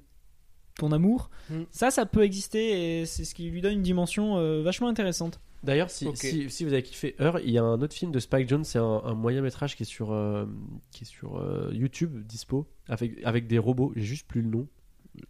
ton 0.77 0.91
amour, 0.93 1.29
Mm. 1.49 1.63
ça, 1.71 1.91
ça 1.91 2.05
peut 2.05 2.23
exister 2.23 3.01
et 3.01 3.05
c'est 3.05 3.25
ce 3.25 3.35
qui 3.35 3.49
lui 3.49 3.61
donne 3.61 3.73
une 3.73 3.81
dimension 3.81 4.37
euh, 4.37 4.61
vachement 4.61 4.87
intéressante. 4.87 5.41
d'ailleurs 5.63 5.89
si, 5.89 6.07
Ok. 6.07 6.15
si, 6.17 6.49
si 6.49 6.63
vous 6.63 6.71
avez 6.71 6.83
kiffé 6.83 7.15
Heure 7.19 7.39
il 7.41 7.51
y 7.51 7.57
a 7.57 7.63
un 7.63 7.81
autre 7.81 7.93
film 7.93 8.13
de 8.13 8.19
Spike 8.19 8.47
Jones 8.47 8.63
c'est 8.63 8.79
un, 8.79 9.01
un 9.03 9.13
moyen 9.13 9.41
métrage 9.41 9.75
qui 9.75 9.83
est 9.83 9.85
sur 9.85 10.13
euh, 10.13 10.45
qui 10.91 11.03
est 11.03 11.07
sur 11.07 11.35
euh, 11.37 11.69
YouTube 11.73 12.25
dispo 12.25 12.65
avec, 12.87 13.21
avec 13.25 13.47
des 13.47 13.57
robots 13.57 13.91
j'ai 13.97 14.03
juste 14.05 14.25
plus 14.25 14.41
le 14.41 14.47
nom 14.49 14.67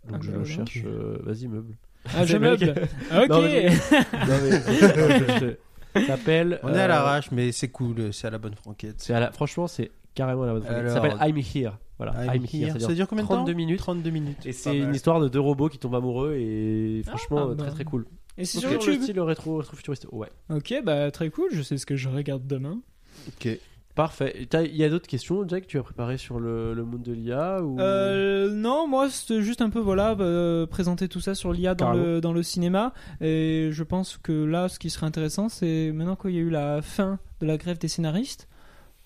donc 0.07 0.17
Ah 0.17 0.19
je 0.21 0.31
bah 0.31 0.37
le 0.37 0.43
cherche 0.45 0.83
euh, 0.85 1.17
vas-y 1.23 1.47
meuble 1.47 1.75
Ah, 2.15 2.25
je 2.25 2.37
meuble. 2.37 2.73
Ok. 3.11 3.29
Non, 3.29 3.41
mais 3.41 3.69
Non, 3.69 4.35
mais- 4.41 5.57
Ça 5.95 6.07
s'appelle. 6.07 6.59
On 6.63 6.69
est 6.73 6.79
à 6.79 6.83
euh, 6.83 6.87
l'arrache, 6.87 7.31
mais 7.31 7.51
c'est 7.51 7.69
cool, 7.69 8.13
c'est 8.13 8.27
à 8.27 8.29
la 8.29 8.37
bonne 8.37 8.53
franquette. 8.55 8.95
C'est 8.99 9.13
à 9.13 9.19
la- 9.19 9.31
Franchement, 9.31 9.67
c'est 9.67 9.91
carrément 10.13 10.43
à 10.43 10.47
la 10.47 10.53
bonne 10.53 10.63
franquette. 10.63 10.89
Ça 10.89 10.97
Alors- 11.01 11.11
s'appelle 11.17 11.29
I'm 11.29 11.37
Here. 11.37 11.71
Voilà, 11.97 12.13
I'm, 12.33 12.45
Here. 12.45 12.79
Ça 12.79 12.93
dure 12.93 13.07
combien 13.07 13.23
de 13.23 13.27
temps 13.27 13.35
32 13.35 13.53
minutes. 13.53 13.79
32 13.79 14.09
minutes. 14.09 14.45
Et 14.45 14.53
c'est 14.53 14.77
une 14.77 14.95
histoire 14.95 15.19
de 15.19 15.27
deux 15.27 15.39
robots 15.39 15.67
qui 15.67 15.77
tombent 15.79 15.95
amoureux 15.95 16.35
et 16.35 17.01
franchement 17.05 17.49
Ah, 17.51 17.55
bah. 17.55 17.63
très 17.63 17.71
très 17.71 17.83
cool. 17.83 18.05
Et 18.37 18.45
c'est 18.45 18.59
Sur 18.59 18.69
sur 18.69 18.79
le 18.79 18.85
YouTube. 18.85 19.01
style 19.03 19.19
rétro, 19.19 19.57
rétro 19.57 19.75
futuriste. 19.75 20.07
Ouais. 20.13 20.29
Ok, 20.49 20.73
bah 20.85 21.11
très 21.11 21.29
cool, 21.29 21.49
je 21.51 21.61
sais 21.61 21.75
ce 21.77 21.85
que 21.85 21.97
je 21.97 22.07
regarde 22.07 22.47
demain. 22.47 22.79
Ok. 23.27 23.49
Parfait. 23.99 24.47
Il 24.53 24.77
y 24.77 24.85
a 24.85 24.89
d'autres 24.89 25.09
questions, 25.09 25.45
Jack, 25.45 25.63
que 25.63 25.67
tu 25.67 25.77
as 25.77 25.83
préparé 25.83 26.17
sur 26.17 26.39
le, 26.39 26.73
le 26.73 26.85
monde 26.85 27.01
de 27.01 27.11
l'IA 27.11 27.61
ou... 27.61 27.81
Euh, 27.81 28.49
non, 28.49 28.87
moi 28.87 29.09
c'était 29.09 29.41
juste 29.41 29.61
un 29.61 29.69
peu 29.69 29.79
voilà 29.79 30.15
euh, 30.21 30.65
présenter 30.65 31.09
tout 31.09 31.19
ça 31.19 31.35
sur 31.35 31.51
l'IA 31.51 31.75
dans 31.75 31.91
le, 31.91 32.21
dans 32.21 32.31
le 32.31 32.41
cinéma. 32.41 32.93
Et 33.19 33.71
je 33.73 33.83
pense 33.83 34.17
que 34.17 34.31
là 34.31 34.69
ce 34.69 34.79
qui 34.79 34.89
serait 34.89 35.05
intéressant 35.05 35.49
c'est 35.49 35.91
maintenant 35.91 36.15
qu'il 36.15 36.31
y 36.31 36.37
a 36.37 36.41
eu 36.41 36.49
la 36.49 36.81
fin 36.81 37.19
de 37.41 37.45
la 37.45 37.57
grève 37.57 37.77
des 37.77 37.89
scénaristes 37.89 38.47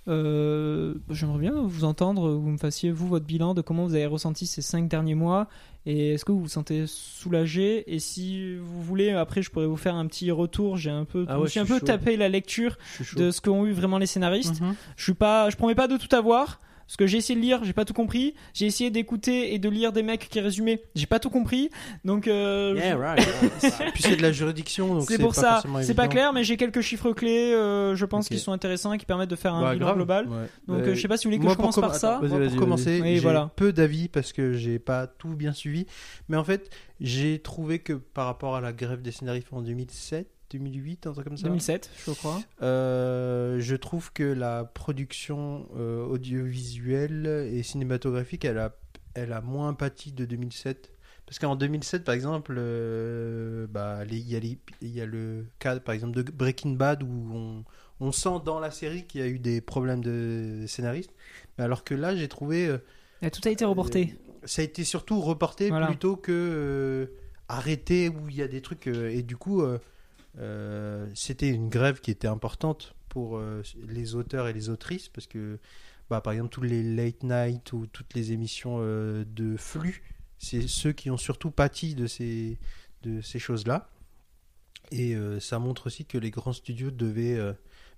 euh, 0.09 0.95
j'aimerais 1.09 1.39
bien 1.39 1.53
vous 1.63 1.85
entendre 1.85 2.29
vous 2.31 2.49
me 2.49 2.57
fassiez 2.57 2.91
vous 2.91 3.07
votre 3.07 3.25
bilan 3.25 3.53
de 3.53 3.61
comment 3.61 3.85
vous 3.85 3.95
avez 3.95 4.05
ressenti 4.05 4.45
ces 4.45 4.61
cinq 4.61 4.89
derniers 4.89 5.15
mois 5.15 5.47
et 5.85 6.13
est-ce 6.13 6.25
que 6.25 6.31
vous 6.33 6.41
vous 6.41 6.47
sentez 6.49 6.85
soulagé 6.87 7.93
et 7.93 7.99
si 7.99 8.55
vous 8.57 8.81
voulez 8.83 9.11
après 9.11 9.41
je 9.41 9.49
pourrais 9.49 9.65
vous 9.65 9.77
faire 9.77 9.95
un 9.95 10.05
petit 10.07 10.29
retour 10.31 10.75
j'ai 10.77 10.89
un 10.89 11.05
peu 11.05 11.25
Ah 11.29 11.39
ouais, 11.39 11.47
suis 11.47 11.59
un 11.59 11.65
peu 11.65 11.79
chaud. 11.79 11.85
tapé 11.85 12.17
la 12.17 12.27
lecture 12.29 12.77
de 13.15 13.31
ce 13.31 13.39
qu'ont 13.41 13.65
eu 13.65 13.71
vraiment 13.71 13.97
les 13.97 14.05
scénaristes 14.05 14.59
Mhm. 14.61 14.75
je 14.97 15.03
suis 15.03 15.13
pas, 15.13 15.49
je 15.49 15.55
promets 15.55 15.75
pas 15.75 15.87
de 15.87 15.95
tout 15.97 16.13
avoir. 16.15 16.59
Parce 16.87 16.97
que 16.97 17.07
j'ai 17.07 17.17
essayé 17.17 17.39
de 17.39 17.43
lire, 17.43 17.63
j'ai 17.63 17.73
pas 17.73 17.85
tout 17.85 17.93
compris. 17.93 18.33
J'ai 18.53 18.65
essayé 18.65 18.91
d'écouter 18.91 19.53
et 19.53 19.59
de 19.59 19.69
lire 19.69 19.91
des 19.93 20.03
mecs 20.03 20.27
qui 20.29 20.39
résumaient, 20.39 20.83
j'ai 20.95 21.05
pas 21.05 21.19
tout 21.19 21.29
compris. 21.29 21.69
Donc 22.05 22.27
euh, 22.27 22.75
Yeah, 22.77 22.95
right. 22.97 23.27
Puis 23.93 24.03
c'est 24.03 24.15
de 24.15 24.21
la 24.21 24.31
juridiction, 24.31 24.93
donc 24.95 25.05
c'est 25.07 25.17
pour 25.17 25.33
pas 25.33 25.61
ça. 25.61 25.63
C'est 25.81 25.93
pas 25.93 26.07
clair, 26.07 26.33
mais 26.33 26.43
j'ai 26.43 26.57
quelques 26.57 26.81
chiffres 26.81 27.11
clés. 27.13 27.53
euh, 27.53 27.95
je 27.95 28.05
pense 28.05 28.27
qu'ils 28.27 28.39
sont 28.39 28.51
intéressants 28.51 28.93
et 28.93 28.97
qui 28.97 29.05
permettent 29.05 29.29
de 29.29 29.35
faire 29.35 29.53
un 29.55 29.61
Bah, 29.61 29.73
bilan 29.73 29.85
grave. 29.85 29.95
global. 29.97 30.27
Ouais. 30.27 30.47
Donc 30.67 30.81
euh, 30.87 30.95
je 30.95 31.01
sais 31.01 31.07
pas 31.07 31.17
si 31.17 31.25
vous 31.25 31.29
voulez 31.31 31.39
que 31.39 31.43
Moi, 31.43 31.53
je 31.53 31.57
commence 31.57 31.75
com- 31.75 31.83
par 31.83 31.95
ça. 31.95 32.17
attends, 32.17 32.27
moi, 32.27 32.39
Vas-y, 32.39 32.49
pour 32.49 32.59
commencer. 32.59 32.99
Oui, 33.01 33.15
j'ai 33.15 33.19
voilà. 33.21 33.49
peu 33.55 33.71
d'avis 33.73 34.07
parce 34.09 34.33
que 34.33 34.53
j'ai 34.53 34.77
pas 34.79 35.07
tout 35.07 35.29
bien 35.35 35.53
suivi. 35.53 35.85
Mais 36.29 36.37
en 36.37 36.43
fait, 36.43 36.69
j'ai 36.99 37.39
trouvé 37.39 37.79
que 37.79 37.93
par 37.93 38.25
rapport 38.25 38.55
à 38.55 38.61
la 38.61 38.73
grève 38.73 39.01
des 39.01 39.11
scénaristes 39.11 39.47
en 39.51 39.61
2007, 39.61 40.27
2008, 40.59 41.07
un 41.07 41.13
truc 41.13 41.25
comme 41.25 41.37
ça, 41.37 41.47
2007, 41.47 41.89
je 42.05 42.11
crois. 42.11 42.41
euh, 42.61 43.59
je 43.59 43.75
trouve 43.75 44.11
que 44.13 44.23
la 44.23 44.63
production 44.65 45.67
euh, 45.77 46.05
audiovisuelle 46.05 47.25
et 47.51 47.63
cinématographique, 47.63 48.45
elle 48.45 48.57
a, 48.59 48.75
elle 49.13 49.33
a 49.33 49.41
moins 49.41 49.73
pâti 49.73 50.11
de 50.11 50.25
2007. 50.25 50.89
Parce 51.25 51.39
qu'en 51.39 51.55
2007, 51.55 52.03
par 52.03 52.13
exemple, 52.15 52.55
euh, 52.57 53.65
bah, 53.69 54.03
les- 54.05 54.17
il 54.17 54.29
y, 54.29 54.35
a 54.35 54.39
les- 54.39 54.59
il 54.81 54.89
y 54.89 55.01
a 55.01 55.05
le 55.05 55.45
cas, 55.59 55.79
par 55.79 55.95
exemple, 55.95 56.21
de 56.21 56.31
Breaking 56.31 56.71
Bad 56.73 57.01
où 57.01 57.07
on, 57.33 57.63
on 57.99 58.11
sent 58.11 58.41
dans 58.45 58.59
la 58.59 58.71
série 58.71 59.05
qu'il 59.07 59.21
y 59.21 59.23
a 59.23 59.27
eu 59.27 59.39
des 59.39 59.61
problèmes 59.61 60.01
de 60.03 60.65
scénariste. 60.67 61.11
Mais 61.57 61.63
alors 61.63 61.83
que 61.83 61.95
là, 61.95 62.15
j'ai 62.15 62.27
trouvé. 62.27 62.67
euh, 62.67 62.77
tout 63.31 63.41
a 63.45 63.49
été 63.49 63.63
reporté. 63.65 64.15
euh, 64.27 64.47
ça 64.47 64.61
a 64.61 64.65
été 64.65 64.83
surtout 64.83 65.21
reporté 65.21 65.69
Voilà. 65.69 65.87
plutôt 65.87 66.17
que 66.17 66.31
euh, 66.33 67.05
arrêté 67.47 68.09
où 68.09 68.27
il 68.29 68.35
y 68.35 68.41
a 68.41 68.47
des 68.49 68.61
trucs. 68.61 68.87
euh, 68.87 69.09
et 69.09 69.23
du 69.23 69.37
coup, 69.37 69.61
euh, 69.61 69.79
c'était 71.13 71.49
une 71.49 71.69
grève 71.69 72.01
qui 72.01 72.11
était 72.11 72.27
importante 72.27 72.95
pour 73.09 73.37
euh, 73.37 73.61
les 73.87 74.15
auteurs 74.15 74.47
et 74.47 74.53
les 74.53 74.69
autrices 74.69 75.07
parce 75.07 75.27
que, 75.27 75.59
bah, 76.09 76.19
par 76.19 76.33
exemple, 76.33 76.49
tous 76.49 76.63
les 76.63 76.81
late 76.81 77.23
night 77.23 77.71
ou 77.71 77.85
toutes 77.85 78.13
les 78.15 78.31
émissions 78.31 78.77
euh, 78.79 79.23
de 79.23 79.55
flux, 79.55 80.01
c'est 80.39 80.67
ceux 80.67 80.93
qui 80.93 81.11
ont 81.11 81.17
surtout 81.17 81.51
pâti 81.51 81.95
de 81.95 82.07
ces, 82.07 82.57
choses-là. 83.37 83.89
Et 84.91 85.15
euh, 85.15 85.39
ça 85.39 85.59
montre 85.59 85.87
aussi 85.87 86.05
que 86.05 86.17
les 86.17 86.31
grands 86.31 86.53
studios 86.53 86.91
devaient 86.91 87.37
euh, 87.37 87.53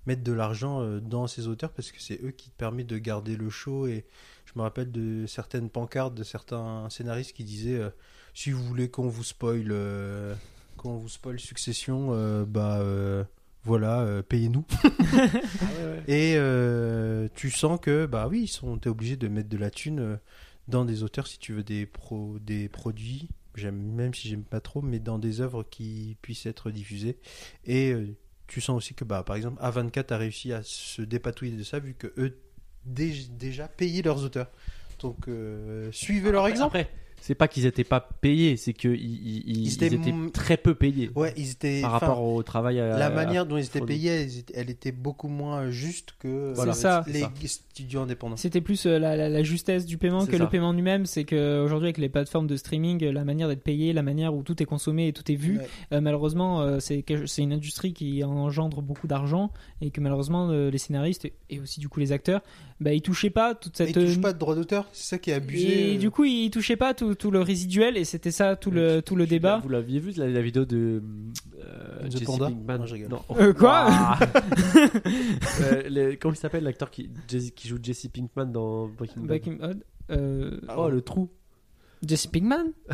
mettre 0.06 0.24
de 0.24 0.32
l'argent 0.32 0.82
euh, 0.82 1.00
dans 1.00 1.28
ces 1.28 1.48
auteurs 1.48 1.72
parce 1.72 1.92
que 1.92 2.02
c'est 2.02 2.22
eux 2.24 2.32
qui 2.32 2.50
permettent 2.50 2.88
de 2.88 2.98
garder 2.98 3.36
le 3.36 3.50
show. 3.50 3.88
Et 3.88 4.06
je 4.46 4.54
me 4.56 4.62
rappelle 4.62 4.92
de 4.92 5.26
certaines 5.28 5.70
pancartes 5.70 6.16
de 6.16 6.24
certains 6.24 6.90
scénaristes 6.90 7.34
qui 7.34 7.44
disaient 7.44 7.80
euh, 7.80 7.90
si 8.34 8.52
vous 8.52 8.64
voulez 8.64 8.90
qu'on 8.90 9.08
vous 9.08 9.24
spoil, 9.24 9.74
euh, 10.86 10.90
qu'on 10.94 10.98
vous 10.98 11.10
spoil 11.10 11.40
Succession, 11.40 12.10
euh, 12.12 12.46
bah 12.46 12.80
euh, 12.80 13.24
voilà, 13.64 14.02
euh, 14.02 14.22
payez-nous. 14.22 14.66
Et 16.08 16.34
euh, 16.38 17.28
tu 17.36 17.50
sens 17.52 17.80
que 17.82 18.06
bah 18.06 18.28
oui, 18.30 18.44
ils 18.44 18.48
sont 18.48 18.78
t'es 18.78 18.90
obligé 18.90 19.16
de 19.18 19.28
mettre 19.28 19.50
de 19.50 19.58
la 19.58 19.70
thune 19.72 20.20
dans 20.68 20.86
des 20.86 21.04
auteurs 21.04 21.28
si 21.28 21.40
tu 21.40 21.54
veux 21.54 21.64
des 21.64 21.86
pro, 21.86 22.38
des 22.40 22.70
produits. 22.70 23.30
J'aime 23.56 23.78
même 23.82 24.14
si 24.14 24.28
j'aime 24.28 24.44
pas 24.44 24.60
trop, 24.60 24.82
mais 24.82 25.00
dans 25.00 25.18
des 25.20 25.40
œuvres 25.42 25.64
qui 25.64 26.18
puissent 26.22 26.46
être 26.46 26.72
diffusées. 26.72 27.18
Et 27.66 27.92
euh, 27.94 28.16
tu 28.48 28.62
sens 28.62 28.76
aussi 28.78 28.94
que 28.94 29.06
bah 29.06 29.24
par 29.24 29.36
exemple 29.36 29.62
A24 29.62 30.14
a 30.14 30.18
réussi 30.18 30.54
à 30.54 30.62
se 30.64 31.02
dépatouiller 31.02 31.56
de 31.56 31.64
ça 31.64 31.80
vu 31.80 31.94
que 31.94 32.08
eux 32.18 32.38
dé- 32.86 33.26
déjà 33.32 33.68
payaient 33.68 34.02
leurs 34.02 34.24
auteurs. 34.24 34.52
Donc 35.00 35.28
suivez 35.92 36.32
leur 36.32 36.44
Après- 36.44 36.52
exemple. 36.52 36.78
Après, 36.78 36.92
c'est 37.26 37.34
pas 37.34 37.48
qu'ils 37.48 37.66
étaient 37.66 37.84
pas 37.84 38.00
payés, 38.22 38.56
c'est 38.56 38.74
qu'ils 38.74 38.92
ils, 39.02 39.26
ils- 39.26 39.44
Ils 39.48 39.66
ils 39.66 39.74
étaient 39.74 40.14
très 40.32 40.58
peu 40.58 40.76
payés 40.76 41.10
Ouais, 41.16 41.34
ils 41.36 41.50
étaient 41.52 41.82
par 41.82 41.92
rapport 41.94 42.22
au 42.22 42.44
travail. 42.44 42.80
à- 42.80 43.00
la 43.00 43.08
à- 43.08 43.10
manière 43.10 43.48
dont 43.48 43.58
ils 43.58 43.66
étaient 43.66 43.82
payés, 43.82 44.28
elle 44.54 44.70
était, 44.70 44.92
beaucoup 44.92 45.28
moins 45.28 45.72
juste 45.72 46.14
que 46.20 46.54
Voilà. 46.54 46.74
euh, 46.74 46.76
C'est 46.76 46.82
ça. 46.82 47.04
les 47.08 47.14
C'est 47.22 47.30
C'était 48.38 48.62
plus 48.62 48.86
euh, 48.86 48.98
la, 49.00 49.16
la- 49.16 49.30
la 49.30 49.44
justesse 49.44 49.86
du 49.86 49.98
paiement 49.98 50.26
que 50.26 50.38
ça. 50.38 50.44
le 50.44 50.48
paiement 50.50 50.72
lui-même. 50.72 51.06
C'est 51.06 51.24
qu'aujourd'hui, 51.26 51.88
avec 51.88 51.98
les 51.98 52.10
plateformes 52.10 52.48
de 52.48 52.56
streaming, 52.56 53.04
euh, 53.04 53.12
la 53.12 53.24
manière 53.26 53.48
d'être 53.48 53.64
payé, 53.64 53.92
la 53.94 54.02
manière 54.04 54.34
où 54.34 54.44
tout 54.44 54.62
est 54.64 54.66
consommé 54.66 55.08
et 55.10 55.14
tout 55.14 55.30
est 55.32 55.36
vu, 55.36 55.58
Ouais. 55.60 55.68
euh, 55.94 56.02
malheureusement, 56.02 56.62
euh, 56.62 56.80
c'est 56.80 57.04
une 57.38 57.54
industrie 57.54 57.94
qui 57.94 58.24
engendre 58.24 58.82
beaucoup 58.82 59.08
d'argent 59.08 59.52
et 59.82 59.92
que 59.92 60.00
malheureusement, 60.02 60.50
les 60.52 60.78
scénaristes 60.78 61.26
et, 61.50 61.60
aussi 61.60 61.80
du 61.80 61.90
coup 61.90 62.00
les 62.00 62.12
acteurs, 62.12 62.42
bah, 62.80 62.94
ils 62.94 63.02
touchaient 63.02 63.30
pas 63.30 63.56
toute 63.56 63.80
Ils 63.80 63.88
cette. 63.88 63.94
touchent 63.96 64.20
pas 64.22 64.34
de 64.34 64.40
droit 64.40 64.56
d'auteur, 64.56 64.88
c'est 64.94 65.10
ça 65.10 65.18
qui 65.18 65.32
est 65.32 65.34
abusé. 65.34 65.94
et 65.94 65.98
du 65.98 66.10
coup, 66.12 66.24
ils 66.26 66.50
touchaient 66.52 66.76
pas 66.76 66.94
tout, 66.94 67.16
tout 67.16 67.32
le 67.32 67.42
résiduel 67.42 67.98
et 67.98 68.04
c'était 68.06 68.32
ça 68.32 68.56
tout 68.56 68.72
le, 68.72 69.02
tout 69.02 69.16
le 69.16 69.26
débat. 69.28 69.60
Vous 69.64 69.70
l'aviez 69.70 70.00
vu 70.00 70.12
la, 70.18 70.28
la 70.28 70.42
vidéo 70.42 70.66
de 70.66 71.02
euh, 71.64 72.10
The 72.10 72.24
Panda 72.26 72.50
Non, 72.50 72.86
je 72.86 72.94
rigole. 72.94 73.10
Non. 73.10 73.22
Euh, 73.40 73.54
quoi? 73.54 73.88
Euh, 75.62 75.84
les- 75.90 76.18
Comment 76.18 76.34
il 76.34 76.38
s'appelle 76.38 76.64
l'acteur 76.64 76.92
qui, 76.92 77.10
Jesse- 77.28 77.52
qui 77.66 77.70
joue 77.72 77.80
Jesse 77.82 78.07
Pinkman 78.07 78.51
dans 78.51 78.88
Breaking 78.88 79.22
Bad 79.22 79.28
Breaking 79.28 79.53
Bad. 79.55 79.84
Euh, 80.11 80.59
Oh 80.78 80.89
le 80.89 81.01
trou. 81.01 81.30
Jesse 82.05 82.28
Pinkman 82.28 82.68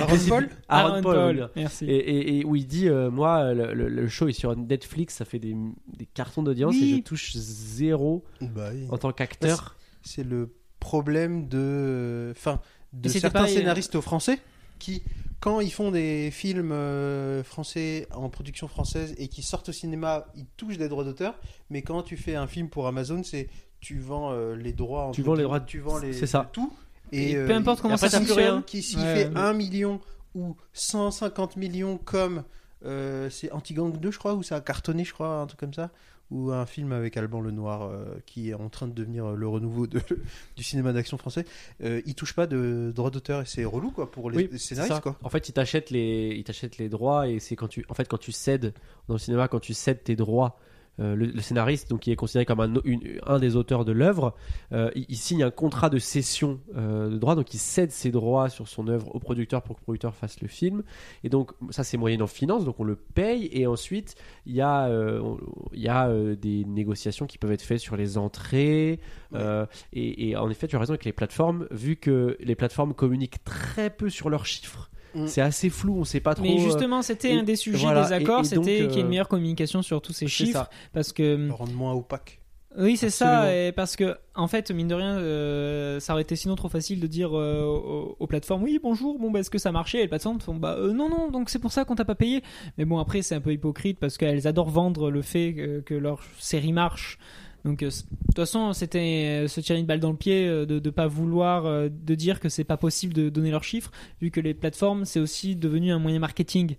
Aaron 0.00 0.18
Paul 0.28 0.48
Aaron 0.68 1.02
Paul. 1.02 1.50
Merci. 1.54 1.84
Et, 1.84 1.96
et- 1.96 2.38
et 2.40 2.44
où 2.44 2.56
il 2.56 2.66
dit 2.66 2.88
euh, 2.88 3.10
moi 3.10 3.52
le, 3.54 3.72
le- 3.74 3.88
le 3.88 4.08
show 4.08 4.26
est 4.26 4.32
sur 4.32 4.56
Netflix 4.56 5.14
ça 5.16 5.24
fait 5.24 5.38
des, 5.38 5.54
des 5.96 6.06
cartons 6.06 6.42
d'audience 6.42 6.74
Oui. 6.74 6.94
et 6.94 6.96
je 6.96 7.02
touche 7.02 7.32
zéro 7.36 8.24
Bah 8.40 8.70
oui. 8.72 8.86
en 8.90 8.98
tant 8.98 9.12
qu'acteur 9.12 9.76
C'est 10.02 10.24
le 10.24 10.54
problème 10.80 11.46
de, 11.48 12.32
enfin, 12.36 12.60
de 12.92 13.08
certains 13.08 13.30
pareil, 13.30 13.54
euh, 13.54 13.58
scénaristes 13.58 14.00
français 14.00 14.40
qui, 14.78 15.02
quand 15.40 15.60
ils 15.60 15.72
font 15.72 15.90
des 15.90 16.30
films 16.30 16.72
euh, 16.72 17.42
français 17.44 18.06
en 18.12 18.28
production 18.28 18.66
française 18.68 19.14
et 19.18 19.28
qui 19.28 19.42
sortent 19.42 19.68
au 19.70 19.72
cinéma, 19.72 20.26
ils 20.36 20.46
touchent 20.56 20.76
des 20.78 20.88
droits 20.88 21.04
d'auteur. 21.04 21.38
Mais 21.70 21.80
quand 21.82 22.02
tu 22.02 22.16
fais 22.16 22.34
un 22.34 22.46
film 22.46 22.68
pour 22.68 22.86
Amazon, 22.86 23.22
c'est 23.22 23.48
tu 23.86 24.00
vends 24.00 24.32
euh, 24.32 24.56
les 24.56 24.72
droits. 24.72 25.12
Tu 25.14 25.22
vends 25.22 25.34
les 25.34 25.44
droits 25.44 25.60
tu 25.60 25.78
vends 25.78 25.98
les 25.98 26.12
c'est 26.12 26.26
ça. 26.26 26.50
tout. 26.52 26.72
Et 27.12 27.30
Et, 27.32 27.34
peu 27.36 27.52
importe 27.52 27.80
comment 27.82 27.96
ça 27.96 28.10
fonctionne. 28.10 28.64
qui 28.64 28.82
s'il 28.82 28.98
Ouais. 28.98 29.14
fait 29.14 29.30
1 29.36 29.52
million 29.52 30.00
ou 30.34 30.56
150 30.72 31.56
millions 31.56 31.96
comme 31.96 32.42
euh, 32.84 33.30
c'est 33.30 33.52
Anti-Gang 33.52 33.96
2 33.98 34.10
je 34.10 34.18
crois 34.18 34.34
ou 34.34 34.42
ça 34.42 34.56
a 34.56 34.60
cartonné 34.60 35.04
je 35.04 35.12
crois 35.12 35.40
un 35.40 35.46
truc 35.46 35.60
comme 35.60 35.72
ça 35.72 35.90
ou 36.32 36.50
un 36.50 36.66
film 36.66 36.90
avec 36.90 37.16
Alban 37.16 37.40
Lenoir 37.40 37.82
euh, 37.82 38.06
qui 38.26 38.50
est 38.50 38.54
en 38.54 38.68
train 38.68 38.88
de 38.88 38.92
devenir 38.92 39.30
le 39.30 39.46
renouveau 39.46 39.86
de, 39.86 40.00
du 40.56 40.64
cinéma 40.64 40.92
d'action 40.92 41.16
français 41.16 41.44
euh, 41.84 42.02
il 42.06 42.16
touche 42.16 42.34
pas 42.34 42.48
de 42.48 42.92
droit 42.94 43.10
d'auteur 43.12 43.42
et 43.42 43.46
c'est 43.46 43.64
relou 43.64 43.92
quoi 43.92 44.10
pour 44.10 44.30
les, 44.32 44.48
Oui, 44.50 44.58
scénaristes 44.58 45.00
quoi 45.00 45.16
En 45.22 45.28
fait, 45.30 45.48
ils 45.48 45.52
t'achètent 45.52 45.90
les, 45.90 46.34
ils 46.36 46.42
t'achètent 46.42 46.78
les 46.78 46.88
droits 46.88 47.28
et 47.28 47.38
c'est 47.38 47.54
quand 47.54 47.68
tu, 47.68 47.86
en 47.88 47.94
fait, 47.94 48.08
quand 48.08 48.18
tu 48.18 48.32
cèdes 48.32 48.74
dans 49.06 49.14
le 49.14 49.20
cinéma, 49.20 49.46
quand 49.46 49.60
tu 49.60 49.72
cèdes 49.74 50.02
tes 50.02 50.16
droits, 50.16 50.58
euh, 50.58 50.65
le, 50.98 51.26
le 51.26 51.40
scénariste, 51.40 51.90
donc 51.90 52.00
qui 52.00 52.10
est 52.12 52.16
considéré 52.16 52.44
comme 52.46 52.60
un, 52.60 52.72
une- 52.84 53.20
un 53.26 53.38
des 53.38 53.56
auteurs 53.56 53.84
de 53.84 53.92
l'œuvre, 53.92 54.34
euh, 54.72 54.90
il, 54.94 55.04
il 55.08 55.16
signe 55.16 55.42
un 55.42 55.50
contrat 55.50 55.90
de 55.90 55.98
cession 55.98 56.60
euh, 56.76 57.10
de 57.10 57.18
droits, 57.18 57.34
donc 57.34 57.52
il 57.54 57.58
cède 57.58 57.90
ses 57.90 58.10
droits 58.10 58.48
sur 58.48 58.66
son 58.68 58.88
œuvre 58.88 59.14
au 59.14 59.18
producteur 59.18 59.62
pour 59.62 59.76
que 59.76 59.80
le 59.80 59.84
producteur 59.84 60.14
fasse 60.14 60.40
le 60.40 60.48
film. 60.48 60.82
Et 61.24 61.28
donc 61.28 61.52
ça, 61.70 61.84
c'est 61.84 61.96
moyennant 61.96 62.26
finance, 62.26 62.64
donc 62.64 62.80
on 62.80 62.84
le 62.84 62.96
paye 62.96 63.48
et 63.52 63.66
ensuite 63.66 64.14
il 64.46 64.54
y 64.54 64.60
a, 64.60 64.86
euh, 64.86 65.36
il 65.72 65.82
y 65.82 65.88
a 65.88 66.08
euh, 66.08 66.34
des 66.36 66.64
négociations 66.64 67.26
qui 67.26 67.38
peuvent 67.38 67.52
être 67.52 67.62
faites 67.62 67.80
sur 67.80 67.96
les 67.96 68.16
entrées. 68.18 69.00
euh, 69.34 69.66
et, 69.92 70.30
et 70.30 70.36
en 70.36 70.48
effet, 70.50 70.66
tu 70.68 70.76
as 70.76 70.78
raison 70.78 70.92
avec 70.92 71.04
les 71.04 71.12
plateformes, 71.12 71.66
vu 71.70 71.96
que 71.96 72.36
les 72.40 72.54
plateformes 72.54 72.94
communiquent 72.94 73.44
très 73.44 73.90
peu 73.90 74.08
sur 74.08 74.30
leurs 74.30 74.46
chiffres. 74.46 74.90
Mm. 75.16 75.26
C'est 75.26 75.40
assez 75.40 75.70
flou, 75.70 75.98
on 75.98 76.04
sait 76.04 76.20
pas 76.20 76.34
trop. 76.34 76.44
Mais 76.44 76.54
euh, 76.58 76.62
justement, 76.62 77.02
c'était 77.02 77.32
un 77.32 77.42
des 77.42 77.56
sujets 77.56 77.78
voilà, 77.78 78.06
des 78.06 78.12
accords, 78.12 78.44
c'était 78.44 78.60
qu'il 78.60 78.72
y 78.72 78.76
ait 78.76 78.98
euh, 78.98 79.00
une 79.00 79.08
meilleure 79.08 79.28
communication 79.28 79.82
sur 79.82 80.02
tous 80.02 80.12
ces 80.12 80.26
c'est 80.26 80.30
chiffres. 80.30 80.58
ça. 80.58 80.70
Parce 80.92 81.12
que 81.12 81.36
le 81.36 81.52
rendement 81.52 81.92
opaque 81.94 82.40
Oui, 82.76 82.96
c'est 82.96 83.10
ça, 83.10 83.54
et 83.54 83.72
parce 83.72 83.96
que 83.96 84.16
en 84.34 84.48
fait, 84.48 84.70
mine 84.70 84.88
de 84.88 84.94
rien, 84.94 85.16
euh, 85.16 85.98
ça 85.98 86.12
aurait 86.12 86.22
été 86.22 86.36
sinon 86.36 86.56
trop 86.56 86.68
facile 86.68 87.00
de 87.00 87.06
dire 87.06 87.30
euh, 87.32 87.62
aux, 87.64 88.16
aux 88.18 88.26
plateformes 88.26 88.62
oui, 88.62 88.78
bonjour, 88.82 89.18
bon, 89.18 89.30
bah, 89.30 89.40
est-ce 89.40 89.48
que 89.50 89.58
ça 89.58 89.72
marchait 89.72 89.98
Et 89.98 90.02
les 90.02 90.08
plateformes 90.08 90.40
font 90.40 90.54
bah 90.54 90.76
euh, 90.78 90.92
non, 90.92 91.08
non, 91.08 91.30
donc 91.30 91.48
c'est 91.48 91.58
pour 91.58 91.72
ça 91.72 91.86
qu'on 91.86 91.94
t'a 91.94 92.04
pas 92.04 92.14
payé. 92.14 92.42
Mais 92.76 92.84
bon, 92.84 92.98
après, 92.98 93.22
c'est 93.22 93.34
un 93.34 93.40
peu 93.40 93.52
hypocrite 93.52 93.98
parce 93.98 94.18
qu'elles 94.18 94.46
adorent 94.46 94.70
vendre 94.70 95.10
le 95.10 95.22
fait 95.22 95.54
que, 95.54 95.80
que 95.80 95.94
leur 95.94 96.20
série 96.38 96.72
marche. 96.72 97.18
Donc, 97.66 97.82
euh, 97.82 97.88
de 97.88 98.26
toute 98.26 98.36
façon, 98.36 98.72
c'était 98.72 99.42
euh, 99.44 99.48
se 99.48 99.60
tirer 99.60 99.80
une 99.80 99.86
balle 99.86 99.98
dans 99.98 100.12
le 100.12 100.16
pied 100.16 100.46
euh, 100.46 100.66
de 100.66 100.80
ne 100.82 100.90
pas 100.90 101.08
vouloir 101.08 101.90
de 101.90 102.14
dire 102.14 102.38
que 102.38 102.48
c'est 102.48 102.64
pas 102.64 102.76
possible 102.76 103.12
de 103.12 103.28
donner 103.28 103.50
leurs 103.50 103.64
chiffres, 103.64 103.90
vu 104.22 104.30
que 104.30 104.40
les 104.40 104.54
plateformes, 104.54 105.04
c'est 105.04 105.18
aussi 105.18 105.56
devenu 105.56 105.90
un 105.90 105.98
moyen 105.98 106.20
marketing. 106.20 106.76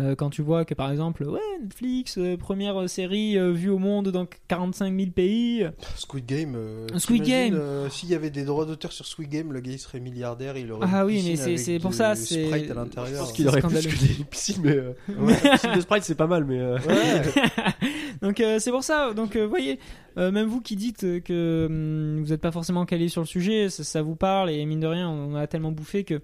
Euh, 0.00 0.14
quand 0.14 0.30
tu 0.30 0.42
vois 0.42 0.64
que 0.64 0.74
par 0.74 0.92
exemple, 0.92 1.24
ouais, 1.24 1.40
Netflix, 1.60 2.18
euh, 2.18 2.36
première 2.36 2.80
euh, 2.82 2.86
série 2.86 3.36
euh, 3.36 3.50
vue 3.50 3.68
au 3.68 3.78
monde 3.78 4.10
dans 4.12 4.26
45 4.46 4.96
000 4.96 5.10
pays, 5.10 5.66
Squid 5.96 6.24
Game 6.24 6.54
euh, 6.54 6.86
Squid 6.98 7.24
Game. 7.24 7.54
euh, 7.54 7.88
s'il 7.90 8.08
y 8.08 8.14
avait 8.14 8.30
des 8.30 8.44
droits 8.44 8.64
d'auteur 8.64 8.92
sur 8.92 9.04
Squid 9.06 9.28
Game 9.28 9.52
le 9.52 9.58
gars 9.60 9.72
il 9.72 9.78
serait 9.80 9.98
milliardaire 9.98 10.56
il 10.56 10.70
aurait 10.70 10.86
Ah 10.88 11.00
une 11.00 11.06
oui, 11.06 11.24
mais 11.26 11.56
c'est- 11.56 11.80
pour 11.80 11.94
ça, 11.94 12.14
c'est- 12.14 12.44
Sprite 12.46 12.64
à 12.70 12.74
Je 12.74 12.78
l'intérieur 12.78 13.20
pense 13.24 13.32
qu'il 13.32 13.48
aurait 13.48 13.60
plus 13.60 13.68
que 13.88 14.18
des 14.18 14.24
piscines, 14.24 14.62
mais. 14.62 14.76
euh, 14.76 14.92
Ouais. 15.18 15.34
piscine 15.52 15.74
de 15.74 15.80
Sprite, 15.80 16.04
c'est 16.04 16.14
pas 16.14 16.28
mal, 16.28 16.44
mais. 16.44 16.60
euh, 16.60 16.78
Ouais. 16.86 17.22
Donc 18.22 18.40
euh, 18.40 18.58
c'est 18.60 18.70
pour 18.70 18.84
ça. 18.84 19.12
Donc 19.14 19.36
vous 19.36 19.48
voyez, 19.48 19.80
euh, 20.16 20.30
même 20.30 20.46
vous 20.46 20.60
qui 20.60 20.76
dites 20.76 21.22
que 21.24 21.66
hum, 21.68 22.22
vous 22.22 22.30
n'êtes 22.30 22.40
pas 22.40 22.52
forcément 22.52 22.84
calé 22.86 23.08
sur 23.08 23.20
le 23.22 23.26
sujet, 23.26 23.68
ça, 23.68 23.82
ça 23.82 24.02
vous 24.02 24.14
parle 24.16 24.50
et 24.50 24.64
mine 24.64 24.80
de 24.80 24.86
rien, 24.86 25.08
on 25.08 25.34
a 25.34 25.46
tellement 25.48 25.72
bouffé 25.72 26.04
que. 26.04 26.20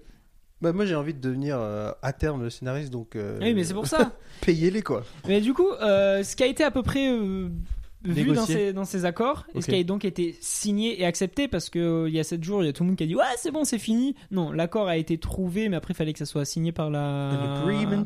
Bah, 0.65 0.73
moi 0.73 0.85
j'ai 0.85 0.95
envie 0.95 1.13
de 1.13 1.19
devenir 1.21 1.57
euh, 1.59 1.91
à 2.01 2.11
terme 2.11 2.41
le 2.41 2.49
scénariste 2.49 2.91
donc 2.91 3.15
euh, 3.15 3.37
Oui, 3.39 3.53
mais 3.53 3.63
c'est 3.63 3.75
pour 3.75 3.85
ça. 3.85 4.13
payez-les 4.41 4.81
quoi 4.81 5.03
mais 5.27 5.39
du 5.41 5.53
coup, 5.53 5.69
euh, 5.81 6.23
ce 6.23 6.35
qui 6.35 6.41
a 6.41 6.47
été 6.47 6.63
à 6.63 6.71
peu 6.71 6.81
près 6.81 7.07
euh, 7.11 7.49
vu 8.03 8.31
dans 8.33 8.45
ces, 8.47 8.73
dans 8.73 8.83
ces 8.85 9.05
accords 9.05 9.45
et 9.53 9.57
Ok. 9.57 9.63
ce 9.63 9.67
qui 9.71 9.79
a 9.79 9.83
donc 9.83 10.05
été 10.05 10.35
signé 10.41 10.99
et 10.99 11.05
accepté 11.05 11.47
parce 11.47 11.69
que 11.69 11.77
euh, 11.77 12.09
il 12.09 12.15
y 12.15 12.19
a 12.19 12.23
7 12.23 12.43
jours, 12.43 12.63
il 12.63 12.65
y 12.65 12.69
a 12.69 12.73
tout 12.73 12.81
le 12.81 12.87
monde 12.87 12.97
qui 12.97 13.03
a 13.03 13.07
dit 13.07 13.15
ouais 13.15 13.23
c'est 13.37 13.51
bon 13.51 13.63
c'est 13.63 13.77
fini. 13.77 14.15
Non, 14.31 14.51
l'accord 14.51 14.87
a 14.87 14.97
été 14.97 15.19
trouvé, 15.19 15.69
mais 15.69 15.75
après 15.77 15.93
il 15.93 15.97
fallait 15.97 16.13
que 16.13 16.19
ça 16.19 16.25
soit 16.25 16.45
signé 16.45 16.71
par 16.71 16.89
la. 16.89 16.99
An 17.31 17.61
agreement 17.61 18.01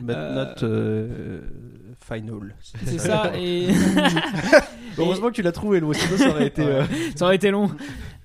but 0.00 0.10
Euh, 0.10 0.34
not 0.44 0.64
euh, 0.64 1.40
final 2.00 2.56
C'est 2.84 2.98
ça 2.98 3.30
et. 3.38 3.68
Heureusement 4.98 5.28
que 5.28 5.34
tu 5.34 5.42
l'as 5.42 5.52
trouvé, 5.52 5.78
le 5.80 5.86
mot, 5.86 5.92
sinon 5.92 6.16
ça 6.18 6.30
aurait 6.30 6.46
été. 6.48 6.62
euh, 6.62 6.82
ça 7.16 7.24
aurait 7.26 7.36
été 7.36 7.50
long. 7.50 7.70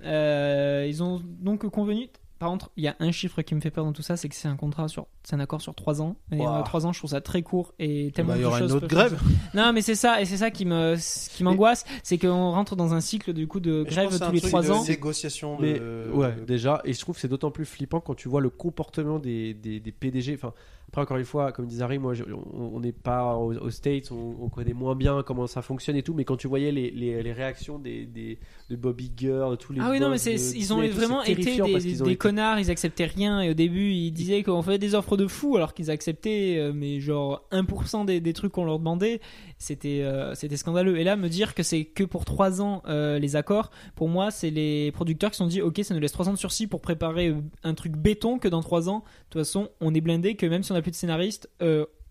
Euh, 0.03 0.86
ils 0.88 1.01
ont 1.03 1.22
donc 1.41 1.67
convenu. 1.70 2.07
Par 2.40 2.50
contre, 2.50 2.72
il 2.78 2.84
y 2.86 2.88
a 2.88 2.96
un 3.00 3.12
chiffre 3.12 3.42
qui 3.42 3.54
me 3.54 3.60
fait 3.60 3.70
peur 3.70 3.84
dans 3.84 3.92
tout 3.92 4.02
ça, 4.02 4.16
c'est 4.16 4.30
que 4.30 4.36
c'est 4.36 4.48
un 4.48 4.56
contrat 4.56 4.88
sur, 4.88 5.08
c'est 5.24 5.36
un 5.36 5.42
accord 5.42 5.62
sur 5.62 5.76
3 5.76 6.02
ans. 6.02 6.16
Et 6.32 6.38
Wow. 6.38 6.64
3 6.64 6.86
ans, 6.86 6.94
je 6.94 7.00
trouve 7.00 7.10
ça 7.12 7.20
très 7.20 7.42
court 7.42 7.74
et 7.80 8.12
tellement 8.16 8.32
Bah, 8.32 8.38
il 8.38 8.40
y 8.40 8.44
de 8.44 8.48
aura 8.48 8.60
une 8.62 8.72
autre 8.72 8.88
grève. 8.88 9.20
Non, 9.54 9.74
mais 9.74 9.82
c'est 9.82 9.96
ça, 9.96 10.22
et 10.22 10.26
c'est 10.26 10.38
ça 10.38 10.50
qui 10.50 10.64
me, 10.66 10.96
qui 11.36 11.44
m'angoisse, 11.44 11.84
c'est 12.02 12.18
qu'on 12.18 12.52
rentre 12.52 12.78
dans 12.78 12.94
un 12.94 13.02
cycle 13.02 13.34
du 13.34 13.48
coup 13.48 13.60
de 13.60 13.84
Mais 13.84 13.90
grève 13.90 14.10
tous 14.10 14.22
un 14.24 14.32
les 14.32 14.40
truc 14.40 14.52
3 14.52 14.64
de 14.64 14.72
ans. 14.72 14.84
négociation 14.88 15.58
de- 15.58 15.62
Mais 15.62 16.16
ouais, 16.16 16.36
déjà, 16.48 16.82
et 16.86 16.94
je 16.94 17.00
trouve 17.02 17.16
que 17.16 17.22
c'est 17.22 17.28
d'autant 17.28 17.52
plus 17.52 17.66
flippant 17.66 18.00
quand 18.00 18.16
tu 18.16 18.30
vois 18.30 18.40
le 18.42 18.50
comportement 18.50 19.20
des, 19.20 19.54
des, 19.54 19.80
des 19.82 19.92
PDG. 19.92 20.36
Enfin, 20.36 20.54
après, 20.90 21.02
encore 21.02 21.18
une 21.18 21.26
fois, 21.26 21.52
comme 21.52 21.66
disait 21.66 21.84
Harry, 21.84 21.98
moi, 22.00 22.14
je- 22.14 22.24
on 22.54 22.80
n'est 22.80 22.92
pas 22.92 23.36
aux, 23.36 23.54
aux 23.54 23.70
States, 23.70 24.12
on, 24.12 24.36
on 24.42 24.50
connaît 24.50 24.74
moins 24.74 24.96
bien 24.96 25.24
comment 25.26 25.48
ça 25.48 25.62
fonctionne 25.62 25.96
et 25.96 26.04
tout, 26.04 26.14
mais 26.14 26.26
quand 26.26 26.36
tu 26.36 26.48
voyais 26.48 26.72
les, 26.72 26.92
les, 26.92 27.24
les 27.24 27.32
réactions 27.32 27.80
des, 27.80 28.06
des, 28.06 28.38
de 28.70 28.76
Bob 28.76 29.00
Iger, 29.00 29.46
de 29.52 29.56
tous 29.56 29.72
les. 29.74 29.80
Ah 29.82 29.90
oui, 29.92 30.00
non, 30.00 30.10
mais 30.10 30.18
de 30.18 30.56
ils 30.58 30.74
ont 30.74 30.82
vraiment 30.96 31.22
été 31.24 31.44
des, 31.66 32.02
ont 32.02 32.06
été- 32.12 32.18
connards, 32.18 32.60
ils 32.60 32.70
acceptaient 32.72 33.06
rien. 33.06 33.42
Et 33.42 33.50
au 33.50 33.54
début, 33.54 33.92
ils 33.92 34.12
disaient 34.12 34.44
qu'on 34.44 34.62
faisait 34.62 34.78
des 34.80 34.96
offres 34.96 35.16
de 35.16 35.28
fous 35.28 35.56
alors 35.56 35.74
qu'ils 35.74 35.90
acceptaient, 35.92 36.58
euh, 36.58 36.74
mais 36.74 37.00
genre 37.00 37.48
1% 37.52 38.06
des, 38.06 38.20
des 38.20 38.34
trucs 38.34 38.52
qu'on 38.52 38.66
leur 38.66 38.80
demandait. 38.80 39.22
C'était, 39.62 40.03
euh, 40.03 40.34
c'était 40.36 40.55
scandaleux. 40.55 40.97
Et 40.97 41.03
là, 41.03 41.18
me 41.18 41.28
dire 41.28 41.53
que 41.53 41.64
c'est 41.64 41.84
que 41.84 42.05
pour 42.05 42.24
3 42.24 42.62
ans 42.62 42.82
euh, 42.88 43.20
les 43.20 43.36
accords, 43.36 43.72
pour 43.93 44.07
moi, 44.07 44.32
c'est 44.32 44.51
les 44.51 44.93
producteurs 44.93 45.32
qui 45.32 45.36
se 45.36 45.43
sont 45.43 45.47
dit 45.47 45.62
Ok, 45.62 45.82
ça 45.84 45.93
nous 45.93 45.99
laisse 45.99 46.14
3 46.14 46.30
ans 46.30 46.34
de 46.34 46.38
sursis 46.38 46.66
pour 46.66 46.80
préparer 46.80 47.28
euh, 47.28 47.41
un 47.64 47.74
truc 47.74 47.91
béton 47.91 48.39
que 48.39 48.47
dans 48.47 48.62
3 48.62 48.88
ans, 48.88 48.99
de 48.99 49.03
toute 49.30 49.41
façon, 49.41 49.70
on 49.82 49.93
est 49.93 49.99
blindé, 49.99 50.36
que 50.36 50.45
même 50.45 50.64
si 50.64 50.72
on 50.72 50.76
n'a 50.76 50.82
plus 50.82 50.91
de 50.91 50.95
scénariste, 50.95 51.49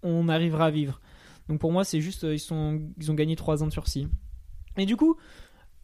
on 0.03 0.29
arrivera 0.29 0.67
à 0.67 0.71
vivre. 0.71 1.01
Donc 1.49 1.59
pour 1.59 1.73
moi, 1.73 1.85
c'est 1.85 2.03
juste, 2.03 2.25
ils, 2.25 2.39
sont, 2.39 2.83
ils 2.99 3.11
ont 3.11 3.15
gagné 3.15 3.35
3 3.35 3.63
ans 3.63 3.67
de 3.67 3.73
sursis. 3.73 4.09
Et 4.77 4.85
du 4.85 4.97
coup, 4.97 5.17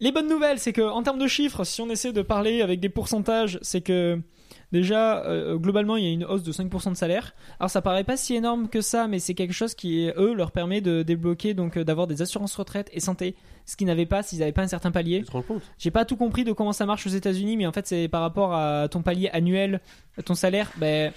les 0.00 0.12
bonnes 0.12 0.28
nouvelles, 0.28 0.58
c'est 0.58 0.74
que 0.74 0.82
en 0.82 1.02
termes 1.02 1.18
de 1.18 1.26
chiffres, 1.26 1.64
si 1.64 1.80
on 1.80 1.88
essaie 1.88 2.12
de 2.12 2.20
parler 2.20 2.60
avec 2.60 2.78
des 2.78 2.90
pourcentages, 2.90 3.58
c'est 3.62 3.80
que 3.80 4.20
déjà, 4.74 5.24
euh, 5.24 5.56
globalement, 5.56 5.96
il 5.96 6.04
y 6.04 6.08
a 6.08 6.10
une 6.10 6.24
hausse 6.24 6.42
de 6.42 6.50
5% 6.50 6.90
de 6.90 6.96
salaire. 6.96 7.32
Alors 7.60 7.70
ça 7.70 7.80
paraît 7.80 8.02
pas 8.02 8.16
si 8.16 8.34
énorme 8.34 8.68
que 8.68 8.80
ça, 8.80 9.06
mais 9.06 9.20
c'est 9.20 9.34
quelque 9.34 9.54
chose 9.54 9.74
qui, 9.74 10.10
eux, 10.16 10.34
leur 10.34 10.50
permet 10.50 10.80
de 10.80 11.04
débloquer, 11.04 11.54
donc 11.54 11.76
euh, 11.76 11.84
d'avoir 11.84 12.08
des 12.08 12.22
assurances 12.22 12.56
retraite 12.56 12.90
et 12.92 12.98
santé, 12.98 13.36
ce 13.66 13.76
qu'ils 13.76 13.86
n'avaient 13.86 14.04
pas 14.04 14.24
s'ils 14.24 14.40
n'avaient 14.40 14.52
pas 14.52 14.62
un 14.62 14.68
certain 14.68 14.90
palier. 14.90 15.20
Tu 15.20 15.26
te 15.26 15.30
rends 15.32 15.42
compte? 15.42 15.62
J'ai 15.78 15.92
pas 15.92 16.04
tout 16.04 16.16
compris 16.16 16.42
de 16.42 16.50
comment 16.52 16.72
ça 16.72 16.86
marche 16.86 17.06
aux 17.06 17.10
États-Unis, 17.10 17.56
mais 17.56 17.66
en 17.66 17.72
fait, 17.72 17.86
c'est 17.86 18.08
par 18.08 18.20
rapport 18.20 18.52
à 18.52 18.88
ton 18.88 19.02
palier 19.02 19.30
annuel, 19.30 19.80
ton 20.24 20.34
salaire. 20.34 20.72
Ben, 20.76 21.12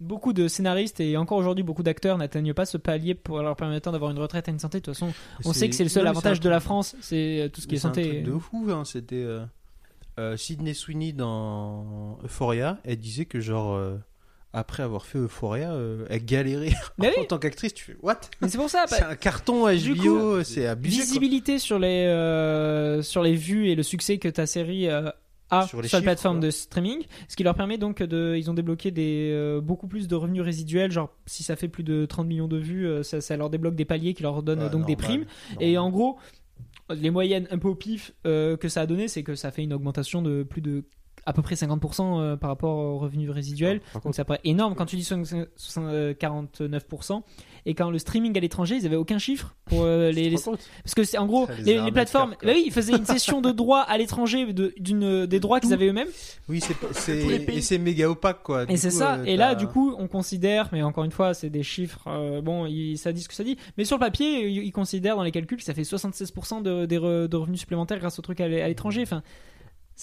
beaucoup 0.00 0.32
de 0.32 0.48
scénaristes 0.48 0.98
et 1.00 1.16
encore 1.16 1.38
aujourd'hui 1.38 1.62
beaucoup 1.62 1.82
d'acteurs 1.82 2.18
n'atteignent 2.18 2.54
pas 2.54 2.64
ce 2.64 2.76
palier 2.78 3.14
pour 3.14 3.40
leur 3.40 3.56
permettant 3.56 3.92
d'avoir 3.92 4.10
une 4.10 4.18
retraite 4.18 4.48
et 4.48 4.50
une 4.50 4.58
santé. 4.58 4.80
De 4.80 4.84
toute 4.86 4.94
façon, 4.94 5.12
on 5.44 5.52
sait 5.52 5.68
que 5.68 5.76
c'est 5.76 5.84
le 5.84 5.90
seul 5.90 6.04
non, 6.04 6.10
avantage 6.10 6.40
de 6.40 6.48
la 6.48 6.60
France, 6.60 6.96
c'est 7.02 7.42
euh, 7.42 7.48
tout 7.48 7.60
ce 7.60 7.66
qui 7.66 7.74
mais 7.74 7.76
est 7.76 7.80
c'est 7.80 7.86
un 7.88 7.90
santé. 7.94 8.08
truc 8.08 8.22
de 8.24 8.38
fou, 8.38 8.66
hein. 8.70 8.84
C'était 8.84 9.16
euh, 9.16 9.44
euh, 10.18 10.36
Sydney 10.36 10.74
Sweeney 10.74 11.12
dans 11.12 12.18
Euphoria. 12.24 12.78
Elle 12.84 12.98
disait 12.98 13.24
que 13.24 13.40
genre 13.40 13.74
euh, 13.74 13.96
après 14.52 14.82
avoir 14.82 15.06
fait 15.06 15.18
Euphoria, 15.18 15.72
euh, 15.72 16.04
elle 16.10 16.24
galérait 16.24 16.72
en 16.98 17.04
oui, 17.04 17.26
tant 17.28 17.38
qu'actrice. 17.38 17.72
Tu 17.74 17.84
fais 17.84 17.96
what? 18.02 18.20
Mais 18.40 18.48
c'est 18.48 18.58
pour 18.58 18.68
ça. 18.70 18.84
bah, 18.90 18.96
C'est 18.98 19.04
un 19.04 19.16
carton 19.16 19.66
HBO, 19.66 20.42
c'est 20.44 20.66
abusé. 20.66 20.96
quoi. 20.98 21.04
visibilité 21.04 21.58
sur 21.58 21.78
les 21.78 22.06
euh, 22.06 23.02
sur 23.02 23.22
les 23.22 23.34
vues 23.34 23.68
et 23.68 23.74
le 23.74 23.82
succès 23.82 24.18
que 24.18 24.28
ta 24.28 24.46
série 24.46 24.88
euh, 24.88 25.10
a 25.50 25.62
Sur 25.62 25.68
sur, 25.70 25.78
les 25.78 25.84
la 25.84 25.88
chiffres, 25.88 26.02
plateforme 26.02 26.40
de 26.40 26.50
streaming, 26.50 27.02
ce 27.28 27.36
qui 27.36 27.42
leur 27.44 27.54
permet 27.54 27.78
donc 27.78 28.02
de 28.02 28.34
ils 28.36 28.50
ont 28.50 28.54
débloqué 28.54 28.90
des 28.90 29.30
euh, 29.32 29.60
beaucoup 29.60 29.86
plus 29.86 30.08
de 30.08 30.14
revenus 30.14 30.42
résiduels, 30.42 30.90
genre 30.92 31.10
si 31.26 31.42
ça 31.42 31.56
fait 31.56 31.68
plus 31.68 31.84
de 31.84 32.04
30 32.06 32.26
millions 32.26 32.48
de 32.48 32.58
vues, 32.58 32.86
euh, 32.86 33.02
ça, 33.02 33.20
ça 33.22 33.36
leur 33.36 33.48
débloque 33.50 33.74
des 33.74 33.84
paliers 33.86 34.12
qui 34.14 34.22
leur 34.22 34.42
donnent 34.42 34.62
Ouais, 34.64 34.70
donc 34.70 34.86
des 34.86 34.92
normal, 34.96 34.96
primes. 34.96 35.24
Et 35.60 35.76
en 35.78 35.90
gros, 35.90 36.18
les 36.90 37.10
moyennes 37.10 37.46
un 37.50 37.58
peu 37.58 37.68
au 37.68 37.74
pif 37.74 38.12
euh, 38.26 38.56
que 38.56 38.68
ça 38.68 38.82
a 38.82 38.86
donné, 38.86 39.08
c'est 39.08 39.22
que 39.22 39.34
ça 39.34 39.50
fait 39.50 39.62
une 39.62 39.72
augmentation 39.72 40.22
de 40.22 40.42
plus 40.42 40.60
de 40.60 40.84
à 41.26 41.32
peu 41.32 41.42
près 41.42 41.54
50% 41.54 42.20
euh, 42.20 42.36
par 42.36 42.50
rapport 42.50 42.76
aux 42.76 42.98
revenus 42.98 43.30
résiduels. 43.30 43.80
Par 43.92 44.02
Donc 44.02 44.14
ça 44.14 44.24
paraît 44.24 44.40
énorme 44.44 44.74
quand 44.74 44.86
tu 44.86 44.96
dis 44.96 45.04
60 45.04 45.36
euh, 45.78 46.14
49%. 46.14 47.22
Et 47.64 47.74
quand 47.74 47.90
le 47.90 47.98
streaming 48.00 48.36
à 48.36 48.40
l'étranger, 48.40 48.74
ils 48.74 48.86
avaient 48.86 48.96
aucun 48.96 49.18
chiffre 49.18 49.54
pour 49.66 49.82
euh, 49.84 50.10
les, 50.12 50.32
parce 50.32 50.94
que 50.96 51.04
c'est 51.04 51.18
en 51.18 51.26
gros 51.26 51.46
les 51.46 51.56
les, 51.58 51.62
les 51.74 51.78
arnaque, 51.78 51.92
plateformes. 51.94 52.30
Bah 52.42 52.50
oui, 52.54 52.64
ils 52.66 52.72
faisaient 52.72 52.96
une 52.96 53.06
session 53.06 53.40
de 53.40 53.52
droit 53.52 53.80
à 53.80 53.96
l'étranger 53.98 54.52
de- 54.52 54.74
d'une 54.80 55.26
des 55.26 55.38
droits 55.38 55.60
qu'ils 55.60 55.72
avaient 55.72 55.86
eux-mêmes. 55.88 56.08
Oui, 56.48 56.60
c'est 56.60 56.74
et 57.48 57.60
c'est 57.60 57.78
méga 57.78 58.10
opaque 58.10 58.42
quoi. 58.42 58.64
Et 58.68 58.76
c'est 58.76 58.88
coup, 58.90 58.96
ça. 58.96 59.14
euh, 59.18 59.24
et 59.24 59.36
là, 59.36 59.54
du 59.54 59.68
coup, 59.68 59.94
on 59.96 60.08
considère, 60.08 60.70
mais 60.72 60.82
encore 60.82 61.04
une 61.04 61.12
fois, 61.12 61.34
c'est 61.34 61.50
des 61.50 61.62
chiffres. 61.62 62.02
euh, 62.08 62.40
bon, 62.42 62.66
il- 62.66 62.98
ça 62.98 63.12
dit 63.12 63.20
ce 63.22 63.28
que 63.28 63.34
ça 63.34 63.44
dit. 63.44 63.56
Mais 63.78 63.84
sur 63.84 63.96
le 63.96 64.00
papier, 64.00 64.48
ils 64.48 64.64
ils 64.64 64.72
considèrent 64.72 65.16
dans 65.16 65.22
les 65.22 65.30
calculs 65.30 65.58
que 65.58 65.64
ça 65.64 65.74
fait 65.74 65.82
76% 65.82 66.62
de, 66.62 66.86
des 66.86 66.98
re- 66.98 67.28
de 67.28 67.36
revenus 67.36 67.60
supplémentaires 67.60 67.98
grâce 68.00 68.18
au 68.18 68.22
truc 68.22 68.40
à 68.40 68.48
l'étranger. 68.48 69.02
Enfin, 69.02 69.22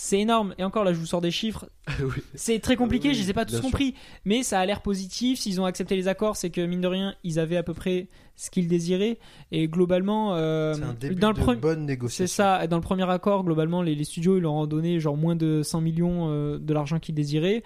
c'est 0.02 0.20
énorme. 0.22 0.56
Et 0.58 0.64
encore 0.64 0.86
là, 0.86 0.94
je 0.94 0.98
vous 0.98 1.06
sors 1.06 1.20
des 1.20 1.30
chiffres. 1.30 1.70
Oui. 2.02 2.22
C'est 2.34 2.60
très 2.60 2.78
compliqué. 2.78 3.10
Oui, 3.10 3.16
je 3.16 3.22
les 3.22 3.32
ai 3.32 3.34
pas 3.34 3.44
tous 3.44 3.56
sûr. 3.56 3.62
compris. 3.62 3.96
Mais 4.24 4.44
ça 4.44 4.60
a 4.60 4.66
l'air 4.66 4.82
positif. 4.82 5.40
S'ils 5.40 5.60
ont 5.60 5.66
accepté 5.66 5.98
les 5.98 6.08
accords, 6.08 6.38
c'est 6.38 6.50
que 6.52 6.62
mine 6.62 6.80
de 6.80 6.88
rien, 6.88 7.16
ils 7.26 7.38
avaient 7.38 7.58
à 7.58 7.64
peu 7.64 7.74
près 7.74 8.08
ce 8.38 8.50
qu'ils 8.50 8.70
désiraient. 8.70 9.18
Et 9.52 9.68
globalement, 9.68 10.36
euh, 10.36 10.74
c'est 10.76 10.84
un 10.84 10.94
début 10.94 11.16
dans 11.16 11.30
le 11.30 11.34
de 11.34 11.40
premier. 11.42 11.60
bonne 11.60 11.80
C'est 11.82 11.86
négociation. 11.88 12.34
ça, 12.34 12.68
dans 12.68 12.78
le 12.78 12.82
premier 12.82 13.10
accord, 13.10 13.44
globalement, 13.44 13.82
les, 13.82 13.94
les 13.96 14.04
studios 14.06 14.38
ils 14.38 14.42
leur 14.42 14.54
ont 14.54 14.68
donné 14.68 15.02
genre 15.02 15.18
moins 15.18 15.36
de 15.36 15.64
100 15.64 15.82
millions 15.82 16.30
euh, 16.30 16.58
de 16.60 16.74
l'argent 16.74 17.00
qu'ils 17.00 17.16
désiraient. 17.16 17.64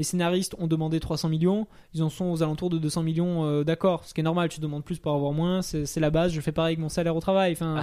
Les 0.00 0.04
scénaristes 0.04 0.56
ont 0.58 0.66
demandé 0.66 0.98
300 0.98 1.28
millions, 1.28 1.66
ils 1.92 2.02
en 2.02 2.08
sont 2.08 2.24
aux 2.24 2.42
alentours 2.42 2.70
de 2.70 2.78
200 2.78 3.02
millions 3.02 3.44
euh, 3.44 3.64
d'accords, 3.64 4.06
ce 4.06 4.14
qui 4.14 4.22
est 4.22 4.24
normal, 4.24 4.48
tu 4.48 4.58
demandes 4.58 4.82
plus 4.82 4.98
pour 4.98 5.12
avoir 5.12 5.32
moins, 5.32 5.60
c'est 5.60 6.00
la 6.00 6.08
base, 6.08 6.32
je 6.32 6.40
fais 6.40 6.52
pareil 6.52 6.70
avec 6.72 6.78
mon 6.78 6.88
salaire 6.88 7.14
au 7.14 7.20
travail. 7.20 7.52
Enfin, 7.52 7.82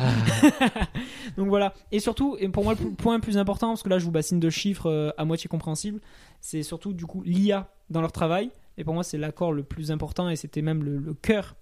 donc 1.37 1.47
voilà. 1.49 1.75
Et 1.91 1.99
surtout, 1.99 2.35
et 2.39 2.49
pour 2.49 2.63
moi, 2.63 2.73
le 2.73 2.89
point 2.89 3.17
le 3.17 3.21
plus 3.21 3.37
important, 3.37 3.67
parce 3.67 3.83
que 3.83 3.89
là 3.89 3.99
je 3.99 4.05
vous 4.05 4.09
bassine 4.09 4.39
de 4.39 4.49
chiffres 4.49 4.89
euh, 4.89 5.11
à 5.19 5.25
moitié 5.25 5.47
compréhensibles, 5.47 6.01
c'est 6.41 6.63
surtout 6.63 6.91
du 6.91 7.05
coup 7.05 7.21
l'IA 7.21 7.69
dans 7.91 8.01
leur 8.01 8.11
travail. 8.11 8.49
Et 8.79 8.83
pour 8.83 8.95
moi, 8.95 9.03
c'est 9.03 9.19
l'accord 9.19 9.53
le 9.53 9.61
plus 9.61 9.91
important 9.91 10.27
et 10.27 10.35
c'était 10.35 10.63
même 10.63 10.83
le, 10.83 10.97
le 10.97 11.13
cœur. 11.13 11.55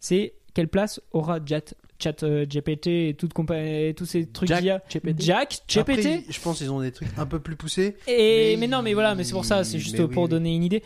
C'est 0.00 0.34
quelle 0.54 0.68
place 0.68 1.00
aura 1.12 1.38
Chat, 1.46 1.74
chat 1.98 2.22
euh, 2.22 2.46
GPT 2.46 2.86
et, 2.86 3.16
toute 3.18 3.32
et 3.50 3.94
tous 3.96 4.06
ces 4.06 4.26
trucs 4.26 4.48
Jack 4.48 4.64
GPT. 4.90 5.20
Jack, 5.20 5.60
Après, 5.76 5.96
GPT. 5.96 6.24
je 6.32 6.40
pense 6.40 6.58
qu'ils 6.58 6.70
ont 6.70 6.80
des 6.80 6.92
trucs 6.92 7.08
un 7.18 7.26
peu 7.26 7.40
plus 7.40 7.56
poussés. 7.56 7.96
Et, 8.06 8.54
mais, 8.54 8.56
Mais 8.60 8.66
non, 8.68 8.82
mais 8.82 8.94
voilà, 8.94 9.14
mais 9.14 9.24
c'est 9.24 9.32
pour 9.32 9.44
ça, 9.44 9.64
c'est 9.64 9.78
juste 9.78 9.96
pour 10.06 10.08
oui, 10.22 10.24
oui. 10.24 10.28
donner 10.28 10.54
une 10.54 10.64
idée. 10.64 10.82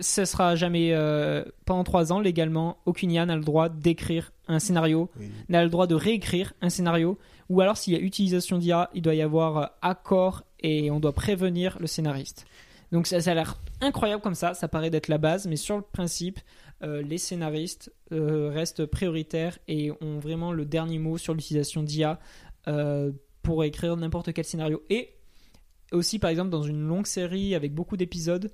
Ce 0.00 0.24
sera 0.24 0.56
jamais, 0.56 0.90
euh, 0.92 1.44
pendant 1.66 1.84
trois 1.84 2.12
ans, 2.12 2.18
légalement, 2.20 2.78
aucune 2.86 3.10
IA 3.12 3.26
n'a 3.26 3.36
le 3.36 3.44
droit 3.44 3.68
d'écrire 3.68 4.32
un 4.48 4.58
scénario, 4.58 5.10
Oui. 5.20 5.30
n'a 5.48 5.62
le 5.62 5.70
droit 5.70 5.86
de 5.86 5.94
réécrire 5.94 6.52
un 6.62 6.70
scénario, 6.70 7.18
ou 7.48 7.60
alors 7.60 7.76
s'il 7.76 7.92
y 7.92 7.96
a 7.96 8.00
utilisation 8.00 8.58
d'IA, 8.58 8.90
il 8.94 9.02
doit 9.02 9.14
y 9.14 9.22
avoir 9.22 9.58
euh, 9.58 9.66
accord 9.82 10.42
et 10.60 10.90
on 10.90 11.00
doit 11.00 11.12
prévenir 11.12 11.76
le 11.80 11.86
scénariste. 11.86 12.46
Donc 12.92 13.06
ça, 13.06 13.20
ça 13.20 13.32
a 13.32 13.34
l'air 13.34 13.58
incroyable 13.80 14.22
comme 14.22 14.34
ça, 14.34 14.54
ça 14.54 14.68
paraît 14.68 14.90
d'être 14.90 15.08
la 15.08 15.18
base, 15.18 15.46
mais 15.46 15.56
sur 15.56 15.76
le 15.76 15.82
principe, 15.82 16.40
euh, 16.84 17.02
les 17.02 17.18
scénaristes 17.18 17.92
euh, 18.12 18.50
restent 18.50 18.84
prioritaires 18.86 19.58
et 19.68 19.90
ont 20.00 20.18
vraiment 20.18 20.52
le 20.52 20.64
dernier 20.64 20.98
mot 20.98 21.16
sur 21.16 21.32
l'utilisation 21.32 21.82
d'IA 21.82 22.20
euh, 22.68 23.10
pour 23.42 23.64
écrire 23.64 23.96
n'importe 23.96 24.32
quel 24.32 24.44
scénario. 24.44 24.82
Et 24.90 25.14
aussi, 25.92 26.18
par 26.18 26.30
exemple, 26.30 26.50
dans 26.50 26.62
une 26.62 26.86
longue 26.86 27.06
série 27.06 27.54
avec 27.54 27.74
beaucoup 27.74 27.96
d'épisodes, 27.96 28.50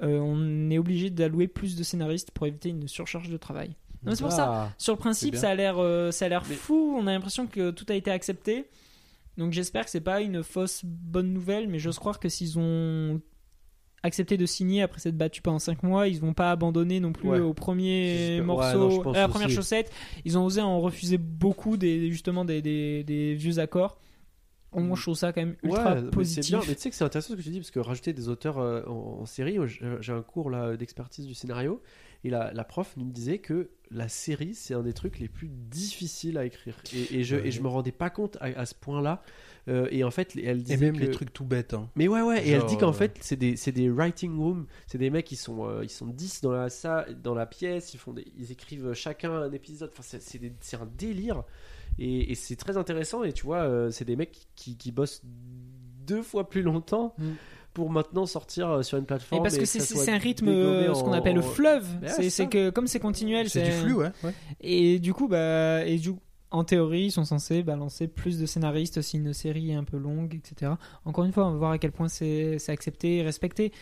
on 0.00 0.70
est 0.70 0.78
obligé 0.78 1.10
d'allouer 1.10 1.48
plus 1.48 1.74
de 1.74 1.82
scénaristes 1.82 2.30
pour 2.30 2.46
éviter 2.46 2.68
une 2.68 2.86
surcharge 2.86 3.28
de 3.28 3.36
travail. 3.36 3.74
Non, 4.04 4.14
c'est 4.14 4.22
pour 4.22 4.30
ça. 4.30 4.46
Ah. 4.48 4.72
Sur 4.78 4.94
le 4.94 4.98
principe, 5.00 5.34
ça 5.34 5.50
a 5.50 5.54
l'air, 5.56 5.74
ça 6.12 6.26
a 6.26 6.28
l'air 6.28 6.44
Mais- 6.48 6.54
fou. 6.54 6.94
On 6.96 7.08
a 7.08 7.12
l'impression 7.12 7.48
que 7.48 7.72
tout 7.72 7.84
a 7.88 7.94
été 7.94 8.12
accepté. 8.12 8.68
Donc 9.38 9.52
j'espère 9.52 9.84
que 9.84 9.90
c'est 9.90 10.00
pas 10.00 10.20
une 10.20 10.44
fausse 10.44 10.82
bonne 10.84 11.32
nouvelle, 11.32 11.66
mais 11.66 11.80
j'ose 11.80 11.98
croire 11.98 12.20
que 12.20 12.28
s'ils 12.28 12.60
ont 12.60 13.20
accepté 14.02 14.36
de 14.36 14.46
signer 14.46 14.82
après 14.82 15.00
s'être 15.00 15.16
battu 15.16 15.42
pendant 15.42 15.58
5 15.58 15.82
mois, 15.82 16.06
ils 16.08 16.20
vont 16.20 16.32
pas 16.34 16.50
abandonner 16.50 17.00
non 17.00 17.12
plus 17.12 17.28
Ouais. 17.28 17.40
au 17.40 17.52
premier 17.54 18.38
ouais, 18.38 18.44
morceau, 18.44 19.02
non, 19.02 19.12
à 19.12 19.18
la 19.18 19.28
première 19.28 19.46
aussi. 19.48 19.56
chaussette. 19.56 19.90
Ils 20.24 20.38
ont 20.38 20.44
osé 20.44 20.60
en 20.60 20.80
refuser 20.80 21.18
beaucoup 21.18 21.76
des 21.76 22.10
justement 22.10 22.44
des, 22.44 22.62
des, 22.62 23.02
des 23.04 23.34
vieux 23.34 23.58
accords. 23.58 23.98
Au 24.70 24.80
moins, 24.80 24.96
je 24.96 25.02
trouve 25.02 25.14
ça 25.16 25.32
quand 25.32 25.40
même 25.40 25.56
ultra 25.62 25.94
Ouais, 25.94 26.02
mais 26.02 26.10
positif. 26.10 26.50
bien. 26.50 26.60
Mais 26.68 26.74
tu 26.74 26.80
sais 26.82 26.90
que 26.90 26.96
c'est 26.96 27.02
intéressant 27.04 27.32
ce 27.32 27.38
que 27.38 27.42
tu 27.42 27.48
dis 27.48 27.58
parce 27.58 27.70
que 27.70 27.80
rajouter 27.80 28.12
des 28.12 28.28
auteurs 28.28 28.58
euh, 28.58 28.82
en, 28.86 29.20
en 29.22 29.26
série, 29.26 29.56
j'ai 30.00 30.12
un 30.12 30.20
cours 30.22 30.50
là 30.50 30.76
d'expertise 30.76 31.26
du 31.26 31.32
scénario 31.34 31.80
et 32.22 32.28
la, 32.30 32.52
la 32.52 32.64
prof 32.64 32.94
nous 32.98 33.10
disait 33.10 33.38
que 33.38 33.70
la 33.90 34.08
série 34.08 34.54
c'est 34.54 34.74
un 34.74 34.82
des 34.82 34.92
trucs 34.92 35.20
les 35.20 35.28
plus 35.28 35.48
difficiles 35.48 36.36
à 36.36 36.44
écrire 36.44 36.74
et, 36.92 37.20
et 37.20 37.24
je 37.24 37.36
Ouais. 37.36 37.46
et 37.46 37.50
je 37.50 37.62
me 37.62 37.68
rendais 37.68 37.92
pas 37.92 38.10
compte 38.10 38.36
à, 38.40 38.46
à 38.60 38.66
ce 38.66 38.74
point-là 38.74 39.22
Euh, 39.68 39.86
et 39.90 40.02
en 40.02 40.10
fait 40.10 40.34
elle 40.42 40.62
disait 40.62 40.74
Et 40.74 40.76
même 40.78 40.96
que- 40.96 41.04
les 41.04 41.10
trucs 41.10 41.32
tout 41.32 41.44
bêtes. 41.44 41.74
hein. 41.74 41.88
mais 41.94 42.08
ouais 42.08 42.22
ouais 42.22 42.46
et 42.46 42.52
elle 42.52 42.64
dit 42.64 42.78
qu'en 42.78 42.88
euh, 42.88 42.92
fait 42.92 43.18
c'est 43.20 43.36
des 43.36 43.54
c'est 43.56 43.72
des 43.72 43.90
writing 43.90 44.36
rooms 44.38 44.66
c'est 44.86 44.96
des 44.98 45.10
mecs 45.10 45.26
qui 45.26 45.36
sont 45.36 45.66
euh, 45.68 45.80
ils 45.84 45.90
sont 45.90 46.06
10 46.06 46.40
dans 46.40 46.52
la 46.52 46.70
salle 46.70 47.20
dans 47.22 47.34
la 47.34 47.44
pièce 47.44 47.92
ils 47.92 47.98
font 47.98 48.12
des, 48.14 48.24
ils 48.38 48.50
écrivent 48.50 48.92
chacun 48.94 49.30
un 49.32 49.52
épisode 49.52 49.90
enfin 49.92 50.02
c'est 50.20 50.38
des- 50.38 50.52
un 50.80 50.88
délire 50.96 51.42
et, 51.98 52.30
et 52.30 52.34
c'est 52.34 52.56
très 52.56 52.76
intéressant 52.76 53.24
et 53.24 53.32
tu 53.32 53.44
vois 53.44 53.58
euh, 53.62 53.90
c'est 53.90 54.04
des 54.06 54.16
mecs 54.16 54.46
qui, 54.56 54.76
qui 54.76 54.90
bossent 54.92 55.22
deux 56.06 56.22
fois 56.22 56.48
plus 56.48 56.62
longtemps 56.62 57.14
Mm. 57.18 57.32
pour 57.74 57.90
maintenant 57.90 58.24
sortir 58.26 58.70
euh, 58.70 58.82
sur 58.82 58.96
une 58.96 59.04
Et 59.04 59.06
plateforme 59.06 59.42
parce 59.42 59.56
que 59.56 59.62
et 59.62 59.66
c'est 59.66 60.10
un 60.10 60.16
rythme, 60.18 60.48
euh, 60.48 60.94
ce 60.94 61.02
qu'on 61.02 61.10
en- 61.10 61.12
appelle 61.12 61.34
le 61.36 61.42
fleuve. 61.42 61.86
C'est 62.06 62.46
que 62.48 62.70
comme 62.70 62.86
c'est 62.86 63.00
continuel, 63.00 63.50
C'est 63.50 63.62
du 63.62 63.70
flux, 63.72 63.92
ouais. 63.94 64.10
ouais. 64.24 64.32
Et 64.60 64.98
du 64.98 65.12
coup, 65.12 65.28
bah, 65.28 65.84
et 65.86 65.98
du 65.98 66.12
en 66.50 66.64
théorie, 66.64 67.06
ils 67.06 67.10
sont 67.12 67.24
censés 67.24 67.62
balancer 67.62 68.08
plus 68.08 68.38
de 68.38 68.46
scénaristes 68.46 69.02
si 69.02 69.16
une 69.18 69.32
série 69.34 69.70
est 69.70 69.74
un 69.74 69.84
peu 69.84 69.98
longue, 69.98 70.34
etc. 70.34 70.72
Encore 71.04 71.24
une 71.24 71.32
fois, 71.32 71.46
on 71.46 71.52
va 71.52 71.56
voir 71.58 71.70
à 71.72 71.78
quel 71.78 71.92
point 71.92 72.08
c'est 72.08 72.58
accepté 72.68 73.16
et 73.18 73.22
respecté. 73.22 73.72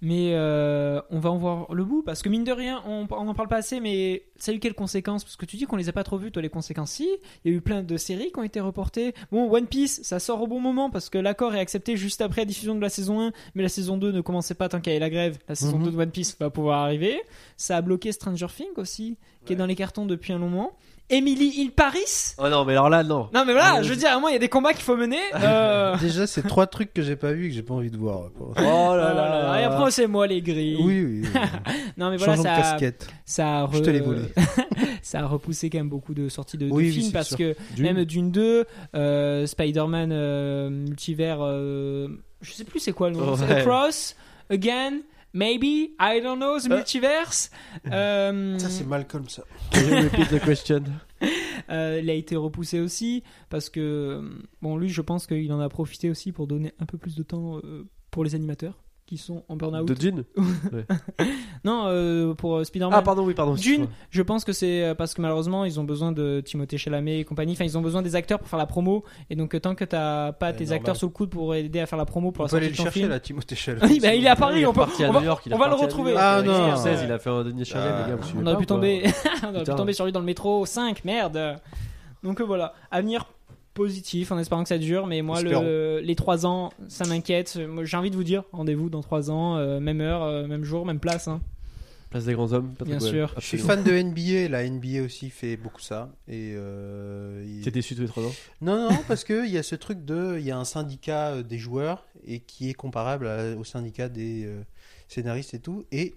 Mais 0.00 0.30
euh, 0.34 1.00
on 1.10 1.18
va 1.18 1.30
en 1.32 1.38
voir 1.38 1.74
le 1.74 1.84
bout 1.84 2.02
parce 2.04 2.22
que 2.22 2.28
mine 2.28 2.44
de 2.44 2.52
rien, 2.52 2.80
on, 2.86 3.08
on 3.10 3.26
en 3.28 3.34
parle 3.34 3.48
pas 3.48 3.56
assez, 3.56 3.80
mais 3.80 4.22
ça 4.36 4.52
a 4.52 4.54
eu 4.54 4.60
quelles 4.60 4.74
conséquences? 4.74 5.24
Parce 5.24 5.34
que 5.34 5.44
tu 5.44 5.56
dis 5.56 5.64
qu'on 5.64 5.74
les 5.74 5.88
a 5.88 5.92
pas 5.92 6.04
trop 6.04 6.18
vues, 6.18 6.30
toi, 6.30 6.40
les 6.40 6.48
conséquences. 6.48 6.92
Si, 6.92 7.08
il 7.44 7.50
y 7.50 7.52
a 7.52 7.56
eu 7.56 7.60
plein 7.60 7.82
de 7.82 7.96
séries 7.96 8.30
qui 8.32 8.38
ont 8.38 8.44
été 8.44 8.60
reportées. 8.60 9.12
Bon, 9.32 9.50
One 9.52 9.66
Piece, 9.66 10.00
ça 10.04 10.20
sort 10.20 10.40
au 10.40 10.46
bon 10.46 10.60
moment 10.60 10.88
parce 10.88 11.10
que 11.10 11.18
l'accord 11.18 11.52
est 11.56 11.58
accepté 11.58 11.96
juste 11.96 12.20
après 12.20 12.42
la 12.42 12.44
diffusion 12.44 12.76
de 12.76 12.80
la 12.80 12.90
saison 12.90 13.20
1, 13.20 13.32
mais 13.56 13.64
la 13.64 13.68
saison 13.68 13.96
2 13.96 14.12
ne 14.12 14.20
commençait 14.20 14.54
pas 14.54 14.68
tant 14.68 14.80
qu'il 14.80 14.92
y 14.92 14.96
avait 14.96 15.00
la 15.04 15.10
grève. 15.10 15.38
La 15.48 15.56
saison 15.56 15.78
Mhm. 15.78 15.84
2 15.86 15.90
de 15.90 15.96
One 15.96 16.10
Piece 16.12 16.36
va 16.38 16.48
pouvoir 16.48 16.84
arriver. 16.84 17.20
Ça 17.56 17.76
a 17.76 17.80
bloqué 17.82 18.12
Stranger 18.12 18.46
Things 18.56 18.68
aussi, 18.76 19.16
qui 19.46 19.54
est 19.54 19.56
dans 19.56 19.66
les 19.66 19.74
cartons 19.74 20.06
depuis 20.06 20.32
un 20.32 20.38
moment. 20.38 20.74
Emily 21.10 21.62
in 21.64 21.68
Paris? 21.74 22.34
Oh 22.38 22.48
non 22.48 22.64
mais 22.64 22.72
alors 22.72 22.90
là 22.90 23.02
non 23.02 23.28
Non 23.32 23.44
mais 23.46 23.52
voilà, 23.52 23.74
Ah, 23.76 23.82
je 23.82 23.88
veux 23.88 23.94
je- 23.94 23.98
dire, 24.00 24.08
à 24.10 24.12
un 24.12 24.14
moment 24.16 24.28
il 24.28 24.34
y 24.34 24.36
a 24.36 24.40
des 24.40 24.48
combats 24.48 24.72
qu'il 24.74 24.82
faut 24.82 24.96
mener. 24.96 25.16
Euh... 25.42 25.96
Déjà, 25.98 26.26
c'est 26.26 26.42
trois 26.42 26.66
trucs 26.66 26.92
que 26.92 27.00
j'ai 27.02 27.16
pas 27.16 27.32
vu 27.32 27.46
et 27.46 27.48
que 27.48 27.54
j'ai 27.54 27.62
pas 27.62 27.74
envie 27.74 27.90
de 27.90 27.96
voir. 27.96 28.30
quoi. 28.36 28.48
oh 28.56 28.60
là 28.60 28.92
oh 28.92 28.96
là 28.96 29.14
là 29.14 29.42
là, 29.42 29.60
Et 29.60 29.64
après 29.64 29.90
c'est 29.90 30.06
moi 30.06 30.26
les 30.26 30.42
gris. 30.42 30.76
Oui, 30.80 31.04
oui. 31.04 31.22
oui. 31.22 31.28
Non 31.96 32.10
mais 32.10 32.16
voilà, 32.16 32.34
Changeons 32.36 32.42
de 32.42 32.48
ça, 32.48 32.56
casquette. 32.56 33.08
ça 33.24 33.62
a 33.62 33.68
Je 33.72 33.78
te 33.80 33.90
l'ai 33.90 34.00
volé. 34.00 34.22
ça 35.02 35.20
a 35.20 35.26
repoussé 35.26 35.70
quand 35.70 35.78
même 35.78 35.88
beaucoup 35.88 36.14
de 36.14 36.28
sorties 36.28 36.58
de, 36.58 36.66
de 36.66 36.72
Oui, 36.72 36.90
films 36.92 37.12
parce 37.12 37.28
sûr. 37.28 37.38
que 37.38 37.56
Dune. 37.74 37.84
même 37.86 38.04
Dune 38.04 38.30
2, 38.30 38.64
euh, 38.94 39.46
Spider-Man 39.46 40.10
euh, 40.12 40.68
multivers, 40.70 41.38
euh, 41.40 42.08
je 42.42 42.52
sais 42.52 42.64
plus 42.64 42.80
c'est 42.80 42.92
quoi 42.92 43.08
le 43.10 43.16
nom, 43.16 43.32
Ouais. 43.32 43.38
c'est 43.38 43.52
Across, 43.52 44.14
Again, 44.50 44.98
maybe, 45.38 45.94
I 46.00 46.20
don't 46.20 46.38
know, 46.38 46.58
the 46.58 46.68
multiverse. 46.68 47.50
Euh, 47.92 48.58
Ça, 48.58 48.68
c'est 48.68 48.84
Malcolm, 48.84 49.28
ça. 49.28 49.44
Can 49.72 49.80
you 49.80 50.02
repeat 50.10 50.28
the 50.30 50.44
question 50.44 50.82
euh, 51.70 52.00
il 52.02 52.10
a 52.10 52.14
été 52.14 52.36
repoussé 52.36 52.80
aussi 52.80 53.22
parce 53.48 53.70
que, 53.70 54.22
bon, 54.62 54.76
lui, 54.76 54.88
je 54.88 55.00
pense 55.00 55.26
qu'il 55.26 55.52
en 55.52 55.60
a 55.60 55.68
profité 55.68 56.10
aussi 56.10 56.32
pour 56.32 56.46
donner 56.46 56.72
un 56.80 56.86
peu 56.86 56.98
plus 56.98 57.14
de 57.14 57.22
temps 57.22 57.58
euh, 57.58 57.86
pour 58.10 58.24
les 58.24 58.34
animateurs 58.34 58.74
qui 59.08 59.16
sont 59.16 59.42
en 59.48 59.56
burn-out. 59.56 59.88
De 59.88 59.94
Dune 59.94 60.24
Non, 61.64 61.84
euh, 61.86 62.34
pour 62.34 62.56
euh, 62.58 62.64
Spider-Man. 62.64 62.92
Ah, 62.94 63.00
pardon, 63.02 63.24
oui, 63.24 63.32
pardon. 63.32 63.54
Dune, 63.54 63.60
excuse-moi. 63.62 63.88
je 64.10 64.22
pense 64.22 64.44
que 64.44 64.52
c'est 64.52 64.84
euh, 64.84 64.94
parce 64.94 65.14
que 65.14 65.22
malheureusement 65.22 65.64
ils 65.64 65.80
ont 65.80 65.84
besoin 65.84 66.12
de 66.12 66.42
Timothée 66.44 66.76
Chalamet 66.76 67.20
et 67.20 67.24
compagnie. 67.24 67.52
Enfin, 67.52 67.64
ils 67.64 67.78
ont 67.78 67.80
besoin 67.80 68.02
des 68.02 68.14
acteurs 68.16 68.38
pour 68.38 68.48
faire 68.48 68.58
la 68.58 68.66
promo. 68.66 69.04
Et 69.30 69.34
donc, 69.34 69.58
tant 69.62 69.74
que 69.74 69.84
t'as 69.84 70.32
pas 70.32 70.48
Ouais, 70.48 70.56
tes 70.56 70.64
normal. 70.64 70.76
acteurs 70.80 70.96
sous 70.96 71.06
le 71.06 71.12
coude 71.12 71.30
pour 71.30 71.54
aider 71.54 71.80
à 71.80 71.86
faire 71.86 71.98
la 71.98 72.04
promo 72.04 72.32
pour 72.32 72.42
On 72.42 72.44
la 72.44 72.48
sortie 72.50 72.66
le 72.66 72.72
de 72.72 72.76
ton 72.76 72.82
chercher, 72.84 73.00
film. 73.00 73.10
là, 73.10 73.18
Timothée 73.18 73.56
Chalamet. 73.56 73.86
Oui, 73.88 73.98
bah, 74.00 74.14
il 74.14 74.24
est 74.26 74.28
à 74.28 74.36
Paris. 74.36 74.66
On 74.66 74.72
peut, 74.74 74.80
parti 74.80 75.04
à 75.04 75.08
on 75.08 75.12
va, 75.12 75.20
New 75.20 75.26
York, 75.26 75.42
il 75.46 75.52
est 75.52 75.54
on 75.54 75.58
va 75.58 75.68
le 75.68 75.72
à 75.72 75.76
retrouver. 75.76 76.14
Ah, 76.14 76.42
non. 76.44 76.76
Scorsese, 76.76 77.02
il 77.04 77.10
a 77.12 77.18
fait 77.18 77.30
un 77.30 77.44
Denis 77.44 77.70
Ah, 77.74 78.04
les 78.06 78.12
gars, 78.12 78.20
on 78.36 78.46
aurait 78.46 78.56
pu 78.58 78.66
tomber, 78.66 79.04
on 79.42 79.54
aurait 79.54 79.64
pu 79.64 79.74
tomber 79.74 79.92
sur 79.94 80.04
lui 80.04 80.12
dans 80.12 80.20
le 80.20 80.26
métro 80.26 80.66
5, 80.66 81.04
merde. 81.04 81.56
Donc 82.22 82.40
voilà, 82.42 82.74
avenir 82.90 83.24
positif 83.78 84.30
en 84.32 84.38
espérant 84.38 84.62
que 84.62 84.68
ça 84.68 84.76
dure, 84.78 85.06
mais 85.06 85.22
moi 85.22 85.40
le, 85.40 86.00
les 86.00 86.14
3 86.14 86.44
ans, 86.44 86.70
ça 86.88 87.06
m'inquiète. 87.06 87.58
J'ai 87.84 87.96
envie 87.96 88.10
de 88.10 88.16
vous 88.16 88.24
dire, 88.24 88.44
rendez-vous 88.52 88.90
dans 88.90 89.00
3 89.00 89.30
ans, 89.30 89.56
euh, 89.56 89.80
même 89.80 90.00
heure, 90.02 90.22
euh, 90.22 90.46
même 90.46 90.64
jour, 90.64 90.84
même 90.84 91.00
place. 91.00 91.28
hein. 91.28 91.40
Place 92.10 92.24
des 92.24 92.32
grands 92.32 92.52
hommes, 92.54 92.70
Patrick 92.78 92.98
Bien 92.98 93.00
sûr. 93.06 93.34
Je 93.38 93.44
suis 93.46 93.58
fan 93.58 93.84
de 93.84 93.92
NBA, 93.92 94.48
la 94.48 94.64
NBA 94.68 95.02
aussi 95.04 95.28
fait 95.30 95.56
beaucoup 95.58 95.80
ça. 95.82 96.10
Et 96.26 96.54
euh, 96.56 97.44
il- 97.46 97.62
T'es 97.62 97.70
déçu 97.70 97.94
tous 97.94 98.00
les 98.02 98.08
trois 98.08 98.22
ans? 98.24 98.32
Non, 98.62 98.76
non, 98.90 98.98
parce 99.06 99.24
qu'il 99.24 99.50
y 99.50 99.58
a 99.58 99.62
ce 99.62 99.74
truc 99.74 100.04
de. 100.06 100.36
Il 100.38 100.44
y 100.44 100.50
a 100.50 100.58
un 100.58 100.64
syndicat 100.64 101.32
euh, 101.32 101.42
des 101.42 101.58
joueurs 101.58 102.06
et 102.26 102.40
qui 102.40 102.70
est 102.70 102.74
comparable 102.74 103.26
à- 103.26 103.54
au 103.56 103.64
syndicat 103.64 104.08
des 104.08 104.44
euh, 104.46 104.62
scénaristes 105.06 105.52
et 105.52 105.58
tout. 105.60 105.84
Et 105.92 106.14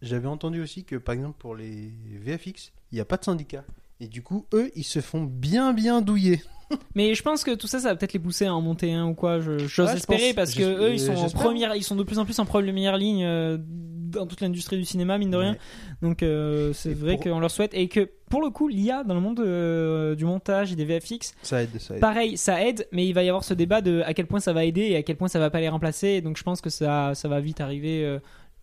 j'avais 0.00 0.28
entendu 0.28 0.62
aussi 0.62 0.82
que, 0.84 0.96
par 0.96 1.14
exemple, 1.14 1.36
pour 1.38 1.56
les 1.56 1.92
VFX, 2.24 2.72
il 2.90 2.94
n'y 2.94 3.00
a 3.02 3.04
pas 3.04 3.18
de 3.18 3.24
syndicat. 3.24 3.64
Et 4.00 4.08
du 4.08 4.22
coup, 4.22 4.46
eux, 4.54 4.70
ils 4.74 4.82
se 4.82 5.00
font 5.00 5.22
bien, 5.24 5.74
bien 5.74 6.00
douiller. 6.00 6.40
Mais 6.94 7.14
je 7.14 7.22
pense 7.22 7.44
que 7.44 7.54
tout 7.54 7.66
ça, 7.66 7.78
ça 7.80 7.88
va 7.90 7.96
peut-être 7.96 8.12
les 8.12 8.18
pousser 8.18 8.46
à 8.46 8.54
en 8.54 8.60
monter 8.60 8.92
un 8.92 9.06
ou 9.06 9.14
quoi. 9.14 9.40
Je- 9.40 9.58
J'ose 9.58 9.88
Ouais, 9.90 9.96
espérer 9.96 10.34
parce 10.34 10.54
que 10.54 10.62
eux, 10.62 10.92
ils 10.92 11.00
sont 11.00 11.14
en 11.14 11.28
première, 11.30 11.74
ils 11.76 11.82
sont 11.82 11.96
de 11.96 12.02
plus 12.02 12.18
en 12.18 12.24
plus 12.24 12.38
en 12.38 12.44
première 12.44 12.96
ligne 12.96 13.24
euh, 13.24 13.58
dans 13.60 14.26
toute 14.26 14.40
l'industrie 14.40 14.76
du 14.76 14.84
cinéma, 14.84 15.16
mine 15.18 15.30
de 15.30 15.36
rien. 15.36 15.52
Ouais. 15.52 15.58
Donc 16.02 16.22
euh, 16.22 16.72
c'est 16.72 16.92
vrai 16.94 17.14
pour- 17.16 17.24
qu'on 17.24 17.40
leur 17.40 17.50
souhaite 17.50 17.72
et 17.74 17.88
que 17.88 18.10
pour 18.28 18.42
le 18.42 18.50
coup, 18.50 18.68
l'IA 18.68 19.04
dans 19.04 19.14
le 19.14 19.20
monde 19.20 19.40
euh, 19.40 20.14
du 20.14 20.24
montage 20.24 20.72
et 20.72 20.76
des 20.76 20.84
VFX, 20.84 21.34
Ça 21.42 21.62
aide, 21.62 21.70
ça 21.78 21.94
aide. 21.94 22.00
pareil, 22.00 22.36
ça 22.36 22.64
aide, 22.66 22.86
mais 22.92 23.06
il 23.06 23.12
va 23.12 23.22
y 23.22 23.28
avoir 23.28 23.44
ce 23.44 23.54
débat 23.54 23.80
de 23.80 24.02
à 24.04 24.14
quel 24.14 24.26
point 24.26 24.40
ça 24.40 24.52
va 24.52 24.64
aider 24.64 24.82
et 24.82 24.96
à 24.96 25.02
quel 25.02 25.16
point 25.16 25.28
ça 25.28 25.38
va 25.38 25.50
pas 25.50 25.60
les 25.60 25.68
remplacer. 25.68 26.08
Et 26.08 26.20
donc 26.20 26.36
je 26.36 26.42
pense 26.42 26.60
que 26.60 26.70
ça, 26.70 27.14
ça 27.14 27.28
va 27.28 27.40
vite 27.40 27.60
arriver. 27.60 28.18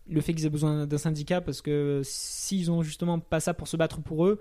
le 0.08 0.20
fait 0.20 0.34
qu'ils 0.34 0.44
aient 0.46 0.50
besoin 0.50 0.86
d'un 0.86 0.98
syndicat 0.98 1.40
parce 1.40 1.62
que 1.62 2.00
s'ils 2.04 2.70
ont 2.72 2.82
justement 2.82 3.20
pas 3.20 3.38
ça 3.38 3.54
pour 3.54 3.68
se 3.68 3.76
battre 3.76 4.00
pour 4.00 4.26
eux. 4.26 4.40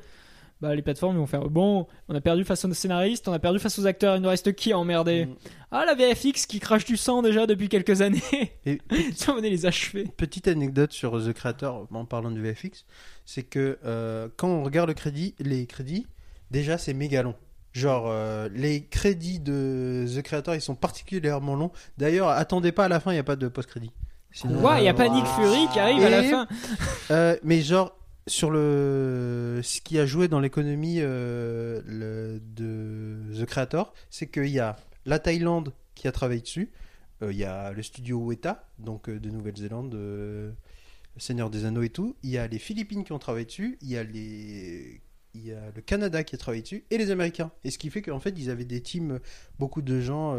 Bah, 0.62 0.76
les 0.76 0.82
plateformes 0.82 1.16
vont 1.18 1.26
faire 1.26 1.48
bon, 1.50 1.88
on 2.10 2.16
a 2.16 2.20
perdu 2.22 2.44
face 2.44 2.66
aux 2.66 2.74
scénaristes, 2.74 3.30
on 3.30 3.34
a 3.34 3.40
perdu 3.40 3.60
face 3.60 3.80
aux 3.80 3.86
acteurs, 3.86 4.18
il 4.18 4.22
nous 4.22 4.28
reste 4.28 4.54
qui 4.54 4.74
à 4.74 4.78
emmerder 4.78 5.26
Mm. 5.26 5.36
Ah, 5.72 5.86
la 5.86 5.96
VFX 5.96 6.46
qui 6.48 6.60
crache 6.60 6.84
du 6.84 6.98
sang 6.98 7.22
déjà 7.22 7.46
depuis 7.48 7.70
quelques 7.70 8.02
années. 8.02 8.22
Et 8.66 8.80
Ça 9.16 9.34
venait 9.34 9.50
les 9.50 9.66
achever. 9.66 10.06
petite 10.18 10.48
anecdote 10.50 10.92
sur 10.92 11.12
The 11.26 11.32
Creator 11.32 11.88
en 11.94 12.06
parlant 12.06 12.32
du 12.32 12.42
VFX, 12.42 12.86
c'est 13.26 13.44
que 13.44 13.78
euh, 13.86 14.28
quand 14.36 14.50
on 14.50 14.64
regarde 14.64 14.90
le 14.90 14.96
crédit, 14.96 15.34
les 15.40 15.66
crédits, 15.66 16.08
déjà 16.52 16.78
c'est 16.78 16.94
méga 16.94 17.22
long. 17.24 17.36
Genre 17.72 18.08
euh, 18.10 18.50
les 18.54 18.84
crédits 18.84 19.40
de 19.40 20.06
The 20.14 20.24
Creator 20.24 20.56
ils 20.56 20.62
sont 20.62 20.76
particulièrement 20.76 21.56
longs. 21.56 21.72
D'ailleurs, 21.98 22.28
attendez 22.30 22.72
pas 22.74 22.86
à 22.86 22.90
la 22.90 23.00
fin, 23.00 23.12
il 23.12 23.16
n'y 23.16 23.20
a 23.20 23.24
pas 23.24 23.36
de 23.38 23.48
post-crédit. 23.48 23.92
Sinon, 24.32 24.60
Ouais, 24.64 24.82
il 24.82 24.86
y 24.86 24.88
a 24.88 24.92
euh, 24.92 24.94
pas 24.96 25.08
Nick 25.08 25.26
Fury 25.26 25.68
qui 25.72 25.80
arrive 25.80 26.04
à 26.04 26.10
la 26.10 26.24
fin. 26.24 26.48
euh, 27.12 27.38
mais 27.44 27.62
genre 27.62 27.96
sur 28.30 28.52
le 28.52 29.60
ce 29.64 29.82
qui 29.82 30.00
a 30.00 30.06
joué 30.06 30.28
dans 30.28 30.40
l'économie 30.40 30.98
euh, 31.00 31.82
de 32.56 33.42
The 33.42 33.46
Creator, 33.46 33.94
c'est 34.10 34.28
qu'il 34.28 34.48
y 34.48 34.60
a 34.60 34.78
la 35.06 35.20
Thaïlande 35.20 35.74
qui 35.96 36.08
a 36.08 36.12
travaillé 36.12 36.42
dessus, 36.42 36.72
Euh, 37.22 37.34
il 37.34 37.38
y 37.38 37.44
a 37.44 37.74
le 37.74 37.84
studio 37.84 38.18
Weta, 38.20 38.66
donc 38.78 39.10
euh, 39.10 39.20
de 39.20 39.30
Nouvelle-Zélande, 39.30 39.94
Seigneur 41.18 41.50
des 41.50 41.66
Anneaux 41.66 41.82
et 41.82 41.90
tout. 41.90 42.16
Il 42.24 42.30
y 42.30 42.38
a 42.38 42.48
les 42.48 42.60
Philippines 42.60 43.04
qui 43.04 43.12
ont 43.12 43.20
travaillé 43.20 43.46
dessus. 43.46 43.78
Il 43.82 43.90
y 43.90 43.98
a 43.98 44.04
les 44.04 45.02
il 45.36 45.46
y 45.46 45.52
a 45.52 45.72
le 45.76 45.82
Canada 45.82 46.24
qui 46.24 46.36
a 46.36 46.38
travaillé 46.38 46.64
dessus 46.64 46.86
et 46.90 46.98
les 46.98 47.12
Américains. 47.12 47.52
Et 47.66 47.72
ce 47.72 47.78
qui 47.78 47.90
fait 47.90 48.02
qu'en 48.02 48.20
fait 48.20 48.34
ils 48.38 48.50
avaient 48.50 48.66
des 48.66 48.82
teams, 48.82 49.20
beaucoup 49.60 49.82
de 49.82 50.00
gens 50.00 50.36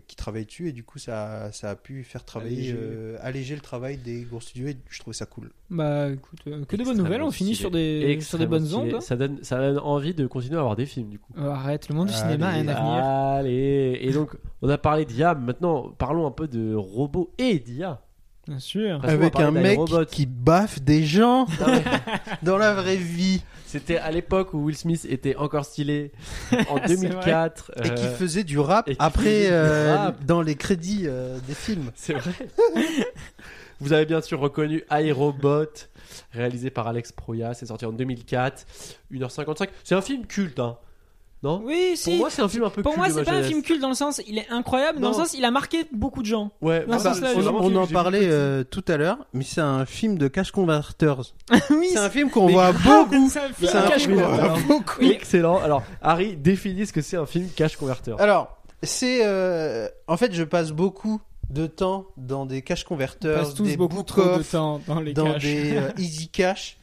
qui 0.00 0.16
travaillaient 0.16 0.44
dessus 0.46 0.68
et 0.68 0.72
du 0.72 0.84
coup 0.84 0.98
ça, 0.98 1.52
ça 1.52 1.70
a 1.70 1.76
pu 1.76 2.02
faire 2.04 2.24
travailler 2.24 2.70
Alléger. 2.70 2.76
euh, 2.78 3.18
alléger 3.20 3.54
le 3.54 3.60
travail 3.60 3.98
des 3.98 4.22
gros 4.22 4.40
studios 4.40 4.68
et 4.68 4.76
je 4.88 4.98
trouvais 5.00 5.14
ça 5.14 5.26
cool. 5.26 5.50
Bah 5.70 6.08
écoute, 6.10 6.40
euh, 6.46 6.64
que 6.64 6.76
de 6.76 6.84
bonnes 6.84 6.96
nouvelles, 6.98 7.22
on 7.22 7.30
finit 7.30 7.54
sur 7.54 7.70
des, 7.70 8.18
sur 8.20 8.38
des 8.38 8.46
bonnes 8.46 8.64
stylé. 8.66 8.94
ondes. 8.94 9.02
Ça 9.02 9.16
donne, 9.16 9.42
ça 9.42 9.58
donne 9.58 9.78
envie 9.78 10.14
de 10.14 10.26
continuer 10.26 10.56
à 10.56 10.60
avoir 10.60 10.76
des 10.76 10.86
films, 10.86 11.08
du 11.10 11.18
coup. 11.18 11.32
Euh, 11.38 11.48
arrête, 11.50 11.88
le 11.88 11.94
monde 11.94 12.08
du 12.08 12.14
Allez. 12.14 12.22
cinéma 12.22 12.48
a 12.48 12.52
un 12.52 12.68
avenir. 12.68 13.04
Allez, 13.04 13.98
et 14.00 14.12
donc 14.12 14.36
on 14.62 14.68
a 14.68 14.78
parlé 14.78 15.04
d'IA, 15.04 15.34
maintenant 15.34 15.90
parlons 15.98 16.26
un 16.26 16.30
peu 16.30 16.48
de 16.48 16.74
robots 16.74 17.32
et 17.38 17.58
d'IA. 17.58 18.00
Bien 18.48 18.58
sûr. 18.58 19.00
Parce 19.00 19.12
Avec 19.12 19.36
un 19.36 19.52
mec 19.52 19.78
qui 20.10 20.26
baffe 20.26 20.82
des 20.82 21.04
gens 21.04 21.46
dans 22.42 22.58
la 22.58 22.74
vraie 22.74 22.96
vie 22.96 23.42
C'était 23.66 23.98
à 23.98 24.10
l'époque 24.10 24.52
où 24.52 24.64
Will 24.64 24.76
Smith 24.76 25.06
était 25.08 25.36
encore 25.36 25.64
stylé 25.64 26.10
en 26.68 26.78
C'est 26.86 26.96
2004. 26.96 27.72
et 27.84 27.94
qui 27.94 28.04
euh, 28.04 28.14
faisait 28.16 28.44
du 28.44 28.58
rap 28.58 28.88
et 28.88 28.96
après 28.98 29.42
du 29.42 29.52
euh, 29.52 29.96
rap. 29.96 30.24
dans 30.24 30.42
les 30.42 30.56
crédits 30.56 31.04
euh, 31.06 31.38
des 31.46 31.54
films. 31.54 31.90
C'est 31.94 32.14
vrai. 32.14 32.32
Vous 33.80 33.92
avez 33.92 34.06
bien 34.06 34.20
sûr 34.20 34.40
reconnu 34.40 34.84
iRobot, 34.90 35.66
réalisé 36.32 36.70
par 36.70 36.86
Alex 36.88 37.12
Proya. 37.12 37.54
C'est 37.54 37.66
sorti 37.66 37.84
en 37.86 37.92
2004, 37.92 38.66
1h55. 39.12 39.68
C'est 39.84 39.94
un 39.94 40.02
film 40.02 40.26
culte, 40.26 40.58
hein 40.58 40.78
Non 41.42 41.60
Oui, 41.64 41.92
si. 41.96 42.10
Pour 42.10 42.18
moi, 42.20 42.30
c'est 42.30 42.42
un 42.42 42.48
film 42.48 42.62
un 42.64 42.70
peu 42.70 42.82
Pour 42.82 42.92
culte. 42.92 42.98
moi, 42.98 43.08
de 43.08 43.12
c'est 43.14 43.18
ma 43.20 43.24
pas 43.24 43.30
un 43.32 43.34
jeunesse. 43.36 43.48
film 43.50 43.62
culte 43.62 43.80
dans 43.80 43.88
le 43.88 43.94
sens, 43.94 44.20
il 44.28 44.38
est 44.38 44.48
incroyable, 44.50 45.00
dans 45.00 45.08
le 45.08 45.14
sens, 45.14 45.34
il 45.34 45.44
a 45.44 45.50
marqué 45.50 45.84
beaucoup 45.92 46.20
de 46.22 46.26
gens. 46.26 46.52
Ouais, 46.60 46.86
Non, 46.86 46.96
bah, 46.98 47.10
vraiment 47.12 47.58
un 47.58 47.62
on 47.62 47.66
film 47.66 47.76
en 47.78 47.86
j'ai 47.86 47.92
parlait 47.94 48.20
euh, 48.30 48.62
tout 48.62 48.84
à 48.86 48.96
l'heure, 48.96 49.26
mais 49.32 49.42
c'est 49.42 49.60
un 49.60 49.84
film 49.84 50.18
de 50.18 50.28
Cash 50.28 50.52
Converters. 50.52 51.34
oui, 51.70 51.88
C'est 51.92 51.98
un 51.98 52.10
film 52.10 52.30
qu'on 52.30 52.46
Mais 52.46 52.52
voit 52.52 52.72
grave, 52.72 53.10
beaucoup. 53.10 53.28
c'est 53.28 53.40
un 53.40 53.48
film 53.52 53.70
C'est 53.70 53.76
un 53.76 53.88
cache 53.88 54.02
film 54.04 54.16
qu'on 54.20 54.22
converter. 54.30 54.48
voit 54.48 54.58
beaucoup. 54.76 55.02
Excellent. 55.02 55.58
Alors, 55.62 55.82
Harry, 56.00 56.36
définis 56.36 56.86
ce 56.86 56.92
que 56.92 57.02
c'est 57.02 57.16
un 57.16 57.26
film 57.26 57.48
cash 57.56 57.76
converter. 57.76 58.14
Alors, 58.20 58.56
c'est 58.84 59.22
euh, 59.24 59.88
en 60.06 60.16
fait, 60.16 60.32
je 60.32 60.44
passe 60.44 60.70
beaucoup 60.70 61.20
de 61.50 61.66
temps 61.66 62.06
dans 62.16 62.46
des 62.46 62.62
cash 62.62 62.84
On 62.84 62.88
converters, 62.90 63.34
passe 63.40 63.54
tous 63.54 63.64
des 63.64 63.76
beaucoup 63.76 64.02
trop 64.04 64.38
de 64.38 64.42
temps 64.44 64.80
dans 64.86 65.00
les 65.00 65.12
dans 65.12 65.32
caches. 65.32 65.42
des 65.42 65.76
euh, 65.76 65.90
easy 65.98 66.28
cash. 66.28 66.76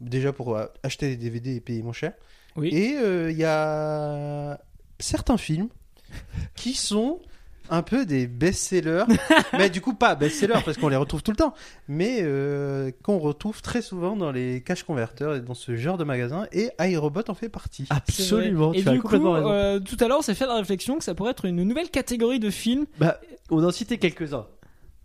Déjà 0.00 0.32
pour 0.32 0.56
euh, 0.56 0.66
acheter 0.82 1.08
des 1.08 1.16
DVD 1.16 1.56
et 1.56 1.60
payer 1.60 1.82
moins 1.82 1.92
cher. 1.94 2.12
Oui. 2.58 2.68
Et 2.72 2.96
euh, 2.98 3.30
il 3.30 3.36
y 3.38 3.44
a 3.44 4.58
certains 4.98 5.36
films 5.38 5.68
qui 6.54 6.74
sont 6.74 7.20
un 7.70 7.82
peu 7.82 8.06
des 8.06 8.26
best-sellers, 8.26 9.04
mais 9.52 9.68
du 9.68 9.82
coup 9.82 9.92
pas 9.92 10.14
best-sellers 10.14 10.62
parce 10.64 10.78
qu'on 10.78 10.88
les 10.88 10.96
retrouve 10.96 11.22
tout 11.22 11.32
le 11.32 11.36
temps, 11.36 11.52
mais 11.86 12.20
euh, 12.22 12.90
qu'on 13.02 13.18
retrouve 13.18 13.60
très 13.60 13.82
souvent 13.82 14.16
dans 14.16 14.32
les 14.32 14.62
cash 14.62 14.84
converters 14.84 15.34
et 15.34 15.40
dans 15.40 15.52
ce 15.52 15.76
genre 15.76 15.98
de 15.98 16.04
magasin. 16.04 16.46
Et 16.52 16.70
iRobot 16.80 17.20
en 17.28 17.34
fait 17.34 17.50
partie. 17.50 17.84
C'est 17.86 17.94
Absolument. 17.94 18.68
vrai. 18.68 18.78
Et 18.78 18.82
tu 18.82 18.88
as 18.88 18.92
du 18.92 18.98
coup, 19.00 19.02
complètement 19.08 19.32
raison. 19.32 19.50
euh, 19.50 19.80
tout 19.80 19.98
à 20.00 20.08
l'heure, 20.08 20.20
on 20.20 20.22
s'est 20.22 20.34
fait 20.34 20.46
la 20.46 20.54
réflexion 20.56 20.96
que 20.96 21.04
ça 21.04 21.14
pourrait 21.14 21.32
être 21.32 21.44
une 21.44 21.62
nouvelle 21.62 21.90
catégorie 21.90 22.40
de 22.40 22.48
films. 22.48 22.86
Bah, 22.98 23.20
on 23.50 23.62
en 23.62 23.68
a 23.68 23.72
cité 23.72 23.98
quelques-uns. 23.98 24.46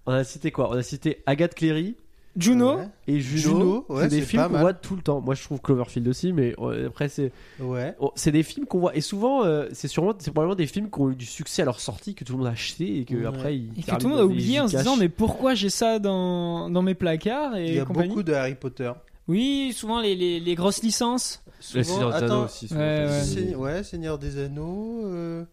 On 0.05 0.13
a 0.13 0.23
cité 0.23 0.51
quoi? 0.51 0.69
On 0.69 0.73
a 0.77 0.83
cité 0.83 1.21
Agathe 1.25 1.55
Cléry 1.55 1.97
Juno, 2.35 2.77
Ouais. 2.77 2.87
et 3.07 3.19
Juno. 3.19 3.41
Juno, 3.59 3.85
ouais, 3.89 4.03
c'est 4.03 4.07
des 4.09 4.21
films 4.21 4.47
qu'on 4.47 4.57
voit 4.59 4.73
tout 4.73 4.95
le 4.95 5.01
temps. 5.03 5.21
Moi, 5.21 5.35
je 5.35 5.43
trouve 5.43 5.61
Cloverfield 5.61 6.07
aussi, 6.07 6.33
mais 6.33 6.55
euh, 6.59 6.87
après, 6.87 7.07
c'est 7.09 7.31
Ouais. 7.59 7.95
oh, 7.99 8.11
c'est 8.15 8.31
des 8.31 8.41
films 8.41 8.65
qu'on 8.65 8.79
voit. 8.79 8.95
Et 8.95 9.01
souvent, 9.01 9.45
euh, 9.45 9.67
c'est 9.71 9.87
sûrement, 9.87 10.13
c'est 10.17 10.31
probablement 10.31 10.55
des 10.55 10.65
films 10.65 10.89
qui 10.89 10.99
ont 10.99 11.11
eu 11.11 11.15
du 11.15 11.25
succès 11.27 11.61
à 11.61 11.65
leur 11.65 11.79
sortie, 11.79 12.15
que 12.15 12.23
tout 12.23 12.33
le 12.33 12.39
monde 12.39 12.47
a 12.47 12.51
acheté 12.51 12.99
et 12.99 13.05
que 13.05 13.15
Ouais. 13.15 13.25
après, 13.25 13.57
ils 13.57 13.69
et 13.77 13.81
que 13.81 13.85
terminent 13.85 13.97
tout 13.99 14.07
le 14.07 14.13
monde 14.13 14.21
a 14.21 14.25
oublié 14.25 14.59
en 14.59 14.67
se 14.67 14.77
disant 14.77 14.97
mais 14.97 15.09
pourquoi 15.09 15.53
j'ai 15.53 15.69
ça 15.69 15.99
dans, 15.99 16.69
dans 16.71 16.81
mes 16.81 16.95
placards 16.95 17.55
et 17.55 17.67
Il 17.67 17.73
y 17.75 17.79
a 17.79 17.85
compagnie. 17.85 18.07
beaucoup 18.09 18.23
de 18.23 18.33
Harry 18.33 18.55
Potter. 18.55 18.91
Oui, 19.27 19.71
souvent 19.75 20.01
les, 20.01 20.15
les, 20.15 20.39
les 20.39 20.55
grosses 20.55 20.81
licences. 20.83 21.43
Les 21.75 21.83
Souvent- 21.83 21.95
Seigneurs 21.95 22.19
des 22.19 22.25
Anneaux 22.25 22.43
aussi. 22.45 22.67
Ouais, 22.71 22.77
ouais. 22.77 23.21
C'est- 23.23 23.55
ouais, 23.55 23.83
Seigneur 23.83 24.17
des 24.17 24.37
Anneaux. 24.43 25.01
euh, 25.05 25.45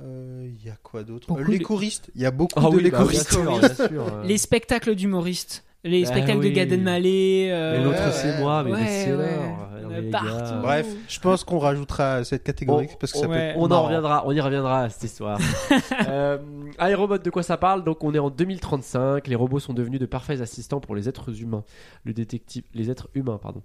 euh, 0.00 0.48
Il 0.58 0.64
y 0.66 0.70
a 0.70 0.76
quoi 0.82 1.02
d'autre? 1.02 1.26
Euh, 1.32 1.44
Les 1.46 1.58
choristes. 1.58 2.10
Il 2.14 2.22
y 2.22 2.24
a 2.24 2.30
beaucoup 2.30 2.58
Ah 2.64 2.70
de 2.70 2.76
oui, 2.76 2.82
les 2.84 2.90
bah, 2.90 2.98
bien 2.98 3.06
choristes. 3.06 3.30
sûr, 3.32 3.42
bien 3.58 3.74
sûr. 3.74 3.88
euh. 4.14 4.24
Les 4.24 4.38
spectacles 4.38 4.94
d'humoristes. 4.94 5.64
Les 5.82 6.02
Bah 6.02 6.08
spectacles 6.08 6.40
oui. 6.40 6.50
de 6.50 6.54
Gad 6.54 6.72
Elmaleh. 6.72 7.48
euh, 7.50 7.78
Mais 7.78 7.84
l'autre, 7.84 8.04
ouais, 8.04 8.12
c'est 8.12 8.32
ouais. 8.34 8.38
moi, 8.40 8.62
mais 8.64 8.72
Ouais, 8.72 8.86
c'est 8.86 9.12
ouais. 9.16 10.02
les 10.02 10.10
partout. 10.10 10.26
gars. 10.26 10.60
Bref, 10.62 10.86
je 11.08 11.20
pense 11.20 11.42
qu'on 11.42 11.58
rajoutera 11.58 12.22
cette 12.24 12.44
catégorie 12.44 12.86
On- 12.92 12.96
parce 12.98 13.12
que 13.12 13.18
ça 13.18 13.26
ouais. 13.26 13.34
peut 13.34 13.42
être 13.42 13.56
On 13.58 13.70
en 13.70 13.82
reviendra, 13.84 14.22
on 14.26 14.32
y 14.32 14.40
reviendra 14.40 14.82
à 14.82 14.88
cette 14.90 15.04
histoire. 15.04 15.38
euh, 16.08 16.36
iRobot, 16.80 17.16
de 17.18 17.30
quoi 17.30 17.42
ça 17.42 17.56
parle? 17.56 17.82
Donc, 17.82 18.04
on 18.04 18.12
est 18.14 18.18
en 18.18 18.28
2035. 18.28 19.26
Les 19.26 19.34
robots 19.34 19.58
sont 19.58 19.72
devenus 19.72 19.98
de 20.00 20.04
parfaits 20.06 20.42
assistants 20.42 20.80
pour 20.80 20.94
les 20.94 21.08
êtres 21.08 21.40
humains. 21.42 21.64
Le 22.04 22.12
détective, 22.12 22.64
les 22.74 22.90
êtres 22.90 23.08
humains, 23.14 23.38
pardon. 23.42 23.62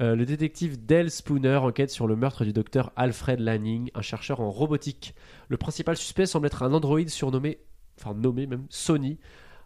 Euh, 0.00 0.16
le 0.16 0.24
détective 0.24 0.84
Dale 0.86 1.10
Spooner 1.10 1.56
enquête 1.56 1.90
sur 1.90 2.06
le 2.06 2.16
meurtre 2.16 2.44
du 2.46 2.54
docteur 2.54 2.90
Alfred 2.96 3.38
Lanning, 3.38 3.90
un 3.94 4.00
chercheur 4.02 4.40
en 4.40 4.50
robotique. 4.50 5.14
Le 5.48 5.58
principal 5.58 5.96
suspect 5.98 6.24
semble 6.24 6.46
être 6.46 6.62
un 6.62 6.72
androïde 6.72 7.10
surnommé, 7.10 7.58
enfin 8.00 8.14
nommé 8.14 8.46
même 8.46 8.64
Sony, 8.70 9.18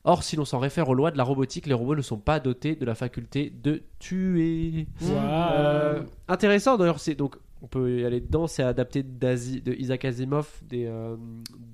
Or, 0.06 0.22
si 0.22 0.36
l'on 0.36 0.44
s'en 0.44 0.58
réfère 0.58 0.88
aux 0.90 0.94
lois 0.94 1.10
de 1.10 1.16
la 1.16 1.24
robotique, 1.24 1.66
les 1.66 1.72
robots 1.74 1.96
ne 1.96 2.02
sont 2.02 2.18
pas 2.18 2.38
dotés 2.40 2.76
de 2.76 2.84
la 2.84 2.94
faculté 2.94 3.50
de 3.50 3.82
tuer. 3.98 4.86
Euh, 5.02 6.02
intéressant 6.28 6.76
d'ailleurs, 6.76 7.00
c'est 7.00 7.14
donc 7.14 7.36
on 7.62 7.66
peut 7.66 8.00
y 8.00 8.04
aller 8.04 8.20
dedans. 8.20 8.46
C'est 8.46 8.62
adapté 8.62 9.02
de 9.02 9.72
Isaac 9.78 10.04
Asimov, 10.04 10.60
des, 10.68 10.84
euh, 10.84 11.16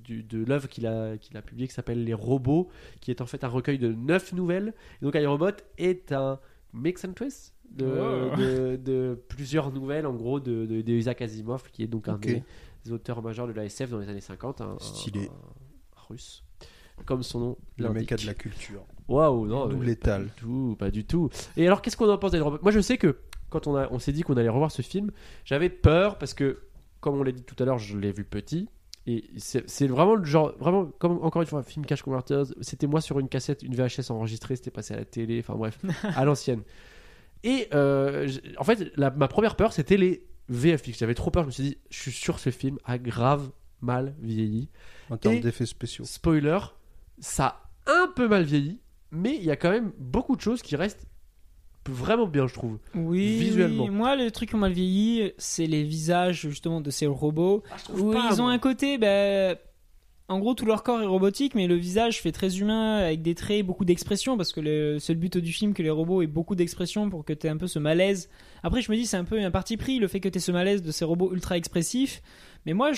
du- 0.04 0.22
de 0.22 0.44
l'œuvre 0.44 0.68
qu'il 0.68 0.86
a, 0.86 1.16
qu'il 1.18 1.36
a 1.36 1.42
publiée 1.42 1.66
qui 1.66 1.74
s'appelle 1.74 2.04
Les 2.04 2.14
Robots, 2.14 2.68
qui 3.00 3.10
est 3.10 3.20
en 3.20 3.26
fait 3.26 3.42
un 3.42 3.48
recueil 3.48 3.78
de 3.78 3.92
neuf 3.92 4.32
nouvelles. 4.32 4.72
Et 5.02 5.04
donc 5.04 5.16
iRobot 5.16 5.50
est 5.78 6.12
un 6.12 6.38
mix 6.72 7.04
and 7.04 7.14
twist 7.14 7.52
de, 7.72 7.84
Wow. 7.86 8.36
de, 8.36 8.76
de 8.76 9.20
plusieurs 9.28 9.72
nouvelles, 9.72 10.06
en 10.06 10.14
gros, 10.14 10.38
de, 10.38 10.66
de, 10.66 10.80
de 10.82 10.92
Isaac 10.92 11.20
Asimov, 11.22 11.64
qui 11.72 11.82
est 11.82 11.88
donc 11.88 12.06
un 12.06 12.14
Ok. 12.14 12.20
des, 12.26 12.42
des 12.84 12.92
auteurs 12.92 13.20
majeurs 13.22 13.48
de 13.48 13.52
la 13.52 13.64
SF 13.64 13.90
dans 13.90 13.98
les 13.98 14.08
années 14.08 14.20
50, 14.20 14.60
un, 14.60 14.70
un- 14.74 14.78
Stylé. 14.78 15.26
un 15.26 16.00
russe, 16.08 16.44
comme 17.04 17.22
son 17.22 17.40
nom 17.40 17.58
Le 17.78 17.90
mec 17.90 18.12
a 18.12 18.16
de 18.16 18.26
la 18.26 18.34
culture. 18.34 18.84
Waouh, 19.08 19.46
non, 19.46 19.66
D'où 19.66 19.76
mais 19.78 19.86
létal. 19.86 20.26
Pas 20.26 20.28
du 20.28 20.32
tout, 20.40 20.76
pas 20.78 20.90
du 20.90 21.04
tout. 21.04 21.30
Et 21.56 21.66
alors, 21.66 21.82
qu'est-ce 21.82 21.96
qu'on 21.96 22.08
en 22.10 22.18
pense 22.18 22.32
Moi, 22.34 22.70
je 22.70 22.80
sais 22.80 22.96
que 22.98 23.18
quand 23.48 23.66
on, 23.66 23.74
a, 23.76 23.88
on 23.90 23.98
s'est 23.98 24.12
dit 24.12 24.22
qu'on 24.22 24.36
allait 24.36 24.48
revoir 24.48 24.70
ce 24.70 24.82
film, 24.82 25.10
j'avais 25.44 25.68
peur 25.68 26.16
parce 26.18 26.34
que, 26.34 26.60
comme 27.00 27.16
on 27.18 27.22
l'a 27.24 27.32
dit 27.32 27.42
tout 27.42 27.56
à 27.60 27.64
l'heure, 27.66 27.78
je 27.78 27.98
l'ai 27.98 28.12
vu 28.12 28.24
petit. 28.24 28.68
Et 29.06 29.24
c'est 29.38 29.86
vraiment 29.88 30.14
le 30.14 30.24
genre, 30.24 30.52
vraiment, 30.60 30.84
comme 30.98 31.18
encore 31.24 31.42
une 31.42 31.48
fois, 31.48 31.58
un 31.58 31.62
film 31.64 31.84
Cash 31.86 32.02
Converters, 32.02 32.44
c'était 32.60 32.86
moi 32.86 33.00
sur 33.00 33.18
une 33.18 33.28
cassette, 33.28 33.62
une 33.62 33.74
VHS 33.74 34.10
enregistrée, 34.10 34.54
c'était 34.56 34.70
passé 34.70 34.94
à 34.94 34.98
la 34.98 35.04
télé, 35.06 35.40
enfin 35.40 35.54
bref, 35.56 35.78
à 36.14 36.24
l'ancienne. 36.24 36.62
Et 37.42 37.66
euh, 37.74 38.28
en 38.58 38.64
fait, 38.64 38.92
la- 38.96 39.10
ma 39.10 39.26
première 39.26 39.56
peur, 39.56 39.72
c'était 39.72 39.96
les 39.96 40.26
VFX. 40.50 40.98
J'avais 40.98 41.14
trop 41.14 41.30
peur, 41.30 41.42
je 41.44 41.46
me 41.46 41.50
suis 41.52 41.62
dit, 41.62 41.78
je 41.90 41.98
suis 41.98 42.12
sûr 42.12 42.34
que 42.36 42.40
ce 42.42 42.50
film 42.50 42.78
a 42.84 42.98
grave 42.98 43.50
mal 43.80 44.14
vieilli. 44.20 44.68
En 45.08 45.16
termes 45.16 45.36
Et- 45.36 45.40
d'effets 45.40 45.66
spéciaux. 45.66 46.04
Spoiler, 46.04 46.58
ça 47.20 47.62
a 47.86 47.92
un 47.92 48.08
peu 48.14 48.26
mal 48.28 48.42
vieilli, 48.44 48.80
mais 49.12 49.36
il 49.36 49.44
y 49.44 49.50
a 49.50 49.56
quand 49.56 49.70
même 49.70 49.92
beaucoup 49.98 50.36
de 50.36 50.40
choses 50.40 50.62
qui 50.62 50.76
restent 50.76 51.06
vraiment 51.88 52.26
bien, 52.26 52.46
je 52.46 52.54
trouve. 52.54 52.78
Oui, 52.94 53.38
Visuellement. 53.38 53.84
oui. 53.84 53.90
Moi, 53.90 54.16
les 54.16 54.30
trucs 54.30 54.50
qui 54.50 54.56
mal 54.56 54.72
vieilli, 54.72 55.32
c'est 55.38 55.66
les 55.66 55.82
visages 55.82 56.40
justement 56.42 56.80
de 56.80 56.90
ces 56.90 57.06
robots. 57.06 57.62
où 57.92 58.12
pas, 58.12 58.28
ils 58.32 58.40
ont 58.42 58.48
un 58.48 58.58
côté, 58.58 58.98
ben, 58.98 59.56
en 60.28 60.38
gros, 60.38 60.54
tout 60.54 60.66
leur 60.66 60.82
corps 60.84 61.00
est 61.02 61.06
robotique, 61.06 61.54
mais 61.56 61.66
le 61.66 61.74
visage 61.74 62.20
fait 62.20 62.30
très 62.32 62.58
humain, 62.58 62.98
avec 62.98 63.22
des 63.22 63.34
traits, 63.34 63.66
beaucoup 63.66 63.84
d'expressions, 63.84 64.36
parce 64.36 64.52
que 64.52 64.60
le- 64.60 64.98
c'est 65.00 65.14
le 65.14 65.18
but 65.18 65.38
du 65.38 65.52
film 65.52 65.74
que 65.74 65.82
les 65.82 65.90
robots 65.90 66.22
aient 66.22 66.26
beaucoup 66.28 66.54
d'expressions 66.54 67.10
pour 67.10 67.24
que 67.24 67.32
tu 67.32 67.46
aies 67.46 67.50
un 67.50 67.56
peu 67.56 67.66
ce 67.66 67.78
malaise. 67.80 68.28
Après, 68.62 68.82
je 68.82 68.92
me 68.92 68.96
dis, 68.96 69.06
c'est 69.06 69.16
un 69.16 69.24
peu 69.24 69.42
un 69.42 69.50
parti 69.50 69.76
pris, 69.76 69.98
le 69.98 70.06
fait 70.06 70.20
que 70.20 70.28
tu 70.28 70.36
aies 70.38 70.40
ce 70.40 70.52
malaise 70.52 70.82
de 70.82 70.92
ces 70.92 71.04
robots 71.04 71.32
ultra 71.32 71.56
expressifs. 71.56 72.22
Mais 72.66 72.74
moi, 72.74 72.92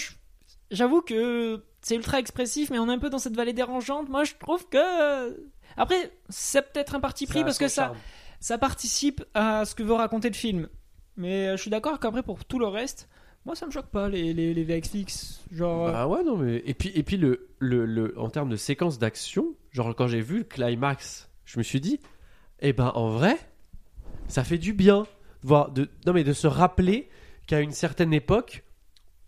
j'avoue 0.71 1.01
que 1.01 1.65
c'est 1.83 1.97
ultra 1.97 2.19
expressif, 2.19 2.71
mais 2.71 2.79
on 2.79 2.89
est 2.89 2.93
un 2.93 2.99
peu 2.99 3.11
dans 3.11 3.19
cette 3.19 3.35
vallée 3.37 3.53
dérangeante. 3.53 4.09
Moi, 4.09 4.25
je 4.25 4.35
trouve 4.39 4.67
que. 4.69 5.49
Après, 5.77 6.11
c'est 6.29 6.63
peut-être 6.73 6.95
un 6.95 7.01
parti 7.01 7.27
pris, 7.27 7.41
a 7.41 7.45
parce 7.45 7.59
que 7.59 7.69
ça, 7.69 7.85
charme. 7.87 7.97
ça 8.41 8.59
participe 8.59 9.25
à 9.35 9.65
ce 9.65 9.75
que 9.75 9.83
veut 9.83 9.95
raconter 9.95 10.29
le 10.29 10.35
film. 10.35 10.69
Mais 11.17 11.49
euh, 11.49 11.57
je 11.57 11.63
suis 11.63 11.71
d'accord 11.71 11.99
qu'après, 12.01 12.23
pour 12.23 12.45
tout 12.45 12.59
le 12.59 12.67
reste, 12.67 13.09
moi, 13.45 13.55
ça 13.57 13.67
me 13.67 13.71
choque 13.73 13.87
pas, 13.91 14.09
les, 14.09 14.33
les, 14.33 14.55
les 14.55 14.65
VFX. 14.65 15.41
Genre. 15.51 15.89
euh, 15.89 15.93
Bah 15.93 16.07
ouais, 16.07 16.23
non, 16.25 16.37
mais. 16.37 16.63
Et 16.67 16.75
puis, 16.75 16.91
et 16.95 17.03
puis 17.03 17.17
le, 17.17 17.49
le, 17.59 17.85
le- 17.87 18.19
en 18.19 18.29
termes 18.31 18.49
de 18.51 18.57
séquence 18.57 18.99
d'action, 18.99 19.47
genre 19.71 19.95
quand 19.97 20.07
j'ai 20.07 20.21
vu 20.21 20.39
le 20.39 20.45
climax, 20.45 21.29
je 21.45 21.59
me 21.59 21.63
suis 21.63 21.81
dit, 21.81 22.01
eh 22.61 22.73
ben 22.73 22.93
en 22.95 23.09
vrai, 23.11 23.37
ça 24.29 24.45
fait 24.45 24.59
du 24.59 24.73
bien. 24.73 25.01
de 25.03 25.07
Voir, 25.49 25.71
de, 25.73 25.89
non, 26.07 26.13
mais 26.13 26.23
de 26.25 26.33
se 26.33 26.47
rappeler 26.47 27.09
qu'à 27.49 27.61
une 27.61 27.73
certaine 27.73 28.15
époque, 28.15 28.63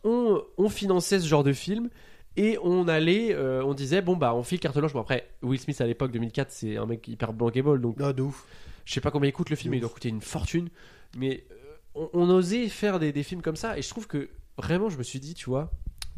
on, 0.05 0.42
on 0.59 0.68
finançait 0.68 1.18
ce 1.18 1.26
genre 1.26 1.42
de 1.42 1.52
film 1.52 1.88
et 2.37 2.59
on 2.62 2.89
allait, 2.89 3.35
euh, 3.35 3.64
on 3.64 3.74
disait, 3.74 4.03
bon 4.03 4.16
bah 4.16 4.35
on 4.35 4.43
file 4.43 4.61
carte 4.61 4.76
blanche. 4.76 4.93
Bon 4.93 5.01
après, 5.01 5.28
Will 5.43 5.59
Smith 5.61 5.80
à 5.80 5.87
l'époque 5.87 6.11
2004, 6.12 6.51
c'est 6.51 6.76
un 6.76 6.87
mec 6.87 7.07
hyper 7.09 7.32
bankable, 7.32 7.80
donc 7.80 7.97
Ah, 8.01 8.12
de 8.12 8.22
ouf. 8.22 8.47
je 8.85 8.93
sais 8.93 9.01
pas 9.01 9.11
combien 9.11 9.28
il 9.28 9.32
coûte 9.32 9.51
le 9.51 9.57
film, 9.57 9.70
mais 9.72 9.78
il 9.78 9.80
doit 9.80 9.91
coûter 9.91 10.09
une 10.09 10.20
fortune. 10.20 10.68
Mais 11.16 11.45
euh, 11.51 11.55
on, 11.95 12.11
on 12.12 12.30
osait 12.30 12.68
faire 12.68 12.99
des, 12.99 13.12
des 13.12 13.22
films 13.22 13.43
comme 13.43 13.57
ça, 13.57 13.78
et 13.78 13.82
je 13.82 13.89
trouve 13.89 14.07
que 14.07 14.28
vraiment, 14.59 14.89
je 14.89 14.99
me 14.99 15.03
suis 15.03 15.20
dit, 15.20 15.35
tu 15.35 15.49
vois, 15.51 15.70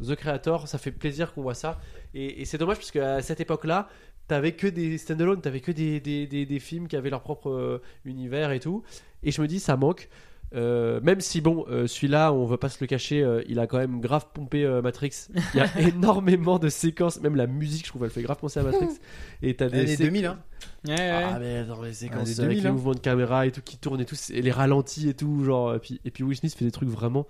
The 0.03 0.15
Creator, 0.15 0.67
ça 0.67 0.77
fait 0.77 0.91
plaisir 0.91 1.33
qu'on 1.33 1.41
voit 1.41 1.53
ça. 1.55 1.79
Et, 2.13 2.41
et 2.41 2.45
c'est 2.45 2.57
dommage, 2.57 2.77
parce 2.77 2.91
qu'à 2.91 3.21
cette 3.21 3.39
époque-là, 3.39 3.89
t'avais 4.27 4.51
que 4.51 4.67
des 4.67 4.97
stand-alone, 4.97 5.41
t'avais 5.41 5.61
que 5.61 5.71
des, 5.71 5.99
des, 5.99 6.27
des, 6.27 6.45
des 6.45 6.59
films 6.59 6.87
qui 6.87 6.95
avaient 6.95 7.09
leur 7.09 7.21
propre 7.21 7.49
euh, 7.49 7.81
univers 8.05 8.51
et 8.51 8.59
tout. 8.59 8.83
Et 9.23 9.31
je 9.31 9.41
me 9.41 9.47
dis, 9.47 9.59
ça 9.59 9.77
manque. 9.77 10.09
Euh, 10.55 11.01
même 11.01 11.19
si 11.19 11.41
bon, 11.41 11.65
euh, 11.69 11.87
celui-là, 11.87 12.31
on 12.31 12.45
va 12.45 12.57
pas 12.57 12.69
se 12.69 12.77
le 12.79 12.87
cacher, 12.87 13.21
euh, 13.21 13.43
il 13.49 13.59
a 13.59 13.67
quand 13.67 13.77
même 13.79 13.99
grave 13.99 14.27
pompé 14.33 14.63
euh, 14.63 14.81
Matrix. 14.81 15.27
Il 15.53 15.57
y 15.57 15.59
a 15.59 15.67
énormément 15.89 16.57
de 16.57 16.69
séquences, 16.69 17.19
même 17.21 17.35
la 17.35 17.47
musique, 17.47 17.83
je 17.85 17.89
trouve, 17.89 18.05
elle 18.05 18.09
fait 18.11 18.21
grave 18.21 18.37
penser 18.39 18.59
à 18.59 18.63
Matrix. 18.63 18.87
Et 19.41 19.55
t'as 19.55 19.67
des 19.69 19.79
Années 19.81 19.95
sé- 19.97 20.03
2000, 20.05 20.25
hein. 20.25 20.39
ouais, 20.85 20.93
ouais. 20.93 21.23
ah 21.25 21.37
mais 21.39 21.65
dans 21.65 21.81
les 21.81 21.91
séquences 21.93 22.39
Ah, 22.39 22.43
avec 22.43 22.49
2000, 22.51 22.59
les 22.61 22.65
hein. 22.67 22.71
mouvements 22.71 22.93
de 22.93 22.99
caméra 22.99 23.45
et 23.45 23.51
tout 23.51 23.61
qui 23.61 23.77
tournent 23.77 23.99
et 23.99 24.05
tout, 24.05 24.15
et 24.33 24.41
les 24.41 24.51
ralentis 24.51 25.09
et 25.09 25.13
tout, 25.13 25.43
genre 25.43 25.75
et 25.75 25.79
puis, 25.79 25.99
et 26.05 26.11
puis 26.11 26.23
Will 26.23 26.37
Smith 26.37 26.55
fait 26.55 26.65
des 26.65 26.71
trucs 26.71 26.89
vraiment 26.89 27.27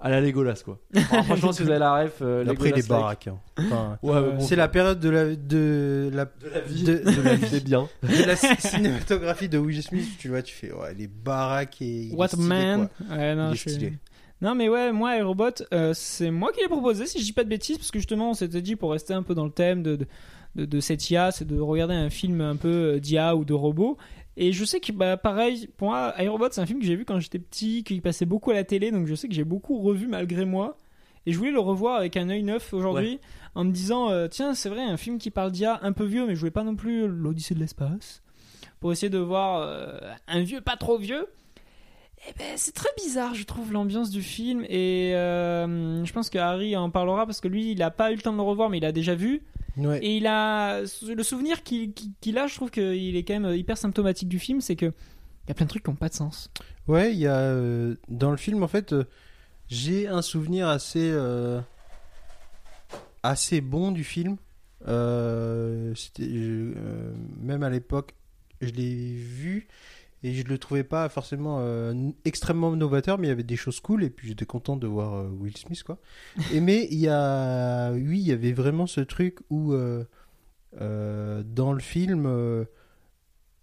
à 0.00 0.10
la 0.10 0.20
Legolas 0.20 0.62
quoi. 0.64 0.78
Franchement 1.24 1.52
si 1.52 1.62
vous 1.62 1.70
avez 1.70 1.78
la 1.78 1.94
ref, 2.02 2.18
euh, 2.22 2.42
Après, 2.42 2.70
les 2.70 2.76
Legolas-like. 2.82 2.88
baraques. 2.88 3.26
hein. 3.28 3.38
Enfin, 3.58 3.98
Ouais, 4.02 4.20
mais 4.20 4.32
bon, 4.36 4.40
c'est 4.40 4.56
la 4.56 4.68
période 4.68 5.00
de 5.00 5.08
la, 5.08 5.34
de 5.34 6.10
la, 6.12 6.24
de 6.24 6.48
la 6.54 6.60
vie, 6.60 6.82
de, 6.84 6.98
de 6.98 7.20
la 7.22 7.34
vie. 7.34 7.46
c'est 7.50 7.64
bien. 7.64 7.88
de 8.02 8.24
la 8.26 8.36
cinématographie 8.58 9.48
de 9.48 9.58
Will 9.58 9.82
Smith, 9.82 10.08
tu 10.18 10.28
vois, 10.28 10.42
tu 10.42 10.54
fais 10.54 10.72
ouais, 10.72 10.94
les 10.94 11.08
baraques 11.08 11.82
et. 11.82 12.02
il 12.04 12.12
est 12.12 12.16
What 12.16 12.28
stylé, 12.28 12.46
man 12.48 12.88
quoi. 13.06 13.16
Ouais, 13.16 13.34
non, 13.34 13.48
Il 13.48 13.52
est 13.52 13.56
je 13.56 13.60
suis- 13.60 13.70
stylé. 13.72 13.92
Non, 14.40 14.54
mais 14.54 14.68
ouais, 14.68 14.92
moi, 14.92 15.16
iRobot, 15.16 15.50
euh, 15.72 15.92
c'est 15.94 16.30
moi 16.30 16.52
qui 16.52 16.60
l'ai 16.60 16.68
proposé, 16.68 17.06
si 17.06 17.18
je 17.18 17.24
dis 17.24 17.32
pas 17.32 17.42
de 17.42 17.48
bêtises, 17.48 17.76
parce 17.76 17.90
que 17.90 17.98
justement, 17.98 18.30
on 18.30 18.34
s'était 18.34 18.62
dit 18.62 18.76
pour 18.76 18.92
rester 18.92 19.12
un 19.12 19.24
peu 19.24 19.34
dans 19.34 19.44
le 19.44 19.50
thème 19.50 19.82
de, 19.82 19.96
de, 19.96 20.06
de, 20.54 20.64
de 20.64 20.78
cette 20.80 21.10
IA, 21.10 21.32
c'est 21.32 21.44
de 21.44 21.58
regarder 21.58 21.94
un 21.94 22.08
film 22.08 22.40
un 22.40 22.54
peu 22.54 22.68
euh, 22.94 23.00
d'IA 23.00 23.34
ou 23.34 23.44
de 23.44 23.52
robot. 23.52 23.98
Et 24.40 24.52
je 24.52 24.64
sais 24.64 24.78
que, 24.78 24.92
bah, 24.92 25.16
pareil, 25.16 25.68
pour 25.76 25.88
moi, 25.88 26.14
iRobot, 26.16 26.46
c'est 26.52 26.60
un 26.60 26.66
film 26.66 26.78
que 26.78 26.86
j'ai 26.86 26.94
vu 26.94 27.04
quand 27.04 27.18
j'étais 27.18 27.40
petit, 27.40 27.82
qui 27.82 28.00
passait 28.00 28.24
beaucoup 28.24 28.52
à 28.52 28.54
la 28.54 28.62
télé, 28.62 28.92
donc 28.92 29.08
je 29.08 29.16
sais 29.16 29.26
que 29.26 29.34
j'ai 29.34 29.42
beaucoup 29.42 29.80
revu 29.80 30.06
malgré 30.06 30.44
moi. 30.44 30.78
Et 31.26 31.32
je 31.32 31.38
voulais 31.38 31.50
le 31.50 31.58
revoir 31.58 31.96
avec 31.96 32.16
un 32.16 32.30
œil 32.30 32.44
neuf 32.44 32.72
aujourd'hui, 32.72 33.18
en 33.56 33.64
me 33.64 33.72
disant, 33.72 34.10
euh, 34.10 34.28
tiens, 34.28 34.54
c'est 34.54 34.68
vrai, 34.68 34.82
un 34.82 34.96
film 34.96 35.18
qui 35.18 35.32
parle 35.32 35.50
d'IA 35.50 35.80
un 35.82 35.92
peu 35.92 36.04
vieux, 36.04 36.24
mais 36.24 36.36
je 36.36 36.38
voulais 36.38 36.52
pas 36.52 36.62
non 36.62 36.76
plus 36.76 37.08
l'Odyssée 37.08 37.56
de 37.56 37.58
l'espace, 37.58 38.22
pour 38.78 38.92
essayer 38.92 39.10
de 39.10 39.18
voir 39.18 39.60
euh, 39.60 39.98
un 40.28 40.42
vieux 40.42 40.60
pas 40.60 40.76
trop 40.76 40.98
vieux. 40.98 41.26
Eh 42.26 42.32
ben, 42.38 42.56
c'est 42.56 42.74
très 42.74 42.88
bizarre, 42.96 43.34
je 43.34 43.44
trouve, 43.44 43.72
l'ambiance 43.72 44.10
du 44.10 44.22
film. 44.22 44.64
Et 44.68 45.14
euh, 45.14 46.04
je 46.04 46.12
pense 46.12 46.30
que 46.30 46.38
Harry 46.38 46.76
en 46.76 46.90
parlera 46.90 47.26
parce 47.26 47.40
que 47.40 47.48
lui, 47.48 47.72
il 47.72 47.82
a 47.82 47.90
pas 47.90 48.12
eu 48.12 48.16
le 48.16 48.22
temps 48.22 48.32
de 48.32 48.36
le 48.36 48.42
revoir, 48.42 48.70
mais 48.70 48.78
il 48.78 48.84
a 48.84 48.92
déjà 48.92 49.14
vu. 49.14 49.42
Ouais. 49.76 49.98
Et 50.04 50.16
il 50.16 50.26
a 50.26 50.80
le 50.80 51.22
souvenir 51.22 51.62
qu'il 51.62 51.92
a, 52.36 52.46
je 52.48 52.54
trouve 52.54 52.70
qu'il 52.70 53.16
est 53.16 53.22
quand 53.22 53.38
même 53.38 53.54
hyper 53.54 53.78
symptomatique 53.78 54.28
du 54.28 54.38
film, 54.40 54.60
c'est 54.60 54.76
que 54.76 54.86
il 54.86 55.48
y 55.48 55.52
a 55.52 55.54
plein 55.54 55.64
de 55.66 55.70
trucs 55.70 55.84
qui 55.84 55.90
n'ont 55.90 55.96
pas 55.96 56.08
de 56.08 56.14
sens. 56.14 56.50
Ouais, 56.88 57.12
il 57.12 57.18
y 57.18 57.26
a 57.26 57.36
euh, 57.38 57.94
dans 58.08 58.30
le 58.30 58.36
film 58.36 58.62
en 58.62 58.68
fait, 58.68 58.92
euh, 58.92 59.04
j'ai 59.68 60.08
un 60.08 60.20
souvenir 60.20 60.68
assez 60.68 61.14
assez 63.22 63.60
bon 63.60 63.92
du 63.92 64.02
film. 64.02 64.36
Même 64.86 65.94
à 67.62 67.70
l'époque, 67.70 68.14
je 68.60 68.70
l'ai 68.70 69.14
vu 69.14 69.68
et 70.22 70.32
je 70.34 70.44
le 70.44 70.58
trouvais 70.58 70.84
pas 70.84 71.08
forcément 71.08 71.58
euh, 71.60 71.94
extrêmement 72.24 72.74
novateur, 72.74 73.18
mais 73.18 73.26
il 73.26 73.30
y 73.30 73.32
avait 73.32 73.42
des 73.42 73.56
choses 73.56 73.80
cool 73.80 74.02
et 74.02 74.10
puis 74.10 74.28
j'étais 74.28 74.46
content 74.46 74.76
de 74.76 74.86
voir 74.86 75.14
euh, 75.14 75.28
Will 75.28 75.56
Smith 75.56 75.82
quoi. 75.84 75.98
et 76.52 76.60
mais 76.60 76.88
il 76.90 76.98
y 76.98 77.08
a, 77.08 77.92
oui, 77.92 78.20
il 78.20 78.26
y 78.26 78.32
avait 78.32 78.52
vraiment 78.52 78.86
ce 78.86 79.00
truc 79.00 79.38
où 79.50 79.72
euh, 79.72 80.04
dans 81.44 81.72
le 81.72 81.80
film. 81.80 82.66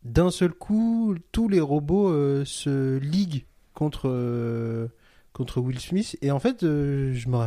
d'un 0.03 0.32
seul 0.32 0.53
coup, 0.53 1.16
tous 1.32 1.47
les 1.49 1.60
robots 1.62 2.12
se 2.45 2.97
liguent 2.97 3.45
contre, 3.74 4.89
contre 5.34 5.62
Will 5.62 5.80
Smith. 5.80 6.18
Et 6.22 6.32
en 6.32 6.39
fait, 6.39 6.62
je 6.62 7.28
me 7.30 7.38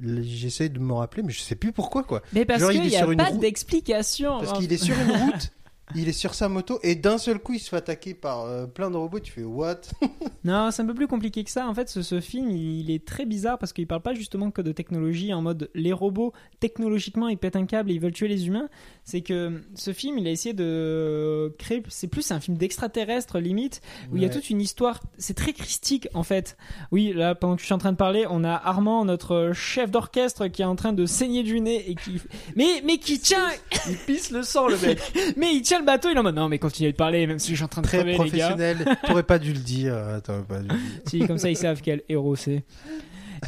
j'essaie 0.00 0.68
de 0.68 0.78
me 0.78 0.92
rappeler, 0.92 1.22
mais 1.22 1.32
je 1.32 1.40
sais 1.40 1.54
plus 1.54 1.72
pourquoi, 1.72 2.02
quoi. 2.02 2.22
Mais 2.32 2.44
parce 2.44 2.66
qu'il 2.68 2.82
n'y 2.82 2.96
a 2.96 3.06
pas 3.06 3.24
route- 3.26 3.40
d'explication. 3.40 4.38
Parce 4.40 4.58
qu'il 4.58 4.72
est 4.72 4.76
sur 4.76 4.96
une 4.98 5.10
route, 5.12 5.52
il 5.94 6.08
est 6.08 6.12
sur 6.12 6.34
sa 6.34 6.48
moto, 6.48 6.78
et 6.82 6.94
d'un 6.94 7.18
seul 7.18 7.38
coup, 7.38 7.54
il 7.54 7.58
se 7.58 7.68
fait 7.68 7.76
attaquer 7.76 8.14
par 8.14 8.42
euh, 8.46 8.66
plein 8.66 8.90
de 8.90 8.96
robots. 8.96 9.20
Tu 9.20 9.32
fais 9.32 9.42
what? 9.42 9.80
Non, 10.44 10.70
c'est 10.70 10.82
un 10.82 10.86
peu 10.86 10.92
plus 10.92 11.06
compliqué 11.06 11.42
que 11.42 11.50
ça. 11.50 11.66
En 11.66 11.72
fait, 11.72 11.88
ce, 11.88 12.02
ce 12.02 12.20
film, 12.20 12.50
il 12.50 12.90
est 12.90 13.06
très 13.06 13.24
bizarre 13.24 13.58
parce 13.58 13.72
qu'il 13.72 13.86
parle 13.86 14.02
pas 14.02 14.12
justement 14.12 14.50
que 14.50 14.60
de 14.60 14.72
technologie 14.72 15.32
en 15.32 15.40
mode 15.40 15.70
les 15.74 15.92
robots, 15.94 16.34
technologiquement, 16.60 17.28
ils 17.28 17.38
pètent 17.38 17.56
un 17.56 17.64
câble 17.64 17.90
et 17.90 17.94
ils 17.94 18.00
veulent 18.00 18.12
tuer 18.12 18.28
les 18.28 18.46
humains. 18.46 18.68
C'est 19.04 19.22
que 19.22 19.62
ce 19.74 19.94
film, 19.94 20.18
il 20.18 20.26
a 20.26 20.30
essayé 20.30 20.52
de 20.52 21.54
créer. 21.58 21.82
C'est 21.88 22.08
plus 22.08 22.30
un 22.30 22.40
film 22.40 22.58
d'extraterrestre, 22.58 23.38
limite, 23.38 23.80
où 24.12 24.16
il 24.16 24.22
y 24.22 24.26
a 24.26 24.28
toute 24.28 24.50
une 24.50 24.60
histoire. 24.60 25.00
C'est 25.16 25.34
très 25.34 25.54
christique, 25.54 26.08
en 26.12 26.24
fait. 26.24 26.58
Oui, 26.92 27.14
là, 27.14 27.34
pendant 27.34 27.56
que 27.56 27.60
je 27.60 27.66
suis 27.66 27.74
en 27.74 27.78
train 27.78 27.92
de 27.92 27.96
parler, 27.96 28.26
on 28.28 28.44
a 28.44 28.52
Armand, 28.52 29.06
notre 29.06 29.52
chef 29.54 29.90
d'orchestre, 29.90 30.48
qui 30.48 30.60
est 30.60 30.66
en 30.66 30.76
train 30.76 30.92
de 30.92 31.06
saigner 31.06 31.42
du 31.42 31.60
nez 31.60 31.90
et 31.90 31.94
qui. 31.94 32.20
Mais, 32.54 32.82
mais 32.84 32.98
qui 32.98 33.18
tient. 33.18 33.48
Il 33.88 33.96
pisse 33.96 34.30
le 34.30 34.42
sang 34.42 34.68
le 34.68 34.76
mec. 34.78 35.00
Mais 35.36 35.54
il 35.54 35.62
tient 35.62 35.73
le 35.78 35.84
bateau, 35.84 36.08
il 36.10 36.16
est 36.16 36.18
en 36.18 36.22
mode 36.22 36.34
non, 36.36 36.48
mais 36.48 36.58
continuez 36.58 36.92
de 36.92 36.96
parler, 36.96 37.26
même 37.26 37.38
si 37.38 37.50
je 37.52 37.56
suis 37.56 37.64
en 37.64 37.68
train 37.68 37.82
de 37.82 37.86
Très 37.86 37.98
crever, 37.98 38.12
les 38.12 38.18
gars. 38.18 38.48
professionnel. 38.48 38.98
T'aurais 39.06 39.22
pas 39.22 39.38
dû 39.38 39.52
le 39.52 39.58
dire. 39.60 39.94
euh, 39.94 40.20
T'aurais 40.20 40.42
pas 40.44 40.58
dû 40.60 40.68
le 40.68 40.74
dire. 40.74 40.80
Si, 41.06 41.26
comme 41.26 41.38
ça, 41.38 41.50
ils 41.50 41.56
savent 41.56 41.80
quel 41.82 42.02
héros 42.08 42.36
c'est. 42.36 42.64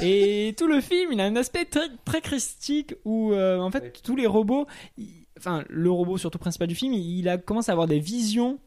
Et 0.02 0.54
tout 0.58 0.66
le 0.66 0.80
film, 0.80 1.12
il 1.12 1.20
a 1.20 1.24
un 1.24 1.36
aspect 1.36 1.64
très, 1.64 1.88
très 2.04 2.20
christique 2.20 2.94
où, 3.04 3.32
euh, 3.32 3.58
en 3.58 3.70
fait, 3.70 3.82
Oui. 3.84 4.00
tous 4.02 4.16
les 4.16 4.26
robots, 4.26 4.66
ils- 4.98 5.26
enfin 5.38 5.64
le 5.68 5.90
robot 5.90 6.18
surtout 6.18 6.38
principal 6.38 6.68
du 6.68 6.74
film, 6.74 6.92
il 6.94 7.28
a 7.28 7.38
commencé 7.38 7.70
à 7.70 7.72
avoir 7.72 7.86
des 7.86 7.98
visions 8.00 8.58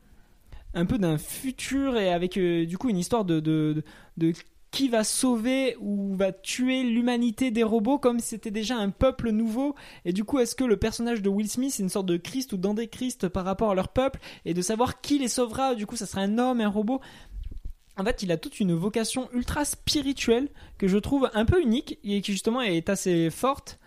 un 0.74 0.86
peu 0.86 0.98
d'un 0.98 1.18
futur 1.18 1.98
et 1.98 2.12
avec 2.14 2.38
euh, 2.38 2.66
du 2.66 2.78
coup 2.78 2.90
une 2.90 2.98
histoire 2.98 3.26
de, 3.26 3.40
de, 3.40 3.74
de, 3.74 3.84
de 4.28 4.34
qui 4.72 4.90
va 4.90 5.04
sauver 5.04 5.76
ou 5.80 6.16
va 6.16 6.32
tuer 6.32 6.84
l'humanité 6.84 7.52
des 7.52 7.64
robots 7.64 7.98
comme 7.98 8.20
si 8.20 8.28
c'était 8.28 8.52
déjà 8.52 8.78
un 8.78 8.90
peuple 8.90 9.32
nouveau. 9.32 9.76
Et 10.06 10.14
du 10.14 10.24
coup 10.24 10.40
est-ce 10.40 10.56
que 10.56 10.64
le 10.64 10.78
personnage 10.78 11.22
de 11.22 11.30
Will 11.30 11.50
Smith 11.50 11.72
c'est 11.74 11.84
une 11.84 11.90
sorte 11.90 12.06
de 12.06 12.18
Christ 12.18 12.54
ou 12.54 12.58
d'Andéchrist 12.58 13.28
par 13.28 13.46
rapport 13.46 13.72
à 13.72 13.76
leur 13.76 13.90
peuple 13.90 14.20
et 14.46 14.54
de 14.54 14.62
savoir 14.62 15.02
qui 15.02 15.20
les 15.20 15.28
sauvera 15.28 15.76
du 15.76 15.86
coup 15.86 15.96
ça 15.96 16.06
sera 16.06 16.22
un 16.22 16.38
homme 16.38 16.62
un 16.62 16.70
robot? 16.70 17.02
En 17.98 18.04
fait 18.06 18.24
il 18.24 18.32
a 18.32 18.38
toute 18.38 18.60
une 18.60 18.74
vocation 18.74 19.30
ultra 19.34 19.66
spirituelle 19.66 20.50
que 20.78 20.88
je 20.88 20.98
trouve 20.98 21.30
un 21.34 21.46
peu 21.46 21.62
unique 21.62 22.00
et 22.04 22.22
qui 22.22 22.32
justement 22.32 22.62
est 22.62 22.90
assez 22.90 23.30
forte 23.30 23.80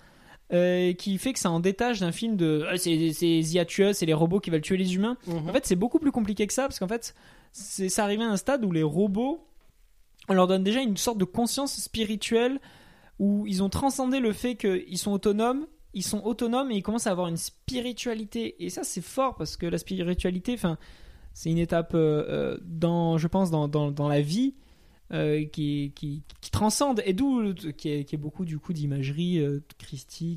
euh, 0.52 0.88
et 0.88 0.94
qui 0.94 1.16
fait 1.16 1.32
que 1.32 1.38
ça 1.38 1.50
en 1.50 1.60
détache 1.60 2.00
d'un 2.00 2.12
film 2.12 2.36
de 2.36 2.66
Ah, 2.68 2.76
c'est 2.76 3.12
c'est 3.12 3.40
Ziatus, 3.40 3.96
c'est 3.96 4.06
les 4.06 4.12
robots 4.12 4.38
qui 4.38 4.50
veulent 4.50 4.60
tuer 4.60 4.76
les 4.76 4.94
humains. 4.94 5.16
Mhm. 5.26 5.48
en 5.48 5.52
fait, 5.52 5.64
c'est 5.64 5.76
beaucoup 5.76 5.98
plus 5.98 6.12
compliqué 6.12 6.46
que 6.46 6.52
ça 6.52 6.62
parce 6.62 6.78
qu'en 6.78 6.88
fait, 6.88 7.14
c'est 7.52 7.88
ça 7.88 8.04
arrivé 8.04 8.22
à 8.22 8.28
un 8.28 8.36
stade 8.36 8.64
où 8.64 8.70
les 8.70 8.82
robots, 8.82 9.46
on 10.32 10.34
leur 10.34 10.46
donne 10.46 10.64
déjà 10.64 10.80
une 10.80 10.96
sorte 10.96 11.18
de 11.18 11.24
conscience 11.24 11.78
spirituelle 11.78 12.60
où 13.18 13.46
ils 13.46 13.62
ont 13.62 13.68
transcendé 13.68 14.18
le 14.18 14.32
fait 14.32 14.56
qu'ils 14.56 14.98
sont 14.98 15.12
autonomes. 15.12 15.66
Ils 15.94 16.02
sont 16.02 16.22
autonomes 16.24 16.70
et 16.70 16.76
ils 16.76 16.82
commencent 16.82 17.06
à 17.06 17.10
avoir 17.10 17.28
une 17.28 17.36
spiritualité. 17.36 18.64
Et 18.64 18.70
ça, 18.70 18.82
c'est 18.82 19.02
fort 19.02 19.36
parce 19.36 19.56
que 19.56 19.66
la 19.66 19.78
spiritualité, 19.78 20.54
enfin, 20.54 20.78
c'est 21.34 21.50
une 21.50 21.58
étape 21.58 21.94
euh, 21.94 22.24
euh, 22.28 22.58
dans, 22.62 23.18
je 23.18 23.28
pense, 23.28 23.50
dans, 23.50 23.68
dans, 23.68 24.08
la 24.08 24.20
vie 24.20 24.54
euh, 25.12 25.44
qui, 25.44 25.92
qui, 25.94 26.22
transcende 26.50 27.02
et 27.04 27.12
d'où 27.12 27.54
qui 27.76 27.90
est, 27.90 28.04
qui 28.04 28.16
beaucoup 28.16 28.44
du 28.44 28.58
coup 28.58 28.72
d'imagerie 28.72 29.38
euh, 29.38 29.62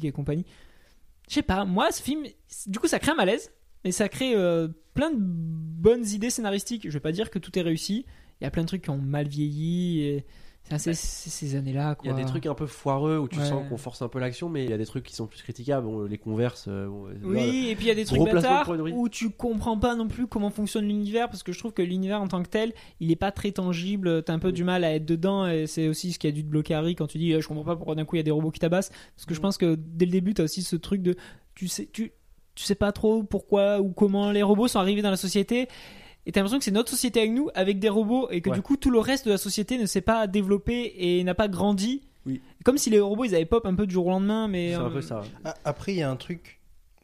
et 0.03 0.11
compagnie. 0.11 0.45
Je 1.29 1.35
sais 1.35 1.41
pas, 1.41 1.65
moi, 1.65 1.91
ce 1.91 2.01
film, 2.01 2.25
du 2.67 2.79
coup, 2.79 2.87
ça 2.87 2.99
crée 2.99 3.11
un 3.11 3.15
malaise. 3.15 3.51
Et 3.83 3.91
ça 3.91 4.09
crée 4.09 4.33
plein 4.95 5.11
de 5.11 5.17
bonnes 5.19 6.05
idées 6.07 6.31
scénaristiques. 6.31 6.87
Je 6.87 6.93
vais 6.93 6.99
pas 6.99 7.11
dire 7.11 7.29
que 7.29 7.37
tout 7.37 7.57
est 7.57 7.61
réussi. 7.61 8.05
Il 8.41 8.43
y 8.43 8.47
a 8.47 8.51
plein 8.51 8.63
de 8.63 8.67
trucs 8.67 8.81
qui 8.83 8.89
ont 8.89 8.97
mal 8.97 9.27
vieilli. 9.27 10.01
Et 10.03 10.25
c'est 10.63 10.73
assez 10.73 11.29
ces 11.29 11.55
années-là. 11.55 11.95
Il 12.03 12.07
y 12.07 12.09
a 12.09 12.13
des 12.15 12.25
trucs 12.25 12.47
un 12.47 12.55
peu 12.55 12.65
foireux 12.65 13.19
où 13.19 13.27
tu 13.27 13.37
Ouais. 13.37 13.45
sens 13.45 13.63
qu'on 13.69 13.77
force 13.77 14.01
un 14.01 14.07
peu 14.07 14.17
l'action, 14.17 14.49
mais 14.49 14.63
il 14.63 14.69
y 14.71 14.73
a 14.73 14.77
des 14.79 14.85
trucs 14.87 15.03
qui 15.05 15.13
sont 15.13 15.27
plus 15.27 15.41
critiquables. 15.43 15.85
Bon, 15.85 16.03
les 16.05 16.17
converses. 16.17 16.65
euh, 16.67 16.87
bon, 16.87 17.07
voilà. 17.21 17.39
Oui, 17.47 17.67
et 17.69 17.75
puis 17.75 17.85
il 17.85 17.87
y 17.87 17.91
a 17.91 17.95
des 17.95 18.03
trucs 18.03 18.19
bâtards 18.23 18.67
où 18.93 19.07
tu 19.07 19.29
comprends 19.29 19.77
pas 19.77 19.95
non 19.95 20.07
plus 20.07 20.25
comment 20.25 20.49
fonctionne 20.49 20.87
l'univers 20.87 21.29
parce 21.29 21.43
que 21.43 21.51
je 21.51 21.59
trouve 21.59 21.71
que 21.71 21.83
l'univers 21.83 22.19
en 22.19 22.27
tant 22.27 22.41
que 22.41 22.49
tel, 22.49 22.73
il 22.99 23.11
est 23.11 23.15
pas 23.15 23.31
très 23.31 23.51
tangible. 23.51 24.23
T'as 24.23 24.33
un 24.33 24.39
peu 24.39 24.47
Oui. 24.47 24.53
du 24.53 24.63
mal 24.63 24.83
à 24.83 24.95
être 24.95 25.05
dedans 25.05 25.47
et 25.47 25.67
c'est 25.67 25.87
aussi 25.87 26.11
ce 26.13 26.17
qui 26.19 26.25
a 26.25 26.31
dû 26.31 26.43
te 26.43 26.49
bloquer 26.49 26.73
Harry 26.73 26.95
quand 26.95 27.05
tu 27.07 27.19
dis 27.19 27.31
euh, 27.33 27.41
je 27.41 27.47
comprends 27.47 27.63
pas 27.63 27.75
pourquoi 27.75 27.93
d'un 27.93 28.03
coup 28.05 28.15
il 28.15 28.19
y 28.19 28.21
a 28.21 28.23
des 28.23 28.31
robots 28.31 28.49
qui 28.51 28.59
tabassent 28.59 28.89
parce 29.15 29.25
que 29.27 29.35
je 29.35 29.39
Mm. 29.39 29.43
pense 29.43 29.57
que 29.57 29.75
dès 29.79 30.05
le 30.05 30.11
début 30.11 30.33
t'as 30.33 30.43
aussi 30.43 30.63
ce 30.63 30.75
truc 30.75 31.03
de 31.03 31.15
tu 31.53 31.67
sais 31.67 31.87
tu 31.93 32.11
tu 32.55 32.63
sais 32.63 32.73
pas 32.75 32.91
trop 32.91 33.21
pourquoi 33.21 33.81
ou 33.81 33.91
comment 33.91 34.31
les 34.31 34.41
robots 34.41 34.67
sont 34.67 34.79
arrivés 34.79 35.03
dans 35.03 35.11
la 35.11 35.17
société. 35.17 35.67
Et 36.25 36.31
t'as 36.31 36.39
l'impression 36.39 36.57
que 36.57 36.65
c'est 36.65 36.71
notre 36.71 36.89
société 36.89 37.19
avec 37.19 37.31
nous, 37.31 37.49
avec 37.53 37.79
des 37.79 37.89
robots, 37.89 38.29
et 38.31 38.41
que 38.41 38.49
Ouais. 38.49 38.55
du 38.55 38.61
coup 38.61 38.77
tout 38.77 38.89
le 38.89 38.99
reste 38.99 39.25
de 39.25 39.31
la 39.31 39.37
société 39.37 39.77
ne 39.77 39.85
s'est 39.85 40.01
pas 40.01 40.25
développé 40.27 40.93
et 40.97 41.23
n'a 41.23 41.35
pas 41.35 41.47
grandi. 41.47 42.01
Oui. 42.25 42.41
Comme 42.63 42.77
si 42.79 42.89
les 42.89 42.99
robots 42.99 43.25
ils 43.25 43.35
avaient 43.35 43.45
pop 43.45 43.65
un 43.65 43.75
peu 43.75 43.85
du 43.85 43.93
jour 43.93 44.07
au 44.07 44.09
lendemain, 44.09 44.47
mais 44.47 44.69
C'est 44.69 44.75
un 44.75 44.87
euh, 44.87 44.89
peu 44.89 45.01
ça. 45.01 45.21
Ah, 45.43 45.53
Après, 45.63 45.93
il 45.93 45.97
y 45.97 46.01
a 46.01 46.09
un 46.09 46.15
truc 46.15 46.59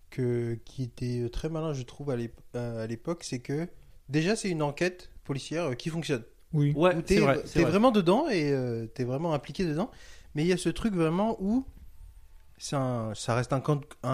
que, 0.09 0.57
qui 0.65 0.83
était 0.83 1.29
très 1.31 1.49
malin, 1.49 1.73
je 1.73 1.83
trouve, 1.83 2.09
à 2.09 2.15
euh, 2.55 2.83
à 2.83 2.87
l'époque, 2.87 3.23
c'est 3.23 3.39
que 3.39 3.67
déjà, 4.09 4.35
c'est 4.35 4.49
une 4.49 4.63
enquête 4.63 5.11
policière 5.23 5.65
euh, 5.65 5.73
qui 5.75 5.89
fonctionne. 5.89 6.23
Oui. 6.53 6.73
Ouais, 6.75 7.01
t'es 7.03 7.19
vrai. 7.19 7.37
vrai. 7.45 7.63
vraiment 7.63 7.91
dedans 7.91 8.27
et 8.29 8.51
euh, 8.51 8.85
t'es 8.87 9.03
vraiment 9.03 9.33
impliqué 9.33 9.63
dedans. 9.63 9.89
Mais 10.35 10.43
il 10.43 10.47
y 10.47 10.53
a 10.53 10.57
ce 10.57 10.69
truc 10.69 10.93
vraiment 10.95 11.37
où 11.39 11.65
ça 12.61 13.35
reste 13.35 13.53
un 13.53 13.59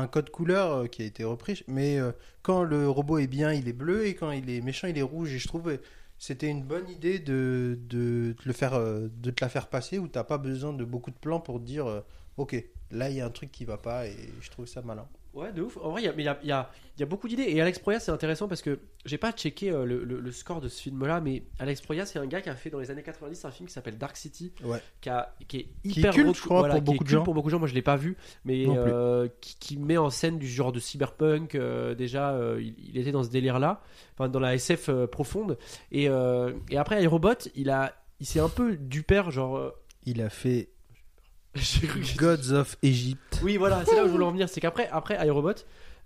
code, 0.08 0.30
couleur 0.30 0.72
euh, 0.72 0.88
qui 0.88 1.02
a 1.02 1.06
été 1.06 1.24
repris. 1.24 1.64
Mais 1.68 2.00
euh, 2.00 2.12
quand 2.42 2.64
le 2.64 2.90
robot 2.90 3.20
est 3.20 3.28
bien, 3.28 3.52
il 3.52 3.68
est 3.68 3.74
bleu 3.74 4.08
et 4.08 4.16
quand 4.16 4.32
il 4.32 4.50
est 4.50 4.62
méchant, 4.62 4.88
il 4.88 4.98
est 4.98 5.04
rouge. 5.04 5.34
Et 5.34 5.40
je 5.40 5.48
trouve 5.48 5.70
euh, 5.70 5.78
c'était 6.18 6.48
une 6.48 6.64
bonne 6.64 6.90
idée 6.90 7.20
de, 7.20 7.78
te 7.90 8.48
le 8.48 8.54
faire, 8.54 8.80
de 8.80 9.34
la 9.40 9.50
faire 9.50 9.68
passer 9.68 10.00
où 10.00 10.08
t'as 10.08 10.24
pas 10.24 10.38
besoin 10.40 10.74
de 10.74 10.84
beaucoup 10.84 11.12
de 11.12 11.16
plans 11.18 11.40
pour 11.40 11.60
te 11.60 11.66
dire 11.66 12.04
ok, 12.38 12.56
là 12.90 13.12
il 13.12 13.18
y 13.18 13.22
a 13.22 13.26
un 13.28 13.30
truc 13.30 13.52
qui 13.52 13.66
va 13.66 13.78
pas 13.78 14.08
et 14.08 14.16
je 14.42 14.50
trouve 14.50 14.66
ça 14.66 14.82
malin. 14.82 15.08
Ouais, 15.38 15.52
de 15.54 15.62
ouf. 15.62 15.78
En 15.78 15.92
vrai, 15.92 16.02
il 16.02 16.06
y 16.06 16.08
a, 16.08 16.14
mais 16.14 16.24
il 16.24 16.26
y 16.26 16.30
a, 16.30 16.40
il 16.42 16.50
y 16.50 16.52
a- 16.52 16.70
il 16.98 17.02
y 17.02 17.04
a 17.04 17.06
beaucoup 17.06 17.28
d'idées. 17.28 17.44
Et 17.48 17.62
Alex 17.62 17.78
Proyas, 17.78 18.00
c'est 18.00 18.12
intéressant 18.12 18.48
parce 18.48 18.64
que 18.64 18.80
j'ai 19.06 19.20
pas 19.20 19.32
checké 19.32 19.70
euh, 19.70 19.86
le, 19.86 20.04
le- 20.04 20.20
le 20.20 20.32
score 20.32 20.62
de 20.62 20.68
ce 20.68 20.82
film-là, 20.82 21.22
mais 21.22 21.44
Alex 21.60 21.82
Proyas, 21.82 22.08
c'est 22.08 22.18
un 22.18 22.26
gars 22.26 22.42
qui 22.42 22.50
a 22.50 22.56
fait 22.56 22.72
dans 22.72 22.80
les 22.80 22.90
années 22.90 23.04
90 23.04 23.46
un 23.46 23.52
film 23.52 23.68
qui 23.68 23.74
s'appelle 23.74 24.00
Dark 24.00 24.18
City, 24.18 24.52
Ouais. 24.64 24.80
qui, 25.00 25.10
a- 25.10 25.36
qui 25.48 25.58
est 25.58 25.64
Qui 25.84 25.90
est 25.90 25.98
hyper 26.00 26.14
culte, 26.16 26.28
rec- 26.30 26.36
je 26.38 26.42
crois, 26.42 26.62
pour 26.64 26.72
qui 26.72 26.78
est 26.78 26.82
beaucoup 26.82 26.94
de 27.04 27.10
culte 27.10 27.10
gens. 27.20 27.24
pour 27.24 27.34
beaucoup 27.36 27.50
de 27.50 27.52
gens. 27.52 27.60
Moi, 27.60 27.68
je 27.68 27.76
l'ai 27.76 27.84
pas 27.84 27.98
vu, 27.98 28.18
mais 28.46 28.66
euh, 28.68 29.28
qui, 29.42 29.58
qui 29.60 29.78
met 29.78 29.98
en 29.98 30.10
scène 30.10 30.40
du 30.40 30.48
genre 30.48 30.72
de 30.72 30.80
cyberpunk. 30.80 31.54
euh, 31.54 31.94
déjà, 31.94 32.36
il, 32.60 32.74
il 32.90 32.98
était 32.98 33.12
dans 33.12 33.24
ce 33.24 33.30
délire-là, 33.30 33.82
enfin 34.16 34.30
dans 34.30 34.40
la 34.40 34.56
SF 34.56 34.90
profonde. 35.12 35.60
Et, 35.92 36.06
et 36.06 36.78
après, 36.78 37.04
iRobot, 37.04 37.48
il 37.56 37.70
a, 37.70 37.94
il 38.20 38.26
s'est 38.26 38.40
un 38.40 38.50
peu 38.50 38.76
du 38.76 39.04
père, 39.04 39.30
genre. 39.30 39.72
Il 40.10 40.22
a 40.22 40.30
fait 40.30 40.70
Gods 42.18 42.52
of 42.54 42.78
Egypt. 42.84 43.42
Oui, 43.44 43.58
voilà, 43.58 43.84
c'est 43.86 43.96
là 43.96 44.04
où 44.04 44.08
je 44.08 44.12
voulais 44.12 44.26
en 44.26 44.32
venir. 44.32 44.50
C'est 44.50 44.62
qu'après, 44.62 44.88
après 44.92 45.18
iRobot, 45.26 45.52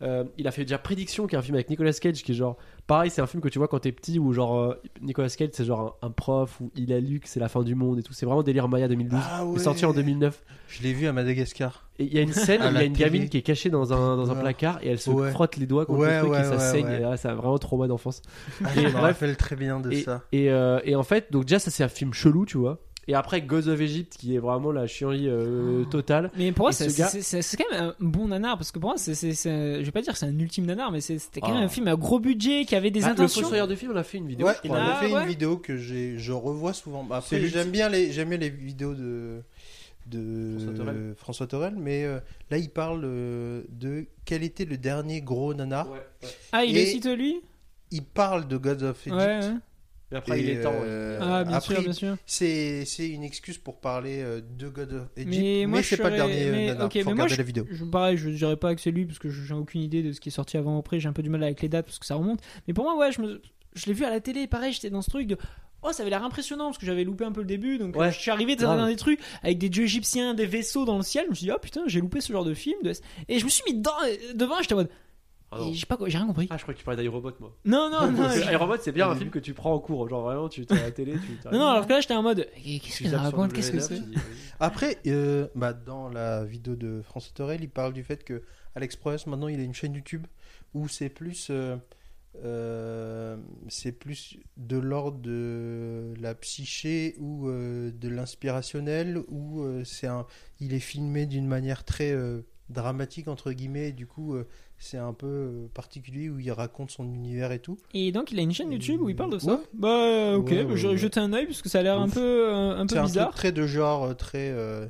euh, 0.01 0.23
il 0.39 0.47
a 0.47 0.51
fait 0.51 0.63
déjà 0.63 0.79
Prédiction, 0.79 1.27
qui 1.27 1.35
est 1.35 1.37
un 1.37 1.43
film 1.43 1.53
avec 1.55 1.69
Nicolas 1.69 1.93
Cage, 1.93 2.23
qui 2.23 2.31
est 2.31 2.35
genre. 2.35 2.57
Pareil, 2.87 3.11
c'est 3.11 3.21
un 3.21 3.27
film 3.27 3.41
que 3.41 3.49
tu 3.49 3.59
vois 3.59 3.67
quand 3.67 3.77
t'es 3.79 3.91
petit, 3.91 4.17
où 4.17 4.33
genre. 4.33 4.57
euh, 4.59 4.73
Nicolas 4.99 5.29
Cage, 5.29 5.49
c'est 5.53 5.63
genre 5.63 5.99
un, 6.01 6.07
un 6.07 6.09
prof, 6.09 6.59
où 6.59 6.71
il 6.75 6.91
a 6.91 6.99
lu 6.99 7.19
que 7.19 7.29
c'est 7.29 7.39
la 7.39 7.49
fin 7.49 7.61
du 7.61 7.75
monde 7.75 7.99
et 7.99 8.03
tout. 8.03 8.11
C'est 8.11 8.25
vraiment 8.25 8.41
délire 8.41 8.67
Maya 8.67 8.87
2012. 8.87 9.19
Ah 9.23 9.45
Il 9.47 9.55
est 9.59 9.63
sorti 9.63 9.85
en 9.85 9.93
2009. 9.93 10.41
Je 10.69 10.81
l'ai 10.81 10.93
vu 10.93 11.05
à 11.05 11.13
Madagascar. 11.13 11.87
Et 11.99 12.05
il 12.05 12.13
y 12.13 12.17
a 12.17 12.21
une 12.23 12.33
scène 12.33 12.61
À 12.63 12.65
où 12.65 12.69
il 12.69 12.71
y 12.71 12.73
la 12.73 12.79
a 12.79 12.83
une 12.83 12.93
télé. 12.93 13.05
gamine 13.11 13.29
qui 13.29 13.37
est 13.37 13.41
cachée 13.43 13.69
dans 13.69 13.93
un, 13.93 14.17
dans 14.17 14.31
un 14.31 14.33
Ouais. 14.35 14.41
placard 14.41 14.79
et 14.81 14.87
elle 14.89 14.99
se 14.99 15.11
Ouais. 15.11 15.29
frotte 15.29 15.57
les 15.57 15.67
doigts 15.67 15.85
contre 15.85 15.99
Ouais, 15.99 16.13
le 16.15 16.19
truc 16.21 16.31
ouais, 16.31 16.39
et 16.41 16.43
ça 16.45 16.51
ouais, 16.51 16.57
saigne. 16.59 16.85
ouais. 16.87 16.97
Et 16.97 16.99
là, 17.01 17.15
c'est 17.17 17.27
vraiment 17.27 17.59
trop 17.59 17.67
trauma 17.67 17.87
d'enfance. 17.87 18.23
je 18.59 18.79
Et 18.79 18.85
me 18.85 18.89
bref. 18.91 19.01
rappelle 19.01 19.37
très 19.37 19.55
bien 19.55 19.79
de 19.79 19.91
ça. 19.97 20.23
et, 20.31 20.49
euh, 20.49 20.79
et 20.83 20.95
en 20.95 21.03
fait, 21.03 21.31
donc 21.31 21.45
déjà, 21.45 21.59
ça 21.59 21.69
c'est 21.69 21.83
un 21.83 21.87
film 21.89 22.11
chelou, 22.13 22.47
tu 22.47 22.57
vois. 22.57 22.79
Et 23.07 23.15
après, 23.15 23.41
Gods 23.41 23.67
of 23.67 23.81
Egypt, 23.81 24.15
qui 24.17 24.35
est 24.35 24.39
vraiment 24.39 24.71
la 24.71 24.85
chienlit 24.85 25.27
euh, 25.27 25.83
totale. 25.85 26.29
Mais 26.37 26.51
pour 26.51 26.65
moi, 26.65 26.71
c'est 26.71 26.87
ce 26.89 27.57
quand 27.57 27.63
même 27.71 27.81
un 27.89 27.95
bon 27.99 28.27
nanar 28.27 28.57
parce 28.57 28.71
que 28.71 28.77
pour 28.79 28.91
moi, 28.91 28.97
c'est 28.97 29.13
je 29.15 29.83
vais 29.83 29.91
pas 29.91 30.01
dire 30.01 30.13
que 30.13 30.19
c'est 30.19 30.27
un 30.27 30.37
ultime 30.39 30.65
nanar, 30.65 30.91
mais 30.91 31.01
c'était 31.01 31.41
quand 31.41 31.49
même 31.49 31.57
Ah. 31.63 31.65
un 31.65 31.67
film 31.67 31.87
à 31.87 31.95
gros 31.95 32.19
budget 32.19 32.63
qui 32.65 32.75
avait 32.75 32.91
des 32.91 33.03
Ah, 33.03 33.07
le 33.07 33.13
intentions. 33.13 33.41
Fossoyeur 33.41 33.67
de 33.67 33.73
film, 33.75 33.91
on 33.93 33.97
a 33.97 34.03
fait 34.03 34.19
une 34.19 34.27
vidéo. 34.27 34.45
Ouais, 34.47 34.53
en 34.69 34.75
a 34.75 34.79
Ah, 34.93 34.95
fait 34.97 35.11
ouais. 35.11 35.21
une 35.23 35.27
vidéo 35.27 35.57
que 35.57 35.77
je 35.77 36.31
revois 36.31 36.73
souvent. 36.73 37.03
Bah, 37.03 37.17
Après, 37.17 37.41
j'aime 37.47 37.71
bien 37.71 37.89
les, 37.89 38.11
j'aime 38.11 38.29
bien 38.29 38.37
les 38.37 38.49
vidéos 38.49 38.93
de 38.93 39.41
de 40.07 40.57
François 40.59 40.73
Torel. 40.85 41.13
François 41.17 41.47
Torel, 41.47 41.75
mais 41.77 42.03
euh, 42.05 42.19
là 42.49 42.57
il 42.57 42.69
parle 42.69 43.01
euh, 43.05 43.61
de 43.69 44.05
quel 44.25 44.43
était 44.43 44.65
le 44.65 44.77
dernier 44.77 45.21
gros 45.21 45.53
nanar. 45.53 45.89
Ouais, 45.91 45.97
ouais. 46.23 46.29
Ah, 46.51 46.65
il 46.65 46.75
Et- 46.77 46.81
est 46.83 46.85
cité 46.87 47.15
lui? 47.15 47.39
Il 47.91 48.03
parle 48.03 48.47
de 48.47 48.57
Gods 48.57 48.83
of 48.83 49.05
Egypt. 49.07 49.53
Mais 50.11 50.17
après, 50.17 50.39
Et, 50.39 50.43
il 50.43 50.49
est 50.49 50.61
temps. 50.61 50.73
euh. 50.83 51.19
Ah, 51.21 51.43
bien 51.43 51.55
après, 51.57 51.75
sûr, 51.75 51.83
bien 51.83 51.93
sûr. 51.93 52.17
C'est, 52.25 52.83
c'est 52.85 53.07
une 53.09 53.23
excuse 53.23 53.57
pour 53.57 53.79
parler 53.79 54.19
euh, 54.21 54.41
de 54.41 54.67
God 54.67 54.93
of 54.93 55.03
Egypt, 55.15 55.29
Mais 55.29 55.37
mais, 55.61 55.65
moi, 55.67 55.81
je 55.81 55.87
c'est 55.87 55.97
pas 55.97 56.09
le 56.09 56.17
serais- 56.17 56.27
dernier 56.27 56.43
euh, 56.47 56.51
mais, 56.51 56.65
nanar. 56.67 56.85
ok, 56.87 57.01
Faut 57.03 57.09
mais 57.09 57.15
moi, 57.15 57.27
la 57.27 57.43
vidéo. 57.43 57.65
Je, 57.71 57.85
pareil, 57.85 58.17
je 58.17 58.29
dirais 58.29 58.57
pas 58.57 58.75
que 58.75 58.81
c'est 58.81 58.91
lui 58.91 59.05
parce 59.05 59.19
que 59.19 59.29
j'ai 59.29 59.53
aucune 59.53 59.81
idée 59.81 60.03
de 60.03 60.11
ce 60.11 60.19
qui 60.19 60.29
est 60.29 60.31
sorti 60.33 60.57
avant 60.57 60.75
ou 60.75 60.79
après. 60.79 60.99
J'ai 60.99 61.07
un 61.07 61.13
peu 61.13 61.23
du 61.23 61.29
mal 61.29 61.43
avec 61.43 61.61
les 61.61 61.69
dates 61.69 61.85
parce 61.85 61.97
que 61.99 62.05
ça 62.05 62.15
remonte. 62.15 62.39
Mais 62.67 62.73
pour 62.73 62.83
moi, 62.83 62.97
ouais, 62.97 63.11
je, 63.11 63.21
me, 63.21 63.41
je 63.73 63.85
l'ai 63.85 63.93
vu 63.93 64.03
à 64.03 64.09
la 64.09 64.19
télé. 64.19 64.47
Pareil, 64.47 64.73
j'étais 64.73 64.89
dans 64.89 65.01
ce 65.01 65.09
truc 65.09 65.27
de. 65.27 65.37
Oh, 65.83 65.91
ça 65.93 66.03
avait 66.03 66.11
l'air 66.11 66.23
impressionnant 66.23 66.65
parce 66.65 66.77
que 66.77 66.85
j'avais 66.85 67.03
loupé 67.03 67.23
un 67.25 67.31
peu 67.31 67.41
le 67.41 67.47
début. 67.47 67.77
Donc, 67.79 67.95
Ouais. 67.95 68.11
je 68.11 68.19
suis 68.19 68.29
arrivé 68.29 68.55
dans, 68.55 68.85
des 68.85 68.95
trucs 68.97 69.19
avec 69.41 69.57
des 69.57 69.69
dieux 69.69 69.85
égyptiens, 69.85 70.33
des 70.35 70.45
vaisseaux 70.45 70.85
dans 70.85 70.97
le 70.97 71.03
ciel. 71.03 71.23
Je 71.25 71.29
me 71.31 71.35
suis 71.35 71.45
dit, 71.45 71.51
oh 71.51 71.59
putain, 71.59 71.81
j'ai 71.87 72.01
loupé 72.01 72.21
ce 72.21 72.31
genre 72.33 72.45
de 72.45 72.53
film. 72.53 72.77
de- 72.83 72.91
Et 73.29 73.39
je 73.39 73.45
me 73.45 73.49
suis 73.49 73.63
mis 73.65 73.73
dedans, 73.75 73.93
devant. 74.35 74.61
J'étais 74.61 74.73
en 74.73 74.77
mode. 74.77 74.89
Ah, 75.53 75.57
et 75.67 75.73
j'ai 75.73 75.85
pas, 75.85 75.97
j'ai 76.07 76.17
rien 76.17 76.27
compris. 76.27 76.47
Ah, 76.49 76.57
je 76.57 76.61
crois 76.63 76.73
que 76.73 76.79
tu 76.79 76.85
parlais 76.85 77.01
d'iRobot, 77.01 77.33
moi. 77.41 77.55
Non, 77.65 77.89
non, 77.91 78.09
non. 78.13 78.29
IRobot, 78.31 78.77
c'est 78.79 78.91
bien 78.93 79.09
un 79.09 79.15
film 79.15 79.29
que 79.29 79.39
tu 79.39 79.53
prends 79.53 79.73
en 79.73 79.79
cours. 79.79 80.07
Genre, 80.07 80.21
vraiment, 80.23 80.47
tu 80.49 80.61
es 80.63 80.71
à 80.71 80.75
la 80.75 80.91
télé, 80.91 81.13
tu. 81.13 81.37
Non, 81.51 81.59
non, 81.59 81.67
alors 81.67 81.85
que 81.87 81.91
là, 81.91 81.99
j'étais 82.01 82.13
en 82.15 82.23
mode. 82.23 82.47
eh, 82.65 82.79
Qu'est-ce 82.79 82.97
Tu 82.97 83.03
que 83.03 83.09
ça 83.09 83.17
zappes 83.17 83.27
sur 83.29 83.37
raconte 83.37 83.53
Qu'est-ce 83.53 83.71
que 83.71 83.77
W9, 83.77 83.81
c'est. 84.13 84.19
Après, 84.61 84.97
euh, 85.07 85.47
bah, 85.55 85.73
dans 85.73 86.07
la 86.09 86.45
vidéo 86.45 86.75
de 86.75 87.01
François 87.01 87.33
Torel, 87.35 87.61
il 87.61 87.69
parle 87.69 87.91
du 87.93 88.03
fait 88.03 88.23
que 88.23 88.43
Alex 88.75 88.95
Proyas, 88.95 89.23
maintenant, 89.27 89.49
il 89.49 89.59
a 89.59 89.63
une 89.63 89.73
chaîne 89.73 89.93
YouTube 89.93 90.25
où 90.73 90.87
c'est 90.87 91.09
plus, 91.09 91.47
euh, 91.49 91.75
euh, 92.43 93.37
c'est 93.67 93.91
plus 93.91 94.37
de 94.57 94.77
l'ordre 94.77 95.19
de 95.19 96.13
la 96.19 96.33
psyché 96.35 97.15
ou 97.19 97.47
euh, 97.49 97.91
de 97.91 98.07
l'inspirationnel, 98.09 99.21
où 99.27 99.61
euh, 99.61 99.83
c'est 99.83 100.07
un, 100.07 100.25
il 100.59 100.73
est 100.73 100.79
filmé 100.79 101.25
d'une 101.25 101.47
manière 101.47 101.83
très 101.83 102.11
euh, 102.11 102.41
dramatique 102.69 103.27
entre 103.27 103.51
guillemets. 103.51 103.89
Et 103.89 103.93
du 103.93 104.07
coup, 104.07 104.35
euh, 104.35 104.47
c'est 104.83 104.97
un 104.97 105.13
peu 105.13 105.27
euh, 105.27 105.67
particulier 105.73 106.29
où 106.29 106.39
il 106.39 106.51
raconte 106.51 106.89
son 106.91 107.05
univers 107.05 107.51
et 107.51 107.59
tout. 107.59 107.77
Et 107.93 108.11
donc, 108.11 108.31
il 108.31 108.39
a 108.39 108.41
une 108.41 108.51
chaîne 108.53 108.71
YouTube 108.71 108.99
où 109.01 109.09
il 109.09 109.15
parle 109.15 109.31
de 109.31 109.39
ça 109.39 109.51
Ouais. 109.53 109.57
Bah, 109.73 110.35
ok, 110.37 110.49
Ouais, 110.49 110.63
ouais, 110.63 110.75
je 110.77 110.87
ouais. 110.87 110.97
jeter 110.97 111.19
un 111.19 111.31
oeil 111.33 111.45
parce 111.45 111.61
que 111.61 111.69
ça 111.69 111.79
a 111.79 111.83
l'air 111.83 111.99
un 111.99 112.09
peu, 112.09 112.19
euh, 112.49 112.75
un 112.77 112.87
C'est 112.87 112.95
peu 112.97 113.01
bizarre. 113.03 113.33
très 113.33 113.51
de 113.51 113.65
genre, 113.67 114.03
euh, 114.05 114.13
très. 114.13 114.49
euh, 114.51 114.87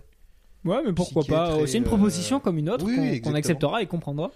Ouais, 0.63 0.81
mais 0.85 0.93
pourquoi 0.93 1.23
psyché, 1.23 1.35
pas 1.35 1.67
C'est 1.67 1.77
une 1.77 1.83
euh, 1.83 1.87
proposition 1.87 2.39
comme 2.39 2.57
une 2.57 2.69
autre 2.69 2.85
oui, 2.85 3.19
qu'on 3.21 3.33
acceptera 3.33 3.81
et 3.81 3.87
comprendra. 3.87 4.31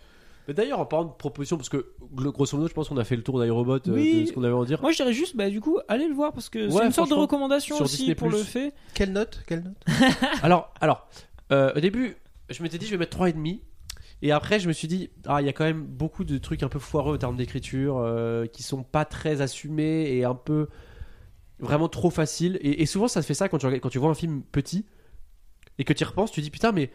Mais 0.48 0.53
d'ailleurs, 0.53 0.80
en 0.80 0.86
parlant 0.86 1.06
de 1.06 1.14
proposition, 1.14 1.56
parce 1.57 1.69
que 1.69 1.88
grosso 2.14 2.56
modo, 2.57 2.68
je 2.68 2.73
pense 2.73 2.90
qu'on 2.90 2.98
a 2.98 3.03
fait 3.03 3.15
le 3.15 3.23
tour 3.23 3.41
d'iRobot, 3.41 3.76
euh, 3.76 3.80
Oui. 3.88 4.22
de 4.22 4.26
ce 4.27 4.34
qu'on 4.34 4.44
avait 4.44 4.53
à 4.53 4.57
en 4.57 4.64
dire. 4.65 4.80
Moi, 4.82 4.91
je 4.91 4.98
dirais 4.98 5.14
juste, 5.14 5.36
bah, 5.36 5.49
du 5.49 5.61
coup, 5.61 5.80
allez 5.88 6.07
le 6.07 6.14
voir 6.14 6.34
parce 6.34 6.49
que 6.49 6.68
Ouais, 6.68 6.72
c'est 6.82 6.86
une 6.86 6.91
sorte 6.91 7.10
de 7.10 7.15
recommandation 7.15 7.77
aussi 7.80 7.98
Disney+. 7.98 8.15
pour 8.15 8.30
le 8.30 8.38
fait. 8.38 8.73
Quelle 8.94 9.11
note 9.14 9.41
Quelle 9.48 9.64
note? 9.64 9.76
Alors, 10.44 10.73
alors 10.82 11.07
euh, 11.52 11.72
au 11.76 11.80
début, 11.80 12.15
je 12.49 12.61
m'étais 12.61 12.77
dit, 12.77 12.86
je 12.86 12.91
vais 12.91 12.98
mettre 12.98 13.18
3,5. 13.18 13.60
Et 14.26 14.31
après, 14.31 14.60
je 14.60 14.68
me 14.68 14.73
suis 14.73 14.88
dit, 14.88 15.11
ah, 15.27 15.39
il 15.39 15.45
y 15.45 15.49
a 15.49 15.53
quand 15.53 15.65
même 15.65 15.85
beaucoup 15.85 16.23
de 16.23 16.39
trucs 16.39 16.64
un 16.64 16.68
peu 16.68 16.80
foireux 16.80 17.14
en 17.14 17.18
termes 17.19 17.38
d'écriture 17.38 17.99
euh, 17.99 18.47
qui 18.47 18.64
sont 18.64 18.81
pas 18.81 19.06
très 19.06 19.41
assumés 19.41 20.15
et 20.15 20.23
un 20.26 20.34
peu 20.34 20.68
vraiment 21.60 21.89
trop 21.89 22.10
faciles. 22.10 22.57
Et, 22.64 22.88
souvent, 22.88 23.07
ça 23.07 23.22
se 23.22 23.27
fait 23.27 23.35
ça 23.35 23.49
quand 23.49 23.60
tu, 23.60 23.68
quand 23.80 23.89
tu 23.89 23.99
vois 23.99 24.10
un 24.10 24.15
film 24.15 24.41
petit 24.41 24.84
et 25.77 25.84
que 25.84 25.93
tu 25.93 26.02
y 26.02 26.06
repenses, 26.07 26.31
tu 26.31 26.41
dis 26.41 26.49
putain, 26.49 26.72
mais 26.72 26.89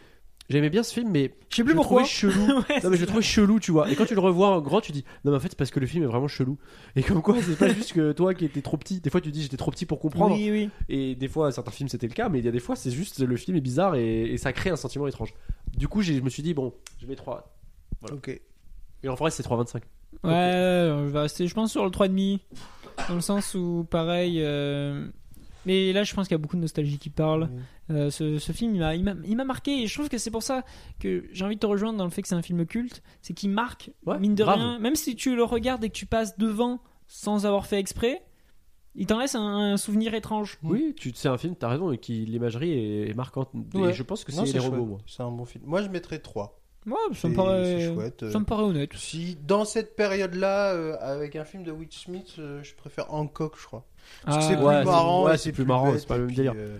j'aimais 0.50 0.68
bien 0.68 0.82
ce 0.82 0.92
film, 0.92 1.10
mais 1.10 1.32
Je 1.48 1.56
sais 1.56 1.64
plus 1.64 1.74
pourquoi. 1.74 2.02
trouvais 2.02 2.10
chelou. 2.12 2.46
Ouais, 2.68 2.80
non, 2.82 2.90
mais 2.90 2.90
je 2.90 2.90
le 2.90 2.96
c'est 2.98 3.06
trouvais 3.06 3.22
chelou, 3.22 3.58
tu 3.60 3.70
vois. 3.72 3.90
Et 3.90 3.96
quand 3.96 4.04
tu 4.04 4.14
le 4.14 4.20
revois 4.20 4.48
en 4.48 4.60
grand, 4.60 4.80
tu 4.82 4.92
dis 4.92 5.04
non, 5.24 5.30
mais 5.30 5.36
en 5.38 5.40
fait, 5.40 5.48
c'est 5.48 5.56
parce 5.58 5.70
que 5.70 5.80
le 5.80 5.86
film 5.86 6.02
est 6.04 6.06
vraiment 6.08 6.28
chelou. 6.28 6.58
Et 6.96 7.02
comme 7.02 7.22
quoi, 7.22 7.36
c'est 7.40 7.56
pas 7.58 7.72
juste 7.72 7.92
que 7.94 8.12
toi 8.12 8.34
qui 8.34 8.44
étais 8.44 8.60
trop 8.62 8.76
petit. 8.76 9.00
Des 9.00 9.08
fois, 9.10 9.20
tu 9.22 9.30
dis 9.30 9.42
j'étais 9.42 9.56
trop 9.56 9.70
petit 9.70 9.86
pour 9.86 9.98
comprendre. 10.00 10.34
Oui, 10.34 10.50
oui. 10.50 10.68
Et 10.90 11.14
des 11.14 11.28
fois, 11.28 11.50
certains 11.52 11.70
films 11.70 11.88
c'était 11.88 12.06
le 12.08 12.12
cas, 12.14 12.28
mais 12.28 12.40
il 12.40 12.44
y 12.44 12.48
a 12.48 12.52
des 12.52 12.60
fois, 12.60 12.76
c'est 12.76 12.90
juste 12.90 13.20
le 13.20 13.36
film 13.36 13.56
est 13.56 13.60
bizarre 13.62 13.94
et, 13.94 14.22
et 14.24 14.36
ça 14.36 14.52
crée 14.52 14.70
un 14.70 14.76
sentiment 14.76 15.06
étrange. 15.06 15.32
Du 15.76 15.88
coup, 15.88 16.02
je 16.02 16.12
me 16.14 16.28
suis 16.28 16.42
dit, 16.42 16.52
bon, 16.52 16.74
je 17.00 17.06
mets 17.06 17.16
3. 17.16 17.56
Ok. 18.12 18.40
Et 19.02 19.08
en 19.08 19.14
vrai, 19.14 19.30
c'est 19.30 19.42
3,25. 19.46 19.82
Ouais, 20.24 20.32
je 20.32 21.08
vais 21.12 21.20
rester, 21.20 21.46
je 21.46 21.54
pense, 21.54 21.70
sur 21.70 21.84
le 21.84 21.90
3,5. 21.90 22.40
Dans 23.08 23.14
le 23.14 23.20
sens 23.20 23.54
où, 23.54 23.86
pareil. 23.88 24.38
euh, 24.42 25.06
Mais 25.66 25.92
là, 25.92 26.04
je 26.04 26.14
pense 26.14 26.26
qu'il 26.28 26.34
y 26.34 26.36
a 26.36 26.38
beaucoup 26.38 26.56
de 26.56 26.60
nostalgie 26.62 26.98
qui 26.98 27.10
parle. 27.10 27.50
Euh, 27.90 28.10
ce, 28.10 28.38
ce 28.38 28.52
film, 28.52 28.74
il 28.74 28.80
m'a- 28.80 28.94
il 28.94 29.04
m'a 29.04 29.14
il 29.24 29.36
m'a 29.36 29.44
marqué. 29.44 29.82
Et 29.82 29.86
je 29.86 29.94
trouve 29.94 30.08
que 30.08 30.16
c'est 30.18 30.30
pour 30.30 30.42
ça 30.42 30.64
que 30.98 31.24
j'ai 31.32 31.44
envie 31.44 31.56
de 31.56 31.60
te 31.60 31.66
rejoindre 31.66 31.98
dans 31.98 32.04
le 32.04 32.10
fait 32.10 32.22
que 32.22 32.28
c'est 32.28 32.34
un 32.34 32.42
film 32.42 32.64
culte. 32.66 33.02
C'est 33.20 33.34
qu'il 33.34 33.50
marque, 33.50 33.90
Ouais, 34.06 34.18
mine 34.18 34.34
de 34.34 34.42
grave. 34.44 34.56
rien. 34.58 34.78
Même 34.78 34.94
si 34.96 35.16
tu 35.16 35.36
le 35.36 35.44
regardes 35.44 35.84
et 35.84 35.88
que 35.90 35.94
tu 35.94 36.06
passes 36.06 36.38
devant 36.38 36.80
sans 37.08 37.44
avoir 37.46 37.66
fait 37.66 37.78
exprès, 37.78 38.22
il 38.94 39.06
t'en 39.06 39.18
laisse 39.20 39.34
un, 39.34 39.72
un 39.72 39.76
souvenir 39.76 40.14
étrange. 40.14 40.58
Oui, 40.62 40.94
tu 40.96 41.12
c'est 41.14 41.28
un 41.28 41.38
film, 41.38 41.54
t'as 41.56 41.68
raison, 41.68 41.92
et 41.92 41.98
qui 41.98 42.24
l'imagerie 42.24 42.72
est, 42.72 43.10
est 43.10 43.14
marquante. 43.14 43.50
Ouais. 43.74 43.90
Et 43.90 43.92
je 43.92 44.02
pense 44.02 44.24
que 44.24 44.32
c'est 44.32 44.44
les 44.52 44.58
robots, 44.58 44.86
moi. 44.86 44.98
C'est 45.06 45.22
un 45.22 45.30
bon 45.30 45.44
film. 45.44 45.64
Moi, 45.66 45.82
je 45.82 45.88
mettrais 45.88 46.18
3. 46.20 46.56
Ouais, 46.86 46.94
ça 47.14 47.28
me 47.28 47.34
paraît, 47.34 47.92
chouette, 47.92 48.22
euh. 48.22 48.30
ça 48.30 48.38
me 48.38 48.46
paraît 48.46 48.62
honnête. 48.62 48.92
Si 48.94 49.36
dans 49.46 49.66
cette 49.66 49.96
période-là, 49.96 50.72
euh, 50.72 50.96
avec 51.00 51.36
un 51.36 51.44
film 51.44 51.62
de 51.62 51.70
Will 51.70 51.88
Smith, 51.92 52.36
euh, 52.38 52.62
je 52.62 52.74
préfère 52.74 53.12
Hancock, 53.12 53.56
je 53.60 53.66
crois. 53.66 53.86
Parce 54.24 54.36
que 54.38 54.42
Ah, 54.42 54.46
c'est 54.48 54.56
plus 54.56 54.64
ouais, 54.66 54.84
marrant. 54.84 55.24
ouais, 55.24 55.38
c'est 55.38 55.52
plus 55.52 55.64
marrant, 55.64 55.92
c'est 55.96 56.06
pas 56.06 56.16
le 56.18 56.26
même 56.26 56.34
délire. 56.34 56.52
euh, 56.56 56.76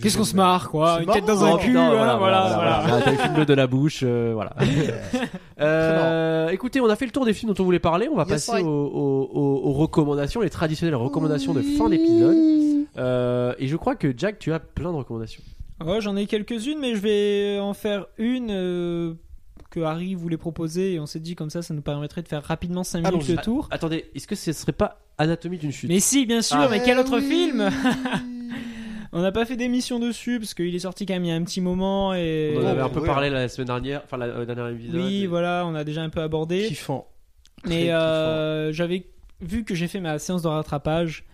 Qu'est-ce 0.00 0.16
qu'on 0.16 0.24
se 0.24 0.36
marre, 0.36 0.70
quoi 0.70 1.00
Une 1.02 1.10
tête 1.12 1.24
dans 1.26 1.44
un 1.44 1.54
Oh, 1.54 1.58
cul, 1.58 1.76
hein, 1.76 1.88
voilà, 1.90 2.14
voilà, 2.16 2.40
voilà, 2.42 2.54
voilà. 2.54 2.80
voilà. 2.86 3.02
T'as 3.02 3.10
le 3.10 3.16
film 3.18 3.44
de 3.44 3.54
la 3.54 3.66
bouche, 3.66 4.00
euh, 4.04 4.30
voilà. 4.34 4.54
Euh, 5.60 6.48
écoutez, 6.50 6.80
on 6.80 6.88
a 6.88 6.96
fait 6.96 7.04
le 7.06 7.10
tour 7.12 7.24
des 7.26 7.32
films 7.34 7.52
dont 7.52 7.62
on 7.62 7.64
voulait 7.66 7.78
parler. 7.80 8.08
On 8.10 8.16
va 8.16 8.24
Yes, 8.28 8.46
passer 8.46 8.62
aux, 8.62 8.66
aux- 8.68 9.30
aux- 9.32 9.68
aux 9.68 9.72
recommandations, 9.72 10.40
les 10.40 10.48
traditionnelles 10.50 10.94
recommandations 10.94 11.52
de 11.52 11.60
fin 11.62 11.88
d'épisode. 11.88 12.36
Euh, 12.96 13.54
et 13.58 13.66
je 13.66 13.76
crois 13.76 13.94
que 13.94 14.12
Jack, 14.16 14.38
tu 14.38 14.52
as 14.52 14.58
plein 14.60 14.90
de 14.92 14.96
recommandations. 14.96 15.42
Ouais, 15.84 16.00
j'en 16.00 16.16
ai 16.16 16.26
quelques-unes, 16.26 16.78
mais 16.80 16.94
je 16.94 17.00
vais 17.00 17.58
en 17.60 17.74
faire 17.74 18.06
une 18.18 18.50
euh, 18.50 19.14
que 19.70 19.80
Harry 19.80 20.14
voulait 20.14 20.36
proposer 20.36 20.94
et 20.94 21.00
on 21.00 21.06
s'est 21.06 21.20
dit 21.20 21.34
comme 21.36 21.50
ça, 21.50 21.62
ça 21.62 21.72
nous 21.74 21.82
permettrait 21.82 22.22
de 22.22 22.28
faire 22.28 22.42
rapidement 22.42 22.82
5 22.84 23.08
minutes 23.08 23.28
le 23.28 23.36
tour. 23.36 23.68
Attendez, 23.70 24.06
est-ce 24.14 24.26
que 24.26 24.34
ce 24.34 24.52
serait 24.52 24.72
pas 24.72 25.00
Anatomie 25.18 25.58
d'une 25.58 25.72
chute? 25.72 25.88
Mais 25.88 26.00
si, 26.00 26.26
bien 26.26 26.42
sûr, 26.42 26.58
Ah. 26.58 26.68
mais 26.70 26.82
quel 26.82 26.96
Eh 26.98 27.00
autre 27.00 27.18
oui. 27.18 27.28
film? 27.28 27.70
On 29.12 29.22
n'a 29.22 29.32
pas 29.32 29.44
fait 29.44 29.56
d'émission 29.56 29.98
dessus 29.98 30.38
parce 30.38 30.54
qu'il 30.54 30.72
est 30.74 30.78
sorti 30.80 31.04
quand 31.04 31.14
même 31.14 31.24
il 31.24 31.28
y 31.28 31.32
a 31.32 31.34
un 31.34 31.42
petit 31.42 31.60
moment 31.60 32.14
et. 32.14 32.54
On 32.56 32.62
en 32.62 32.66
avait 32.66 32.80
un 32.80 32.88
peu 32.88 33.02
parlé 33.02 33.28
la 33.28 33.48
semaine 33.48 33.66
dernière, 33.66 34.02
enfin 34.04 34.16
la 34.16 34.26
euh, 34.26 34.44
dernière 34.44 34.68
épisode. 34.68 35.00
Oui, 35.00 35.26
voilà, 35.26 35.64
on 35.66 35.74
a 35.74 35.82
déjà 35.82 36.02
un 36.02 36.10
peu 36.10 36.20
abordé. 36.20 36.66
Kiffant. 36.68 37.08
Mais 37.66 37.92
euh, 37.92 38.72
j'avais 38.72 39.06
vu 39.40 39.64
que 39.64 39.74
j'ai 39.74 39.88
fait 39.88 40.00
ma 40.00 40.18
séance 40.18 40.42
de 40.42 40.48
rattrapage. 40.48 41.24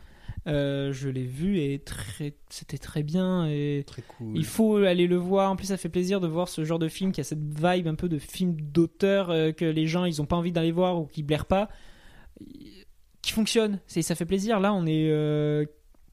Euh, 0.47 0.93
je 0.93 1.09
l'ai 1.09 1.25
vu 1.25 1.59
et 1.59 1.79
très, 1.81 2.35
c'était 2.51 2.79
très 2.79 3.03
bien 3.03 3.47
et 3.49 3.83
Très 3.87 4.03
cool. 4.03 4.33
il 4.37 4.45
faut 4.45 4.77
aller 4.77 5.07
le 5.07 5.17
voir. 5.17 5.51
En 5.51 5.57
plus, 5.57 5.67
ça 5.67 5.77
fait 5.77 5.89
plaisir 5.89 6.21
de 6.21 6.29
voir 6.29 6.49
ce 6.49 6.65
genre 6.65 6.79
de 6.79 6.89
film 6.89 7.11
qui 7.13 7.21
a 7.21 7.25
cette 7.25 7.41
vibe 7.43 7.89
un 7.89 7.95
peu 7.97 8.09
de 8.09 8.19
film 8.19 8.55
d'auteur 8.61 9.31
euh, 9.31 9.51
que 9.53 9.65
les 9.65 9.87
gens 9.87 10.05
ils 10.05 10.23
ont 10.23 10.27
pas 10.27 10.37
envie 10.37 10.53
d'aller 10.53 10.71
voir 10.73 11.01
ou 11.01 11.07
qui 11.07 11.23
blairent 11.23 11.47
pas, 11.47 11.69
qui 13.23 13.33
fonctionne. 13.33 13.81
C'est 13.87 14.03
ça 14.03 14.15
fait 14.15 14.25
plaisir. 14.27 14.61
Là, 14.61 14.73
on 14.73 14.87
est 14.87 15.09
euh, 15.11 15.65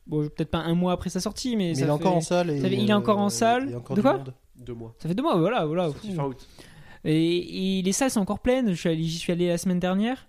bon, 0.07 0.21
peut-être 0.29 0.49
pas 0.49 0.59
un 0.59 0.73
mois 0.73 0.93
après 0.93 1.09
sa 1.11 1.19
sortie, 1.19 1.55
mais, 1.55 1.69
Mais 1.69 1.75
ça 1.75 1.81
il 1.81 1.83
est 1.83 1.85
fait... 1.87 1.91
encore 1.91 2.15
en 2.15 2.21
salle. 2.21 2.49
Et, 2.49 2.59
ça 2.59 2.69
fait- 2.69 2.75
il 2.75 2.89
est 2.89 2.93
encore 2.93 3.19
en 3.19 3.29
salle. 3.29 3.65
il 3.67 3.73
De 3.95 4.01
quoi 4.01 4.17
monde. 4.17 4.33
Deux 4.55 4.73
mois. 4.73 4.95
ça 4.99 5.09
fait 5.09 5.15
deux 5.15 5.23
mois. 5.23 5.37
Voilà, 5.37 5.65
voilà. 5.65 5.89
Et, 7.05 7.79
et 7.79 7.81
les 7.81 7.91
salles 7.91 8.11
sont 8.11 8.21
encore 8.21 8.39
pleines. 8.39 8.73
J'y 8.73 9.17
suis 9.19 9.31
allé 9.31 9.47
la 9.47 9.57
semaine 9.57 9.79
dernière. 9.79 10.27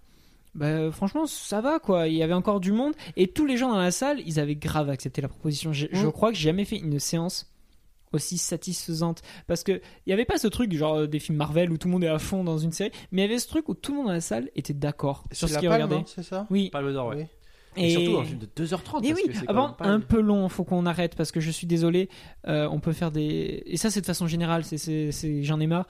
Bah, 0.55 0.91
franchement, 0.93 1.27
ça 1.27 1.61
va 1.61 1.79
quoi. 1.81 2.07
Il 2.09 2.15
y 2.15 2.23
avait 2.23 2.33
encore 2.35 2.61
du 2.61 2.71
monde 2.73 2.95
et 3.17 3.27
tous 3.29 3.45
les 3.47 3.57
gens 3.57 3.71
dans 3.71 3.79
la 3.79 3.91
salle, 3.91 4.21
ils 4.27 4.39
avaient 4.39 4.55
grave 4.55 4.89
accepté 4.91 5.21
la 5.21 5.29
proposition. 5.29 5.73
Je, 5.73 5.87
je 5.93 6.07
Mm. 6.07 6.13
crois 6.13 6.31
que 6.31 6.37
j'ai 6.37 6.45
jamais 6.45 6.65
fait 6.65 6.77
une 6.77 6.99
séance 7.01 7.51
aussi 8.13 8.39
satisfaisante 8.39 9.23
parce 9.49 9.65
que 9.65 9.81
il 10.07 10.11
y 10.11 10.13
avait 10.13 10.25
pas 10.25 10.39
ce 10.39 10.47
truc 10.47 10.73
genre 10.73 10.95
euh, 10.95 11.07
des 11.09 11.19
films 11.19 11.37
Marvel 11.39 11.73
où 11.73 11.77
tout 11.79 11.89
le 11.89 11.93
monde 11.93 12.05
est 12.05 12.09
à 12.09 12.21
fond 12.21 12.45
dans 12.45 12.59
une 12.59 12.71
série, 12.71 12.93
mais 13.11 13.23
il 13.23 13.25
y 13.25 13.29
avait 13.29 13.41
ce 13.41 13.49
truc 13.49 13.69
où 13.69 13.75
tout 13.75 13.91
le 13.91 13.99
monde 13.99 14.07
dans 14.07 14.13
la 14.13 14.21
salle 14.21 14.51
était 14.55 14.73
d'accord 14.75 15.25
sur 15.33 15.49
ce 15.49 15.59
qu'il 15.59 15.69
regardait. 15.69 15.97
hein, 15.97 16.05
c'est 16.07 16.23
ça 16.23 16.47
Oui. 16.51 16.71
Palme 16.71 16.93
d'or, 16.93 17.09
ouais. 17.09 17.17
Oui. 17.17 17.25
Et, 17.77 17.91
surtout 17.91 18.19
un 18.19 18.25
film 18.25 18.39
de 18.39 18.47
2h30. 18.47 19.05
Et 19.05 19.09
parce 19.09 19.21
oui, 19.27 19.33
que 19.33 19.51
avant 19.51 19.71
pas- 19.73 19.87
un 19.87 19.99
peu 19.99 20.21
long, 20.21 20.49
faut 20.49 20.63
qu'on 20.63 20.87
arrête 20.87 21.17
parce 21.17 21.33
que 21.33 21.41
je 21.41 21.51
suis 21.51 21.67
désolé. 21.67 22.09
euh, 22.47 22.69
on 22.71 22.79
peut 22.79 22.93
faire 22.93 23.11
des 23.11 23.65
et 23.67 23.77
ça 23.77 23.91
c'est 23.91 24.01
de 24.01 24.07
façon 24.07 24.29
générale, 24.29 24.65
c'est 24.65 24.79
c'est 24.79 25.11
c'est- 25.11 25.43
j'en 25.43 25.59
ai 25.59 25.67
marre. 25.67 25.89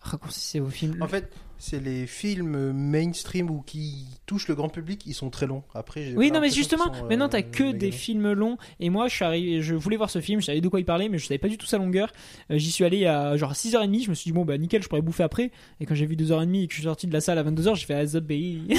Raccourcissez 0.00 0.60
vos 0.60 0.70
films. 0.70 0.96
En 1.02 1.08
fait, 1.08 1.30
c'est 1.58 1.80
les 1.82 2.06
films 2.06 2.70
mainstream 2.72 3.50
ou 3.50 3.62
qui 3.62 4.06
touchent 4.26 4.46
le 4.46 4.54
grand 4.54 4.68
public, 4.68 5.02
ils 5.06 5.12
sont 5.14 5.28
très 5.28 5.46
longs. 5.46 5.64
Après, 5.74 6.14
Oui, 6.14 6.30
non, 6.30 6.40
mais 6.40 6.50
justement, 6.50 6.84
sont, 6.84 7.04
euh, 7.04 7.08
maintenant 7.08 7.28
t'as 7.28 7.42
que 7.42 7.72
des 7.72 7.90
films 7.90 8.30
longs. 8.32 8.58
Et 8.78 8.90
moi, 8.90 9.08
je 9.08 9.14
suis 9.16 9.24
arrivé, 9.24 9.60
je 9.60 9.74
voulais 9.74 9.96
voir 9.96 10.08
ce 10.08 10.20
film, 10.20 10.40
je 10.40 10.46
savais 10.46 10.60
de 10.60 10.68
quoi 10.68 10.78
il 10.78 10.84
parlait, 10.84 11.08
mais 11.08 11.18
je 11.18 11.26
savais 11.26 11.38
pas 11.38 11.48
du 11.48 11.58
tout 11.58 11.66
sa 11.66 11.78
longueur. 11.78 12.12
Euh, 12.52 12.58
J'y 12.58 12.70
suis 12.70 12.84
allé 12.84 13.06
à 13.06 13.36
genre 13.36 13.54
6h30, 13.54 14.04
je 14.04 14.10
me 14.10 14.14
suis 14.14 14.28
dit, 14.30 14.32
bon, 14.32 14.44
bah 14.44 14.56
nickel, 14.56 14.82
je 14.84 14.88
pourrais 14.88 15.02
bouffer 15.02 15.24
après. 15.24 15.50
Et 15.80 15.86
quand 15.86 15.96
j'ai 15.96 16.06
vu 16.06 16.14
2h30 16.14 16.62
et 16.62 16.66
que 16.68 16.72
je 16.74 16.78
suis 16.78 16.84
sorti 16.86 17.08
de 17.08 17.12
la 17.12 17.20
salle 17.20 17.38
à 17.38 17.42
22h, 17.42 17.74
j'ai 17.74 17.86
fait 17.86 17.94
Azabi. 17.94 18.68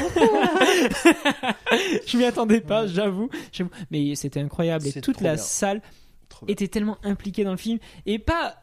je 2.08 2.18
m'y 2.18 2.24
attendais 2.24 2.62
pas, 2.62 2.88
j'avoue. 2.88 3.30
Mais 3.92 4.16
c'était 4.16 4.40
incroyable. 4.40 4.88
Et 4.88 5.02
toute 5.02 5.20
la 5.22 5.34
bien. 5.36 5.44
salle 5.44 5.82
Trop 6.30 6.46
bien. 6.46 6.54
était 6.54 6.68
tellement 6.70 6.98
impliquée 7.04 7.44
dans 7.44 7.52
le 7.52 7.58
film. 7.58 7.80
Et 8.06 8.20
pas. 8.20 8.56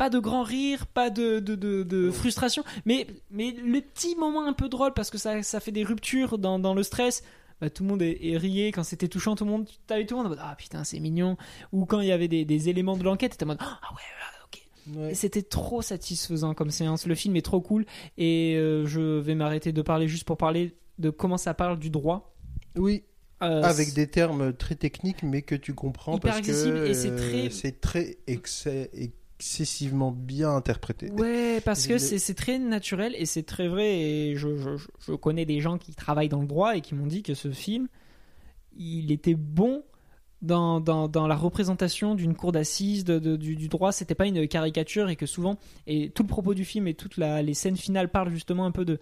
Pas 0.00 0.08
de 0.10 0.18
grand 0.18 0.42
rire, 0.44 0.86
pas 0.86 1.10
de, 1.10 1.40
de, 1.40 1.54
de, 1.54 1.82
de 1.82 2.10
frustration, 2.10 2.64
mais, 2.86 3.06
mais 3.30 3.50
le 3.52 3.80
petit 3.82 4.16
moment 4.16 4.46
un 4.46 4.54
peu 4.54 4.68
drôle 4.70 4.94
parce 4.94 5.10
que 5.10 5.18
ça, 5.18 5.42
ça 5.42 5.60
fait 5.60 5.72
des 5.72 5.84
ruptures 5.84 6.38
dans, 6.38 6.58
dans 6.58 6.72
le 6.72 6.82
stress 6.82 7.22
bah, 7.60 7.68
tout 7.68 7.82
le 7.82 7.90
monde 7.90 8.00
est, 8.00 8.16
est 8.22 8.38
rié 8.38 8.72
quand 8.72 8.82
c'était 8.82 9.08
touchant 9.08 9.34
tout 9.36 9.44
le 9.44 9.50
monde 9.50 9.68
t'avais 9.86 10.06
tout 10.06 10.14
le 10.14 10.22
monde 10.22 10.26
en 10.28 10.30
mode 10.30 10.38
ah 10.40 10.54
putain 10.56 10.82
c'est 10.84 10.98
mignon 11.00 11.36
ou 11.72 11.84
quand 11.84 12.00
il 12.00 12.08
y 12.08 12.12
avait 12.12 12.28
des, 12.28 12.46
des 12.46 12.70
éléments 12.70 12.96
de 12.96 13.04
l'enquête 13.04 13.32
t'étais 13.32 13.44
en 13.44 13.48
mode 13.48 13.58
ah 13.60 13.78
ouais 13.92 13.98
ouais, 14.96 14.96
ok. 14.96 14.96
Ouais. 15.08 15.14
c'était 15.14 15.42
trop 15.42 15.82
satisfaisant 15.82 16.54
comme 16.54 16.70
séance 16.70 17.06
le 17.06 17.14
film 17.14 17.36
est 17.36 17.42
trop 17.44 17.60
cool 17.60 17.84
et 18.16 18.54
euh, 18.56 18.86
je 18.86 19.18
vais 19.18 19.34
m'arrêter 19.34 19.72
de 19.72 19.82
parler 19.82 20.08
juste 20.08 20.24
pour 20.24 20.38
parler 20.38 20.74
de 20.98 21.10
comment 21.10 21.36
ça 21.36 21.52
parle 21.52 21.78
du 21.78 21.90
droit. 21.90 22.34
Oui, 22.76 23.04
Euh, 23.42 23.62
avec 23.62 23.92
des 23.94 24.06
termes 24.06 24.52
très 24.54 24.74
techniques, 24.74 25.22
mais 25.22 25.40
que 25.42 25.54
tu 25.54 25.72
comprends 25.74 26.16
Hyper 26.16 26.32
parce 26.32 26.38
accessible, 26.38 26.76
que 26.84 26.86
et 26.88 26.94
c'est 26.94 27.10
euh, 27.10 27.16
très- 27.16 27.50
c'est 27.50 27.80
très 27.80 28.18
excès- 28.26 28.90
excessivement 29.40 30.12
bien 30.12 30.54
interprété. 30.54 31.10
Ouais, 31.12 31.62
parce 31.64 31.86
que 31.86 31.96
c'est 31.96 32.34
très 32.34 32.58
naturel 32.58 33.14
et 33.16 33.24
c'est 33.24 33.42
très 33.42 33.68
vrai. 33.68 33.98
Et 33.98 34.36
je, 34.36 34.48
je, 35.06 35.14
connais 35.14 35.46
des 35.46 35.60
gens 35.60 35.78
qui 35.78 35.94
travaillent 35.94 36.28
dans 36.28 36.42
le 36.42 36.46
droit 36.46 36.76
et 36.76 36.82
qui 36.82 36.94
m'ont 36.94 37.06
dit 37.06 37.22
que 37.22 37.32
ce 37.32 37.50
film, 37.50 37.88
il 38.76 39.10
était 39.10 39.34
bon 39.34 39.82
dans, 40.42 40.78
dans, 40.80 41.08
dans 41.08 41.26
la 41.26 41.36
représentation 41.36 42.14
d'une 42.14 42.34
cour 42.34 42.52
d'assises, 42.52 43.04
du, 43.04 43.56
du 43.56 43.68
droit. 43.68 43.92
C'était 43.92 44.14
pas 44.14 44.26
une 44.26 44.46
caricature 44.46 45.08
et 45.08 45.16
que 45.16 45.26
souvent, 45.26 45.56
et 45.86 46.10
tout 46.10 46.22
le 46.22 46.28
propos 46.28 46.52
du 46.52 46.66
film 46.66 46.86
et 46.86 46.94
toutes 46.94 47.16
la- 47.16 47.40
les 47.40 47.54
scènes 47.54 47.78
finales 47.78 48.10
parlent 48.10 48.30
justement 48.30 48.66
un 48.66 48.72
peu 48.72 48.84
de 48.84 49.00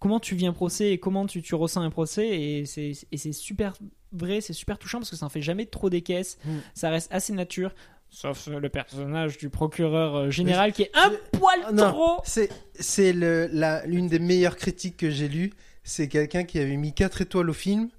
comment 0.00 0.18
tu 0.18 0.34
vis 0.34 0.46
un 0.46 0.52
procès 0.52 0.90
et 0.90 0.98
comment 0.98 1.26
tu, 1.26 1.42
tu 1.42 1.54
ressens 1.54 1.80
un 1.82 1.90
procès. 1.90 2.28
Et 2.28 2.66
c'est 2.66 2.92
et 3.12 3.16
c'est 3.16 3.32
super 3.32 3.74
vrai, 4.10 4.40
c'est 4.40 4.52
super 4.52 4.78
touchant 4.78 4.98
parce 4.98 5.10
que 5.10 5.16
ça 5.16 5.26
en 5.26 5.28
fait 5.30 5.42
jamais 5.42 5.66
trop 5.66 5.90
des 5.90 6.02
caisses. 6.02 6.38
Mm. 6.44 6.50
Ça 6.74 6.90
reste 6.90 7.12
assez 7.12 7.32
nature. 7.32 7.72
Sauf 8.18 8.46
le 8.46 8.70
personnage 8.70 9.36
du 9.36 9.50
procureur 9.50 10.16
euh, 10.16 10.30
général 10.30 10.72
qui 10.72 10.84
est 10.84 10.90
un 10.94 11.12
poil 11.38 11.58
Ah, 11.66 11.72
non. 11.72 11.90
trop. 11.92 12.20
C'est 12.24 12.48
c'est 12.80 13.12
le- 13.12 13.46
la- 13.52 13.84
l'une 13.84 14.08
des 14.08 14.18
meilleures 14.18 14.56
critiques 14.56 14.96
que 14.96 15.10
j'ai 15.10 15.28
lues. 15.28 15.52
C'est 15.84 16.08
quelqu'un 16.08 16.44
qui 16.44 16.58
avait 16.58 16.78
mis 16.78 16.94
4 16.94 17.20
étoiles 17.20 17.50
au 17.50 17.52
film. 17.52 17.90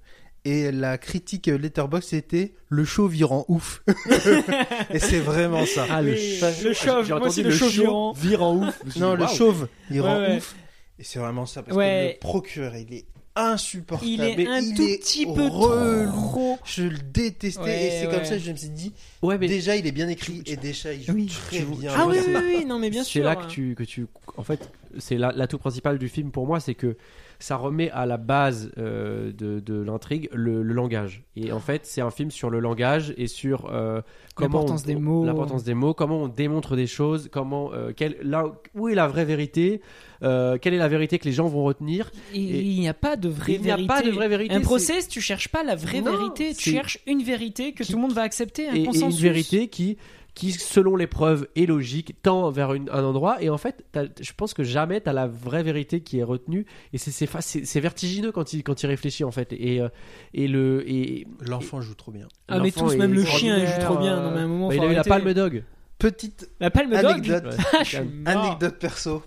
Et 0.44 0.72
la 0.72 0.98
critique 0.98 1.46
Letterboxd 1.46 2.08
c'était 2.08 2.54
le 2.68 2.84
chauve 2.84 3.14
rend 3.22 3.44
ouf. 3.46 3.84
et 4.90 4.98
c'est 4.98 5.20
vraiment 5.20 5.64
ça. 5.66 5.86
Ah, 5.88 6.02
le, 6.02 6.12
Oui, 6.12 6.36
ch- 6.40 6.62
le 6.64 6.72
chauve, 6.72 7.04
J'ai 7.04 7.10
moi 7.12 7.18
entendu 7.18 7.28
aussi, 7.28 7.42
le 7.44 7.50
le 7.50 7.54
chauve 7.54 7.70
chauve 7.70 7.84
virant. 7.84 8.12
vire 8.14 8.42
en 8.42 8.56
ouf. 8.66 8.82
Non, 8.96 9.14
dit, 9.14 9.20
le 9.22 9.26
chauve 9.28 9.68
il 9.90 10.00
Ouais, 10.00 10.36
ouf. 10.38 10.56
Et 10.98 11.04
c'est 11.04 11.20
vraiment 11.20 11.46
ça 11.46 11.62
parce 11.62 11.76
Ouais. 11.76 12.16
que 12.20 12.26
le 12.26 12.28
procureur 12.28 12.74
il 12.74 12.92
est 12.92 13.04
insupportable. 13.38 14.10
Il 14.10 14.20
est 14.22 14.36
Mais 14.36 14.46
un 14.46 14.60
il 14.60 14.74
tout 14.74 14.82
est 14.82 14.98
petit 14.98 15.24
peu 15.26 15.46
relou. 15.46 16.10
trop. 16.12 16.58
Je 16.64 16.82
le 16.84 16.98
détestais 16.98 17.60
Ouais, 17.62 17.84
et 17.86 17.90
c'est 18.00 18.06
ouais. 18.06 18.14
comme 18.14 18.24
ça 18.24 18.34
que 18.36 18.42
je 18.42 18.50
me 18.52 18.56
suis 18.56 18.68
dit 18.68 18.92
Ouais, 19.22 19.38
mais 19.38 19.48
déjà 19.48 19.76
il 19.76 19.86
est 19.86 19.92
bien 19.92 20.08
écrit 20.08 20.42
et 20.46 20.56
déjà 20.56 20.92
il 20.92 21.02
joue 21.04 21.12
Oui. 21.12 21.26
très 21.26 21.58
Tu- 21.58 21.64
bien. 21.64 21.92
Ah 21.96 22.06
oui, 22.06 22.16
c'est- 22.24 22.36
oui, 22.36 22.42
oui, 22.58 22.64
non, 22.64 22.78
mais 22.78 22.90
bien 22.90 23.04
c'est 23.04 23.10
sûr. 23.10 23.24
là 23.24 23.36
que 23.36 23.46
tu, 23.46 23.74
que 23.76 23.84
tu. 23.84 24.06
En 24.36 24.42
fait, 24.42 24.70
c'est 24.98 25.16
la- 25.16 25.32
l'atout 25.32 25.58
principal 25.58 25.98
du 25.98 26.08
film 26.08 26.30
pour 26.30 26.46
moi, 26.46 26.60
c'est 26.60 26.74
que 26.74 26.96
ça 27.40 27.56
remet 27.56 27.90
à 27.90 28.04
la 28.04 28.16
base 28.16 28.72
euh, 28.78 29.30
de, 29.32 29.60
de 29.60 29.80
l'intrigue 29.80 30.28
le, 30.32 30.62
le 30.62 30.74
langage. 30.74 31.22
Et 31.36 31.52
en 31.52 31.60
fait, 31.60 31.86
c'est 31.86 32.00
un 32.00 32.10
film 32.10 32.30
sur 32.32 32.50
le 32.50 32.58
langage 32.58 33.14
et 33.16 33.28
sur 33.28 33.70
euh, 33.72 34.02
comment 34.34 34.48
L'importance 34.58 34.82
des 34.84 34.96
mots. 34.96 35.24
l'importance 35.24 35.62
des 35.64 35.74
mots, 35.74 35.94
comment 35.94 36.22
on 36.24 36.28
démontre 36.28 36.74
des 36.74 36.86
choses, 36.88 37.28
comment, 37.30 37.72
euh, 37.72 37.92
quelle- 37.96 38.16
là, 38.22 38.44
où 38.74 38.88
est 38.88 38.94
la 38.96 39.06
vraie 39.06 39.24
vérité, 39.24 39.80
euh, 40.24 40.58
quelle 40.60 40.74
est 40.74 40.78
la 40.78 40.88
vérité 40.88 41.18
que 41.20 41.26
les 41.26 41.32
gens 41.32 41.46
vont 41.46 41.62
retenir. 41.62 42.10
Et 42.34 42.38
Et- 42.42 42.60
il 42.62 42.80
n'y 42.80 42.88
a 42.88 42.94
pas 42.94 43.14
de 43.16 43.28
vraie 43.28 43.52
Il 43.54 43.62
n'y 43.62 43.70
a 43.70 43.76
vérité. 43.76 43.86
pas 43.94 44.02
de 44.02 44.10
vraie 44.10 44.28
vérité. 44.28 44.54
Un 44.54 44.60
procès, 44.60 44.98
tu 45.08 45.20
cherches 45.20 45.48
pas 45.48 45.62
la 45.62 45.76
vraie 45.76 46.00
Non, 46.00 46.10
vérité, 46.16 46.54
tu 46.54 46.70
cherches 46.70 46.98
une 47.06 47.22
vérité 47.22 47.72
que 47.72 47.84
Qui- 47.84 47.92
tout 47.92 47.98
le 47.98 48.02
monde 48.02 48.12
va 48.14 48.22
accepter, 48.22 48.68
un 48.68 48.72
et, 48.74 48.78
et 48.78 48.80
une 48.80 48.86
consensus. 48.86 49.20
vérité 49.20 49.68
qui, 49.68 49.96
qui, 50.34 50.52
selon 50.52 50.94
les 50.94 51.06
preuves, 51.08 51.48
est 51.56 51.66
logique, 51.66 52.14
tend 52.22 52.50
vers 52.50 52.72
une- 52.74 52.88
un 52.90 53.02
endroit. 53.02 53.42
Et 53.42 53.50
en 53.50 53.58
fait, 53.58 53.84
t'as- 53.92 54.04
je 54.20 54.32
pense 54.36 54.54
que 54.54 54.62
jamais 54.62 55.00
tu 55.00 55.08
as 55.08 55.12
la 55.12 55.26
vraie 55.26 55.62
vérité 55.64 56.00
qui 56.00 56.18
est 56.20 56.22
retenue. 56.22 56.64
Et 56.92 56.98
c'est- 56.98 57.10
c'est 57.10 57.28
c'est 57.40 57.64
c'est 57.66 57.80
vertigineux 57.80 58.30
quand 58.30 58.52
il, 58.52 58.62
quand 58.62 58.82
il 58.82 58.86
réfléchit, 58.86 59.24
en 59.24 59.32
fait. 59.32 59.52
Et, 59.52 59.80
euh, 59.80 59.88
et, 60.34 60.46
le, 60.46 60.88
et 60.88 61.26
L'enfant 61.40 61.80
joue 61.80 61.94
trop 61.94 62.12
bien. 62.12 62.28
Ah, 62.48 62.60
mais 62.60 62.70
tous, 62.70 62.94
même 62.96 63.14
le 63.14 63.24
chien, 63.24 63.58
il 63.58 63.66
joue 63.66 63.80
trop 63.80 63.98
bien. 63.98 64.16
euh, 64.18 64.22
Non, 64.28 64.30
mais 64.34 64.40
à 64.40 64.44
un 64.44 64.46
moment, 64.46 64.68
bah, 64.68 64.74
il 64.76 64.80
a 64.82 64.86
eu 64.86 64.94
la 64.94 65.04
palme 65.04 65.34
dog. 65.34 65.64
Petite 65.98 66.48
La 66.60 66.70
palme 66.70 66.90
dog 66.90 67.04
anecdote. 67.04 67.56
Ah, 67.72 67.84
suis 67.84 67.98
mort. 67.98 68.44
anecdote 68.44 68.78
perso. 68.78 69.22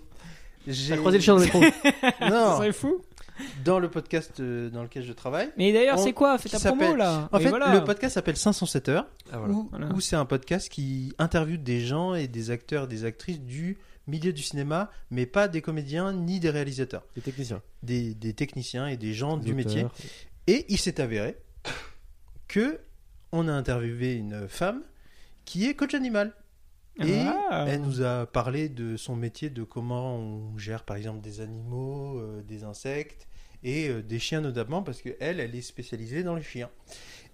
J'ai 0.66 0.96
croisé 0.96 1.18
le 1.18 1.22
chien 1.24 1.34
dans 1.34 1.40
le 1.40 1.44
métro. 1.46 1.60
Ça 2.20 2.30
Non, 2.30 2.56
serait 2.56 2.72
fou. 2.72 3.02
Dans 3.64 3.78
le 3.78 3.90
podcast 3.90 4.40
euh, 4.40 4.70
dans 4.70 4.82
lequel 4.82 5.02
je 5.04 5.12
travaille. 5.12 5.50
Mais 5.56 5.72
d'ailleurs, 5.72 5.98
On- 5.98 6.04
c'est 6.04 6.12
quoi 6.12 6.38
Fais 6.38 6.48
ta 6.48 6.58
promo 6.58 6.94
là. 6.96 7.28
En 7.32 7.38
Et 7.38 7.42
fait, 7.44 7.48
voilà. 7.50 7.72
le 7.74 7.84
podcast 7.84 8.14
s'appelle 8.14 8.36
507 8.36 8.88
heures, 8.88 9.06
Ah, 9.32 9.38
voilà. 9.38 9.54
où, 9.54 9.68
Voilà. 9.70 9.88
où 9.92 10.00
c'est 10.00 10.16
un 10.16 10.24
podcast 10.24 10.68
qui 10.68 11.14
interviewe 11.18 11.58
des 11.58 11.80
gens 11.80 12.14
et 12.14 12.28
des 12.28 12.50
acteurs, 12.50 12.88
des 12.88 13.04
actrices 13.04 13.40
du 13.40 13.78
milieu 14.08 14.32
du 14.32 14.42
cinéma, 14.42 14.90
mais 15.10 15.26
pas 15.26 15.46
des 15.48 15.62
comédiens 15.62 16.12
ni 16.12 16.40
des 16.40 16.50
réalisateurs, 16.50 17.04
Les 17.16 17.22
techniciens. 17.22 17.62
des, 17.82 18.14
des 18.14 18.32
techniciens 18.34 18.86
et 18.88 18.96
des 18.96 19.12
gens 19.14 19.36
du 19.36 19.54
métier. 19.54 19.86
Et 20.48 20.66
il 20.68 20.78
s'est 20.78 21.00
avéré 21.00 21.36
que 22.48 22.80
on 23.30 23.48
a 23.48 23.52
interviewé 23.52 24.14
une 24.14 24.48
femme 24.48 24.82
qui 25.44 25.66
est 25.66 25.74
coach 25.74 25.94
animal. 25.94 26.34
Et 27.02 27.22
Ah. 27.50 27.64
elle 27.68 27.80
nous 27.80 28.02
a 28.02 28.26
parlé 28.26 28.68
de 28.68 28.96
son 28.98 29.16
métier, 29.16 29.48
de 29.48 29.62
comment 29.62 30.14
on 30.16 30.58
gère 30.58 30.82
par 30.84 30.96
exemple 30.98 31.22
des 31.22 31.40
animaux, 31.40 32.18
euh, 32.18 32.42
des 32.42 32.64
insectes 32.64 33.26
et 33.64 33.88
euh, 33.88 34.02
des 34.02 34.18
chiens 34.18 34.40
notamment, 34.40 34.82
parce 34.82 35.02
qu'elle, 35.02 35.40
elle 35.40 35.54
est 35.54 35.62
spécialisée 35.62 36.22
dans 36.22 36.34
les 36.34 36.42
chiens. 36.42 36.70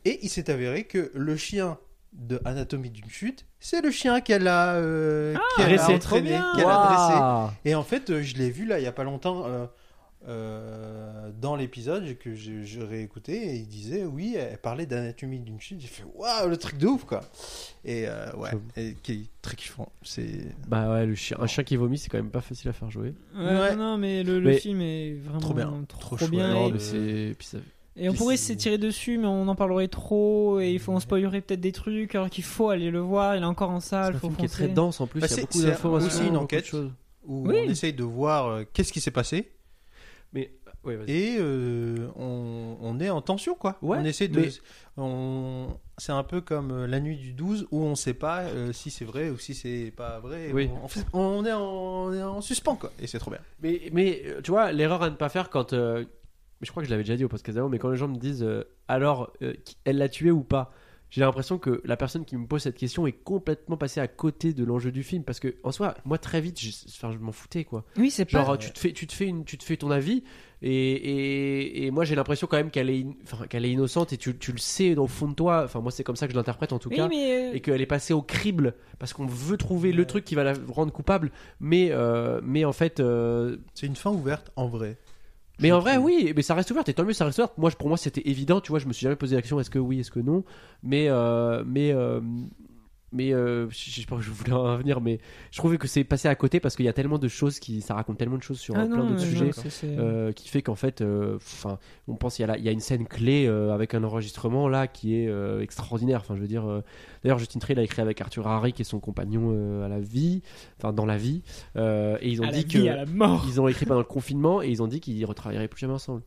Et 0.05 0.21
il 0.23 0.29
s'est 0.29 0.51
avéré 0.51 0.85
que 0.85 1.11
le 1.15 1.37
chien 1.37 1.79
de 2.13 2.41
Anatomie 2.45 2.91
d'une 2.91 3.11
chute, 3.11 3.45
c'est 3.61 3.83
le 3.83 3.91
chien 3.91 4.21
qu'elle 4.21 4.49
a, 4.49 4.75
euh, 4.75 5.37
qu'elle 5.57 5.79
a 5.79 5.91
entraîné, 5.91 6.39
qu'elle 6.57 6.67
a 6.67 7.47
dressé. 7.47 7.57
Et 7.65 7.75
en 7.75 7.83
fait, 7.83 8.11
euh, 8.11 8.23
je 8.23 8.37
l'ai 8.37 8.51
vu 8.51 8.67
là 8.67 8.79
il 8.79 8.85
y 8.85 8.87
a 8.87 8.93
pas 8.93 9.05
longtemps 9.05 9.45
euh, 9.47 9.67
euh, 10.27 11.31
dans 11.41 11.55
l'épisode 11.57 12.19
que 12.19 12.35
je, 12.35 12.65
je 12.65 12.81
réécoutais 12.81 13.37
et 13.37 13.55
il 13.57 13.69
disait 13.69 14.05
oui, 14.05 14.37
elle 14.39 14.59
parlait 14.59 14.87
d'anatomie 14.87 15.39
d'une 15.39 15.61
chute. 15.61 15.81
J'ai 15.81 15.87
fait 15.89 16.05
waouh, 16.15 16.49
le 16.49 16.57
truc 16.57 16.77
de 16.79 16.87
ouf 16.87 17.05
quoi. 17.05 17.21
Et 17.85 18.05
euh, 18.09 18.33
ouais, 18.37 18.51
et 18.77 18.95
qui 19.03 19.13
est 19.13 19.27
très 19.43 19.57
kiffant. 19.57 19.91
C'est 20.03 20.47
Bah 20.67 20.91
ouais, 20.91 21.07
le 21.07 21.15
chien, 21.15 21.37
un 21.41 21.47
chien 21.47 21.65
qui 21.65 21.77
vomit, 21.77 21.99
c'est 21.99 22.09
quand 22.11 22.19
même 22.19 22.31
pas 22.31 22.41
facile 22.41 22.69
à 22.71 22.73
faire 22.73 22.91
jouer. 22.91 23.15
Ouais, 23.37 23.45
Ouais. 23.45 23.77
Non, 23.77 23.97
mais 23.99 24.23
le, 24.23 24.41
le 24.41 24.51
Mais- 24.51 24.59
film 24.59 24.81
est 24.81 25.15
vraiment 25.15 25.41
Trop 25.41 25.55
bien, 25.55 25.85
trop, 25.89 26.17
trop 26.17 26.29
bien. 26.29 26.51
et- 26.51 26.55
Non, 26.55 26.71
mais 26.71 26.79
c'est. 26.79 27.35
puis 27.39 27.47
ça- 27.47 27.59
Et 28.01 28.09
on 28.09 28.15
pourrait 28.15 28.37
c'est- 28.37 28.53
s'étirer 28.53 28.79
dessus, 28.79 29.19
mais 29.19 29.27
on 29.27 29.49
en 29.49 29.55
parlerait 29.57 29.89
trop 29.89 30.61
et 30.61 30.71
il 30.73 30.79
faut 30.79 30.93
on 30.93 31.01
spoilerait 31.01 31.41
peut-être 31.41 31.61
des 31.61 31.73
trucs 31.73 32.15
alors 32.15 32.31
qu'il 32.31 32.45
faut 32.45 32.69
aller 32.71 32.91
le 32.91 33.01
voir. 33.01 33.35
Il 33.37 33.43
est 33.43 33.47
encore 33.47 33.71
en 33.71 33.81
C'est 33.81 33.91
salle, 33.91 34.15
un 34.17 34.19
faut 34.19 34.29
film 34.29 34.37
qui 34.39 34.45
est 34.45 34.49
très 34.49 34.69
dense 34.69 35.01
en 35.01 35.07
plus, 35.09 35.21
Bah, 35.21 35.27
il 35.27 35.31
y 35.31 35.33
a 35.33 35.37
c'est- 35.37 35.41
beaucoup 35.43 35.59
c'est 35.59 35.67
d'informations. 35.67 36.09
aussi 36.21 36.29
une 36.29 36.37
enquête. 36.37 36.73
où 36.73 37.47
Oui. 37.49 37.57
on 37.67 37.71
essaye 37.71 37.93
de 37.93 38.05
voir 38.05 38.47
euh, 38.47 38.65
qu'est-ce 38.73 38.93
qui 38.93 39.01
s'est 39.01 39.11
passé 39.11 39.51
Mais, 40.35 40.53
ouais, 40.85 40.97
vas-y. 40.97 41.11
et 41.11 41.37
euh, 41.41 42.09
on, 42.17 42.77
on 42.81 43.01
est 43.01 43.09
en 43.11 43.23
tension 43.23 43.55
quoi. 43.55 43.79
Ouais, 43.83 43.99
on 44.01 44.05
essaie 44.05 44.29
de. 44.29 44.41
mais- 44.41 44.49
On... 44.97 45.69
C'est 45.97 46.13
un 46.13 46.23
peu 46.23 46.41
comme 46.41 46.71
euh, 46.73 46.87
la 46.87 47.01
nuit 47.01 47.17
du 47.17 47.33
12 47.33 47.69
où 47.71 47.83
on 47.83 47.95
sait 47.95 48.15
pas 48.15 48.41
euh, 48.43 48.73
si 48.73 48.91
c'est 48.91 49.05
vrai 49.05 49.31
ou 49.31 49.39
si 49.39 49.55
c'est 49.55 49.93
pas 49.97 50.19
vrai. 50.21 50.51
Oui. 50.53 50.69
On, 50.83 50.89
fait, 50.89 51.05
on 51.13 51.45
est 51.45 51.53
en, 51.53 51.63
on 51.63 52.13
est 52.13 52.23
en 52.23 52.41
suspens 52.41 52.77
quoi. 52.77 52.93
Et 53.01 53.07
c'est 53.07 53.19
trop 53.19 53.31
bien. 53.31 53.41
Mais, 53.63 53.83
mais 53.93 54.23
tu 54.45 54.51
vois, 54.51 54.71
l'erreur 54.73 55.03
à 55.03 55.11
ne 55.11 55.15
pas 55.17 55.29
faire 55.29 55.51
quand. 55.51 55.73
euh, 55.73 56.05
mais 56.61 56.67
je 56.67 56.71
crois 56.73 56.83
que 56.83 56.87
je 56.87 56.91
l'avais 56.91 57.05
déjà 57.05 57.17
dit 57.17 57.25
au 57.25 57.29
podcast 57.29 57.55
d'avant, 57.57 57.69
mais 57.69 57.79
quand 57.79 57.91
les 57.91 57.97
gens 57.97 58.09
me 58.09 58.17
disent 58.19 58.47
alors, 58.89 59.33
elle 59.85 59.99
l'a 59.99 60.09
tué 60.09 60.31
ou 60.33 60.43
pas 60.43 60.73
j'ai 61.11 61.21
l'impression 61.23 61.59
que 61.59 61.81
la 61.85 61.97
personne 61.97 62.25
qui 62.25 62.37
me 62.37 62.47
pose 62.47 62.63
cette 62.63 62.77
question 62.77 63.07
est 63.07 63.13
complètement 63.13 63.77
passée 63.77 64.01
à 64.01 64.09
côté 64.09 64.53
de 64.53 64.65
l'enjeu 64.65 64.93
du 64.93 65.03
film 65.03 65.25
parce 65.25 65.41
que 65.41 65.55
en 65.63 65.73
soi 65.73 65.95
moi 66.05 66.19
très 66.19 66.41
vite 66.41 66.61
je, 66.61 66.71
enfin, 66.89 67.13
je 67.13 67.19
m'en 67.19 67.33
foutais 67.33 67.65
quoi 67.65 67.85
Oui, 67.97 68.11
c'est 68.11 68.25
pas. 68.27 68.45
genre 68.45 68.59
tu 68.59 68.71
te 68.71 68.79
fais 68.79 68.93
tu 68.93 69.07
te 69.07 69.13
fais 69.15 69.27
une 69.27 69.45
tu 69.45 69.57
te 69.57 69.65
fais 69.65 69.77
ton 69.79 69.91
avis 69.91 70.23
et, 70.61 70.71
et, 70.73 71.87
et 71.87 71.91
moi 71.91 72.05
j'ai 72.05 72.15
l'impression 72.15 72.47
quand 72.47 72.57
même 72.57 72.71
qu'elle 72.71 72.91
est 72.91 73.01
in- 73.03 73.15
enfin, 73.23 73.47
qu'elle 73.47 73.65
est 73.65 73.71
innocente 73.71 74.13
et 74.13 74.17
tu, 74.17 74.37
tu 74.37 74.53
le 74.53 74.59
sais 74.59 74.97
au 74.97 75.07
fond 75.07 75.29
de 75.29 75.35
toi 75.35 75.63
enfin 75.65 75.81
moi 75.81 75.91
c'est 75.91 76.05
comme 76.05 76.17
ça 76.17 76.27
que 76.27 76.33
je 76.33 76.37
l'interprète 76.37 76.73
en 76.73 76.79
tout 76.79 76.89
oui, 76.91 76.97
cas 76.97 77.09
mais. 77.09 77.33
euh, 77.51 77.55
et 77.55 77.61
qu'elle 77.61 77.81
est 77.81 77.87
passée 77.87 78.13
au 78.13 78.23
crible 78.23 78.75
parce 78.99 79.13
qu'on 79.13 79.27
veut 79.27 79.57
trouver 79.57 79.93
le 79.93 80.05
truc 80.05 80.25
qui 80.25 80.35
va 80.35 80.45
la 80.45 80.55
rendre 80.69 80.93
coupable 80.93 81.31
mais 81.61 81.89
euh, 81.91 82.41
mais 82.43 82.65
en 82.65 82.73
fait 82.73 83.01
euh, 83.01 83.57
C'est 83.75 83.87
une 83.87 83.97
fin 83.97 84.11
ouverte 84.11 84.51
en 84.57 84.67
vrai. 84.69 84.99
Mais 85.61 85.73
en 85.73 85.81
vrai, 85.81 85.95
trouve. 85.95 86.07
oui, 86.07 86.33
mais 86.35 86.43
ça 86.43 86.55
reste 86.55 86.71
ouvert. 86.71 86.85
Et 86.87 86.95
tant 86.95 87.05
mieux, 87.05 87.13
ça 87.13 87.25
reste 87.25 87.39
ouvert. 87.39 87.51
Moi, 87.57 87.71
pour 87.71 87.89
moi, 87.89 87.97
c'était 87.97 88.23
évident. 88.29 88.61
Tu 88.61 88.71
vois, 88.71 88.79
je 88.79 88.87
me 88.87 88.93
suis 88.93 89.05
jamais 89.05 89.17
posé 89.17 89.37
la 89.37 89.43
question 89.43 89.59
est-ce 89.61 89.71
que 89.71 89.79
oui, 89.79 90.01
est-ce 90.01 90.11
que 90.11 90.21
non? 90.21 90.45
Mais, 90.83 91.07
euh, 91.09 91.65
mais, 91.67 91.93
euh, 91.93 92.21
mais, 93.13 93.33
euh, 93.33 93.69
je 93.71 93.91
je 93.91 94.01
sais 94.01 94.07
pas 94.07 94.17
où 94.17 94.21
je 94.21 94.31
voulais 94.31 94.53
en 94.53 94.77
venir, 94.77 95.01
mais 95.01 95.19
je 95.51 95.59
trouvais 95.59 95.79
que 95.79 95.89
c'est 95.89 96.05
passé 96.05 96.29
à 96.29 96.35
côté 96.35 96.61
parce 96.61 96.77
qu'il 96.77 96.85
y 96.85 96.89
a 96.89 96.93
tellement 96.93 97.19
de 97.19 97.29
choses 97.29 97.59
qui, 97.59 97.81
ça 97.81 97.95
raconte 97.95 98.19
tellement 98.19 98.37
de 98.37 98.43
choses 98.43 98.59
sur 98.61 98.75
ah 98.77 98.81
euh, 98.81 98.87
plein 98.87 99.05
d'autres 99.05 99.21
sujets. 99.21 99.51
c'est- 99.53 99.87
euh, 99.99 100.33
qui 100.33 100.49
fait 100.49 100.63
qu'en 100.63 100.75
fait, 100.75 101.01
euh, 101.01 101.37
enfin, 101.37 101.79
on 102.07 102.17
pense 102.17 102.37
qu'il 102.37 102.47
y, 102.47 102.51
a 102.51 102.57
il 102.59 102.65
y 102.65 102.69
a 102.69 102.73
une 102.73 102.81
scène 102.81 103.07
clé 103.07 103.47
euh, 103.47 103.73
avec 103.73 103.95
un 103.95 104.05
enregistrement 104.05 104.69
là 104.69 104.87
qui 104.87 105.15
est 105.17 105.29
euh, 105.29 105.61
extraordinaire. 105.63 106.21
Enfin, 106.21 106.37
je 106.37 106.41
veux 106.41 106.47
dire, 106.47 106.67
euh, 106.69 106.83
d'ailleurs, 107.23 107.39
Justin 107.39 107.59
Trill 107.61 107.79
a 107.79 107.83
écrit 107.83 108.03
avec 108.03 108.21
Arthur 108.21 108.47
Harry, 108.47 108.73
qui 108.73 108.83
est 108.83 108.85
son 108.85 109.01
compagnon 109.01 109.53
euh, 109.55 109.87
à 109.87 109.89
la 109.89 110.01
vie, 110.01 110.43
enfin 110.79 110.93
dans 110.93 111.07
la 111.07 111.17
vie, 111.17 111.43
euh, 111.77 112.19
et 112.21 112.29
ils 112.31 112.43
ont 112.43 112.47
à 112.47 112.53
dit 112.53 112.65
vie, 112.65 112.67
que 112.67 112.89
à 112.89 112.97
la 112.97 113.07
mort. 113.07 113.45
ils 113.49 113.61
ont 113.61 113.69
écrit 113.69 113.87
pendant 113.87 114.01
le 114.01 114.05
confinement 114.07 114.63
et 114.63 114.69
ils 114.69 114.83
ont 114.83 114.87
dit 114.87 115.01
qu'ils 115.01 115.25
retravailleraient 115.25 115.69
plus 115.69 115.81
jamais 115.81 115.95
ensemble. 115.95 116.23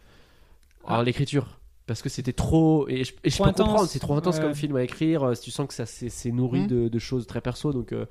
Alors 0.86 1.02
Ah. 1.02 1.04
l'écriture, 1.04 1.60
parce 1.88 2.02
que 2.02 2.10
c'était 2.10 2.34
trop 2.34 2.88
et 2.88 3.04
je, 3.04 3.14
et 3.24 3.30
je 3.30 3.36
Trop 3.36 3.46
peux 3.46 3.50
intense. 3.50 3.68
comprendre, 3.68 3.88
c'est 3.90 4.00
trop 4.00 4.14
intense 4.16 4.38
Ouais. 4.38 4.44
comme 4.44 4.56
film 4.56 4.76
à 4.76 4.84
écrire. 4.84 5.24
euh, 5.24 5.34
Tu 5.34 5.52
sens 5.52 5.68
que 5.68 5.74
ça 5.74 5.86
c'est 5.86 6.32
nourri 6.32 6.62
Mhm. 6.62 6.68
de, 6.68 6.88
de 6.90 7.00
choses 7.00 7.26
très 7.28 7.42
perso, 7.42 7.74
donc. 7.74 7.92
euh, 7.94 8.06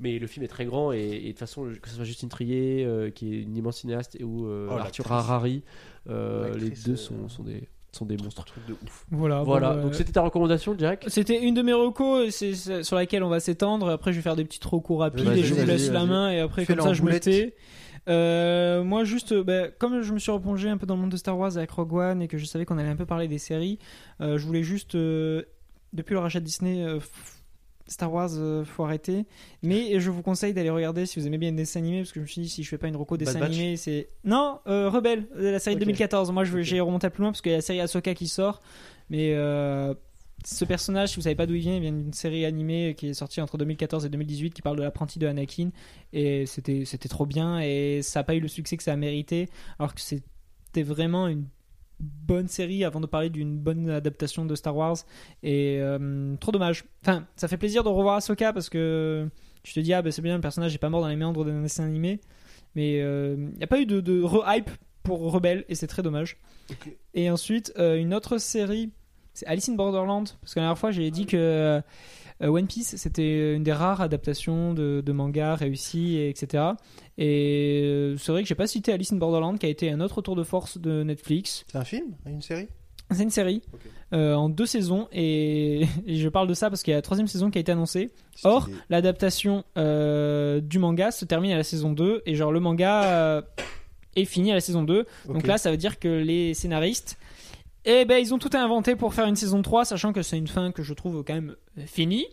mais 0.00 0.18
le 0.18 0.26
film 0.26 0.42
est 0.44 0.48
très 0.48 0.64
grand 0.64 0.90
et, 0.92 0.98
et 0.98 1.20
de 1.20 1.28
toute 1.28 1.38
façon 1.38 1.70
que 1.80 1.88
ce 1.88 1.94
soit 1.94 2.04
Justine 2.04 2.28
Trier 2.28 2.84
euh, 2.84 3.10
qui 3.10 3.34
est 3.34 3.42
une 3.42 3.56
immense 3.56 3.76
cinéaste 3.76 4.16
et 4.18 4.24
ou 4.24 4.46
euh, 4.48 4.66
Oh, 4.70 4.74
Arthur. 4.74 5.12
Harari, 5.12 5.62
euh, 6.08 6.52
les 6.56 6.70
deux 6.70 6.96
sont, 6.96 7.28
sont 7.28 7.44
des 7.44 7.68
sont 7.92 8.06
des 8.06 8.16
monstres. 8.16 8.46
Truc 8.46 8.64
de 8.66 8.72
ouf. 8.72 9.04
Voilà. 9.10 9.42
Voilà, 9.42 9.70
bon, 9.72 9.76
bah, 9.76 9.82
donc 9.82 9.94
c'était 9.94 10.12
ta 10.12 10.22
recommandation, 10.22 10.74
Jack? 10.78 11.04
C'était 11.08 11.42
une 11.44 11.54
de 11.54 11.60
mes 11.60 11.74
recos, 11.74 12.34
sur 12.82 12.96
laquelle 12.96 13.22
on 13.22 13.28
va 13.28 13.38
s'étendre. 13.38 13.90
Après, 13.90 14.12
je 14.12 14.16
vais 14.16 14.22
faire 14.22 14.34
des 14.34 14.46
petites 14.46 14.64
recos 14.64 14.98
rapides 14.98 15.28
et 15.28 15.42
je 15.44 15.52
vous 15.52 15.66
laisse 15.66 15.90
la 15.90 16.06
main. 16.06 16.30
Et 16.32 16.40
après, 16.40 16.64
Fais-le 16.64 16.78
comme 16.78 16.88
ça, 16.88 16.94
je 16.94 17.02
me 17.02 17.20
tais. 17.20 17.54
Euh, 18.08 18.82
moi, 18.82 19.04
juste, 19.04 19.32
euh, 19.32 19.44
bah, 19.44 19.68
comme 19.68 20.02
je 20.02 20.12
me 20.12 20.18
suis 20.18 20.32
replongé 20.32 20.68
un 20.68 20.76
peu 20.76 20.86
dans 20.86 20.96
le 20.96 21.00
monde 21.02 21.12
de 21.12 21.16
Star 21.16 21.38
Wars 21.38 21.56
avec 21.56 21.70
Rogue 21.70 21.92
One 21.94 22.22
et 22.22 22.28
que 22.28 22.38
je 22.38 22.44
savais 22.44 22.64
qu'on 22.64 22.78
allait 22.78 22.88
un 22.88 22.96
peu 22.96 23.06
parler 23.06 23.28
des 23.28 23.38
séries, 23.38 23.78
euh, 24.20 24.38
je 24.38 24.46
voulais 24.46 24.62
juste, 24.64 24.94
euh, 24.94 25.42
depuis 25.92 26.14
le 26.14 26.20
rachat 26.20 26.40
de 26.40 26.44
Disney, 26.44 26.84
Star 27.86 28.12
Wars, 28.12 28.30
faut 28.64 28.84
arrêter. 28.84 29.26
Mais 29.62 30.00
je 30.00 30.10
vous 30.10 30.22
conseille 30.22 30.54
d'aller 30.54 30.70
regarder 30.70 31.04
si 31.06 31.20
vous 31.20 31.26
aimez 31.26 31.38
bien 31.38 31.50
les 31.50 31.56
dessins 31.58 31.80
animés, 31.80 31.98
parce 32.00 32.12
que 32.12 32.20
je 32.20 32.22
me 32.22 32.26
suis 32.26 32.42
dit, 32.42 32.48
si 32.48 32.62
je 32.62 32.68
fais 32.68 32.78
pas 32.78 32.88
une 32.88 32.96
reco 32.96 33.16
dessin 33.16 33.38
Bad 33.38 33.50
animé, 33.50 33.76
c'est. 33.76 34.08
Non, 34.24 34.60
euh, 34.66 34.88
Rebelle, 34.88 35.26
la 35.36 35.58
série 35.58 35.76
de 35.76 35.80
Ok. 35.80 35.86
2014. 35.86 36.32
Moi, 36.32 36.44
j'ai 36.44 36.80
remonté 36.80 37.10
plus 37.10 37.20
loin 37.22 37.30
parce 37.30 37.42
qu'il 37.42 37.52
y 37.52 37.54
a 37.54 37.58
la 37.58 37.62
série 37.62 37.80
Ahsoka 37.80 38.14
qui 38.14 38.26
sort. 38.28 38.62
Mais 39.10 39.34
ce 40.44 40.64
personnage, 40.64 41.10
si 41.10 41.16
vous 41.16 41.22
savez 41.22 41.34
pas 41.34 41.46
d'où 41.46 41.54
il 41.54 41.60
vient, 41.60 41.76
il 41.76 41.80
vient 41.80 41.92
d'une 41.92 42.12
série 42.12 42.44
animée 42.44 42.94
qui 42.96 43.08
est 43.08 43.14
sortie 43.14 43.40
entre 43.40 43.58
2014 43.58 44.04
et 44.04 44.08
2018 44.08 44.52
qui 44.52 44.62
parle 44.62 44.76
de 44.76 44.82
l'apprenti 44.82 45.18
de 45.18 45.26
Anakin. 45.26 45.70
Et 46.12 46.46
c'était 46.46 46.84
c'était 46.84 47.08
trop 47.08 47.26
bien 47.26 47.60
et 47.60 48.00
ça 48.02 48.20
a 48.20 48.24
pas 48.24 48.34
eu 48.34 48.40
le 48.40 48.48
succès 48.48 48.76
que 48.76 48.82
ça 48.82 48.92
a 48.92 48.96
mérité. 48.96 49.48
Alors 49.78 49.94
que 49.94 50.00
c'était 50.00 50.82
vraiment 50.82 51.28
une 51.28 51.46
bonne 52.00 52.48
série 52.48 52.84
avant 52.84 53.00
de 53.00 53.06
parler 53.06 53.30
d'une 53.30 53.58
bonne 53.58 53.88
adaptation 53.90 54.44
de 54.44 54.54
Star 54.54 54.76
Wars. 54.76 54.98
Et 55.42 55.78
euh, 55.80 56.36
trop 56.36 56.52
dommage. 56.52 56.84
Enfin, 57.02 57.26
ça 57.36 57.48
fait 57.48 57.58
plaisir 57.58 57.84
de 57.84 57.88
revoir 57.88 58.16
Ahsoka 58.16 58.52
parce 58.52 58.68
que 58.68 59.28
tu 59.62 59.72
te 59.72 59.80
dis, 59.80 59.92
ah 59.92 60.02
ben 60.02 60.10
c'est 60.10 60.22
bien, 60.22 60.34
le 60.34 60.40
personnage 60.40 60.72
n'est 60.72 60.78
pas 60.78 60.90
mort 60.90 61.00
dans 61.00 61.08
les 61.08 61.16
méandres 61.16 61.44
d'un 61.44 61.62
dessin 61.62 61.84
animé. 61.84 62.20
Mais 62.74 62.98
il 62.98 63.52
n'y 63.56 63.62
a 63.62 63.66
pas 63.66 63.80
eu 63.80 63.86
de, 63.86 64.00
de 64.00 64.22
re-hype 64.22 64.70
pour 65.02 65.30
Rebelle 65.30 65.64
et 65.68 65.74
c'est 65.74 65.86
très 65.86 66.02
dommage. 66.02 66.38
Et 67.14 67.30
ensuite, 67.30 67.72
euh, 67.78 67.96
une 67.96 68.14
autre 68.14 68.38
série, 68.38 68.90
c'est 69.34 69.46
Alice 69.46 69.68
in 69.68 69.74
Borderland. 69.74 70.28
Parce 70.40 70.54
que 70.54 70.60
la 70.60 70.64
dernière 70.64 70.78
fois, 70.78 70.90
j'ai 70.90 71.10
dit 71.10 71.26
que 71.26 71.36
euh, 71.36 71.80
One 72.40 72.66
Piece, 72.66 72.96
c'était 72.96 73.54
une 73.54 73.62
des 73.62 73.72
rares 73.72 74.00
adaptations 74.00 74.74
de, 74.74 75.02
de 75.04 75.12
manga 75.12 75.54
réussies, 75.54 76.16
et 76.16 76.28
etc. 76.28 76.64
Et 77.18 77.82
euh, 77.84 78.16
c'est 78.16 78.32
vrai 78.32 78.42
que 78.42 78.48
j'ai 78.48 78.54
pas 78.54 78.66
cité 78.66 78.92
Alice 78.92 79.12
in 79.12 79.16
Borderland, 79.16 79.58
qui 79.58 79.66
a 79.66 79.68
été 79.68 79.90
un 79.90 80.00
autre 80.00 80.22
tour 80.22 80.36
de 80.36 80.44
force 80.44 80.78
de 80.78 81.02
Netflix. 81.02 81.64
C'est 81.70 81.78
un 81.78 81.84
film? 81.84 82.06
Une 82.26 82.42
série? 82.42 82.68
C'est 83.10 83.22
une 83.22 83.30
série 83.30 83.62
euh, 84.14 84.34
en 84.34 84.48
deux 84.48 84.66
saisons 84.66 85.08
et, 85.12 85.82
et 86.06 86.16
je 86.16 86.28
parle 86.28 86.48
de 86.48 86.54
ça 86.54 86.70
parce 86.70 86.82
qu'il 86.82 86.92
y 86.92 86.94
a 86.94 86.98
la 86.98 87.02
troisième 87.02 87.26
saison 87.26 87.50
qui 87.50 87.58
a 87.58 87.60
été 87.60 87.72
annoncée. 87.72 88.10
Or, 88.44 88.68
l'adaptation 88.90 89.64
euh, 89.76 90.60
du 90.60 90.78
manga 90.78 91.10
se 91.10 91.24
termine 91.24 91.52
à 91.52 91.56
la 91.56 91.64
saison 91.64 91.92
2 91.92 92.22
et 92.26 92.34
genre 92.34 92.52
le 92.52 92.60
manga 92.60 93.04
euh, 93.04 93.42
est 94.16 94.24
fini 94.24 94.50
à 94.50 94.54
la 94.54 94.60
saison 94.60 94.82
2. 94.82 95.06
Donc 95.28 95.46
là, 95.46 95.58
ça 95.58 95.70
veut 95.70 95.76
dire 95.76 95.98
que 95.98 96.08
les 96.08 96.54
scénaristes, 96.54 97.18
eh 97.84 98.04
ben, 98.04 98.16
ils 98.18 98.32
ont 98.32 98.38
tout 98.38 98.50
inventé 98.54 98.96
pour 98.96 99.14
faire 99.14 99.26
une 99.26 99.36
saison 99.36 99.62
3, 99.62 99.84
sachant 99.84 100.12
que 100.12 100.22
c'est 100.22 100.38
une 100.38 100.48
fin 100.48 100.72
que 100.72 100.82
je 100.82 100.94
trouve 100.94 101.24
quand 101.24 101.34
même 101.34 101.56
euh, 101.78 101.86
finie. 101.86 102.26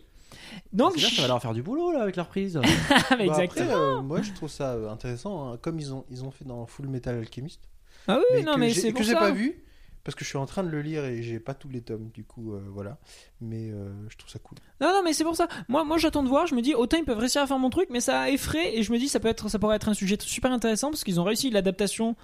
Donc, 0.72 0.96
bien, 0.96 1.08
ça 1.08 1.22
va 1.22 1.28
leur 1.28 1.42
faire 1.42 1.54
du 1.54 1.62
boulot 1.62 1.92
là 1.92 2.02
avec 2.02 2.16
la 2.16 2.22
reprise. 2.24 2.60
Ah, 2.90 3.16
Bah, 3.16 3.24
exactement. 3.24 3.66
après, 3.66 3.74
euh, 3.74 4.00
moi, 4.02 4.22
je 4.22 4.32
trouve 4.32 4.50
ça 4.50 4.72
euh, 4.72 4.90
intéressant, 4.90 5.52
hein, 5.52 5.58
comme 5.60 5.78
ils 5.78 5.92
ont, 5.92 6.04
ils 6.10 6.24
ont 6.24 6.30
fait 6.30 6.44
dans 6.44 6.66
Full 6.66 6.86
Metal 6.88 7.16
Alchemist. 7.16 7.60
ah 8.08 8.20
oui, 8.32 8.42
non, 8.44 8.56
mais 8.56 8.72
c'est 8.72 8.92
que 8.92 9.02
j'ai 9.02 9.14
pas 9.14 9.30
vu 9.30 9.64
parce 10.04 10.14
que 10.14 10.24
je 10.24 10.30
suis 10.30 10.38
en 10.38 10.46
train 10.46 10.62
de 10.62 10.68
le 10.68 10.80
lire 10.80 11.04
et 11.04 11.22
j'ai 11.22 11.38
pas 11.38 11.54
tous 11.54 11.68
les 11.68 11.82
tomes. 11.82 12.10
Du 12.14 12.24
coup, 12.24 12.54
euh, 12.54 12.62
voilà. 12.68 12.98
Mais 13.40 13.70
euh, 13.70 13.92
je 14.08 14.16
trouve 14.16 14.30
ça 14.30 14.38
cool. 14.38 14.58
Non, 14.80 14.88
non, 14.88 15.02
mais 15.04 15.12
c'est 15.12 15.24
pour 15.24 15.36
ça. 15.36 15.46
Moi, 15.68 15.84
moi 15.84 15.98
j'attends 15.98 16.22
de 16.22 16.28
voir. 16.28 16.46
Je 16.46 16.54
me 16.54 16.62
dis, 16.62 16.74
autant 16.74 16.96
ils 16.96 17.04
peuvent 17.04 17.18
réussir 17.18 17.42
à 17.42 17.46
faire 17.46 17.58
mon 17.58 17.70
truc, 17.70 17.88
mais 17.90 18.00
ça 18.00 18.30
effraie. 18.30 18.76
Et 18.76 18.82
je 18.82 18.92
me 18.92 18.98
dis, 18.98 19.08
ça, 19.08 19.20
peut 19.20 19.28
être, 19.28 19.48
ça 19.48 19.58
pourrait 19.58 19.76
être 19.76 19.88
un 19.88 19.94
sujet 19.94 20.16
super 20.20 20.52
intéressant 20.52 20.90
parce 20.90 21.04
qu'ils 21.04 21.20
ont 21.20 21.24
réussi 21.24 21.50
l'adaptation 21.50 22.16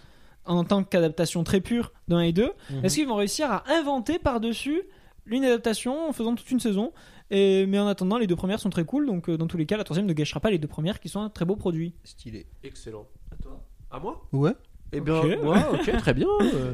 en 0.46 0.64
tant 0.64 0.82
qu'adaptation 0.84 1.44
très 1.44 1.60
pure 1.60 1.92
d'un 2.08 2.20
et 2.20 2.32
deux. 2.32 2.52
Mhm. 2.70 2.84
Est-ce 2.84 2.94
qu'ils 2.96 3.06
vont 3.08 3.16
réussir 3.16 3.50
à 3.50 3.64
inventer 3.70 4.18
par-dessus 4.18 4.82
une 5.26 5.44
adaptation 5.44 6.08
en 6.08 6.12
faisant 6.12 6.34
toute 6.34 6.50
une 6.50 6.60
saison 6.60 6.92
et, 7.30 7.66
Mais 7.66 7.78
en 7.78 7.86
attendant, 7.88 8.16
les 8.18 8.26
deux 8.28 8.36
premières 8.36 8.60
sont 8.60 8.70
très 8.70 8.84
cool. 8.84 9.06
Donc, 9.06 9.28
euh, 9.28 9.36
dans 9.36 9.46
tous 9.48 9.56
les 9.56 9.66
cas, 9.66 9.76
la 9.76 9.84
troisième 9.84 10.06
ne 10.06 10.12
gâchera 10.12 10.38
pas 10.40 10.50
les 10.50 10.58
deux 10.58 10.68
premières 10.68 11.00
qui 11.00 11.08
sont 11.08 11.20
un 11.20 11.28
très 11.30 11.44
beau 11.44 11.56
produit. 11.56 11.94
Stylé. 12.04 12.46
Excellent. 12.62 13.06
À 13.32 13.36
toi 13.42 13.60
À 13.90 13.98
moi? 13.98 14.24
Ouais. 14.32 14.52
Eh 14.92 15.00
bien, 15.00 15.16
Ok. 15.18 15.38
moi, 15.42 15.58
ok, 15.72 15.96
très 15.98 16.14
bien. 16.14 16.28
euh, 16.40 16.72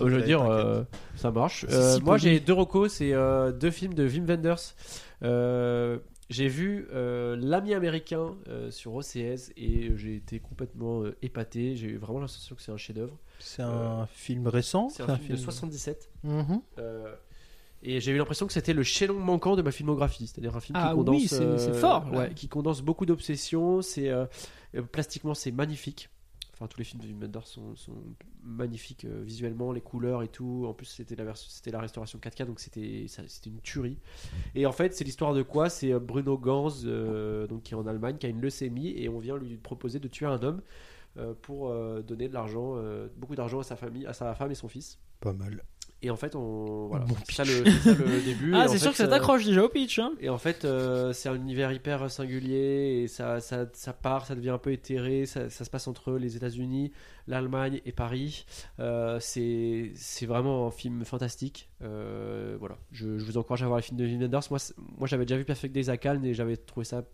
Euh, 0.00 0.08
je 0.08 0.16
veux 0.16 0.22
dire, 0.22 0.42
euh, 0.42 0.82
ça 1.14 1.30
marche. 1.30 1.64
Euh, 1.70 2.00
moi, 2.00 2.18
j'ai 2.18 2.40
deux 2.40 2.52
recos, 2.52 2.92
c'est 2.92 3.12
euh, 3.12 3.52
deux 3.52 3.70
films 3.70 3.94
de 3.94 4.04
Wim 4.04 4.26
Wenders. 4.26 4.74
Euh, 6.32 6.34
j'ai 6.34 6.48
vu 6.48 6.88
euh, 6.92 7.36
L'ami 7.36 7.74
américain 7.74 8.36
euh, 8.48 8.70
sur 8.70 8.94
OCS 8.94 9.52
et 9.56 9.92
j'ai 9.96 10.16
été 10.16 10.40
complètement 10.40 11.02
euh, 11.02 11.16
épaté. 11.22 11.76
J'ai 11.76 11.88
eu 11.88 11.96
vraiment 11.96 12.20
l'impression 12.20 12.56
que 12.56 12.62
c'est 12.62 12.72
un 12.72 12.76
chef-d'œuvre. 12.76 13.18
C'est 13.38 13.62
un 13.62 14.06
film 14.06 14.46
récent. 14.48 14.88
C'est 14.88 15.02
un, 15.02 15.16
film 15.16 15.36
de 15.36 15.42
77. 15.42 16.10
Mhm. 16.24 16.62
euh, 16.78 17.14
et 17.84 18.00
j'ai 18.00 18.12
eu 18.12 18.16
l'impression 18.16 18.46
que 18.46 18.52
c'était 18.52 18.74
le 18.74 18.84
chaînon 18.84 19.18
manquant 19.18 19.56
de 19.56 19.62
ma 19.62 19.72
filmographie, 19.72 20.28
c'est-à-dire 20.28 20.56
un 20.56 20.60
film 20.60 20.78
Ah 20.80 20.90
qui 20.90 20.94
condense, 20.94 21.32
oui, 21.32 21.38
euh, 21.40 21.74
fort, 21.74 22.06
ouais, 22.12 22.32
qui 22.34 22.48
condense 22.48 22.80
beaucoup 22.80 23.06
d'obsessions. 23.06 23.82
C'est 23.82 24.08
euh, 24.08 24.24
euh, 24.76 24.82
plastiquement 24.82 25.34
c'est 25.34 25.50
magnifique. 25.50 26.08
Tous 26.68 26.78
les 26.78 26.84
films 26.84 27.02
de 27.02 27.06
Wim 27.06 27.20
Wenders 27.20 27.46
sont, 27.46 27.74
sont 27.76 27.96
magnifiques 28.42 29.04
euh, 29.04 29.22
visuellement, 29.22 29.72
les 29.72 29.80
couleurs 29.80 30.22
et 30.22 30.28
tout. 30.28 30.64
En 30.66 30.74
plus, 30.74 30.86
c'était 30.86 31.16
la, 31.16 31.24
la 31.24 31.80
restauration 31.80 32.18
4K, 32.18 32.46
donc 32.46 32.60
c'était, 32.60 33.06
une 33.46 33.60
tuerie. 33.60 33.98
Et 34.54 34.66
en 34.66 34.72
fait, 34.72 34.94
c'est 34.94 35.04
l'histoire 35.04 35.34
de 35.34 35.42
quoi? 35.42 35.68
C'est 35.68 35.92
euh, 35.92 35.98
Bruno 35.98 36.38
Gans, 36.38 36.70
euh, 36.84 37.46
donc, 37.46 37.64
qui 37.64 37.74
est 37.74 37.76
en 37.76 37.86
Allemagne, 37.86 38.16
qui 38.18 38.26
a 38.26 38.28
une 38.28 38.40
leucémie, 38.40 38.92
et 38.96 39.08
on 39.08 39.18
vient 39.18 39.36
lui 39.36 39.56
proposer 39.56 39.98
de 39.98 40.08
tuer 40.08 40.26
un 40.26 40.42
homme 40.42 40.62
pour 41.42 41.68
donner 42.02 42.26
de 42.26 42.32
l'argent, 42.32 42.82
beaucoup 43.18 43.34
d'argent 43.34 43.60
à 43.60 43.64
sa 43.64 43.76
famille, 43.76 44.06
à 44.06 44.14
sa 44.14 44.34
femme 44.34 44.50
et 44.50 44.54
son 44.54 44.68
fils. 44.68 44.98
Pas 45.20 45.34
mal. 45.34 45.62
Et 46.04 46.10
en 46.10 46.16
fait, 46.16 46.34
on, 46.34 46.88
voilà, 46.88 47.04
Bon 47.04 47.14
c'est 47.24 47.32
ça, 47.32 47.44
le, 47.44 47.64
c'est 47.64 47.70
ça 47.70 47.94
le 47.94 48.20
début. 48.24 48.52
Ah, 48.54 48.66
c'est 48.66 48.78
sûr 48.78 48.88
fait, 48.88 48.90
que 48.90 48.96
ça 48.96 49.04
euh, 49.04 49.08
t'accroche 49.08 49.44
déjà 49.44 49.62
au 49.62 49.68
pitch. 49.68 50.00
Hein. 50.00 50.12
et 50.20 50.28
en 50.28 50.38
fait, 50.38 50.64
euh, 50.64 51.12
c'est 51.12 51.28
un 51.28 51.36
univers 51.36 51.72
hyper 51.72 52.10
singulier 52.10 53.02
et 53.02 53.08
ça, 53.08 53.40
ça, 53.40 53.66
ça 53.72 53.92
part, 53.92 54.26
ça 54.26 54.34
devient 54.34 54.50
un 54.50 54.58
peu 54.58 54.72
éthéré. 54.72 55.26
Ça, 55.26 55.48
ça 55.48 55.64
se 55.64 55.70
passe 55.70 55.86
entre 55.86 56.14
les 56.14 56.36
États-Unis, 56.36 56.90
l'Allemagne 57.28 57.80
et 57.86 57.92
Paris. 57.92 58.46
Euh, 58.80 59.18
c'est 59.20 59.92
c'est 59.94 60.26
vraiment 60.26 60.66
un 60.66 60.70
film 60.72 61.04
fantastique. 61.04 61.70
Euh, 61.82 62.56
voilà, 62.58 62.78
je, 62.90 63.18
je 63.18 63.24
vous 63.24 63.38
encourage 63.38 63.62
à 63.62 63.66
voir 63.66 63.78
les 63.78 63.82
films 63.82 63.98
de 63.98 64.04
Wim 64.04 64.22
Wenders. 64.22 64.48
Moi, 64.50 64.58
moi 64.98 65.06
j'avais 65.06 65.24
déjà 65.24 65.38
vu 65.38 65.44
Perfect 65.44 65.72
Days 65.72 65.88
à 65.88 65.96
Cannes 65.96 66.24
et 66.24 66.34
j'avais 66.34 66.56
trouvé 66.56 66.84
ça 66.84 67.04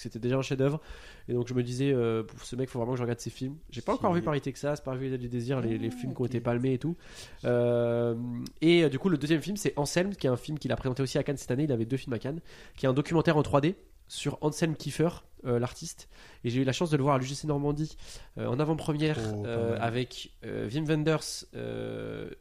c'était 0.00 0.18
déjà 0.18 0.36
un 0.36 0.42
chef-d'œuvre. 0.42 0.80
Et 1.28 1.32
donc 1.32 1.48
je 1.48 1.54
me 1.54 1.62
disais, 1.62 1.92
euh, 1.92 2.22
pour 2.22 2.40
ce 2.44 2.56
mec, 2.56 2.68
faut 2.68 2.78
vraiment 2.78 2.92
que 2.92 2.98
je 2.98 3.02
regarde 3.02 3.20
ses 3.20 3.30
films. 3.30 3.56
J'ai 3.70 3.80
pas 3.80 3.94
encore 3.94 4.12
vu. 4.12 4.22
Paris 4.22 4.40
Texas, 4.40 4.80
pas 4.80 4.94
vu 4.94 5.16
du 5.18 5.28
désir, 5.28 5.60
les, 5.60 5.78
les 5.78 5.90
Ah, 5.92 5.96
films 5.96 6.14
qui 6.14 6.20
ont 6.22 6.26
été 6.26 6.40
palmés 6.40 6.74
et 6.74 6.78
tout. 6.78 6.96
Euh, 7.44 8.14
et 8.60 8.84
euh, 8.84 8.88
du 8.88 8.98
coup, 8.98 9.08
le 9.08 9.18
deuxième 9.18 9.40
film, 9.42 9.56
c'est 9.56 9.72
Anselm, 9.76 10.14
qui 10.14 10.26
est 10.26 10.30
un 10.30 10.36
film 10.36 10.58
qu'il 10.58 10.72
a 10.72 10.76
présenté 10.76 11.02
aussi 11.02 11.18
à 11.18 11.22
Cannes 11.22 11.36
cette 11.36 11.50
année. 11.50 11.64
Il 11.64 11.72
avait 11.72 11.84
deux 11.84 11.96
films 11.96 12.14
à 12.14 12.18
Cannes, 12.18 12.40
qui 12.76 12.86
est 12.86 12.88
un 12.88 12.92
documentaire 12.94 13.36
en 13.36 13.42
3D 13.42 13.74
sur 14.06 14.38
Anselm 14.42 14.76
Kiefer, 14.76 15.08
euh, 15.46 15.58
l'artiste. 15.58 16.08
Et 16.44 16.50
j'ai 16.50 16.60
eu 16.60 16.64
la 16.64 16.72
chance 16.72 16.90
de 16.90 16.96
le 16.96 17.02
voir 17.02 17.14
à 17.16 17.18
l'UGC 17.18 17.44
Normandie 17.44 17.96
euh, 18.38 18.46
en 18.46 18.58
avant-première 18.60 19.18
Oh, 19.34 19.44
euh, 19.46 19.78
avec 19.80 20.32
Wim 20.44 20.84
Wenders, 20.84 21.46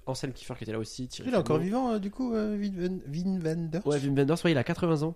Anselm 0.05 0.33
Kiefer 0.33 0.55
qui 0.57 0.63
était 0.63 0.73
là 0.73 0.79
aussi. 0.79 1.07
Thierry 1.07 1.29
Il 1.29 1.33
est 1.33 1.37
encore 1.37 1.59
vivant, 1.59 1.97
du 1.99 2.11
coup, 2.11 2.33
Vin 2.33 3.39
Wenders? 3.39 3.85
Ouais, 3.85 3.99
Wim 3.99 4.15
Wenders, 4.15 4.37
ouais, 4.43 4.51
il 4.51 4.57
a 4.57 4.63
80 4.63 5.03
ans. 5.03 5.15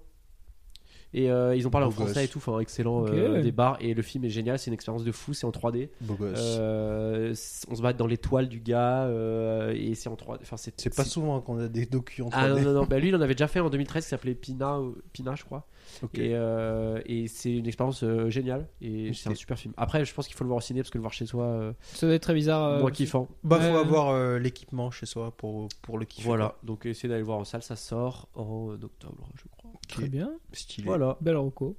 Et 1.14 1.32
euh, 1.32 1.56
ils 1.56 1.66
ont 1.66 1.70
parlé 1.70 1.88
en 1.88 1.92
français 1.92 2.14
gosse. 2.14 2.24
et 2.24 2.28
tout, 2.28 2.38
enfin 2.40 2.60
excellent 2.60 3.04
Ok. 3.04 3.10
euh, 3.14 3.42
des 3.42 3.52
bars. 3.54 3.78
Et 3.80 3.94
le 3.94 4.02
film 4.02 4.26
est 4.26 4.30
génial, 4.30 4.60
c'est 4.60 4.68
une 4.68 4.74
expérience 4.74 5.04
de 5.06 5.12
fou, 5.12 5.34
c'est 5.34 5.46
en 5.46 5.52
3D. 5.52 5.90
Beau 6.02 6.16
gosse. 6.16 6.38
Euh, 6.60 7.34
on 7.70 7.76
se 7.76 7.82
bat 7.82 7.94
dans 7.94 8.08
les 8.08 8.18
toiles 8.18 8.50
du 8.50 8.60
gars 8.60 9.04
euh, 9.06 9.74
et 9.76 9.96
c'est 9.96 10.10
en 10.10 10.16
3D. 10.16 10.40
Enfin, 10.42 10.58
c'est 10.58 10.74
c'est 10.80 10.94
pas 10.96 11.06
souvent 11.06 11.40
qu'on 11.42 11.60
a 11.60 11.68
des 11.68 11.86
docus 11.86 12.26
en 12.26 12.30
3D. 12.30 12.34
Ah 12.34 12.50
non, 12.50 12.62
non, 12.62 12.74
non. 12.74 12.86
Bah, 12.90 13.00
lui, 13.00 13.10
il 13.10 13.16
en 13.16 13.22
avait 13.22 13.34
déjà 13.36 13.48
fait 13.48 13.60
en 13.60 13.70
2013 13.70 14.04
qui 14.04 14.10
s'appelait 14.10 14.36
Pina, 14.36 14.80
Pina 15.14 15.34
je 15.36 15.44
crois. 15.46 15.66
Ok. 16.04 16.18
Et, 16.18 16.32
euh, 16.36 17.00
et 17.06 17.28
c'est 17.28 17.54
une 17.56 17.66
expérience 17.68 18.04
euh, 18.04 18.30
géniale 18.30 18.68
et 18.82 19.14
c'est 19.14 19.30
un 19.30 19.36
super 19.36 19.58
film. 19.58 19.74
Après, 19.78 20.04
je 20.04 20.14
pense 20.14 20.28
qu'il 20.28 20.36
faut 20.36 20.44
le 20.44 20.50
voir 20.50 20.58
au 20.58 20.62
ciné 20.62 20.82
parce 20.82 20.90
que 20.90 20.98
le 20.98 21.02
voir 21.02 21.14
chez 21.14 21.26
soi, 21.26 21.46
euh, 21.46 21.74
Ça 21.94 22.06
doit 22.08 22.16
être 22.16 22.22
très 22.24 22.34
bizarre. 22.34 22.64
euh, 22.66 22.80
moins 22.82 22.92
kiffant. 22.92 23.30
Bah, 23.44 23.60
faut 23.62 23.78
avoir 23.78 24.10
euh, 24.10 24.38
l'équipement 24.40 24.92
chez 24.92 25.06
soi 25.06 25.32
pour, 25.38 25.70
pour 25.82 25.98
le 25.98 26.06
kiffer. 26.06 26.28
Voilà, 26.28 26.56
donc 26.64 26.86
essayez 26.86 27.08
d'aller 27.08 27.22
le 27.22 27.26
voir 27.26 27.38
en 27.40 27.46
salle, 27.46 27.64
ça 27.64 27.78
sort 27.78 28.28
en 28.36 28.72
octobre, 28.74 29.30
je 29.36 29.44
crois. 29.58 29.72
Très 29.88 30.07
bien. 30.09 30.31
Stylé. 30.53 30.85
Voilà. 30.88 31.18
Belle 31.22 31.38
reco. 31.38 31.76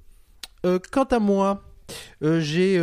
Euh, 0.65 0.79
quant 0.91 1.03
à 1.05 1.19
moi, 1.19 1.63
euh, 2.23 2.39
j'ai 2.41 2.81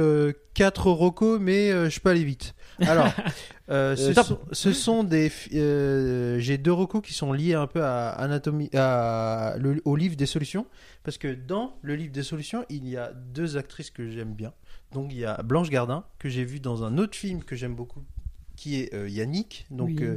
4 0.54 0.90
recos, 0.90 1.38
mais 1.40 1.70
euh, 1.70 1.90
je 1.90 2.00
peux 2.00 2.08
aller 2.10 2.24
vite. 2.24 2.54
Alors, 2.80 3.06
euh, 3.70 3.94
ce, 3.96 4.10
Euh, 4.18 4.22
sont, 4.22 4.38
ce 4.52 4.72
sont 4.72 5.04
des. 5.04 5.30
euh, 5.54 6.38
j'ai 6.38 6.58
deux 6.58 6.72
recos 6.72 7.02
qui 7.02 7.12
sont 7.12 7.32
liés 7.32 7.54
un 7.54 7.66
peu 7.66 7.82
à 7.84 8.08
Anatomie, 8.10 8.70
à, 8.74 9.56
le- 9.58 9.80
au 9.84 9.96
livre 9.96 10.16
des 10.16 10.26
solutions. 10.26 10.66
Parce 11.04 11.18
que 11.18 11.34
dans 11.34 11.76
le 11.82 11.94
livre 11.96 12.12
des 12.12 12.22
solutions, 12.22 12.64
il 12.68 12.88
y 12.88 12.96
a 12.96 13.12
deux 13.12 13.56
actrices 13.56 13.90
que 13.90 14.10
j'aime 14.10 14.34
bien. 14.34 14.52
Donc, 14.92 15.12
il 15.12 15.18
y 15.18 15.24
a 15.24 15.42
Blanche 15.42 15.68
Gardin, 15.70 16.04
que 16.18 16.28
j'ai 16.28 16.44
vu 16.44 16.60
dans 16.60 16.82
un 16.84 16.96
autre 16.98 17.16
film 17.16 17.42
que 17.44 17.54
j'aime 17.56 17.74
beaucoup, 17.74 18.02
qui 18.56 18.80
est 18.80 18.94
euh, 18.94 19.08
Yannick. 19.08 19.66
Donc, 19.70 19.88
Oui. 19.88 19.98
euh, 20.02 20.16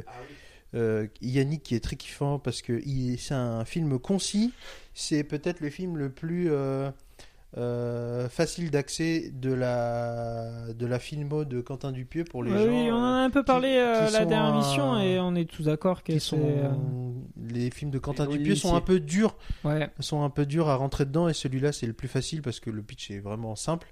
euh, 0.74 1.06
Yannick 1.20 1.62
qui 1.62 1.74
est 1.74 1.80
très 1.80 1.96
kiffant 1.96 2.38
parce 2.38 2.62
que 2.62 2.80
c'est 3.18 3.34
un 3.34 3.64
film 3.64 3.98
concis. 3.98 4.52
C'est 4.94 5.24
peut-être 5.24 5.60
le 5.60 5.70
film 5.70 5.96
le 5.96 6.10
plus 6.10 6.48
euh, 6.50 6.90
euh, 7.56 8.28
facile 8.28 8.70
d'accès 8.70 9.32
de 9.34 9.52
la 9.52 10.72
de 10.72 10.86
la 10.86 11.00
filmo 11.00 11.44
de 11.44 11.60
Quentin 11.60 11.90
Dupieux 11.90 12.22
pour 12.22 12.44
les 12.44 12.52
Ouais, 12.52 12.58
gens 12.58 12.64
oui, 12.68 12.88
on 12.92 12.94
en 12.94 13.02
a 13.02 13.18
un 13.24 13.30
peu 13.30 13.42
parlé 13.42 13.68
qui- 13.70 13.76
euh, 13.78 14.06
qui 14.06 14.12
la 14.12 14.24
dernière 14.24 14.54
un- 14.54 14.60
émission 14.62 15.00
et 15.00 15.18
on 15.18 15.34
est 15.34 15.46
tous 15.50 15.64
d'accord 15.64 16.04
que 16.04 16.16
sont 16.20 16.38
euh, 16.40 16.70
les 17.48 17.70
films 17.72 17.90
de 17.90 17.98
Quentin 17.98 18.26
Dupieux 18.26 18.54
sont 18.54 18.76
un 18.76 18.80
peu 18.80 19.00
durs 19.00 19.36
Ouais. 19.64 19.90
sont 19.98 20.22
un 20.22 20.30
peu 20.30 20.46
durs 20.46 20.68
à 20.68 20.76
rentrer 20.76 21.06
dedans 21.06 21.28
et 21.28 21.34
celui-là 21.34 21.72
c'est 21.72 21.86
le 21.86 21.92
plus 21.92 22.06
facile 22.08 22.40
parce 22.40 22.60
que 22.60 22.70
le 22.70 22.82
pitch 22.82 23.10
est 23.10 23.18
vraiment 23.18 23.56
simple. 23.56 23.88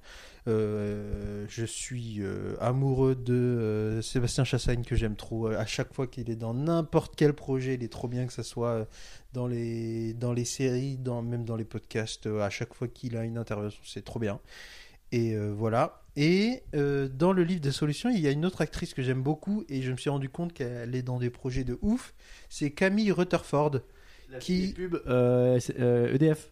Euh, 0.48 1.44
je 1.48 1.64
suis 1.64 2.16
euh, 2.20 2.56
amoureux 2.60 3.14
de 3.14 3.34
euh, 3.34 4.02
Sébastien 4.02 4.44
Chassagne 4.44 4.82
que 4.82 4.96
j'aime 4.96 5.14
trop. 5.14 5.48
À 5.48 5.66
chaque 5.66 5.92
fois 5.92 6.06
qu'il 6.06 6.30
est 6.30 6.36
dans 6.36 6.54
n'importe 6.54 7.14
quel 7.16 7.34
projet, 7.34 7.74
il 7.74 7.82
est 7.82 7.92
trop 7.92 8.08
bien 8.08 8.26
que 8.26 8.32
ce 8.32 8.42
soit 8.42 8.88
dans 9.34 9.46
les 9.46 10.14
dans 10.14 10.32
les 10.32 10.44
séries, 10.46 10.96
dans 10.96 11.22
même 11.22 11.44
dans 11.44 11.56
les 11.56 11.64
podcasts. 11.64 12.26
À 12.26 12.50
chaque 12.50 12.74
fois 12.74 12.88
qu'il 12.88 13.16
a 13.16 13.24
une 13.24 13.36
intervention, 13.38 13.80
c'est 13.84 14.04
trop 14.04 14.18
bien. 14.18 14.40
Et 15.12 15.36
voilà. 15.36 16.02
Et 16.16 16.62
dans 16.74 17.32
le 17.32 17.42
livre 17.44 17.60
des 17.60 17.72
solutions, 17.72 18.10
il 18.10 18.20
y 18.20 18.26
a 18.26 18.30
une 18.30 18.44
autre 18.44 18.60
actrice 18.60 18.92
que 18.94 19.02
j'aime 19.02 19.22
beaucoup 19.22 19.64
et 19.68 19.82
je 19.82 19.92
me 19.92 19.96
suis 19.96 20.10
rendu 20.10 20.28
compte 20.28 20.52
qu'elle 20.52 20.94
est 20.94 21.02
dans 21.02 21.18
des 21.18 21.30
projets 21.30 21.64
de 21.64 21.78
ouf. 21.82 22.14
C'est 22.48 22.70
Camille 22.70 23.12
Rutherford. 23.12 23.80
Qui- 24.40 24.68
Qui 24.68 24.72
pub 24.74 24.96
EDF. 25.06 26.50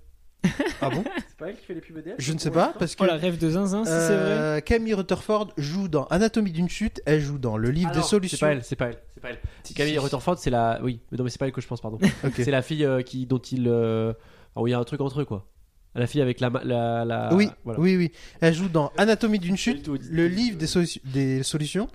Ah 0.80 0.90
bon 0.90 1.02
C'est 1.28 1.36
pas 1.38 1.48
elle 1.48 1.56
qui 1.56 1.64
fait 1.66 1.74
les 1.74 1.80
pubs 1.80 1.98
EDF 1.98 2.14
Je 2.18 2.32
ne 2.32 2.38
sais 2.38 2.50
pas 2.50 2.74
parce 2.78 2.94
que 2.94 3.02
Oh 3.02 3.06
la 3.06 3.16
rêve 3.16 3.38
de 3.38 3.50
zinzin, 3.50 3.84
si 3.84 3.90
c'est 3.90 3.96
vrai. 3.96 4.14
Euh, 4.16 4.60
Camille 4.60 4.94
Rutherford 4.94 5.52
joue 5.56 5.88
dans 5.88 6.04
Anatomie 6.04 6.52
d'une 6.52 6.68
chute, 6.68 7.00
elle 7.06 7.20
joue 7.20 7.38
dans 7.38 7.56
le 7.56 7.70
livre 7.70 7.88
Ah 7.90 7.94
des 7.94 8.00
non, 8.00 8.06
solutions. 8.06 8.36
C'est 8.38 8.46
pas 8.46 8.52
elle, 8.52 8.64
c'est 8.64 8.76
pas 8.76 8.86
elle, 8.86 8.98
c'est 9.14 9.20
pas 9.22 9.30
elle. 9.30 9.38
Si, 9.64 9.74
Camille 9.74 9.92
si. 9.94 9.98
Rutherford, 9.98 10.38
c'est 10.38 10.50
la. 10.50 10.78
Oui, 10.82 11.00
mais 11.10 11.18
non, 11.18 11.24
mais 11.24 11.30
c'est 11.30 11.38
pas 11.38 11.46
elle 11.46 11.52
que 11.52 11.60
je 11.60 11.66
pense, 11.66 11.80
pardon. 11.80 11.98
Ok. 12.24 12.32
C'est 12.36 12.50
la 12.50 12.62
fille 12.62 12.84
euh, 12.84 13.02
qui, 13.02 13.26
dont 13.26 13.38
il. 13.38 13.66
euh, 13.68 14.12
enfin, 14.54 14.62
où 14.62 14.66
il 14.66 14.70
y 14.70 14.74
a 14.74 14.78
un 14.78 14.84
truc 14.84 15.00
entre 15.00 15.20
eux, 15.22 15.24
quoi. 15.24 15.46
La 15.94 16.06
fille 16.06 16.20
avec 16.20 16.40
la. 16.40 16.50
ma- 16.50 16.62
la, 16.64 17.04
la- 17.04 17.34
oui, 17.34 17.48
voilà. 17.64 17.80
oui, 17.80 17.96
oui. 17.96 18.12
Elle 18.40 18.54
joue 18.54 18.68
dans 18.68 18.92
Anatomie 18.98 19.38
d'une 19.38 19.56
chute, 19.56 19.82
Tout- 19.84 19.98
le 20.10 20.28
livre 20.28 20.58
des, 20.58 20.66
solu- 20.66 21.00
des 21.04 21.42
solutions. 21.42 21.88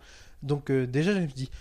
Donc 0.43 0.71
euh, 0.71 0.87
déjà, 0.87 1.13
je 1.13 1.19
me 1.19 1.27
dis, 1.27 1.51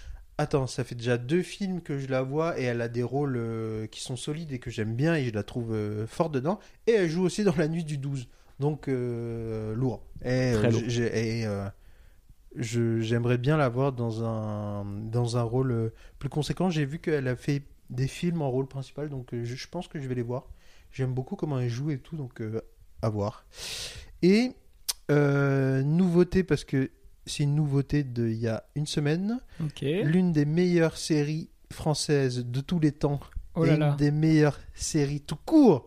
attends, 0.40 0.66
ça 0.66 0.84
fait 0.84 0.94
déjà 0.94 1.18
deux 1.18 1.42
films 1.42 1.80
que 1.82 1.98
je 1.98 2.08
la 2.08 2.22
vois 2.22 2.58
et 2.58 2.64
elle 2.64 2.80
a 2.80 2.88
des 2.88 3.02
rôles 3.02 3.36
euh, 3.36 3.86
qui 3.86 4.00
sont 4.00 4.16
solides 4.16 4.52
et 4.52 4.58
que 4.58 4.70
j'aime 4.70 4.94
bien 4.94 5.14
et 5.14 5.24
je 5.26 5.32
la 5.34 5.42
trouve 5.42 5.72
euh, 5.72 6.06
forte 6.06 6.32
dedans. 6.32 6.58
Et 6.86 6.92
elle 6.92 7.08
joue 7.10 7.22
aussi 7.22 7.44
dans 7.44 7.54
La 7.56 7.68
Nuit 7.68 7.84
du 7.84 7.98
12. 7.98 8.28
Donc 8.58 8.88
euh, 8.88 9.74
lourd. 9.74 10.02
Et, 10.22 10.52
Très 10.54 10.66
euh, 10.66 10.70
lourd. 10.70 10.82
et, 10.88 11.46
euh, 11.46 11.66
je- 12.56 13.00
j'aimerais 13.00 13.38
bien 13.38 13.56
la 13.56 13.68
voir 13.68 13.92
dans 13.92 14.24
un, 14.24 14.84
dans 14.84 15.36
un 15.36 15.42
rôle 15.42 15.70
euh, 15.72 15.90
plus 16.18 16.28
conséquent. 16.28 16.70
J'ai 16.70 16.84
vu 16.84 16.98
qu'elle 16.98 17.28
a 17.28 17.36
fait 17.36 17.62
des 17.90 18.06
films 18.08 18.42
en 18.42 18.50
rôle 18.50 18.66
principal, 18.68 19.08
donc 19.08 19.32
euh, 19.34 19.44
je, 19.44 19.54
je 19.56 19.68
pense 19.68 19.88
que 19.88 20.00
je 20.00 20.06
vais 20.08 20.14
les 20.14 20.22
voir. 20.22 20.44
J'aime 20.92 21.12
beaucoup 21.14 21.36
comment 21.36 21.58
elle 21.60 21.68
joue 21.68 21.90
et 21.90 21.98
tout, 21.98 22.16
donc 22.16 22.40
euh, 22.40 22.60
à 23.02 23.08
voir. 23.08 23.44
Et 24.22 24.52
euh, 25.10 25.82
nouveauté, 25.82 26.42
parce 26.44 26.64
que 26.64 26.90
c'est 27.30 27.44
une 27.44 27.54
nouveauté 27.54 28.02
d'il 28.02 28.34
y 28.34 28.48
a 28.48 28.64
une 28.74 28.86
semaine, 28.86 29.40
l'une 29.82 30.32
des 30.32 30.44
meilleures 30.44 30.96
séries 30.96 31.48
françaises 31.72 32.44
de 32.44 32.60
tous 32.60 32.80
les 32.80 32.92
temps. 32.92 33.20
Oh 33.54 33.64
et 33.64 33.68
là 33.68 33.74
une 33.74 33.80
là. 33.80 33.96
des 33.98 34.10
meilleures 34.10 34.60
séries 34.74 35.20
tout 35.20 35.36
court. 35.36 35.86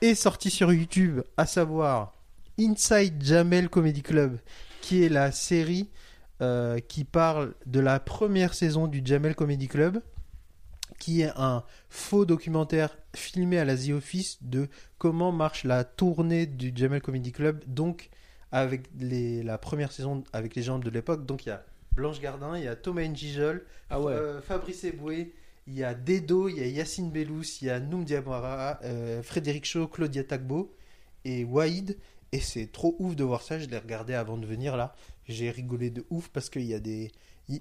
Est 0.00 0.14
sortie 0.14 0.50
sur 0.50 0.72
YouTube, 0.72 1.20
à 1.36 1.44
savoir 1.44 2.14
Inside 2.58 3.22
Jamel 3.22 3.68
Comedy 3.68 4.00
Club, 4.00 4.38
qui 4.80 5.04
est 5.04 5.10
la 5.10 5.30
série 5.30 5.90
euh, 6.40 6.78
qui 6.78 7.04
parle 7.04 7.54
de 7.66 7.80
la 7.80 8.00
première 8.00 8.54
saison 8.54 8.86
du 8.86 9.02
Jamel 9.04 9.34
Comedy 9.34 9.68
Club, 9.68 10.00
qui 10.98 11.20
est 11.20 11.32
un 11.36 11.64
faux 11.90 12.24
documentaire 12.24 12.96
filmé 13.14 13.58
à 13.58 13.66
la 13.66 13.76
The 13.76 13.90
Office 13.90 14.38
de 14.40 14.68
comment 14.96 15.32
marche 15.32 15.64
la 15.64 15.84
tournée 15.84 16.46
du 16.46 16.72
Jamel 16.74 17.02
Comedy 17.02 17.32
Club, 17.32 17.62
donc 17.66 18.08
avec 18.52 18.82
les, 18.98 19.42
la 19.42 19.58
première 19.58 19.92
saison 19.92 20.24
avec 20.32 20.54
les 20.54 20.62
gens 20.62 20.78
de 20.78 20.90
l'époque. 20.90 21.26
Donc 21.26 21.46
il 21.46 21.50
y 21.50 21.52
a 21.52 21.64
Blanche 21.94 22.20
Gardin, 22.20 22.56
il 22.56 22.64
y 22.64 22.68
a 22.68 22.76
Thomas 22.76 23.04
Njijol, 23.06 23.64
Ah 23.90 24.00
ouais. 24.00 24.12
euh, 24.12 24.40
Fabrice 24.40 24.84
Eboué, 24.84 25.32
il 25.66 25.74
y 25.74 25.84
a 25.84 25.94
Dedo, 25.94 26.48
il 26.48 26.58
y 26.58 26.62
a 26.62 26.66
Yacine 26.66 27.10
Bellous, 27.10 27.42
il 27.62 27.66
y 27.66 27.70
a 27.70 27.80
Noum 27.80 28.04
Diawara, 28.04 28.80
euh, 28.84 29.22
Frédéric 29.22 29.64
Shaw, 29.64 29.86
Claudia 29.88 30.24
Tagbo 30.24 30.74
et 31.24 31.44
Waïd. 31.44 31.96
Et 32.32 32.38
c'est 32.40 32.70
trop 32.70 32.94
ouf 33.00 33.16
de 33.16 33.24
voir 33.24 33.42
ça. 33.42 33.58
Je 33.58 33.66
l'ai 33.66 33.78
regardé 33.78 34.14
avant 34.14 34.36
de 34.38 34.46
venir 34.46 34.76
là. 34.76 34.94
J'ai 35.28 35.50
rigolé 35.50 35.90
de 35.90 36.04
ouf 36.10 36.28
parce 36.28 36.48
qu'il 36.48 36.62
y 36.62 36.74
a 36.74 36.78
des. 36.80 37.10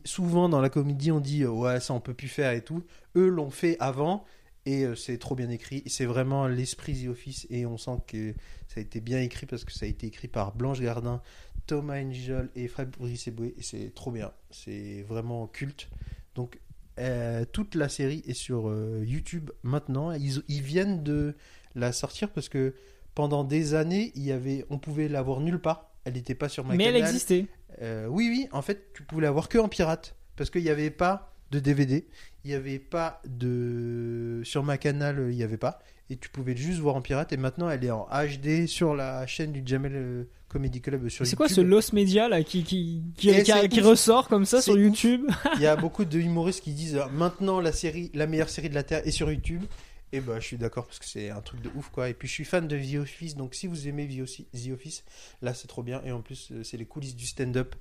Souvent 0.05 0.47
dans 0.49 0.61
la 0.61 0.69
comédie, 0.69 1.11
on 1.11 1.19
dit 1.19 1.43
ouais, 1.45 1.79
ça 1.79 1.95
on 1.95 1.99
peut 1.99 2.13
plus 2.13 2.27
faire 2.27 2.51
et 2.51 2.61
tout. 2.63 2.83
Eux 3.15 3.29
l'ont 3.29 3.49
fait 3.49 3.75
avant 3.79 4.23
et 4.67 4.83
euh, 4.85 4.93
c'est 4.95 5.17
trop 5.17 5.33
bien 5.33 5.49
écrit. 5.49 5.81
C'est 5.87 6.05
vraiment 6.05 6.47
l'esprit 6.47 7.03
The 7.03 7.07
Office 7.09 7.47
et 7.49 7.65
on 7.65 7.77
sent 7.79 7.97
que 8.05 8.35
ça 8.69 8.79
a 8.79 8.81
été 8.81 9.01
bien 9.01 9.19
écrit 9.19 9.47
parce 9.47 9.65
que 9.65 9.71
ça 9.71 9.85
a 9.85 9.89
été 9.89 10.05
écrit 10.05 10.27
par 10.27 10.53
Blanche 10.55 10.79
Gardin, 10.79 11.23
Thomas 11.65 12.01
Njijol 12.03 12.49
et 12.55 12.67
Fabrice 12.67 13.27
Eboué. 13.27 13.55
Et 13.57 13.63
c'est 13.63 13.91
trop 13.95 14.11
bien. 14.11 14.31
C'est 14.51 15.01
vraiment 15.09 15.47
culte. 15.47 15.89
Donc 16.35 16.59
euh, 16.99 17.45
toute 17.51 17.73
la 17.73 17.89
série 17.89 18.23
est 18.27 18.35
sur 18.35 18.69
euh, 18.69 19.03
YouTube 19.03 19.49
maintenant. 19.63 20.11
Ils, 20.11 20.43
ils 20.47 20.61
viennent 20.61 21.01
de 21.03 21.35
la 21.73 21.91
sortir 21.91 22.29
parce 22.29 22.47
que 22.47 22.75
pendant 23.15 23.43
des 23.43 23.73
années, 23.73 24.11
il 24.13 24.23
y 24.23 24.31
avait, 24.31 24.65
on 24.69 24.77
pouvait 24.77 25.07
la 25.07 25.23
voir 25.23 25.39
nulle 25.39 25.59
part. 25.59 25.91
Elle 26.05 26.13
n'était 26.13 26.35
pas 26.35 26.47
sur 26.47 26.63
ma 26.63 26.75
Mais 26.75 26.85
elle 26.85 26.95
existait. 26.95 27.47
Euh, 27.81 28.05
oui, 28.05 28.29
oui, 28.29 28.47
en 28.51 28.61
fait, 28.61 28.93
tu 28.93 29.01
pouvais 29.01 29.23
la 29.23 29.31
voir 29.31 29.49
que 29.49 29.57
en 29.57 29.67
pirate. 29.67 30.15
Parce 30.35 30.51
qu'il 30.51 30.63
n'y 30.63 30.69
avait 30.69 30.91
pas 30.91 31.33
de 31.49 31.59
DVD, 31.59 32.07
il 32.43 32.49
n'y 32.49 32.55
avait 32.55 32.79
pas 32.79 33.19
de. 33.25 34.41
Sur 34.45 34.63
ma 34.63 34.77
canal, 34.77 35.27
il 35.31 35.35
n'y 35.35 35.43
avait 35.43 35.57
pas. 35.57 35.79
Et 36.09 36.17
tu 36.17 36.29
pouvais 36.29 36.55
juste 36.55 36.79
voir 36.79 36.95
en 36.95 37.01
pirate. 37.01 37.31
Et 37.33 37.37
maintenant, 37.37 37.69
elle 37.69 37.83
est 37.85 37.91
en 37.91 38.07
HD 38.11 38.65
sur 38.67 38.95
la 38.95 39.27
chaîne 39.27 39.51
du 39.51 39.61
Jamel 39.63 39.91
euh, 39.95 40.23
Comedy 40.47 40.81
Club 40.81 41.07
sur 41.09 41.25
C'est 41.27 41.35
quoi 41.35 41.47
ce. 41.47 41.61
Lost 41.61 41.93
Media 41.93 42.27
là 42.27 42.43
qui, 42.43 42.63
qui, 42.63 43.03
qui, 43.15 43.81
ressort 43.81 44.27
comme 44.27 44.45
ça 44.45 44.61
sur. 44.61 44.77
YouTube? 44.77 45.27
Il 45.57 45.61
y 45.61 45.67
a 45.67 45.75
beaucoup 45.75 46.05
de 46.05 46.19
humoristes 46.19 46.63
qui 46.63 46.71
disent 46.73 46.95
euh, 46.95 47.05
maintenant 47.13 47.61
la 47.61 47.71
série, 47.71 48.09
la 48.15 48.25
meilleure 48.25 48.49
série 48.49 48.69
de 48.69 48.75
la 48.75 48.83
Terre 48.83 49.05
est 49.05 49.11
sur 49.11 49.31
YouTube. 49.31 49.63
Et 50.11 50.21
bah, 50.21 50.39
je 50.39 50.45
suis 50.47 50.57
d'accord 50.57 50.87
parce 50.87 50.97
que 50.97 51.05
c'est 51.05 51.29
un 51.29 51.41
truc 51.41 51.61
de 51.61 51.69
ouf 51.75 51.89
quoi. 51.89 52.09
Et 52.09 52.15
puis 52.15 52.27
je 52.27 52.33
suis 52.33 52.45
fan 52.45 52.67
de 52.67 52.75
The 52.79 52.95
Office, 53.01 53.35
donc 53.35 53.53
si 53.53 53.67
vous 53.67 53.87
aimez 53.87 54.07
The 54.07 54.71
Office- 54.71 55.03
là 55.43 55.53
c'est 55.53 55.67
trop 55.67 55.83
bien. 55.83 56.01
Et 56.03 56.11
en 56.11 56.21
plus, 56.21 56.49
euh, 56.51 56.63
c'est 56.63 56.77
les 56.77 56.85
coulisses 56.85 57.15
du 57.15 57.27
stand-up 57.27 57.75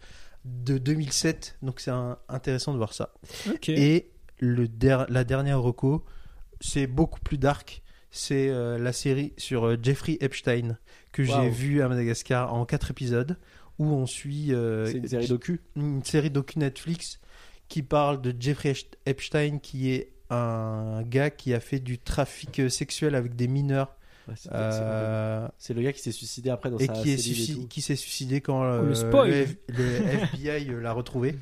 de 0.45 0.77
2007, 0.77 1.57
donc 1.63 1.81
c'est 1.81 1.91
intéressant 2.29 2.73
de 2.73 2.77
voir 2.77 2.93
ça. 2.93 3.15
Et 3.69 4.11
le 4.41 4.69
der- 4.69 5.07
la 5.09 5.25
dernière 5.25 5.63
reco, 5.63 6.05
c'est 6.61 6.87
beaucoup 6.87 7.21
plus 7.21 7.39
dark. 7.39 7.83
C'est 8.11 8.49
euh, 8.49 8.79
la 8.79 8.93
série 8.93 9.33
sur 9.37 9.67
euh, 9.67 9.77
Jeffrey 9.81 10.17
Epstein 10.21 10.79
que 11.13 11.23
j'ai 11.25 11.51
vue 11.51 11.83
à 11.83 11.89
Madagascar 11.89 12.55
en 12.55 12.65
quatre 12.65 12.91
épisodes 12.91 13.37
où 13.79 13.87
on 13.87 14.07
suit 14.07 14.53
euh, 14.53 14.87
C'est 14.87 14.99
une 14.99 15.09
série 15.09 15.29
docu? 15.29 15.61
une 15.77 16.03
série 16.05 16.31
docu 16.31 16.59
Netflix 16.59 17.21
qui 17.69 17.83
parle 17.83 18.21
de 18.21 18.35
Jeffrey 18.39 18.75
Epstein 19.05 19.59
qui 19.59 19.91
est 19.91 20.13
un 20.31 21.03
gars 21.03 21.31
qui 21.31 21.55
a 21.55 21.61
fait 21.61 21.81
du 21.81 21.99
trafic 21.99 22.71
sexuel 22.71 23.15
avec 23.15 23.37
des 23.37 23.49
mineurs 23.49 23.95
Ouais, 24.27 24.35
c'est 24.37 25.73
le 25.73 25.81
gars 25.81 25.93
qui 25.95 26.03
s'est 26.03 26.13
suicidé 26.13 26.51
après 26.51 26.71
dans 26.71 26.77
et 26.77 26.85
sa 26.85 26.93
qui, 26.93 27.13
est 27.13 27.69
qui 27.69 27.81
s'est 27.81 27.97
suicidé 27.97 28.43
quand 28.43 28.61
Oh, 28.61 29.25
le 29.25 29.47
FBI 29.73 30.67
l'a 30.83 30.93
retrouvé. 30.93 31.35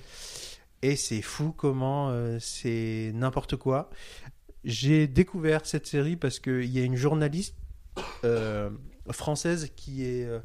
Et 0.82 0.94
c'est 0.94 1.20
fou 1.20 1.50
comment 1.50 2.16
c'est 2.38 3.10
n'importe 3.12 3.56
quoi. 3.56 3.90
J'ai 4.66 5.06
découvert 5.06 5.64
cette 5.64 5.86
série 5.86 6.16
parce 6.16 6.40
qu'il 6.40 6.64
y 6.66 6.80
a 6.80 6.82
une 6.82 6.96
journaliste 6.96 7.54
euh, 8.24 8.68
française 9.12 9.70
qui 9.76 10.04
est 10.04 10.24
euh, 10.26 10.40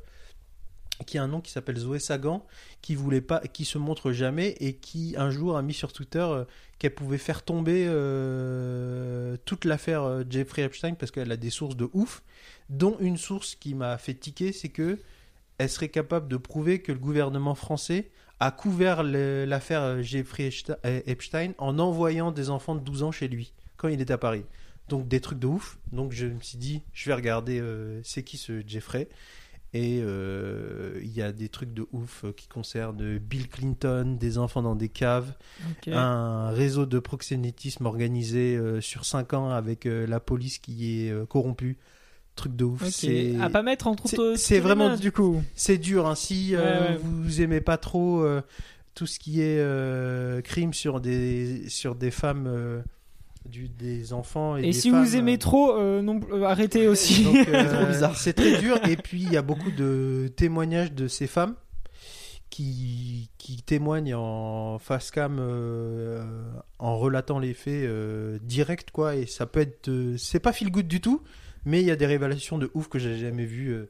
qui 1.07 1.17
a 1.17 1.23
un 1.23 1.27
nom 1.27 1.41
qui 1.41 1.51
s'appelle 1.51 1.77
Zoé 1.77 1.97
Sagan, 1.97 2.45
qui 2.83 2.93
voulait 2.93 3.21
pas, 3.21 3.39
qui 3.39 3.65
se 3.65 3.79
montre 3.79 4.11
jamais 4.11 4.49
et 4.59 4.75
qui 4.75 5.15
un 5.17 5.31
jour 5.31 5.57
a 5.57 5.63
mis 5.63 5.73
sur 5.73 5.91
Twitter 5.91 6.19
euh, 6.19 6.45
qu'elle 6.77 6.93
pouvait 6.93 7.17
faire 7.17 7.41
tomber 7.41 7.85
toute 9.45 9.65
l'affaire 9.65 10.23
Jeffrey 10.29 10.61
Epstein 10.61 10.93
parce 10.93 11.11
qu'elle 11.11 11.31
a 11.31 11.37
des 11.37 11.49
sources 11.49 11.75
de 11.75 11.89
ouf, 11.93 12.21
dont 12.69 12.97
une 12.99 13.17
source 13.17 13.55
qui 13.55 13.73
m'a 13.73 13.97
fait 13.97 14.13
tiquer, 14.13 14.51
c'est 14.53 14.69
que 14.69 14.99
elle 15.57 15.69
serait 15.69 15.89
capable 15.89 16.27
de 16.27 16.37
prouver 16.37 16.81
que 16.81 16.91
le 16.91 16.99
gouvernement 16.99 17.55
français 17.55 18.11
a 18.39 18.51
couvert 18.51 19.01
l'affaire 19.03 20.01
Jeffrey 20.03 20.49
Epste- 20.49 20.77
Epstein 20.83 21.53
en 21.57 21.79
envoyant 21.79 22.31
des 22.31 22.49
enfants 22.51 22.75
de 22.75 22.79
12 22.81 23.03
ans 23.03 23.11
chez 23.11 23.27
lui 23.27 23.53
quand 23.81 23.87
il 23.89 23.99
est 23.99 24.11
à 24.11 24.17
Paris. 24.17 24.43
Donc 24.89 25.07
des 25.07 25.19
trucs 25.21 25.39
de 25.39 25.47
ouf. 25.47 25.77
Donc 25.91 26.11
je 26.11 26.27
me 26.27 26.39
suis 26.41 26.57
dit, 26.57 26.81
je 26.93 27.09
vais 27.09 27.13
regarder 27.15 27.59
euh, 27.59 27.99
c'est 28.03 28.23
qui 28.23 28.37
ce 28.37 28.61
Jeffrey? 28.67 29.07
Et 29.73 30.01
euh, 30.01 30.99
il 31.01 31.13
y 31.13 31.21
a 31.21 31.31
des 31.31 31.47
trucs 31.47 31.73
de 31.73 31.87
ouf 31.93 32.25
euh, 32.25 32.33
qui 32.33 32.49
concernent 32.49 33.17
Bill 33.19 33.47
Clinton, 33.47 34.17
des 34.19 34.37
enfants 34.37 34.61
dans 34.61 34.75
des 34.75 34.89
caves, 34.89 35.33
un 35.87 36.49
réseau 36.49 36.85
de 36.85 36.99
proxénétisme 36.99 37.85
organisé 37.85 38.57
euh, 38.57 38.81
sur 38.81 39.05
5 39.05 39.33
ans 39.33 39.49
avec 39.49 39.85
la 39.85 40.19
police 40.19 40.57
qui 40.57 41.05
est 41.07 41.27
corrompue. 41.29 41.77
Truc 42.35 42.55
de 42.55 42.65
ouf. 42.65 42.85
C'est 42.89 43.39
À 43.39 43.49
pas 43.49 43.61
mettre 43.63 43.87
entre 43.87 44.07
c'est- 44.09 44.19
autres. 44.19 44.37
c'est 44.39 44.59
vraiment 44.59 44.95
du 44.97 45.11
coup. 45.13 45.41
c'est 45.55 45.77
dur. 45.77 46.05
Hein. 46.07 46.15
Si 46.15 46.53
Ouais, 46.55 46.61
ouais. 46.61 46.97
vous 47.01 47.41
aimez 47.41 47.61
pas 47.61 47.77
trop 47.77 48.25
tout 48.93 49.05
ce 49.07 49.19
qui 49.19 49.41
est 49.41 50.43
crime 50.43 50.73
sur 50.73 50.99
des, 50.99 51.69
sur 51.69 51.95
des 51.95 52.11
femmes, 52.11 52.83
du, 53.45 53.69
des 53.69 54.13
enfants 54.13 54.57
et, 54.57 54.61
Et 54.61 54.63
des 54.67 54.73
si 54.73 54.91
femmes, 54.91 55.03
vous 55.03 55.15
aimez 55.15 55.35
euh, 55.35 55.37
trop, 55.37 55.75
euh, 55.77 56.01
non, 56.01 56.19
euh, 56.31 56.43
arrêtez 56.43 56.87
aussi. 56.87 57.23
donc, 57.23 57.35
euh, 57.47 57.73
Trop 57.73 57.85
bizarre. 57.87 58.17
C'est 58.17 58.33
très 58.33 58.59
dur. 58.59 58.79
Et 58.87 58.95
puis, 58.95 59.21
il 59.23 59.31
y 59.31 59.37
a 59.37 59.41
beaucoup 59.41 59.71
de 59.71 60.31
témoignages 60.35 60.91
de 60.91 61.07
ces 61.07 61.27
femmes 61.27 61.55
qui, 62.49 63.29
qui 63.37 63.61
témoignent 63.63 64.15
en 64.15 64.77
face 64.77 65.11
cam 65.11 65.39
en 66.79 66.97
relatant 66.97 67.39
les 67.39 67.53
faits 67.53 67.89
direct, 68.43 68.91
quoi. 68.91 69.15
Et 69.15 69.25
ça 69.25 69.45
peut 69.45 69.61
être. 69.61 69.89
c'est 70.17 70.39
pas 70.39 70.53
feel 70.53 70.69
good 70.69 70.87
du 70.87 71.01
tout, 71.01 71.21
mais 71.65 71.81
il 71.81 71.87
y 71.87 71.91
a 71.91 71.95
des 71.95 72.05
révélations 72.05 72.57
de 72.57 72.69
ouf 72.73 72.87
que 72.89 72.99
j'ai 72.99 73.17
jamais 73.17 73.45
vues. 73.45 73.85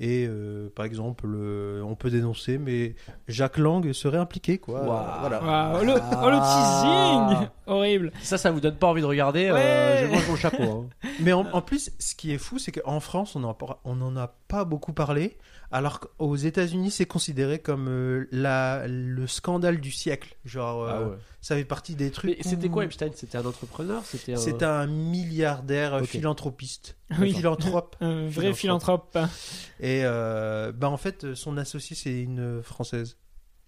Euh, 0.00 0.04
et 0.04 0.26
euh, 0.28 0.68
par 0.74 0.84
exemple, 0.84 1.26
euh, 1.28 1.82
on 1.82 1.94
peut 1.94 2.10
dénoncer, 2.10 2.58
mais 2.58 2.94
Jacques 3.26 3.58
Lang 3.58 3.92
serait 3.92 4.18
impliqué, 4.18 4.58
quoi. 4.58 4.82
Waouh. 4.84 5.04
Voilà. 5.20 5.80
Le, 5.82 5.92
oh, 6.22 6.30
le 6.30 6.38
teasing 6.38 7.48
Horrible. 7.66 8.12
Ça, 8.22 8.38
ça 8.38 8.50
vous 8.50 8.60
donne 8.60 8.76
pas 8.76 8.86
envie 8.86 9.02
de 9.02 9.06
regarder. 9.06 9.48
euh, 9.48 9.54
Ouais. 9.54 10.06
je 10.06 10.12
mange 10.14 10.28
mon 10.28 10.36
chapeau. 10.36 10.62
hein. 10.62 11.08
Mais 11.20 11.32
en, 11.32 11.46
en 11.52 11.60
plus, 11.60 11.90
ce 11.98 12.14
qui 12.14 12.32
est 12.32 12.38
fou, 12.38 12.58
c'est 12.58 12.72
qu'en 12.72 13.00
France, 13.00 13.36
on 13.36 13.40
n'en 13.40 13.50
a- 13.52 13.78
on 13.84 13.96
n'en 13.96 14.16
a 14.16 14.34
pas 14.48 14.64
beaucoup 14.64 14.92
parlé, 14.92 15.36
alors 15.70 16.00
qu'aux 16.00 16.36
États-Unis, 16.36 16.90
c'est 16.90 17.04
considéré 17.06 17.58
comme 17.58 17.88
euh, 17.88 18.26
la, 18.32 18.86
le 18.88 19.26
scandale 19.26 19.80
du 19.80 19.90
siècle. 19.90 20.36
Genre, 20.44 20.82
euh, 20.84 20.90
Ah 20.92 21.02
ouais. 21.10 21.16
ça 21.40 21.56
fait 21.56 21.64
partie 21.64 21.94
des 21.94 22.10
trucs. 22.10 22.36
Mais 22.38 22.42
c'était 22.42 22.68
où- 22.68 22.72
quoi 22.72 22.84
Epstein? 22.84 23.10
C'était 23.14 23.36
un 23.38 23.44
entrepreneur? 23.44 24.02
C'était 24.04 24.34
un... 24.34 24.36
C'était 24.38 24.64
un 24.64 24.86
milliardaire 24.86 25.94
euh, 25.94 26.02
philanthropiste, 26.04 26.96
Oui. 27.20 27.34
philanthrope. 27.34 27.96
Un 28.00 28.28
vrai 28.28 28.52
philanthrope. 28.54 29.18
Et 29.80 30.02
euh, 30.04 30.72
bah 30.72 30.88
en 30.88 30.96
fait, 30.96 31.34
son 31.34 31.56
associé, 31.58 31.94
c'est 31.96 32.20
une 32.22 32.62
française 32.62 33.16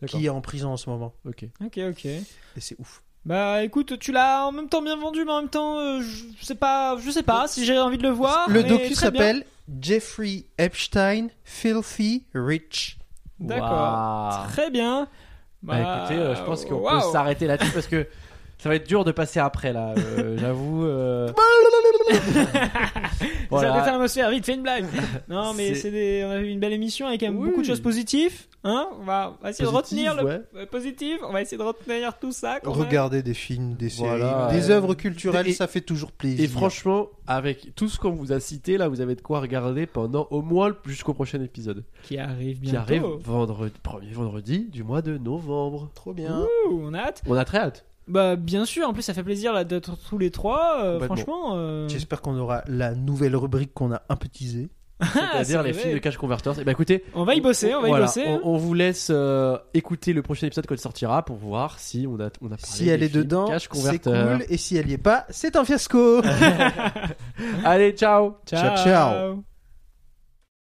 qui 0.06 0.24
est 0.26 0.30
en 0.30 0.40
prison 0.40 0.70
en 0.70 0.76
ce 0.78 0.88
moment. 0.88 1.14
Ok. 1.26 1.44
Ok, 1.64 1.78
ok. 1.90 2.04
Et 2.06 2.22
c'est 2.58 2.76
ouf. 2.78 3.02
Bah 3.26 3.62
écoute, 3.62 3.98
tu 3.98 4.12
l'as 4.12 4.46
en 4.46 4.52
même 4.52 4.70
temps 4.70 4.80
bien 4.80 4.96
vendu, 4.96 5.26
mais 5.26 5.32
en 5.32 5.40
même 5.42 5.50
temps, 5.50 5.78
euh, 5.78 6.00
je 6.00 6.42
sais 6.42 6.54
pas, 6.54 6.96
je 7.04 7.10
sais 7.10 7.22
pas 7.22 7.46
si 7.48 7.66
j'ai 7.66 7.78
envie 7.78 7.98
de 7.98 8.02
le 8.04 8.08
voir. 8.08 8.48
le 8.48 8.62
docu 8.64 8.94
s'appelle 8.94 9.44
Jeffrey 9.80 10.44
Epstein, 10.58 11.28
Filthy 11.44 12.26
Rich. 12.34 12.98
D'accord. 13.38 14.46
Très 14.48 14.70
bien. 14.70 15.08
Bah, 15.62 15.78
écoutez, 15.78 16.20
euh, 16.20 16.34
je 16.34 16.42
pense 16.42 16.64
qu'on 16.64 16.76
waouh. 16.76 17.00
peut 17.00 17.12
s'arrêter 17.12 17.46
là-dessus 17.46 17.72
parce 17.72 17.86
que 17.86 18.06
Ça 18.60 18.68
va 18.68 18.74
être 18.74 18.86
dur 18.86 19.04
de 19.04 19.12
passer 19.12 19.40
après 19.40 19.72
là, 19.72 19.94
euh, 19.96 20.36
j'avoue. 20.40 20.84
euh. 20.84 21.28
Ça 22.10 23.26
Voilà. 23.50 23.72
détend 23.80 23.86
l'atmosphère, 23.92 24.30
vite, 24.30 24.46
fais 24.46 24.54
une 24.54 24.62
blague. 24.62 24.84
Non, 25.28 25.52
mais 25.54 25.74
C'est- 25.74 25.90
des... 25.90 26.22
on 26.26 26.30
a 26.30 26.38
eu 26.38 26.48
une 26.48 26.60
belle 26.60 26.72
émission 26.72 27.06
avec 27.06 27.22
Oui. 27.22 27.30
beaucoup 27.30 27.62
de 27.62 27.66
choses 27.66 27.80
positives. 27.80 28.42
Hein 28.62 28.88
on, 29.00 29.04
va, 29.04 29.34
on 29.40 29.42
va 29.42 29.50
essayer 29.50 29.68
Positive, 29.68 30.04
de 30.04 30.10
retenir 30.10 30.42
le 30.52 30.58
ouais. 30.60 30.66
positif. 30.66 31.18
On 31.26 31.32
va 31.32 31.40
essayer 31.42 31.56
de 31.56 31.62
retenir 31.62 32.18
tout 32.18 32.30
ça. 32.32 32.60
quand 32.62 32.74
même. 32.76 32.80
Regarder 32.86 33.22
des 33.22 33.32
films, 33.34 33.74
des 33.74 33.88
séries, 33.88 34.08
Voilà. 34.20 34.50
des 34.52 34.70
Euh, 34.70 34.74
œuvres 34.76 34.94
culturelles, 34.94 35.48
et- 35.48 35.52
ça 35.52 35.66
fait 35.66 35.80
toujours 35.80 36.12
plaisir. 36.12 36.44
Et 36.44 36.48
franchement, 36.48 37.08
avec 37.26 37.74
tout 37.74 37.88
ce 37.88 37.98
qu'on 37.98 38.10
vous 38.12 38.32
a 38.32 38.40
cité 38.40 38.76
là, 38.76 38.88
vous 38.88 39.00
avez 39.00 39.14
de 39.16 39.22
quoi 39.22 39.40
regarder 39.40 39.86
pendant 39.86 40.28
au 40.30 40.42
moins 40.42 40.74
jusqu'au 40.86 41.14
prochain 41.14 41.40
épisode. 41.42 41.84
Qui 42.02 42.18
arrive 42.18 42.56
Qui 42.60 42.70
bientôt. 42.72 42.78
arrive 42.80 43.04
vendredi, 43.24 43.74
premier 43.82 44.12
vendredi 44.12 44.66
du 44.70 44.84
mois 44.84 45.00
de 45.02 45.16
novembre. 45.18 45.90
trop 45.94 46.12
bien. 46.12 46.40
Ouh, 46.68 46.80
on 46.82 46.92
a 46.94 46.98
hâte. 47.00 47.22
On 47.26 47.34
a 47.34 47.44
très 47.44 47.58
hâte. 47.58 47.86
Bah, 48.10 48.36
bien 48.36 48.64
sûr, 48.64 48.88
en 48.88 48.92
plus, 48.92 49.02
ça 49.02 49.14
fait 49.14 49.22
plaisir 49.22 49.52
là, 49.52 49.64
d'être 49.64 49.96
tous 50.08 50.18
les 50.18 50.30
trois. 50.30 50.82
euh, 50.84 51.00
franchement. 51.00 51.52
euh, 51.54 51.88
J'espère 51.88 52.20
qu'on 52.22 52.36
aura 52.38 52.62
la 52.66 52.94
nouvelle 52.94 53.36
rubrique 53.36 53.72
qu'on 53.72 53.92
a 53.92 54.02
un 54.08 54.16
peu 54.16 54.28
teasée. 54.28 54.68
C'est-à-dire 55.02 55.44
c'est 55.62 55.66
les 55.68 55.72
vrai. 55.72 55.80
films 55.80 55.94
de 55.94 55.98
Cash 55.98 56.18
Converters. 56.18 56.58
Et 56.58 56.64
bah 56.64 56.72
écoutez, 56.72 57.04
On 57.14 57.24
va 57.24 57.34
y 57.34 57.40
bosser, 57.40 57.74
on 57.74 57.80
va 57.80 57.86
y 57.86 57.90
voilà, 57.90 58.04
bosser. 58.04 58.24
on, 58.26 58.34
hein. 58.34 58.40
on 58.44 58.56
vous 58.58 58.74
laisse 58.74 59.08
euh, 59.10 59.56
écouter 59.72 60.12
le 60.12 60.20
prochain 60.20 60.46
épisode 60.46 60.66
quand 60.66 60.74
il 60.74 60.78
sortira 60.80 61.24
pour 61.24 61.36
voir 61.36 61.78
si 61.78 62.06
on 62.06 62.20
a, 62.20 62.28
on 62.42 62.48
a 62.48 62.56
parlé 62.58 62.58
Si 62.64 62.86
elle 62.90 63.00
des 63.00 63.06
est 63.06 63.08
films 63.08 63.22
dedans, 63.22 63.46
Cash 63.46 63.62
c'est 63.62 63.68
Converters. 63.68 64.36
cool. 64.38 64.44
Et 64.50 64.58
si 64.58 64.76
elle 64.76 64.90
y 64.90 64.92
est 64.92 64.98
pas, 64.98 65.24
c'est 65.30 65.56
un 65.56 65.64
fiasco. 65.64 66.20
Allez, 67.64 67.92
ciao 67.92 68.36
Ciao, 68.44 68.76
ciao. 68.76 69.42